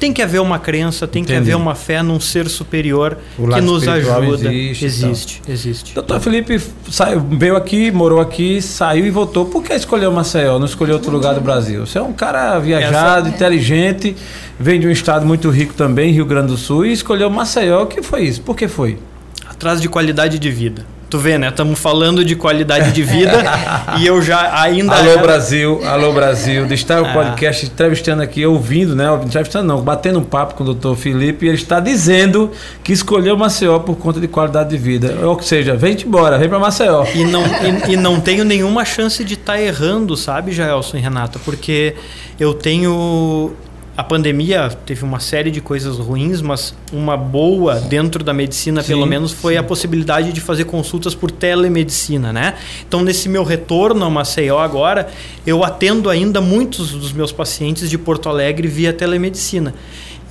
tem 0.00 0.14
que 0.14 0.22
haver 0.22 0.40
uma 0.40 0.58
crença, 0.58 1.06
tem 1.06 1.22
Entendi. 1.22 1.36
que 1.36 1.42
haver 1.42 1.56
uma 1.56 1.74
fé 1.74 2.02
num 2.02 2.18
ser 2.18 2.48
superior 2.48 3.18
que 3.36 3.60
nos 3.60 3.86
ajuda. 3.86 4.52
Existe, 4.52 4.84
existe, 4.86 5.40
então. 5.42 5.54
existe. 5.54 5.94
Doutor 5.94 6.20
Felipe 6.20 6.58
saiu, 6.90 7.20
veio 7.20 7.54
aqui, 7.54 7.90
morou 7.90 8.18
aqui, 8.18 8.62
saiu 8.62 9.06
e 9.06 9.10
voltou. 9.10 9.44
Por 9.44 9.62
que 9.62 9.74
escolheu 9.74 10.10
Maceió, 10.10 10.58
não 10.58 10.64
escolheu 10.64 10.94
outro 10.94 11.12
lugar 11.12 11.34
do 11.34 11.42
Brasil? 11.42 11.86
Você 11.86 11.98
é 11.98 12.02
um 12.02 12.14
cara 12.14 12.58
viajado, 12.58 13.28
Essa... 13.28 13.36
inteligente, 13.36 14.16
vem 14.58 14.80
de 14.80 14.86
um 14.86 14.90
estado 14.90 15.26
muito 15.26 15.50
rico 15.50 15.74
também, 15.74 16.12
Rio 16.12 16.24
Grande 16.24 16.48
do 16.48 16.56
Sul, 16.56 16.86
e 16.86 16.92
escolheu 16.92 17.28
Maceió. 17.28 17.82
O 17.82 17.86
que 17.86 18.02
foi 18.02 18.22
isso? 18.22 18.40
Por 18.40 18.56
que 18.56 18.66
foi? 18.66 18.98
Atrás 19.46 19.82
de 19.82 19.88
qualidade 19.88 20.38
de 20.38 20.50
vida. 20.50 20.86
Tu 21.10 21.18
vê, 21.18 21.36
né? 21.36 21.48
Estamos 21.48 21.76
falando 21.76 22.24
de 22.24 22.36
qualidade 22.36 22.92
de 22.92 23.02
vida 23.02 23.42
e 23.98 24.06
eu 24.06 24.22
já 24.22 24.62
ainda. 24.62 24.94
Alô, 24.94 25.18
Brasil, 25.18 25.80
alô, 25.84 26.12
Brasil. 26.12 26.66
De 26.66 26.74
estar 26.74 27.02
o 27.02 27.04
ah. 27.10 27.12
podcast 27.12 27.66
entrevistando 27.66 28.22
aqui, 28.22 28.46
ouvindo, 28.46 28.94
né? 28.94 29.06
Entrevistando 29.24 29.66
não, 29.66 29.82
batendo 29.82 30.20
um 30.20 30.24
papo 30.24 30.54
com 30.54 30.62
o 30.62 30.66
doutor 30.66 30.96
Felipe 30.96 31.46
e 31.46 31.48
ele 31.48 31.58
está 31.58 31.80
dizendo 31.80 32.52
que 32.84 32.92
escolheu 32.92 33.36
Maceió 33.36 33.80
por 33.80 33.96
conta 33.96 34.20
de 34.20 34.28
qualidade 34.28 34.70
de 34.70 34.78
vida. 34.78 35.16
Ou 35.24 35.42
seja, 35.42 35.76
vem 35.76 35.96
embora, 36.06 36.38
vem 36.38 36.48
para 36.48 36.60
Maceió. 36.60 37.04
E 37.12 37.24
não, 37.24 37.42
e, 37.42 37.94
e, 37.94 37.96
não 37.96 38.20
tenho 38.20 38.44
nenhuma 38.44 38.84
chance 38.84 39.24
de 39.24 39.34
estar 39.34 39.54
tá 39.54 39.60
errando, 39.60 40.16
sabe, 40.16 40.52
Jaelson 40.52 40.98
e 40.98 41.00
Renata? 41.00 41.40
Porque 41.44 41.96
eu 42.38 42.54
tenho 42.54 43.52
a 43.96 44.04
pandemia 44.04 44.68
teve 44.86 45.04
uma 45.04 45.20
série 45.20 45.50
de 45.50 45.60
coisas 45.60 45.98
ruins, 45.98 46.40
mas 46.40 46.74
uma 46.92 47.16
boa 47.16 47.74
dentro 47.80 48.22
da 48.24 48.32
medicina, 48.32 48.82
sim, 48.82 48.88
pelo 48.88 49.04
menos, 49.04 49.32
foi 49.32 49.54
sim. 49.54 49.58
a 49.58 49.62
possibilidade 49.62 50.32
de 50.32 50.40
fazer 50.40 50.64
consultas 50.64 51.14
por 51.14 51.30
telemedicina, 51.30 52.32
né? 52.32 52.54
Então, 52.86 53.02
nesse 53.02 53.28
meu 53.28 53.44
retorno 53.44 54.04
a 54.04 54.10
Maceió 54.10 54.58
agora, 54.58 55.08
eu 55.46 55.64
atendo 55.64 56.08
ainda 56.08 56.40
muitos 56.40 56.92
dos 56.92 57.12
meus 57.12 57.32
pacientes 57.32 57.90
de 57.90 57.98
Porto 57.98 58.28
Alegre 58.28 58.68
via 58.68 58.92
telemedicina. 58.92 59.74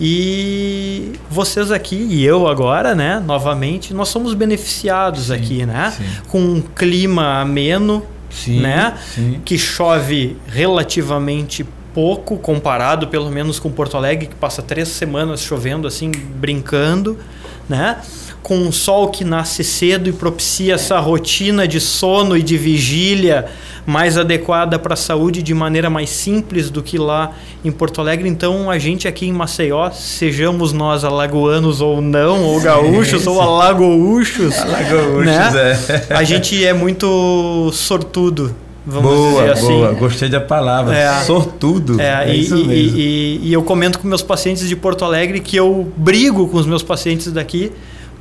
E 0.02 1.11
vocês 1.30 1.72
aqui 1.72 2.07
e 2.10 2.26
eu 2.26 2.48
agora, 2.48 2.95
né, 2.95 3.19
novamente, 3.19 3.94
nós 3.94 4.07
somos 4.07 4.34
beneficiados 4.34 5.26
sim, 5.26 5.34
aqui, 5.34 5.65
né? 5.65 5.94
Com 6.30 6.40
um 6.40 6.61
clima 6.61 7.41
ameno, 7.41 8.06
né? 8.48 8.98
Que 9.44 9.57
chove 9.57 10.38
relativamente 10.48 11.65
pouco 11.94 12.38
comparado, 12.38 13.07
pelo 13.07 13.30
menos 13.30 13.60
com 13.60 13.72
Porto 13.72 13.98
Alegre, 13.98 14.28
que 14.28 14.36
passa 14.36 14.61
três 14.61 14.88
semanas 14.90 15.41
chovendo 15.41 15.88
assim, 15.88 16.11
brincando, 16.11 17.18
né? 17.68 17.98
com 18.41 18.57
um 18.57 18.72
sol 18.72 19.10
que 19.10 19.24
nasce 19.24 19.64
cedo 19.64 20.10
e 20.10 20.14
propicia 20.14 20.76
essa 20.76 20.99
rotina 20.99 21.68
de 21.68 21.80
sono 21.80 22.38
e 22.38 22.41
de 22.41 22.57
vigília 22.57 23.48
mais 23.86 24.18
adequada 24.18 24.78
para 24.78 24.94
a 24.94 24.98
saúde 24.98 25.41
de 25.41 25.53
maneira 25.53 25.90
mais 25.90 26.10
simples 26.10 26.70
do 26.70 26.82
que 26.82 26.98
lá 26.98 27.32
em 27.64 27.72
Porto 27.72 27.99
Alegre. 28.02 28.30
Então, 28.30 28.70
a 28.70 28.78
gente 28.78 29.07
aqui 29.07 29.28
em 29.28 29.34
Maceió, 29.34 29.90
sejamos 29.91 30.74
nós 30.74 31.03
alagoanos 31.03 31.82
ou 31.82 32.02
não, 32.02 32.44
ou 32.44 32.61
gaúchos 32.61 33.26
ou 33.28 33.41
alagoúchos, 33.41 34.57
Alagoúchos, 34.57 35.26
né? 35.26 35.78
é. 36.10 36.14
a 36.14 36.24
gente 36.24 36.64
é 36.64 36.74
muito 36.74 37.72
sortudo. 37.74 38.56
Vamos 38.85 39.11
boa, 39.11 39.41
dizer 39.41 39.51
assim. 39.51 39.68
boa. 39.68 39.91
Gostei 39.93 40.30
da 40.30 40.39
palavra. 40.41 40.95
É. 40.95 41.22
Sortudo. 41.23 41.99
É, 42.01 42.30
É, 42.31 42.35
e, 42.35 42.41
e- 42.41 42.89
e- 42.95 43.39
e 43.49 43.53
eu 43.53 43.61
comento 43.64 43.99
com 43.99 44.07
meus 44.07 44.22
pacientes 44.22 44.68
de 44.68 44.76
Porto 44.76 45.06
Alegre 45.06 45.39
que 45.39 45.56
eu 45.57 45.91
brigo 45.95 46.47
com 46.47 46.57
os 46.57 46.65
meus 46.65 46.81
pacientes 46.81 47.31
daqui, 47.31 47.72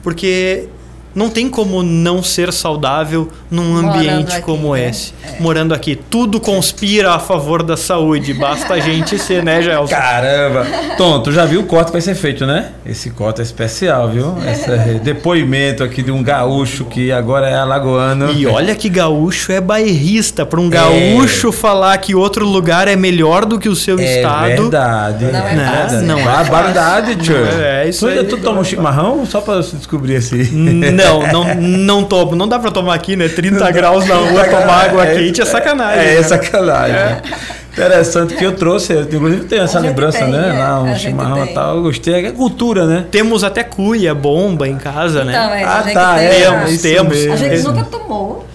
porque 0.03 0.69
não 1.15 1.29
tem 1.31 1.49
como 1.49 1.83
não 1.83 2.23
ser 2.23 2.53
saudável 2.53 3.29
num 3.51 3.77
ambiente 3.77 4.33
aqui, 4.37 4.43
como 4.43 4.75
né? 4.75 4.89
esse. 4.89 5.13
Morando 5.41 5.75
aqui. 5.75 5.97
Tudo 5.97 6.41
conspira 6.41 7.13
a 7.15 7.19
favor 7.19 7.63
da 7.63 7.77
saúde. 7.77 8.33
Basta 8.35 8.75
a 8.75 8.81
gente 8.81 9.19
ser, 9.19 9.43
né, 9.43 9.61
Gelson? 9.63 9.95
Caramba! 9.95 10.67
Tom, 10.97 11.21
tu 11.23 11.33
já 11.33 11.45
viu 11.45 11.61
o 11.61 11.65
corte 11.65 11.87
que 11.87 11.93
vai 11.93 12.01
ser 12.01 12.15
feito, 12.15 12.47
né? 12.47 12.69
Esse 12.87 13.11
corte 13.11 13.41
é 13.41 13.45
especial, 13.45 14.09
viu? 14.11 14.35
Esse 14.51 14.71
é 14.71 15.01
depoimento 15.03 15.83
aqui 15.83 16.03
de 16.03 16.11
um 16.11 16.23
gaúcho 16.23 16.85
que 16.85 17.11
agora 17.13 17.49
é 17.49 17.55
alagoano. 17.57 18.33
E 18.33 18.47
olha 18.47 18.75
que 18.75 18.89
gaúcho 18.89 19.51
é 19.53 19.61
bairrista. 19.61 20.45
Para 20.47 20.61
um 20.61 20.67
É. 20.69 20.71
gaúcho 20.71 21.51
falar 21.53 21.97
que 21.99 22.15
outro 22.15 22.47
lugar 22.47 22.87
é 22.89 22.97
melhor 22.97 23.45
do 23.45 23.59
que 23.59 23.69
o 23.69 23.75
seu 23.77 23.99
É 23.99 24.17
estado. 24.17 24.47
verdade. 24.47 25.25
Não 25.27 25.47
é 25.47 25.55
Né? 25.55 25.83
fácil. 25.83 26.03
Não 26.03 26.19
é 26.19 26.25
Barbaridade, 26.25 27.17
tio. 27.17 27.37
É, 27.37 27.89
isso 27.89 28.07
tu 28.07 28.13
aí. 28.13 28.25
tu 28.25 28.37
toma 28.39 28.61
um 28.61 28.65
chimarrão 28.65 29.25
só 29.27 29.41
pra 29.41 29.63
se 29.63 29.77
descobrir 29.77 30.17
assim? 30.17 30.43
Não, 31.09 31.33
não, 31.33 31.55
não 31.55 32.05
tomo. 32.05 32.35
Não 32.35 32.49
dá 32.49 32.59
pra 32.59 32.71
tomar 32.71 32.95
aqui, 32.95 33.15
né? 33.17 33.29
30 33.29 33.71
graus 33.71 34.07
na 34.07 34.17
rua, 34.17 34.45
tomar 34.49 34.85
água 34.87 35.07
É, 35.07 35.15
quente 35.15 35.41
é 35.41 35.45
sacanagem. 35.45 36.05
É, 36.05 36.15
né? 36.17 36.23
sacanagem. 36.23 36.97
Interessante 37.73 38.35
que 38.35 38.45
eu 38.45 38.57
trouxe, 38.57 38.93
eu, 38.93 39.03
inclusive 39.03 39.45
tem 39.45 39.61
essa 39.61 39.79
lembrança, 39.79 40.19
tem, 40.19 40.29
né? 40.29 40.53
é, 40.53 40.59
Lá, 40.59 40.83
um 40.83 40.97
chimarrão 40.97 41.45
e 41.45 41.55
tal. 41.55 41.77
Eu 41.77 41.83
gostei. 41.83 42.27
É 42.27 42.33
cultura, 42.33 42.87
né? 42.87 43.05
Temos 43.11 43.45
até 43.45 43.63
cuia, 43.63 44.15
bomba 44.15 44.67
em 44.67 44.77
casa, 44.77 45.23
né? 45.25 45.33
Então, 45.33 45.55
é, 45.55 45.65
Ah, 45.65 45.85
tá, 45.95 46.15
tem 46.17 46.27
é, 46.27 46.41
Temos, 46.41 46.83
temos. 46.83 47.17
A 47.31 47.37
gente 47.37 47.63
nunca 47.63 47.85
tomou. 47.85 48.47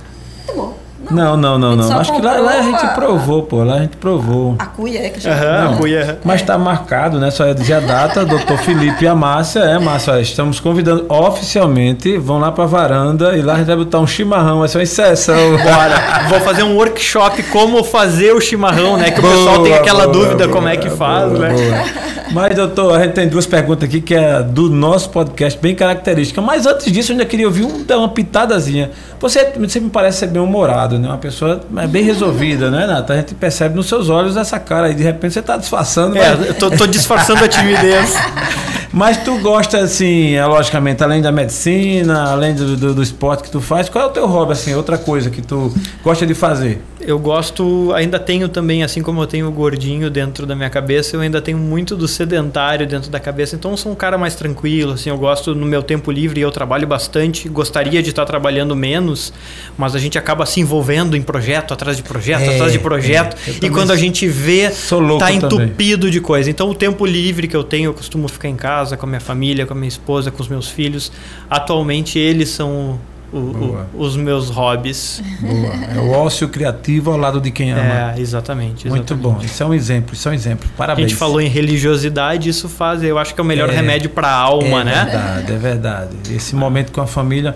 Não, 1.13 1.37
não, 1.37 1.57
não, 1.59 1.69
A 1.69 1.75
gente 1.75 1.89
não. 1.89 1.99
Acho 1.99 2.13
que 2.13 2.21
lá, 2.21 2.33
lá 2.39 2.51
a 2.51 2.61
gente 2.61 2.85
a- 2.85 2.89
provou, 2.89 3.43
pô. 3.43 3.63
Lá 3.63 3.75
a 3.75 3.79
gente 3.79 3.97
provou. 3.97 4.55
A 4.59 4.65
cuia 4.65 5.05
é 5.05 5.09
que 5.09 5.21
chama. 5.21 5.35
Aham, 5.35 5.63
Não. 5.71 5.77
cuia. 5.77 6.19
Mas 6.23 6.41
está 6.41 6.57
marcado, 6.57 7.19
né? 7.19 7.29
Só 7.31 7.45
ia 7.45 7.53
dizer 7.55 7.73
a 7.75 7.79
data, 7.79 8.25
doutor 8.25 8.57
Felipe 8.59 9.03
e 9.05 9.07
a 9.07 9.15
Márcia. 9.15 9.59
É, 9.59 9.79
Márcia, 9.79 10.19
estamos 10.21 10.59
convidando 10.59 11.05
oficialmente. 11.09 12.17
Vão 12.17 12.39
lá 12.39 12.51
para 12.51 12.63
a 12.63 12.67
varanda 12.67 13.37
e 13.37 13.41
lá 13.41 13.53
a 13.53 13.57
gente 13.57 13.67
vai 13.67 13.75
botar 13.77 13.99
um 13.99 14.07
chimarrão, 14.07 14.59
vai 14.59 14.67
ser 14.67 14.77
uma 14.77 14.83
exceção. 14.83 15.35
Bora. 15.57 16.27
Vou 16.29 16.39
fazer 16.41 16.63
um 16.63 16.75
workshop 16.75 17.43
como 17.43 17.83
fazer 17.83 18.33
o 18.33 18.41
chimarrão, 18.41 18.97
né? 18.97 19.11
Que 19.11 19.19
o 19.19 19.21
Boa, 19.21 19.33
pessoal 19.35 19.63
tem 19.63 19.73
aquela 19.73 20.03
boa, 20.07 20.13
dúvida 20.13 20.45
boa, 20.47 20.49
como 20.49 20.67
é 20.67 20.77
que 20.77 20.89
faz, 20.89 21.31
boa, 21.31 21.47
né? 21.49 21.53
boa. 21.53 22.13
Mas, 22.31 22.55
doutor, 22.55 22.95
a 22.97 23.03
gente 23.03 23.13
tem 23.13 23.27
duas 23.27 23.45
perguntas 23.45 23.87
aqui 23.87 24.01
que 24.01 24.15
é 24.15 24.41
do 24.41 24.69
nosso 24.69 25.09
podcast, 25.09 25.59
bem 25.61 25.75
característica. 25.75 26.41
Mas 26.41 26.65
antes 26.65 26.91
disso, 26.91 27.11
eu 27.11 27.13
ainda 27.13 27.25
queria 27.25 27.45
ouvir 27.45 27.63
um, 27.63 27.85
uma 27.95 28.09
pitadazinha. 28.09 28.89
Você 29.19 29.39
sempre 29.67 29.81
me 29.81 29.89
parece 29.91 30.19
ser 30.19 30.27
bem 30.27 30.41
humorado, 30.41 30.97
né? 30.97 31.02
Uma 31.07 31.17
pessoa 31.17 31.61
bem 31.89 32.03
resolvida, 32.03 32.69
né, 32.69 32.85
Nata? 32.87 33.13
A 33.13 33.17
gente 33.17 33.35
percebe 33.35 33.75
nos 33.75 33.87
seus 33.87 34.09
olhos 34.09 34.37
essa 34.37 34.59
cara 34.59 34.87
aí. 34.87 34.93
De 34.93 35.03
repente 35.03 35.33
você 35.33 35.39
está 35.39 35.57
disfarçando. 35.57 36.17
É, 36.17 36.35
mas- 36.35 36.47
eu 36.47 36.53
tô, 36.55 36.71
tô 36.71 36.87
disfarçando 36.87 37.43
a 37.43 37.47
timidez. 37.47 38.13
Mas 38.93 39.17
tu 39.17 39.39
gosta, 39.39 39.79
assim, 39.79 40.35
é, 40.35 40.45
logicamente, 40.45 41.03
além 41.03 41.19
da 41.19 41.31
medicina, 41.31 42.29
além 42.29 42.53
do, 42.53 42.77
do, 42.77 42.93
do 42.93 43.01
esporte 43.01 43.41
que 43.41 43.49
tu 43.49 43.59
faz, 43.59 43.89
qual 43.89 44.05
é 44.05 44.07
o 44.07 44.11
teu 44.11 44.27
hobby, 44.27 44.51
assim, 44.51 44.75
outra 44.75 44.99
coisa 44.99 45.31
que 45.31 45.41
tu 45.41 45.73
gosta 46.03 46.27
de 46.27 46.35
fazer? 46.35 46.79
Eu 47.01 47.17
gosto, 47.17 47.91
ainda 47.95 48.19
tenho 48.19 48.47
também, 48.47 48.83
assim 48.83 49.01
como 49.01 49.19
eu 49.19 49.25
tenho 49.25 49.47
o 49.47 49.51
gordinho 49.51 50.11
dentro 50.11 50.45
da 50.45 50.55
minha 50.55 50.69
cabeça, 50.69 51.15
eu 51.15 51.21
ainda 51.21 51.41
tenho 51.41 51.57
muito 51.57 51.95
do 51.95 52.07
sedentário 52.07 52.85
dentro 52.85 53.09
da 53.09 53.19
cabeça. 53.19 53.55
Então 53.55 53.71
eu 53.71 53.77
sou 53.77 53.91
um 53.91 53.95
cara 53.95 54.15
mais 54.15 54.35
tranquilo, 54.35 54.93
assim, 54.93 55.09
eu 55.09 55.17
gosto 55.17 55.55
no 55.55 55.65
meu 55.65 55.81
tempo 55.81 56.11
livre, 56.11 56.39
eu 56.39 56.51
trabalho 56.51 56.85
bastante, 56.85 57.49
gostaria 57.49 58.01
de 58.01 58.11
estar 58.11 58.25
trabalhando 58.25 58.75
menos, 58.75 59.33
mas 59.75 59.95
a 59.95 59.99
gente 59.99 60.19
acaba 60.19 60.45
se 60.45 60.59
envolvendo 60.61 60.82
em 61.15 61.21
projeto 61.21 61.73
atrás 61.73 61.95
de 61.97 62.03
projeto, 62.03 62.41
É, 62.41 62.55
atrás 62.55 62.71
de 62.71 62.79
projeto, 62.79 63.37
é. 63.47 63.49
E 63.49 63.53
também 63.53 63.71
quando 63.71 63.91
a 63.91 63.97
gente 63.97 64.27
vê, 64.27 64.69
tá 64.69 65.27
também. 65.27 65.37
entupido 65.37 66.09
de 66.11 66.19
coisa. 66.19 66.49
Então 66.49 66.69
o 66.69 66.75
tempo 66.75 67.05
livre 67.05 67.47
que 67.47 67.55
eu 67.55 67.63
tenho, 67.63 67.89
eu 67.89 67.93
costumo 67.93 68.27
ficar 68.27 68.49
em 68.49 68.55
casa 68.55 68.97
com 68.97 69.05
a 69.05 69.09
minha 69.09 69.21
família, 69.21 69.65
com 69.65 69.73
a 69.73 69.75
minha 69.75 69.87
esposa, 69.87 70.29
com 70.31 70.41
os 70.41 70.47
meus 70.47 70.67
filhos. 70.69 71.11
Atualmente 71.49 72.17
eles 72.19 72.49
são 72.49 72.99
o- 73.31 73.37
o- 73.37 73.85
os 73.97 74.15
meus 74.15 74.49
hobbies. 74.51 75.19
Boa. 75.41 75.73
É 75.95 75.99
o 75.99 76.11
ócio 76.11 76.47
criativo 76.49 77.09
ao 77.11 77.17
lado 77.17 77.41
de 77.41 77.49
quem 77.49 77.71
ama. 77.71 78.13
É, 78.15 78.19
exatamente. 78.21 78.87
Muito 78.87 79.13
exatamente. 79.13 79.39
bom. 79.39 79.43
Isso 79.43 79.63
é 79.63 79.65
um 79.65 79.73
exemplo, 79.73 80.13
isso 80.13 80.27
é 80.27 80.31
um 80.31 80.35
exemplo. 80.35 80.69
A 80.73 80.77
Parabéns. 80.77 81.09
gente 81.09 81.17
falou 81.17 81.41
em 81.41 81.47
religiosidade, 81.49 82.47
isso 82.49 82.69
faz, 82.69 83.01
eu 83.03 83.17
acho 83.17 83.33
que 83.33 83.41
é 83.41 83.43
o 83.43 83.47
melhor 83.47 83.69
É. 83.69 83.73
remédio 83.73 84.09
para 84.11 84.27
a 84.27 84.35
alma, 84.35 84.81
é 84.81 84.83
né? 84.83 84.93
verdade, 85.03 85.51
é 85.51 85.57
verdade. 85.57 86.15
Esse 86.35 86.55
momento 86.55 86.91
com 86.91 87.01
a 87.01 87.07
família. 87.07 87.55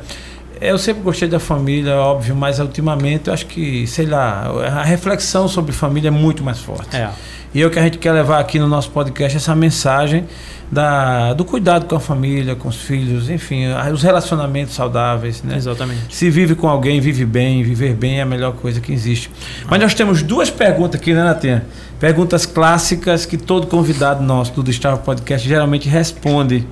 Eu 0.59 0.77
sempre 0.77 1.03
gostei 1.03 1.27
da 1.27 1.39
família, 1.39 1.95
óbvio, 1.95 2.35
mas 2.35 2.59
ultimamente 2.59 3.27
eu 3.27 3.33
acho 3.33 3.45
que, 3.45 3.85
sei 3.87 4.05
lá, 4.05 4.47
a 4.65 4.83
reflexão 4.83 5.47
sobre 5.47 5.71
família 5.71 6.07
é 6.07 6.11
muito 6.11 6.43
mais 6.43 6.59
forte. 6.59 6.95
É. 6.95 7.09
E 7.53 7.61
é 7.61 7.65
o 7.65 7.69
que 7.69 7.79
a 7.79 7.81
gente 7.81 7.97
quer 7.97 8.11
levar 8.11 8.39
aqui 8.39 8.59
no 8.59 8.67
nosso 8.67 8.91
podcast, 8.91 9.37
essa 9.37 9.55
mensagem 9.55 10.25
da, 10.71 11.33
do 11.33 11.45
cuidado 11.45 11.85
com 11.85 11.95
a 11.95 11.99
família, 11.99 12.55
com 12.55 12.67
os 12.67 12.75
filhos, 12.75 13.29
enfim, 13.29 13.67
os 13.93 14.03
relacionamentos 14.03 14.75
saudáveis, 14.75 15.41
né? 15.41 15.55
Exatamente. 15.55 16.13
Se 16.13 16.29
vive 16.29 16.55
com 16.55 16.67
alguém, 16.67 16.99
vive 16.99 17.25
bem. 17.25 17.63
Viver 17.63 17.93
bem 17.93 18.19
é 18.19 18.21
a 18.21 18.25
melhor 18.25 18.53
coisa 18.53 18.81
que 18.81 18.91
existe. 18.91 19.31
Mas 19.69 19.79
nós 19.79 19.93
temos 19.93 20.21
duas 20.21 20.49
perguntas 20.49 20.99
aqui, 20.99 21.13
né, 21.13 21.23
Natinha? 21.23 21.65
Perguntas 21.99 22.45
clássicas 22.45 23.25
que 23.25 23.37
todo 23.37 23.65
convidado 23.67 24.21
nosso 24.21 24.51
do 24.53 24.63
Gustavo 24.63 25.01
Podcast 25.03 25.47
geralmente 25.47 25.87
responde. 25.87 26.67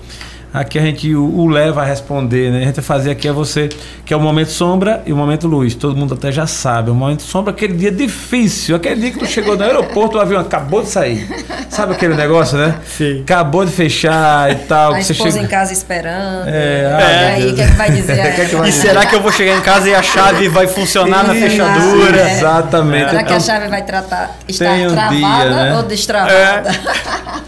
Aqui 0.55 0.79
a 0.79 0.81
gente 0.81 1.13
o, 1.13 1.23
o 1.23 1.47
leva 1.47 1.81
a 1.81 1.85
responder, 1.85 2.49
né? 2.49 2.59
A 2.59 2.65
gente 2.65 2.75
vai 2.75 2.83
fazer 2.83 3.11
aqui 3.11 3.27
é 3.27 3.31
você, 3.31 3.67
que 4.05 4.13
é 4.13 4.17
o 4.17 4.21
momento 4.21 4.51
sombra 4.51 5.03
e 5.05 5.11
o 5.11 5.15
momento 5.17 5.47
luz. 5.47 5.75
Todo 5.75 5.97
mundo 5.97 6.13
até 6.13 6.31
já 6.31 6.47
sabe. 6.47 6.89
O 6.91 6.95
momento 6.95 7.23
sombra 7.23 7.51
é 7.51 7.53
aquele 7.53 7.73
dia 7.73 7.91
difícil, 7.91 8.75
aquele 8.77 9.01
dia 9.01 9.11
que 9.11 9.19
tu 9.19 9.25
chegou 9.25 9.57
no 9.57 9.63
aeroporto, 9.63 10.17
o 10.17 10.21
avião 10.21 10.39
acabou 10.39 10.81
de 10.81 10.87
sair. 10.87 11.27
Sabe 11.69 11.93
aquele 11.93 12.15
negócio, 12.15 12.57
né? 12.57 12.75
Sim. 12.85 13.21
Acabou 13.21 13.65
de 13.65 13.71
fechar 13.71 14.49
e 14.49 14.55
tal. 14.55 14.93
A 14.93 14.97
que 14.97 15.03
você 15.03 15.11
esposa 15.11 15.31
chega... 15.31 15.45
em 15.45 15.49
casa 15.49 15.73
esperando. 15.73 16.47
É, 16.47 16.81
e 16.81 17.03
ai, 17.03 17.33
aí, 17.33 17.43
meu 17.43 17.51
o 17.51 17.55
que, 17.55 17.61
é 17.61 17.67
que 17.67 17.73
vai 17.73 17.91
dizer? 17.91 18.15
Que 18.35 18.41
é 18.41 18.45
que 18.45 18.55
vai 18.55 18.69
E 18.69 18.71
será 18.71 19.05
que 19.05 19.15
eu 19.15 19.21
vou 19.21 19.31
chegar 19.31 19.57
em 19.57 19.61
casa 19.61 19.89
e 19.89 19.93
a 19.93 20.01
chave 20.01 20.47
vai 20.47 20.67
funcionar 20.67 21.27
na 21.27 21.33
fechadura? 21.33 22.17
É. 22.17 22.37
Exatamente. 22.37 23.09
Será 23.09 23.23
que 23.23 23.25
Então, 23.25 23.37
a 23.37 23.39
chave 23.39 23.67
vai 23.67 23.83
tratar, 23.83 24.37
estar 24.47 24.71
um 24.71 24.87
travada 24.87 25.15
dia, 25.15 25.49
né? 25.49 25.75
ou 25.75 25.83
destravada? 25.83 26.71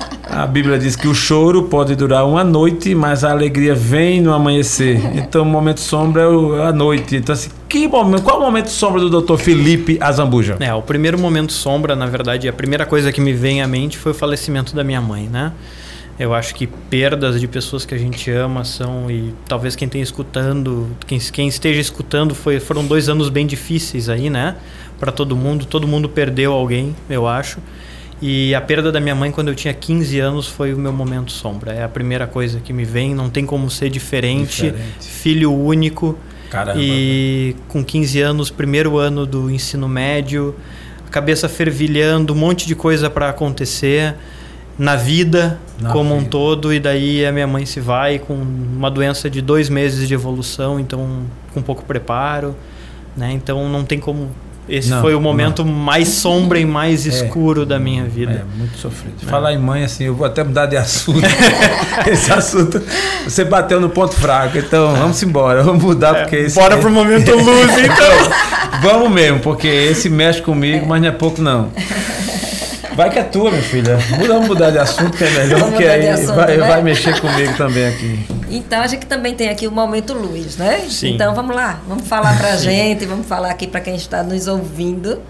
A 0.30 0.46
Bíblia 0.46 0.78
diz 0.78 0.96
que 0.96 1.08
o 1.08 1.14
choro 1.16 1.64
pode 1.64 1.96
durar 1.96 2.26
uma 2.28 2.44
noite, 2.44 2.94
mas 2.94 3.24
a 3.24 3.32
alegria 3.32 3.74
vem 3.74 4.22
no 4.22 4.34
amanhecer. 4.34 5.00
Então, 5.16 5.42
o 5.44 5.46
momento 5.46 5.80
sombra 5.80 6.24
é 6.24 6.28
o- 6.28 6.62
a 6.62 6.72
noite. 6.74 7.16
Então, 7.16 7.34
assim, 7.34 7.50
que 7.70 7.88
momento, 7.88 8.24
qual 8.24 8.38
o 8.40 8.42
momento 8.42 8.70
sombra 8.70 9.00
do 9.02 9.10
Dr. 9.22 9.38
Felipe 9.38 9.98
Azambuja? 10.02 10.58
É, 10.60 10.74
o 10.74 10.82
primeiro 10.82 11.18
momento 11.18 11.52
sombra, 11.54 11.96
na 11.96 12.06
verdade, 12.06 12.48
a 12.48 12.54
primeira 12.54 12.86
coisa 12.86 13.12
que 13.12 13.22
me 13.22 13.34
vem 13.34 13.62
à 13.62 13.68
mente 13.68 13.98
foi 13.98 14.12
o 14.12 14.16
falecimento 14.16 14.76
da 14.76 14.84
minha 14.84 15.02
mãe, 15.02 15.28
né? 15.32 15.52
Eu 16.20 16.34
acho 16.34 16.56
que 16.56 16.66
perdas 16.66 17.40
de 17.40 17.48
pessoas 17.48 17.86
que 17.86 17.94
a 17.94 17.98
gente 17.98 18.30
ama 18.32 18.64
são 18.64 19.10
e 19.10 19.34
talvez 19.48 19.76
quem 19.76 19.88
tenha 19.88 20.04
escutando, 20.04 20.88
quem, 21.06 21.20
quem 21.20 21.48
esteja 21.48 21.80
escutando 21.80 22.34
foi, 22.34 22.60
foram 22.60 22.84
dois 22.86 23.08
anos 23.08 23.30
bem 23.30 23.46
difíceis 23.46 24.10
aí, 24.10 24.30
né? 24.30 24.56
Para 25.00 25.12
todo 25.12 25.36
mundo, 25.36 25.66
todo 25.66 25.88
mundo 25.88 26.10
perdeu 26.10 26.54
alguém, 26.54 26.96
eu 27.08 27.28
acho. 27.28 27.60
E 28.22 28.56
a 28.56 28.62
perda 28.62 28.92
da 28.92 29.00
minha 29.00 29.14
mãe 29.14 29.32
quando 29.32 29.50
eu 29.50 29.56
tinha 29.56 29.74
15 29.74 30.20
anos 30.20 30.48
foi 30.48 30.74
o 30.74 30.78
meu 30.78 30.92
momento 30.92 31.32
sombra. 31.32 31.72
É 31.74 31.84
a 31.84 31.90
primeira 31.90 32.26
coisa 32.26 32.60
que 32.60 32.74
me 32.74 32.84
vem, 32.84 33.14
não 33.14 33.30
tem 33.30 33.46
como 33.46 33.70
ser 33.70 33.90
diferente. 33.90 34.64
Diferente. 34.64 35.08
Filho 35.08 35.54
único. 35.54 36.18
Caramba. 36.50 36.80
E 36.82 37.56
com 37.68 37.84
15 37.84 38.22
anos, 38.22 38.50
primeiro 38.50 38.98
ano 38.98 39.26
do 39.26 39.52
ensino 39.52 39.88
médio, 39.88 40.56
cabeça 41.12 41.48
fervilhando, 41.48 42.34
um 42.34 42.38
monte 42.38 42.66
de 42.66 42.74
coisa 42.74 43.10
para 43.10 43.30
acontecer 43.30 44.16
na 44.80 44.96
vida 44.96 45.60
Na 45.80 45.92
como 45.92 46.14
um 46.16 46.20
vida. 46.20 46.30
todo. 46.30 46.74
E 46.74 46.80
daí 46.80 47.26
a 47.26 47.32
minha 47.32 47.48
mãe 47.48 47.66
se 47.66 47.80
vai 47.80 48.18
com 48.20 48.34
uma 48.34 48.90
doença 48.90 49.30
de 49.30 49.42
dois 49.42 49.70
meses 49.70 50.08
de 50.08 50.14
evolução, 50.14 50.80
então 50.80 51.24
com 51.54 51.62
pouco 51.62 51.84
preparo. 51.84 52.56
Né? 53.16 53.32
Então 53.34 53.68
não 53.70 53.84
tem 53.84 54.00
como. 54.00 54.30
Esse 54.70 54.90
Não, 54.90 55.02
foi 55.02 55.16
o 55.16 55.22
momento 55.22 55.64
mais 55.64 56.10
sombra 56.10 56.60
e 56.60 56.66
mais 56.66 57.06
É. 57.06 57.10
escuro 57.10 57.66
da 57.66 57.80
minha 57.80 58.04
vida. 58.04 58.46
É, 58.46 58.58
muito 58.58 58.78
sofrido. 58.78 59.16
Falar 59.26 59.54
em 59.54 59.58
mãe, 59.58 59.84
assim, 59.84 60.04
eu 60.04 60.14
vou 60.16 60.28
até 60.28 60.44
mudar 60.44 60.66
de 60.66 60.76
assunto. 60.76 61.22
esse 62.06 62.32
assunto, 62.34 62.82
você 63.24 63.46
bateu 63.46 63.80
no 63.80 63.90
ponto 63.90 64.14
fraco. 64.14 64.58
Então, 64.58 64.94
vamos 64.94 65.22
embora, 65.24 65.64
vamos 65.64 65.82
mudar, 65.82 66.16
porque 66.16 66.36
esse. 66.36 66.60
É. 66.60 66.62
Bora 66.62 66.78
pro 66.78 66.92
momento 66.92 67.34
luz, 67.34 67.72
então! 67.78 68.48
Vamos 68.80 69.10
mesmo, 69.10 69.40
porque 69.40 69.68
esse 69.68 70.08
mexe 70.08 70.40
comigo, 70.40 70.86
mas 70.86 71.02
não 71.02 71.08
é 71.08 71.12
pouco, 71.12 71.42
não. 71.42 71.70
Vai 72.98 73.12
que 73.12 73.20
é 73.20 73.24
tua, 73.24 73.52
minha 73.52 73.62
filha. 73.62 73.96
Vamos 74.28 74.48
mudar 74.48 74.72
de 74.72 74.80
assunto, 74.80 75.16
que 75.16 75.24
é 75.24 75.30
melhor, 75.30 75.72
que 75.72 75.84
aí 75.88 76.10
assunto, 76.10 76.34
vai, 76.34 76.58
né? 76.58 76.68
vai 76.68 76.82
mexer 76.82 77.22
comigo 77.22 77.54
também 77.56 77.88
aqui. 77.88 78.26
Então 78.50 78.82
a 78.82 78.88
gente 78.88 79.06
também 79.06 79.36
tem 79.36 79.50
aqui 79.50 79.68
o 79.68 79.72
momento 79.72 80.16
luz, 80.16 80.58
né? 80.58 80.84
Sim. 80.90 81.14
Então 81.14 81.36
vamos 81.36 81.56
lá, 81.56 81.80
vamos 81.88 82.08
falar 82.08 82.36
pra 82.36 82.56
gente, 82.56 83.06
vamos 83.06 83.28
falar 83.28 83.52
aqui 83.52 83.68
para 83.68 83.82
quem 83.82 83.96
está 83.96 84.24
nos 84.24 84.48
ouvindo. 84.48 85.22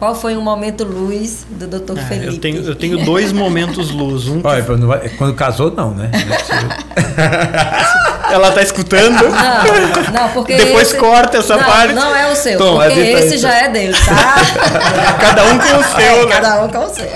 Qual 0.00 0.16
foi 0.16 0.36
o 0.36 0.42
momento 0.42 0.82
luz 0.82 1.46
do 1.48 1.68
Dr. 1.68 1.96
Ah, 1.96 2.06
Felipe? 2.06 2.26
eu, 2.26 2.40
tenho, 2.40 2.56
eu 2.64 2.74
tenho 2.74 3.04
dois 3.04 3.30
momentos 3.30 3.92
luz. 3.92 4.26
Um 4.26 4.40
que 4.40 4.46
Olha, 4.48 4.64
quando, 4.64 4.88
vai- 4.88 5.08
quando 5.10 5.32
casou, 5.34 5.70
não, 5.70 5.94
né? 5.94 6.10
Não 6.12 6.34
é 6.34 6.38
possível. 6.38 6.68
ela 8.32 8.50
tá 8.52 8.62
escutando. 8.62 9.22
Não, 9.22 10.12
não, 10.22 10.28
porque 10.30 10.54
Depois 10.56 10.88
esse- 10.88 10.96
corta 10.98 11.38
essa 11.38 11.56
não, 11.56 11.64
parte. 11.64 11.92
Não 11.94 12.14
é 12.14 12.30
o 12.30 12.34
seu, 12.36 12.58
Tom, 12.58 12.78
porque 12.80 12.98
edita 13.00 13.18
esse 13.20 13.38
já 13.38 13.52
é 13.54 13.68
dele, 13.68 13.92
tá? 13.94 14.36
Cada 15.20 15.44
um 15.44 15.58
com 15.58 15.76
o 15.78 15.84
seu, 15.84 16.26
né? 16.28 16.34
Cada 16.34 16.64
um 16.64 16.68
com 16.68 16.78
o 16.78 16.88
seu. 16.94 17.06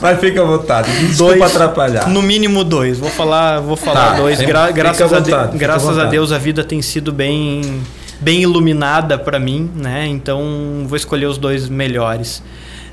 Mas 0.00 0.20
fica 0.20 0.42
à 0.42 0.44
vontade. 0.44 0.90
Desculpa 1.06 1.34
Dois. 1.38 1.54
atrapalhar. 1.56 2.08
No 2.08 2.22
mínimo 2.22 2.62
dois. 2.64 2.98
Vou 2.98 3.10
falar, 3.10 3.60
vou 3.60 3.76
falar 3.76 4.10
Tá, 4.10 4.16
dois. 4.16 4.40
Gra- 4.40 4.70
graças 4.70 5.12
a, 5.12 5.20
de- 5.20 5.30
vontade, 5.30 5.56
à 5.56 5.58
graças 5.58 5.88
a 5.88 5.92
vontade. 5.92 6.10
Deus 6.10 6.32
a 6.32 6.38
vida 6.38 6.62
tem 6.62 6.80
sido 6.82 7.12
bem, 7.12 7.82
bem 8.20 8.42
iluminada 8.42 9.16
para 9.18 9.38
mim, 9.38 9.70
né? 9.74 10.06
Então 10.06 10.84
vou 10.86 10.96
escolher 10.96 11.26
os 11.26 11.38
dois 11.38 11.68
melhores. 11.68 12.42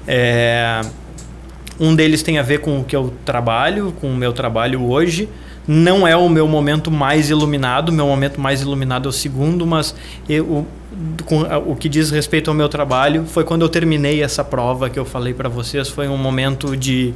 É, 0.08 0.82
um 1.80 1.96
deles 1.96 2.22
tem 2.24 2.38
a 2.40 2.44
ver 2.44 2.60
com 2.60 2.80
o 2.80 2.84
que 2.84 2.96
eu 2.96 3.14
trabalho, 3.26 3.94
com 4.00 4.08
o 4.08 4.16
meu 4.16 4.32
trabalho 4.34 4.90
hoje. 4.90 5.28
Não 5.68 6.06
é 6.08 6.16
o 6.16 6.28
meu 6.28 6.48
momento 6.48 6.92
mais 6.92 7.30
iluminado, 7.30 7.92
meu 7.92 8.06
momento 8.08 8.40
mais 8.40 8.62
iluminado 8.62 9.08
é 9.08 9.10
o 9.10 9.14
segundo, 9.14 9.66
mas 9.66 9.96
eu, 10.28 10.46
o, 10.46 10.68
o 11.72 11.76
que 11.76 11.88
diz 11.88 12.12
respeito 12.12 12.50
ao 12.50 12.56
meu 12.56 12.68
trabalho 12.68 13.26
foi 13.26 13.44
quando 13.44 13.62
eu 13.62 13.70
terminei 13.70 14.22
essa 14.22 14.44
prova 14.44 14.90
que 14.90 15.00
eu 15.00 15.06
falei 15.06 15.34
para 15.34 15.48
vocês. 15.48 15.88
Foi 15.88 16.08
um 16.08 16.18
momento 16.18 16.76
de 16.76 17.14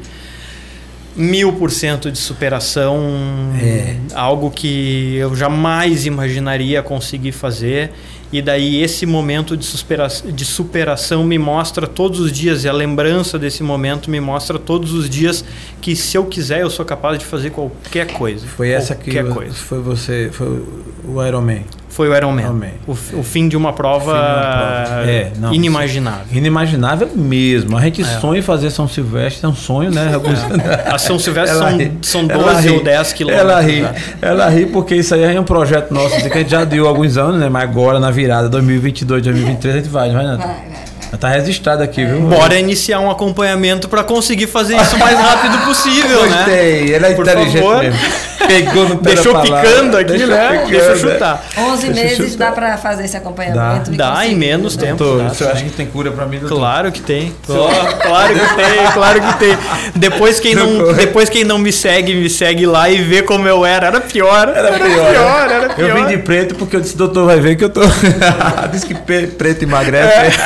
mil 1.15 1.53
por 1.53 1.72
cento 1.72 2.11
de 2.11 2.18
superação, 2.18 2.99
É. 3.60 3.98
algo 4.14 4.52
que 4.52 5.15
eu 5.15 5.36
jamais 5.36 6.06
imaginaria 6.06 6.82
conseguir 6.84 7.32
fazer. 7.32 7.91
E 8.32 8.41
daí 8.41 8.82
esse 8.82 9.06
momento 9.06 9.56
de, 9.56 9.66
supera 9.66 10.08
de 10.08 10.45
superação 10.45 11.24
me 11.24 11.38
mostra 11.38 11.88
todos 11.88 12.20
os 12.20 12.32
dias, 12.32 12.64
e 12.64 12.70
a 12.70 12.74
lembrança 12.74 13.40
desse 13.40 13.64
momento 13.64 14.10
me 14.10 14.20
mostra 14.20 14.60
todos 14.60 14.94
os 14.94 15.10
dias 15.10 15.45
que 15.80 15.95
se 15.95 16.18
eu 16.18 16.26
quiser 16.26 16.62
eu 16.62 16.70
sou 16.70 16.86
capaz 16.86 17.18
de 17.18 17.26
fazer 17.26 17.52
qualquer 17.52 18.08
coisa. 18.08 18.45
Foi 18.45 18.70
essa 18.70 18.95
que 18.95 19.24
coisa. 19.24 19.54
foi 19.54 19.80
você, 19.80 20.30
foi 20.32 20.64
o 21.06 21.26
Iron 21.26 21.41
Man. 21.41 21.62
Foi 21.98 22.07
o 22.10 22.15
Ironman. 22.15 22.44
Ironman. 22.45 22.69
O, 22.88 22.91
o 22.91 23.24
fim 23.24 23.49
de 23.49 23.57
uma 23.57 23.74
prova, 23.74 24.14
de 24.14 24.19
uma 24.19 24.86
prova. 24.86 25.10
É, 25.11 25.32
não, 25.40 25.52
inimaginável. 25.52 26.26
Inimaginável 26.32 27.10
mesmo. 27.15 27.76
A 27.76 27.82
gente 27.82 28.03
É. 28.03 28.06
sonha 28.22 28.38
em 28.38 28.44
fazer 28.44 28.69
São 28.69 28.88
Silvestre, 28.88 29.44
é 29.44 29.49
um 29.49 29.56
sonho, 29.56 29.90
né? 29.91 30.11
Alguns- 30.14 30.38
A 30.86 30.99
São 30.99 31.18
Silvestre 31.18 31.57
Ela 31.57 31.69
são, 31.72 31.78
ri. 31.80 31.91
são 32.03 32.22
Ela 32.30 32.53
12 32.53 32.68
ri. 32.69 32.76
ou 32.76 32.84
10 32.84 33.14
quilômetros. 33.14 33.49
Ela 33.52 33.61
ri, 33.61 33.82
né? 33.82 33.95
ela 34.22 34.48
ri 34.48 34.68
porque 34.68 34.94
isso 34.95 35.15
aí 35.15 35.24
é 35.36 35.40
um 35.40 35.44
projeto 35.44 35.91
nosso 35.91 36.15
assim, 36.18 36.30
que 36.30 36.38
a 36.38 36.41
gente 36.41 36.52
já 36.52 36.64
deu 36.64 36.88
alguns 36.88 37.18
anos, 37.18 37.40
né? 37.40 37.49
Mas 37.49 37.64
agora 37.64 37.99
na 37.99 38.11
virada 38.11 38.48
2022, 38.48 39.24
2023 39.24 39.74
a 39.76 39.80
gente 39.80 39.90
vai, 39.90 40.10
não 40.10 40.15
vai, 40.18 40.26
Nath? 40.26 40.40
Vai, 40.40 41.19
tá 41.19 41.30
registrado 41.30 41.82
aqui, 41.82 42.06
viu? 42.06 42.22
Bora 42.28 42.60
iniciar 42.60 42.99
um 42.99 43.10
acompanhamento 43.10 43.90
para 43.90 44.03
conseguir 44.03 44.45
fazer 44.45 44.76
isso 44.76 44.95
o 44.95 44.99
mais 44.99 45.18
rápido 45.18 45.57
possível, 45.65 46.30
né? 46.30 46.36
Gostei, 46.38 46.94
ela 46.94 47.07
é 47.07 47.14
Por 47.15 47.26
inteligente 47.26 47.57
favor. 47.57 47.80
mesmo. 47.84 47.99
Pegou 48.46 48.88
no 48.90 48.98
pé 48.98 49.14
Deixou 49.14 49.34
da 49.34 49.42
picando 49.42 49.98
aqui, 49.98 50.12
Deixou 50.12 50.28
né? 50.28 50.48
picando, 50.50 50.70
Deixa 50.70 50.86
eu 50.86 50.98
chutar. 50.98 51.44
11 51.58 51.88
Deixa 51.90 52.02
meses 52.04 52.32
chutar. 52.34 52.50
dá 52.50 52.52
para 52.56 52.78
fazer 52.78 53.06
esse 53.06 53.18
acompanhamento. 53.18 53.92
Dá, 53.92 54.12
conseguir, 54.12 54.32
em 54.32 54.36
menos 54.36 54.78
né? 54.78 54.84
tempo. 54.88 55.04
Doutor, 55.04 55.24
Dá, 55.24 55.30
você 55.30 55.44
acha 55.46 55.64
que 55.64 55.70
tem 55.72 55.86
cura 55.88 56.12
pra 56.12 56.26
mim, 56.26 56.40
doutor? 56.40 56.58
Claro 56.58 56.92
que 56.92 57.02
tem. 57.02 57.34
Claro 57.46 58.34
que 58.34 58.56
tem, 58.56 58.92
claro 58.94 59.22
que 59.22 59.34
tem. 59.40 59.58
Depois 59.96 60.40
quem, 60.40 60.56
não, 60.56 60.94
depois 60.94 61.30
quem 61.30 61.44
não 61.44 61.58
me 61.58 61.72
segue, 61.72 62.14
me 62.14 62.30
segue 62.30 62.66
lá 62.66 62.90
e 62.90 63.02
vê 63.02 63.22
como 63.22 63.48
eu 63.48 63.66
era. 63.66 63.88
Era 63.88 64.02
pior. 64.02 64.50
Era 64.56 64.72
pior, 64.74 64.88
pior, 65.12 65.48
né? 65.48 65.56
era 65.56 65.70
pior. 65.74 65.90
Eu 65.90 65.96
vim 65.96 66.06
de 66.08 66.18
preto 66.18 66.56
porque 66.56 66.76
eu 66.76 66.82
disse, 66.82 66.96
doutor, 66.98 67.26
vai 67.26 67.40
ver 67.40 67.56
que 67.56 67.64
eu 67.64 67.70
tô. 67.70 67.82
Diz 68.72 68.84
que 68.84 68.94
preto 68.94 69.64
emagrece. 69.64 70.38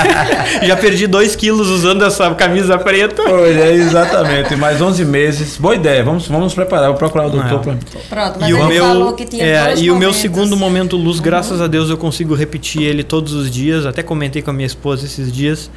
Já 0.64 0.76
perdi 0.76 1.08
2 1.08 1.36
quilos 1.36 1.68
usando 1.70 2.06
essa 2.06 2.34
camisa 2.36 2.78
preta. 2.78 3.24
Pois 3.24 3.58
é, 3.58 3.72
exatamente. 3.74 4.56
Mais 4.56 4.82
11 4.82 5.04
meses. 5.06 5.58
Boa 5.58 5.76
ideia. 5.76 6.04
Vamos, 6.04 6.28
vamos 6.28 6.44
nos 6.46 6.54
preparar. 6.54 6.88
Vou 6.90 6.98
procurar 6.98 7.26
o 7.28 7.30
doutor. 7.30 7.52
Não. 7.52 7.60
pra- 7.60 7.76
Pronto, 8.10 8.38
mas 8.40 8.49
E 8.49 8.53
o 8.53 8.58
ele 8.58 8.68
meu, 8.68 8.86
falou 8.86 9.14
que 9.14 9.26
tinha 9.26 9.44
é, 9.44 9.66
dois 9.66 9.82
e 9.82 9.90
o 9.90 9.95
meu 9.98 10.14
segundo 10.14 10.56
momento 10.56 10.95
luz, 10.98 11.20
graças 11.20 11.62
a 11.62 11.68
Deus, 11.68 11.90
eu 11.90 11.98
consigo 11.98 12.34
repetir 12.36 12.84
ele 12.84 13.03
todos 13.03 13.34
os 13.34 13.49
dias. 13.49 13.86
Até 13.86 14.02
comentei 14.03 14.41
com 14.41 14.49
a 14.52 14.53
minha 14.53 14.66
esposa 14.68 15.06
esses 15.06 15.32
dias, 15.32 15.70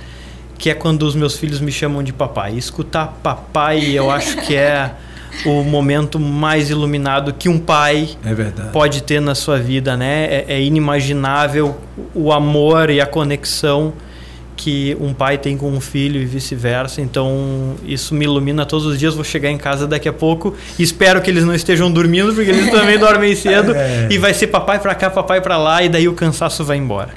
que 0.58 0.70
é 0.70 0.74
quando 0.74 1.02
os 1.02 1.14
meus 1.14 1.36
filhos 1.36 1.60
me 1.60 1.72
chamam 1.72 2.02
de 2.02 2.12
papai. 2.12 2.54
Escutar 2.56 3.18
papai, 3.22 3.90
eu 3.90 4.10
acho 4.10 4.36
que 4.42 4.54
é 4.54 4.92
o 5.44 5.64
momento 5.64 6.20
mais 6.20 6.70
iluminado 6.70 7.32
que 7.32 7.48
um 7.48 7.58
pai 7.58 8.10
É 8.24 8.32
verdade. 8.32 8.70
pode 8.72 9.02
ter 9.02 9.20
na 9.20 9.34
sua 9.34 9.58
vida, 9.58 9.96
né? 9.96 10.26
É, 10.26 10.44
é 10.48 10.62
inimaginável 10.62 11.76
o 12.14 12.32
amor 12.32 12.88
e 12.88 13.00
a 13.00 13.06
conexão 13.06 13.92
que 14.64 14.96
um 14.98 15.12
pai 15.12 15.36
tem 15.36 15.58
com 15.58 15.70
um 15.70 15.78
filho 15.78 16.18
e 16.18 16.24
vice-versa. 16.24 17.02
Então, 17.02 17.74
isso 17.84 18.14
me 18.14 18.24
ilumina 18.24 18.64
todos 18.64 18.86
os 18.86 18.98
dias. 18.98 19.14
Vou 19.14 19.22
chegar 19.22 19.50
em 19.50 19.58
casa 19.58 19.86
daqui 19.86 20.08
a 20.08 20.12
pouco 20.12 20.54
e 20.78 20.82
espero 20.82 21.20
que 21.20 21.30
eles 21.30 21.44
não 21.44 21.54
estejam 21.54 21.92
dormindo, 21.92 22.32
porque 22.32 22.48
eles 22.48 22.70
também 22.70 22.98
dormem 22.98 23.36
cedo. 23.36 23.74
É. 23.76 24.08
E 24.10 24.16
vai 24.16 24.32
ser 24.32 24.46
papai 24.46 24.78
pra 24.78 24.94
cá, 24.94 25.10
papai 25.10 25.42
pra 25.42 25.58
lá, 25.58 25.82
e 25.82 25.90
daí 25.90 26.08
o 26.08 26.14
cansaço 26.14 26.64
vai 26.64 26.78
embora. 26.78 27.10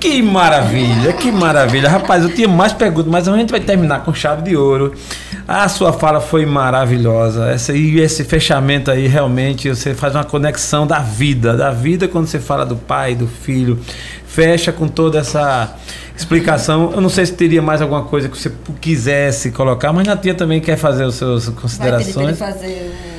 Que 0.00 0.22
maravilha, 0.22 1.12
que 1.12 1.30
maravilha. 1.30 1.90
Rapaz, 1.90 2.24
eu 2.24 2.34
tinha 2.34 2.48
mais 2.48 2.72
perguntas, 2.72 3.12
mas 3.12 3.28
a 3.28 3.36
gente 3.36 3.50
vai 3.50 3.60
terminar 3.60 4.02
com 4.02 4.14
chave 4.14 4.42
de 4.42 4.56
ouro. 4.56 4.94
A 5.46 5.68
sua 5.68 5.92
fala 5.92 6.20
foi 6.20 6.46
maravilhosa. 6.46 7.50
Essa, 7.50 7.74
e 7.74 8.00
esse 8.00 8.24
fechamento 8.24 8.90
aí, 8.90 9.06
realmente, 9.06 9.68
você 9.68 9.94
faz 9.94 10.14
uma 10.14 10.24
conexão 10.24 10.86
da 10.86 11.00
vida. 11.00 11.54
Da 11.54 11.70
vida 11.70 12.08
quando 12.08 12.26
você 12.26 12.40
fala 12.40 12.64
do 12.64 12.76
pai, 12.76 13.14
do 13.14 13.28
filho. 13.28 13.78
Fecha 14.32 14.72
com 14.72 14.88
toda 14.88 15.18
essa 15.18 15.74
explicação. 16.16 16.90
Eu 16.94 17.00
não 17.02 17.08
sei 17.10 17.26
se 17.26 17.32
teria 17.32 17.60
mais 17.60 17.82
alguma 17.82 18.04
coisa 18.04 18.28
que 18.28 18.36
você 18.38 18.50
quisesse 18.80 19.50
colocar, 19.50 19.92
mas 19.92 20.06
Natinha 20.06 20.34
também 20.34 20.58
quer 20.60 20.76
fazer 20.76 21.04
as 21.04 21.16
suas 21.16 21.48
considerações. 21.50 22.38
fazer 22.38 22.92
o... 22.98 23.12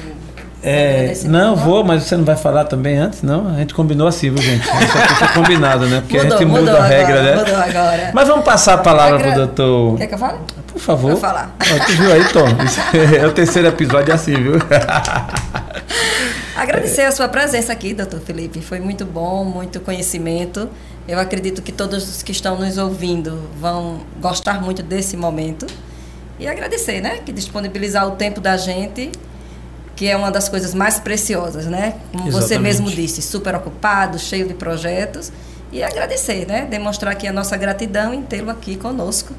É, 0.65 1.13
não, 1.25 1.57
vou, 1.57 1.83
mas 1.83 2.03
você 2.03 2.15
não 2.15 2.23
vai 2.23 2.37
falar 2.37 2.63
também 2.63 2.97
antes? 2.97 3.21
Não, 3.21 3.49
a 3.53 3.57
gente 3.59 3.73
combinou 3.73 4.07
assim, 4.07 4.29
viu, 4.29 4.41
gente? 4.41 4.63
Isso 4.63 4.97
aqui 4.97 5.15
foi 5.15 5.27
combinado, 5.27 5.85
né? 5.87 5.99
Porque 5.99 6.17
a 6.17 6.23
Mudou, 6.23 6.37
gente 6.39 6.47
muda 6.47 6.77
a 6.79 6.85
regra, 6.87 7.19
agora, 7.19 7.35
né? 7.35 7.35
mudou 7.43 7.55
agora. 7.57 8.11
Mas 8.13 8.27
vamos 8.29 8.45
passar 8.45 8.73
a 8.75 8.77
palavra 8.77 9.15
Agra- 9.19 9.31
pro 9.33 9.45
doutor. 9.45 9.97
Quer 9.97 10.07
que 10.07 10.13
eu 10.13 10.17
fale? 10.17 10.37
Por 10.71 10.79
favor. 10.81 11.11
Vou 11.11 11.19
falar. 11.19 11.53
Ó, 11.59 11.85
tu 11.85 11.91
viu 11.91 12.13
aí, 12.13 12.23
Tom? 12.31 12.47
Isso 12.63 12.79
é 13.21 13.27
o 13.27 13.31
terceiro 13.33 13.67
episódio 13.67 14.13
assim, 14.13 14.33
viu? 14.35 14.53
Agradecer 16.55 17.01
a 17.01 17.11
sua 17.11 17.27
presença 17.27 17.73
aqui, 17.73 17.95
doutor 17.95 18.19
Felipe. 18.19 18.61
Foi 18.61 18.79
muito 18.79 19.05
bom, 19.05 19.43
muito 19.43 19.79
conhecimento. 19.79 20.69
Eu 21.07 21.19
acredito 21.19 21.63
que 21.63 21.71
todos 21.71 22.07
os 22.07 22.21
que 22.21 22.31
estão 22.31 22.59
nos 22.59 22.77
ouvindo 22.77 23.49
vão 23.59 24.01
gostar 24.21 24.61
muito 24.61 24.83
desse 24.83 25.17
momento. 25.17 25.65
E 26.39 26.47
agradecer, 26.47 27.01
né? 27.01 27.19
Que 27.25 27.31
disponibilizar 27.31 28.07
o 28.07 28.11
tempo 28.11 28.39
da 28.39 28.55
gente, 28.55 29.11
que 29.95 30.07
é 30.07 30.15
uma 30.15 30.29
das 30.29 30.47
coisas 30.47 30.75
mais 30.75 30.99
preciosas, 30.99 31.65
né? 31.65 31.95
Como 32.11 32.25
você 32.25 32.55
Exatamente. 32.55 32.61
mesmo 32.61 32.91
disse, 32.91 33.21
super 33.23 33.55
ocupado, 33.55 34.19
cheio 34.19 34.47
de 34.47 34.53
projetos. 34.53 35.31
E 35.71 35.81
agradecer, 35.81 36.45
né? 36.45 36.67
Demonstrar 36.69 37.13
aqui 37.13 37.27
a 37.27 37.33
nossa 37.33 37.57
gratidão 37.57 38.13
em 38.13 38.21
tê-lo 38.21 38.51
aqui 38.51 38.75
conosco. 38.75 39.33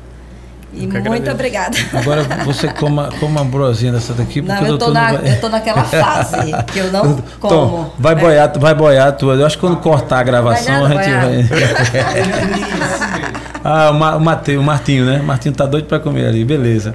E 0.77 0.81
muito 0.87 0.97
agradeço. 0.97 1.31
obrigada. 1.33 1.77
Agora 1.93 2.23
você 2.45 2.69
coma, 2.69 3.09
coma 3.21 3.41
uma 3.43 3.51
brosinha 3.51 3.93
dessa 3.93 4.13
daqui, 4.13 4.43
porque 4.43 4.61
Não, 4.61 4.69
eu 4.69 4.79
tô, 4.79 4.91
na, 4.91 5.13
não 5.13 5.19
vai... 5.21 5.33
eu 5.33 5.41
tô 5.41 5.49
naquela 5.49 5.83
fase 5.85 6.53
que 6.73 6.79
eu 6.79 6.91
não 6.93 7.17
como. 7.41 7.55
Tom, 7.55 7.95
vai 7.99 8.13
É. 8.13 8.17
boiar, 8.17 8.53
vai 8.59 8.75
boiar 8.75 9.09
a 9.09 9.13
tua. 9.13 9.35
Eu 9.35 9.47
acho 9.47 9.57
que 9.57 9.61
quando 9.61 9.77
cortar 9.77 10.19
a 10.19 10.23
gravação, 10.23 10.83
nada, 10.83 11.01
a 11.01 11.03
gente 11.03 11.15
vai. 11.15 11.43
vai. 11.43 13.33
ah, 13.65 13.91
o, 13.91 13.95
Ma, 13.95 14.17
o 14.17 14.21
Mateu, 14.21 14.61
o 14.61 14.65
Martinho, 14.65 15.05
né? 15.05 15.21
O 15.21 15.25
Martinho 15.25 15.55
tá 15.55 15.67
doido 15.67 15.87
pra 15.87 15.99
comer 15.99 16.27
ali, 16.27 16.45
beleza. 16.45 16.95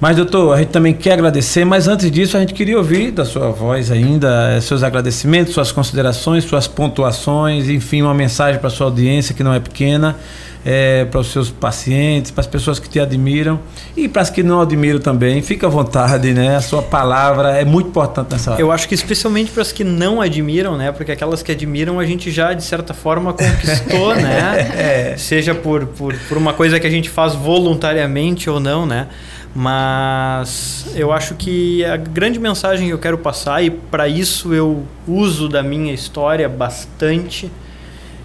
Mas, 0.00 0.16
doutor, 0.16 0.54
a 0.54 0.58
gente 0.58 0.68
também 0.70 0.94
quer 0.94 1.12
agradecer, 1.12 1.62
mas 1.66 1.86
antes 1.86 2.10
disso 2.10 2.34
a 2.34 2.40
gente 2.40 2.54
queria 2.54 2.78
ouvir 2.78 3.10
da 3.10 3.22
sua 3.26 3.50
voz 3.50 3.90
ainda 3.90 4.52
eh, 4.56 4.60
seus 4.62 4.82
agradecimentos, 4.82 5.52
suas 5.52 5.70
considerações, 5.72 6.44
suas 6.44 6.66
pontuações, 6.66 7.68
enfim, 7.68 8.00
uma 8.00 8.14
mensagem 8.14 8.58
para 8.58 8.70
sua 8.70 8.86
audiência 8.86 9.34
que 9.34 9.42
não 9.44 9.52
é 9.52 9.60
pequena, 9.60 10.16
eh, 10.64 11.06
para 11.10 11.20
os 11.20 11.32
seus 11.32 11.50
pacientes, 11.50 12.30
para 12.30 12.42
as 12.42 12.46
pessoas 12.46 12.78
que 12.78 12.88
te 12.88 13.00
admiram 13.00 13.60
e 13.96 14.08
para 14.08 14.22
as 14.22 14.30
que 14.30 14.42
não 14.42 14.60
admiram 14.60 15.00
também. 15.00 15.40
Fica 15.42 15.66
à 15.66 15.70
vontade, 15.70 16.32
né? 16.32 16.56
A 16.56 16.60
sua 16.60 16.82
palavra 16.82 17.56
é 17.58 17.64
muito 17.64 17.88
importante 17.88 18.32
nessa 18.32 18.52
hora. 18.52 18.60
Eu 18.60 18.70
acho 18.70 18.88
que 18.88 18.94
especialmente 18.94 19.50
para 19.50 19.62
as 19.62 19.72
que 19.72 19.84
não 19.84 20.20
admiram, 20.20 20.76
né? 20.76 20.92
Porque 20.92 21.12
aquelas 21.12 21.42
que 21.42 21.52
admiram 21.52 21.98
a 21.98 22.04
gente 22.04 22.30
já, 22.30 22.52
de 22.52 22.62
certa 22.62 22.92
forma, 22.92 23.32
conquistou, 23.32 24.14
né? 24.20 25.16
Seja 25.16 25.54
por, 25.54 25.86
por, 25.86 26.14
por 26.28 26.36
uma 26.36 26.52
coisa 26.52 26.78
que 26.78 26.86
a 26.86 26.90
gente 26.90 27.08
faz 27.08 27.34
voluntariamente 27.34 28.50
ou 28.50 28.60
não, 28.60 28.84
né? 28.86 29.08
Mas 29.54 30.86
eu 30.94 31.12
acho 31.12 31.34
que 31.34 31.84
a 31.84 31.96
grande 31.96 32.38
mensagem 32.38 32.86
que 32.86 32.92
eu 32.92 32.98
quero 32.98 33.18
passar, 33.18 33.62
e 33.64 33.70
para 33.70 34.06
isso 34.06 34.54
eu 34.54 34.84
uso 35.08 35.48
da 35.48 35.62
minha 35.62 35.92
história 35.92 36.48
bastante, 36.48 37.50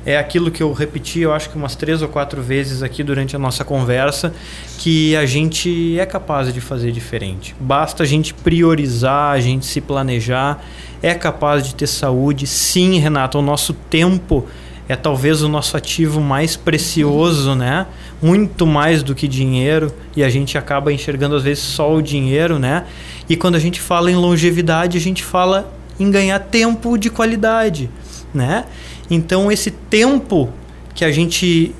é 0.05 0.17
aquilo 0.17 0.51
que 0.51 0.61
eu 0.61 0.71
repeti, 0.71 1.21
eu 1.21 1.33
acho 1.33 1.49
que 1.49 1.57
umas 1.57 1.75
três 1.75 2.01
ou 2.01 2.07
quatro 2.07 2.41
vezes 2.41 2.83
aqui 2.83 3.03
durante 3.03 3.35
a 3.35 3.39
nossa 3.39 3.65
conversa, 3.65 4.31
que 4.77 5.15
a 5.15 5.25
gente 5.25 5.99
é 5.99 6.05
capaz 6.05 6.53
de 6.53 6.61
fazer 6.61 6.91
diferente. 6.91 7.55
Basta 7.59 8.03
a 8.03 8.05
gente 8.05 8.33
priorizar, 8.33 9.31
a 9.31 9.39
gente 9.39 9.65
se 9.65 9.81
planejar, 9.81 10.63
é 11.01 11.13
capaz 11.15 11.65
de 11.65 11.73
ter 11.73 11.87
saúde. 11.87 12.45
Sim, 12.45 12.99
Renato, 12.99 13.39
o 13.39 13.41
nosso 13.41 13.73
tempo 13.73 14.47
é 14.87 14.95
talvez 14.95 15.41
o 15.41 15.49
nosso 15.49 15.75
ativo 15.75 16.21
mais 16.21 16.55
precioso, 16.55 17.55
né? 17.55 17.87
Muito 18.21 18.67
mais 18.67 19.01
do 19.01 19.15
que 19.15 19.27
dinheiro 19.27 19.91
e 20.15 20.23
a 20.23 20.29
gente 20.29 20.57
acaba 20.57 20.93
enxergando 20.93 21.35
às 21.35 21.43
vezes 21.43 21.63
só 21.63 21.95
o 21.95 22.01
dinheiro, 22.01 22.59
né? 22.59 22.85
E 23.27 23.35
quando 23.35 23.55
a 23.55 23.59
gente 23.59 23.81
fala 23.81 24.11
em 24.11 24.15
longevidade, 24.15 24.97
a 24.97 25.01
gente 25.01 25.23
fala 25.23 25.73
em 25.99 26.11
ganhar 26.11 26.39
tempo 26.39 26.97
de 26.97 27.09
qualidade, 27.09 27.89
né? 28.33 28.65
Então 29.09 29.51
esse 29.51 29.71
tempo 29.71 30.49
que 30.93 31.03
a 31.03 31.11
gente 31.11 31.73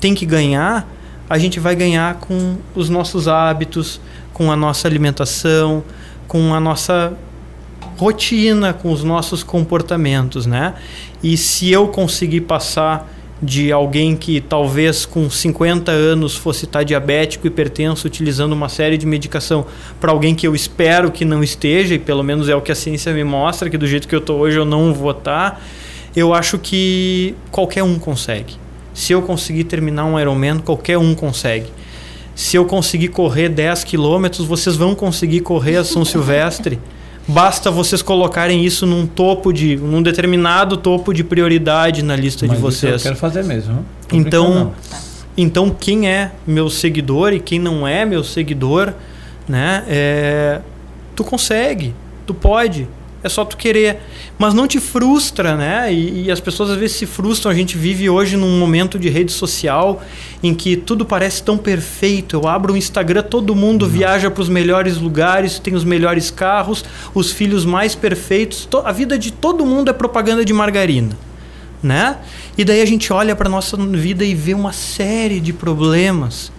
tem 0.00 0.14
que 0.14 0.24
ganhar, 0.24 0.88
a 1.28 1.38
gente 1.38 1.58
vai 1.58 1.74
ganhar 1.74 2.14
com 2.16 2.56
os 2.74 2.88
nossos 2.88 3.26
hábitos, 3.26 4.00
com 4.32 4.50
a 4.52 4.56
nossa 4.56 4.86
alimentação, 4.86 5.82
com 6.28 6.54
a 6.54 6.60
nossa 6.60 7.12
rotina, 7.96 8.72
com 8.72 8.92
os 8.92 9.02
nossos 9.02 9.42
comportamentos, 9.42 10.46
né? 10.46 10.74
E 11.22 11.36
se 11.36 11.70
eu 11.70 11.88
conseguir 11.88 12.42
passar 12.42 13.10
de 13.42 13.70
alguém 13.70 14.16
que 14.16 14.40
talvez 14.40 15.04
com 15.04 15.28
50 15.28 15.92
anos 15.92 16.36
fosse 16.36 16.64
estar 16.64 16.82
diabético, 16.82 17.46
hipertenso, 17.46 18.06
utilizando 18.06 18.52
uma 18.52 18.68
série 18.68 18.96
de 18.96 19.06
medicação, 19.06 19.66
para 20.00 20.10
alguém 20.10 20.34
que 20.34 20.46
eu 20.46 20.54
espero 20.54 21.10
que 21.10 21.24
não 21.24 21.42
esteja, 21.42 21.94
e 21.94 21.98
pelo 21.98 22.22
menos 22.22 22.48
é 22.48 22.56
o 22.56 22.62
que 22.62 22.72
a 22.72 22.74
ciência 22.74 23.12
me 23.12 23.24
mostra, 23.24 23.68
que 23.68 23.76
do 23.76 23.86
jeito 23.86 24.08
que 24.08 24.14
eu 24.14 24.20
estou 24.20 24.38
hoje 24.38 24.56
eu 24.56 24.64
não 24.64 24.94
vou 24.94 25.10
estar, 25.10 25.62
eu 26.16 26.32
acho 26.32 26.58
que 26.58 27.34
qualquer 27.50 27.82
um 27.82 27.98
consegue. 27.98 28.54
Se 28.94 29.12
eu 29.12 29.20
conseguir 29.20 29.64
terminar 29.64 30.06
um 30.06 30.18
Ironman, 30.18 30.58
qualquer 30.58 30.96
um 30.96 31.14
consegue. 31.14 31.66
Se 32.34 32.56
eu 32.56 32.64
conseguir 32.64 33.08
correr 33.08 33.50
10 33.50 33.84
quilômetros, 33.84 34.46
vocês 34.46 34.74
vão 34.74 34.94
conseguir 34.94 35.40
correr 35.40 35.76
a 35.76 35.84
São 35.84 36.02
Silvestre. 36.06 36.80
Basta 37.28 37.70
vocês 37.70 38.00
colocarem 38.00 38.64
isso 38.64 38.86
num 38.86 39.06
topo 39.06 39.52
de, 39.52 39.76
num 39.76 40.00
determinado 40.00 40.76
topo 40.76 41.12
de 41.12 41.22
prioridade 41.22 42.02
na 42.02 42.16
lista 42.16 42.46
Mas 42.46 42.56
de 42.56 42.62
vocês. 42.62 42.94
eu 42.94 43.00
quero 43.00 43.16
fazer 43.16 43.44
mesmo. 43.44 43.84
Então, 44.12 44.72
então 45.36 45.68
quem 45.68 46.08
é 46.08 46.30
meu 46.46 46.70
seguidor 46.70 47.32
e 47.32 47.40
quem 47.40 47.58
não 47.58 47.86
é 47.86 48.06
meu 48.06 48.22
seguidor, 48.22 48.94
né? 49.46 49.84
É, 49.88 50.60
tu 51.16 51.24
consegue, 51.24 51.94
tu 52.24 52.32
pode. 52.32 52.88
É 53.26 53.28
só 53.28 53.44
tu 53.44 53.56
querer. 53.56 53.98
Mas 54.38 54.54
não 54.54 54.66
te 54.66 54.78
frustra, 54.78 55.56
né? 55.56 55.92
E, 55.92 56.26
e, 56.26 56.30
as 56.30 56.40
pessoas 56.40 56.70
às 56.70 56.76
vezes 56.76 56.96
se 56.96 57.06
frustram. 57.06 57.50
A 57.50 57.54
gente 57.54 57.76
vive 57.76 58.08
hoje 58.08 58.36
num 58.36 58.58
momento 58.58 58.98
de 58.98 59.08
rede 59.08 59.32
social 59.32 60.02
em 60.42 60.54
que 60.54 60.76
tudo 60.76 61.04
parece 61.04 61.42
tão 61.42 61.58
perfeito. 61.58 62.36
Eu 62.36 62.46
abro 62.48 62.74
o 62.74 62.76
Instagram, 62.76 63.22
todo 63.22 63.54
mundo 63.54 63.82
uhum. 63.82 63.90
viaja 63.90 64.30
para 64.30 64.40
os 64.40 64.48
melhores 64.48 64.96
lugares, 64.96 65.58
tem 65.58 65.74
os 65.74 65.84
melhores 65.84 66.30
carros, 66.30 66.84
os 67.12 67.32
filhos 67.32 67.64
mais 67.64 67.94
perfeitos. 67.94 68.68
A 68.84 68.92
vida 68.92 69.18
de 69.18 69.32
todo 69.32 69.66
mundo 69.66 69.90
é 69.90 69.92
propaganda 69.92 70.44
de 70.44 70.52
margarina, 70.52 71.16
né? 71.82 72.18
E 72.56 72.64
daí 72.64 72.80
a 72.80 72.86
gente 72.86 73.12
olha 73.12 73.34
para 73.34 73.48
nossa 73.48 73.76
vida 73.76 74.24
e 74.24 74.34
vê 74.34 74.54
uma 74.54 74.72
série 74.72 75.40
de 75.40 75.52
problemas 75.52 76.52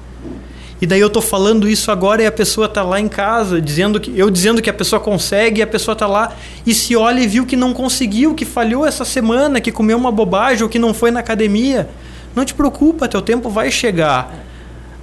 e 0.80 0.86
daí 0.86 1.00
eu 1.00 1.10
tô 1.10 1.22
falando 1.22 1.68
isso 1.68 1.92
agora 1.92 2.22
e 2.22 2.26
a 2.28 2.32
pessoa 2.32 2.70
tá 2.70 2.84
lá 2.84 3.00
em 3.00 3.08
casa, 3.08 3.60
dizendo 3.60 4.00
que 4.00 4.18
eu 4.18 4.30
dizendo 4.30 4.62
que 4.62 4.70
a 4.70 4.74
pessoa 4.74 5.00
consegue, 5.00 5.60
e 5.60 5.64
a 5.64 5.68
pessoa 5.68 5.96
tá 5.96 6.06
lá 6.06 6.36
e 6.66 6.74
se 6.74 6.96
olha 6.96 7.20
e 7.20 7.28
viu 7.28 7.46
que 7.46 7.56
não 7.56 7.74
conseguiu, 7.74 8.36
que 8.36 8.46
falhou 8.46 8.86
essa 8.86 9.04
semana, 9.04 9.60
que 9.60 9.72
comeu 9.72 9.98
uma 9.98 10.12
bobagem 10.12 10.64
ou 10.64 10.70
que 10.70 10.78
não 10.78 10.94
foi 10.94 11.10
na 11.10 11.20
academia. 11.20 11.90
Não 12.36 12.46
te 12.46 12.54
preocupa, 12.54 13.08
teu 13.08 13.22
tempo 13.22 13.50
vai 13.50 13.72
chegar. 13.72 14.46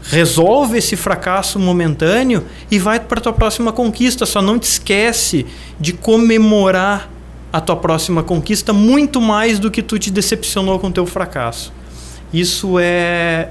Resolve 0.05 0.79
esse 0.79 0.95
fracasso 0.95 1.59
momentâneo 1.59 2.45
e 2.71 2.79
vai 2.79 3.01
para 3.01 3.21
tua 3.21 3.33
próxima 3.33 3.73
conquista. 3.73 4.27
Só 4.27 4.41
não 4.41 4.59
te 4.59 4.65
esquece 4.65 5.47
de 5.81 5.93
comemorar 5.93 7.11
a 7.53 7.61
tua 7.61 7.77
próxima 7.77 8.23
conquista 8.23 8.73
muito 8.73 9.21
mais 9.21 9.59
do 9.59 9.71
que 9.71 9.83
tu 9.83 9.99
te 9.99 10.11
decepcionou 10.11 10.79
com 10.79 10.93
teu 10.93 11.07
fracasso. 11.07 11.73
Isso 12.33 12.79
é, 12.79 13.49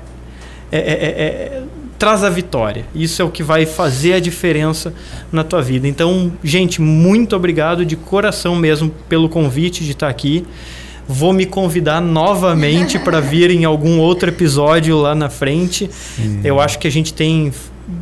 é, 0.72 0.80
é, 0.80 0.82
é 0.82 1.64
traz 2.04 2.22
a 2.22 2.30
vitória. 2.30 2.86
Isso 2.94 3.22
é 3.22 3.26
o 3.26 3.30
que 3.30 3.42
vai 3.42 3.66
fazer 3.66 4.16
a 4.16 4.20
diferença 4.20 4.94
na 5.32 5.42
tua 5.42 5.62
vida. 5.62 5.88
Então, 5.88 6.34
gente, 6.44 6.82
muito 6.82 7.34
obrigado 7.34 7.86
de 7.86 7.96
coração 7.96 8.58
mesmo 8.58 8.92
pelo 9.08 9.30
convite 9.30 9.86
de 9.86 9.92
estar 9.92 10.10
aqui. 10.10 10.46
Vou 11.08 11.32
me 11.32 11.46
convidar 11.46 12.02
novamente 12.02 13.00
para 13.00 13.22
vir 13.22 13.52
em 13.52 13.64
algum 13.64 14.00
outro 14.00 14.28
episódio 14.28 14.98
lá 14.98 15.16
na 15.16 15.30
frente. 15.30 15.90
Sim. 15.90 16.42
Eu 16.44 16.60
acho 16.60 16.78
que 16.78 16.90
a 16.90 16.92
gente 16.92 17.14
tem 17.14 17.54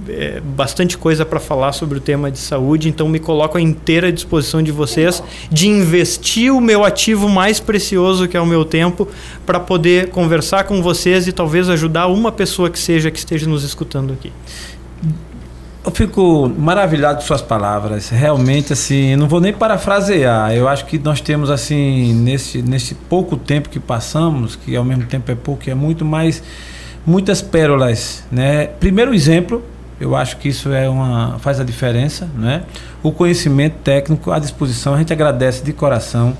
é, 0.07 0.39
bastante 0.39 0.97
coisa 0.97 1.25
para 1.25 1.39
falar 1.39 1.71
sobre 1.71 1.97
o 1.97 2.01
tema 2.01 2.29
de 2.29 2.37
saúde, 2.37 2.87
então 2.87 3.09
me 3.09 3.19
coloco 3.19 3.57
à 3.57 3.61
inteira 3.61 4.11
disposição 4.11 4.61
de 4.61 4.71
vocês 4.71 5.23
de 5.51 5.67
investir 5.67 6.53
o 6.53 6.61
meu 6.61 6.85
ativo 6.85 7.27
mais 7.27 7.59
precioso, 7.59 8.27
que 8.27 8.37
é 8.37 8.41
o 8.41 8.45
meu 8.45 8.63
tempo, 8.63 9.07
para 9.45 9.59
poder 9.59 10.09
conversar 10.09 10.65
com 10.65 10.81
vocês 10.81 11.27
e 11.27 11.31
talvez 11.31 11.69
ajudar 11.69 12.07
uma 12.07 12.31
pessoa 12.31 12.69
que 12.69 12.77
seja 12.77 13.09
que 13.09 13.17
esteja 13.17 13.47
nos 13.47 13.63
escutando 13.63 14.13
aqui. 14.13 14.31
Eu 15.83 15.89
fico 15.89 16.47
maravilhado 16.47 17.19
com 17.19 17.25
suas 17.25 17.41
palavras. 17.41 18.09
Realmente, 18.09 18.71
assim, 18.71 19.15
não 19.15 19.27
vou 19.27 19.41
nem 19.41 19.51
parafrasear. 19.51 20.53
Eu 20.53 20.67
acho 20.67 20.85
que 20.85 20.99
nós 20.99 21.21
temos, 21.21 21.49
assim, 21.49 22.13
nesse, 22.13 22.61
nesse 22.61 22.93
pouco 22.93 23.35
tempo 23.35 23.67
que 23.67 23.79
passamos, 23.79 24.55
que 24.55 24.75
ao 24.75 24.85
mesmo 24.85 25.05
tempo 25.05 25.31
é 25.31 25.35
pouco, 25.35 25.67
é 25.67 25.73
muito 25.73 26.05
mais, 26.05 26.43
muitas 27.03 27.41
pérolas, 27.41 28.23
né? 28.31 28.67
Primeiro 28.67 29.11
exemplo, 29.11 29.63
eu 30.01 30.15
acho 30.15 30.37
que 30.37 30.49
isso 30.49 30.73
é 30.73 30.89
uma 30.89 31.37
faz 31.39 31.59
a 31.59 31.63
diferença, 31.63 32.27
né? 32.35 32.63
O 33.03 33.11
conhecimento 33.11 33.75
técnico 33.83 34.31
à 34.31 34.39
disposição, 34.39 34.95
a 34.95 34.97
gente 34.97 35.13
agradece 35.13 35.63
de 35.63 35.71
coração. 35.71 36.35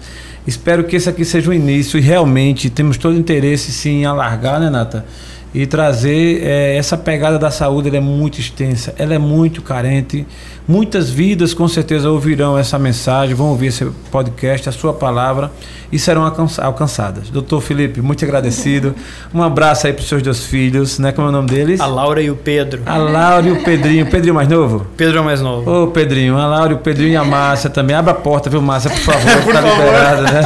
Espero 0.48 0.84
que 0.84 0.96
esse 0.96 1.08
aqui 1.08 1.24
seja 1.24 1.52
o 1.52 1.54
início 1.54 2.00
e 2.00 2.02
realmente 2.02 2.72
temos 2.72 2.98
todo 2.98 3.16
interesse 3.16 3.72
sim 3.72 4.02
em 4.02 4.06
alargar, 4.06 4.60
né, 4.60 4.72
Nata? 4.72 5.06
E 5.54 5.66
trazer 5.66 6.42
é, 6.44 6.78
essa 6.78 6.98
pegada 6.98 7.38
da 7.38 7.52
saúde, 7.52 7.90
ela 7.90 7.98
é 7.98 8.02
muito 8.02 8.40
extensa, 8.40 8.94
ela 8.98 9.14
é 9.14 9.18
muito 9.18 9.62
carente. 9.62 10.26
Muitas 10.68 11.10
vidas 11.10 11.54
com 11.54 11.68
certeza 11.68 12.10
ouvirão 12.10 12.58
essa 12.58 12.80
mensagem, 12.80 13.36
vão 13.36 13.48
ouvir 13.48 13.68
esse 13.68 13.84
podcast, 14.10 14.70
a 14.70 14.72
sua 14.72 14.94
palavra 14.94 15.52
e 15.92 16.00
serão 16.00 16.24
alcançadas. 16.24 17.30
Doutor 17.30 17.62
Felipe, 17.62 18.02
muito 18.02 18.24
agradecido. 18.24 18.96
Um 19.34 19.42
abraço 19.42 19.88
aí 19.88 19.94
para 19.94 20.02
os 20.02 20.08
seus 20.10 20.22
dois 20.22 20.44
filhos, 20.44 21.00
né? 21.00 21.12
Como 21.12 21.28
é 21.28 21.30
o 21.30 21.34
nome 21.34 21.48
deles? 21.48 21.80
A 21.80 21.86
Laura 21.86 22.22
e 22.22 22.30
o 22.30 22.36
Pedro. 22.36 22.82
A 22.86 22.98
Laura 22.98 23.48
e 23.48 23.52
o 23.52 23.64
Pedrinho. 23.64 24.06
Pedrinho 24.06 24.36
mais 24.36 24.48
novo? 24.48 24.86
Pedro 24.98 25.20
é 25.20 25.22
mais 25.22 25.42
novo. 25.42 25.84
Ô, 25.84 25.88
Pedrinho, 25.88 26.38
a 26.38 26.46
Laura 26.46 26.74
e 26.74 26.76
o 26.76 26.80
Pedrinho 26.80 27.14
e 27.14 27.16
a 27.16 27.24
Márcia 27.24 27.70
também. 27.70 27.96
Abra 27.96 28.12
a 28.12 28.16
porta, 28.16 28.50
viu, 28.50 28.62
Márcia, 28.62 28.90
por 28.92 29.00
favor, 29.00 29.44
por 29.44 29.54
tá 29.54 29.62
liberada, 29.62 30.22
né? 30.24 30.42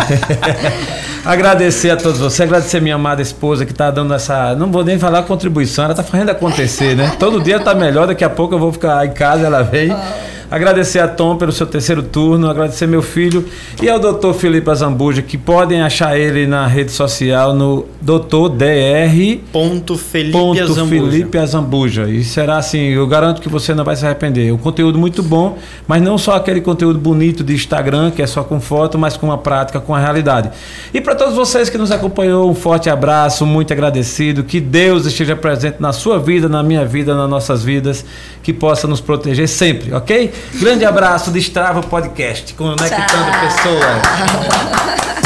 agradecer 1.25 1.89
a 1.89 1.97
todos 1.97 2.19
vocês, 2.19 2.41
agradecer 2.47 2.77
a 2.77 2.81
minha 2.81 2.95
amada 2.95 3.21
esposa 3.21 3.65
que 3.65 3.71
está 3.71 3.89
dando 3.89 4.13
essa. 4.13 4.55
Não 4.55 4.71
vou 4.71 4.83
nem 4.83 4.99
falar 4.99 5.23
contribuição, 5.23 5.85
ela 5.85 5.93
está 5.93 6.03
fazendo 6.03 6.29
acontecer, 6.29 6.95
né? 6.95 7.13
Todo 7.19 7.41
dia 7.41 7.57
está 7.57 7.73
melhor, 7.73 8.07
daqui 8.07 8.23
a 8.23 8.29
pouco 8.29 8.53
eu 8.53 8.59
vou 8.59 8.71
ficar 8.71 9.05
em 9.05 9.11
casa, 9.11 9.45
ela 9.45 9.63
vem. 9.63 9.95
Agradecer 10.49 10.99
a 10.99 11.07
Tom 11.07 11.35
pelo 11.37 11.51
seu 11.51 11.65
terceiro 11.65 12.03
turno, 12.03 12.49
agradecer 12.49 12.87
meu 12.87 13.01
filho 13.01 13.45
e 13.81 13.89
ao 13.89 13.99
doutor 13.99 14.33
Felipe 14.33 14.69
Azambuja, 14.69 15.21
que 15.21 15.37
podem 15.37 15.81
achar 15.81 16.17
ele 16.17 16.45
na 16.45 16.67
rede 16.67 16.91
social 16.91 17.53
no 17.53 17.85
doutor 17.99 18.49
DR. 18.49 19.39
Ponto 19.51 19.97
Felipe, 19.97 20.31
ponto 20.31 20.61
Azambuja. 20.61 21.11
Felipe 21.11 21.37
Azambuja. 21.37 22.09
E 22.09 22.23
será 22.23 22.57
assim, 22.57 22.89
eu 22.89 23.07
garanto 23.07 23.41
que 23.41 23.49
você 23.49 23.73
não 23.73 23.83
vai 23.83 23.95
se 23.95 24.05
arrepender. 24.05 24.53
Um 24.53 24.57
conteúdo 24.57 24.99
muito 24.99 25.23
bom, 25.23 25.57
mas 25.87 26.01
não 26.01 26.17
só 26.17 26.35
aquele 26.35 26.61
conteúdo 26.61 26.99
bonito 26.99 27.43
de 27.43 27.53
Instagram, 27.53 28.11
que 28.11 28.21
é 28.21 28.27
só 28.27 28.43
com 28.43 28.59
foto, 28.59 28.99
mas 28.99 29.17
com 29.17 29.31
a 29.31 29.37
prática, 29.37 29.79
com 29.79 29.95
a 29.95 29.99
realidade. 29.99 30.51
E 30.93 31.01
para 31.01 31.15
todos 31.15 31.33
vocês 31.33 31.69
que 31.69 31.77
nos 31.77 31.91
acompanhou, 31.91 32.49
um 32.49 32.55
forte 32.55 32.89
abraço, 32.89 33.45
muito 33.45 33.73
agradecido. 33.73 34.43
Que 34.43 34.61
Deus 34.61 35.05
esteja 35.07 35.35
presente 35.35 35.77
na 35.79 35.91
sua 35.91 36.19
vida, 36.19 36.47
na 36.47 36.61
minha 36.61 36.85
vida, 36.85 37.15
nas 37.15 37.29
nossas 37.29 37.63
vidas, 37.63 38.05
que 38.43 38.53
possa 38.53 38.87
nos 38.87 39.01
proteger 39.01 39.47
sempre, 39.47 39.91
ok? 39.91 40.34
Grande 40.55 40.85
abraço 40.85 41.31
de 41.31 41.39
Strava 41.39 41.81
Podcast, 41.81 42.53
conectando 42.53 43.05
Tchau. 43.05 43.41
pessoas. 43.41 45.15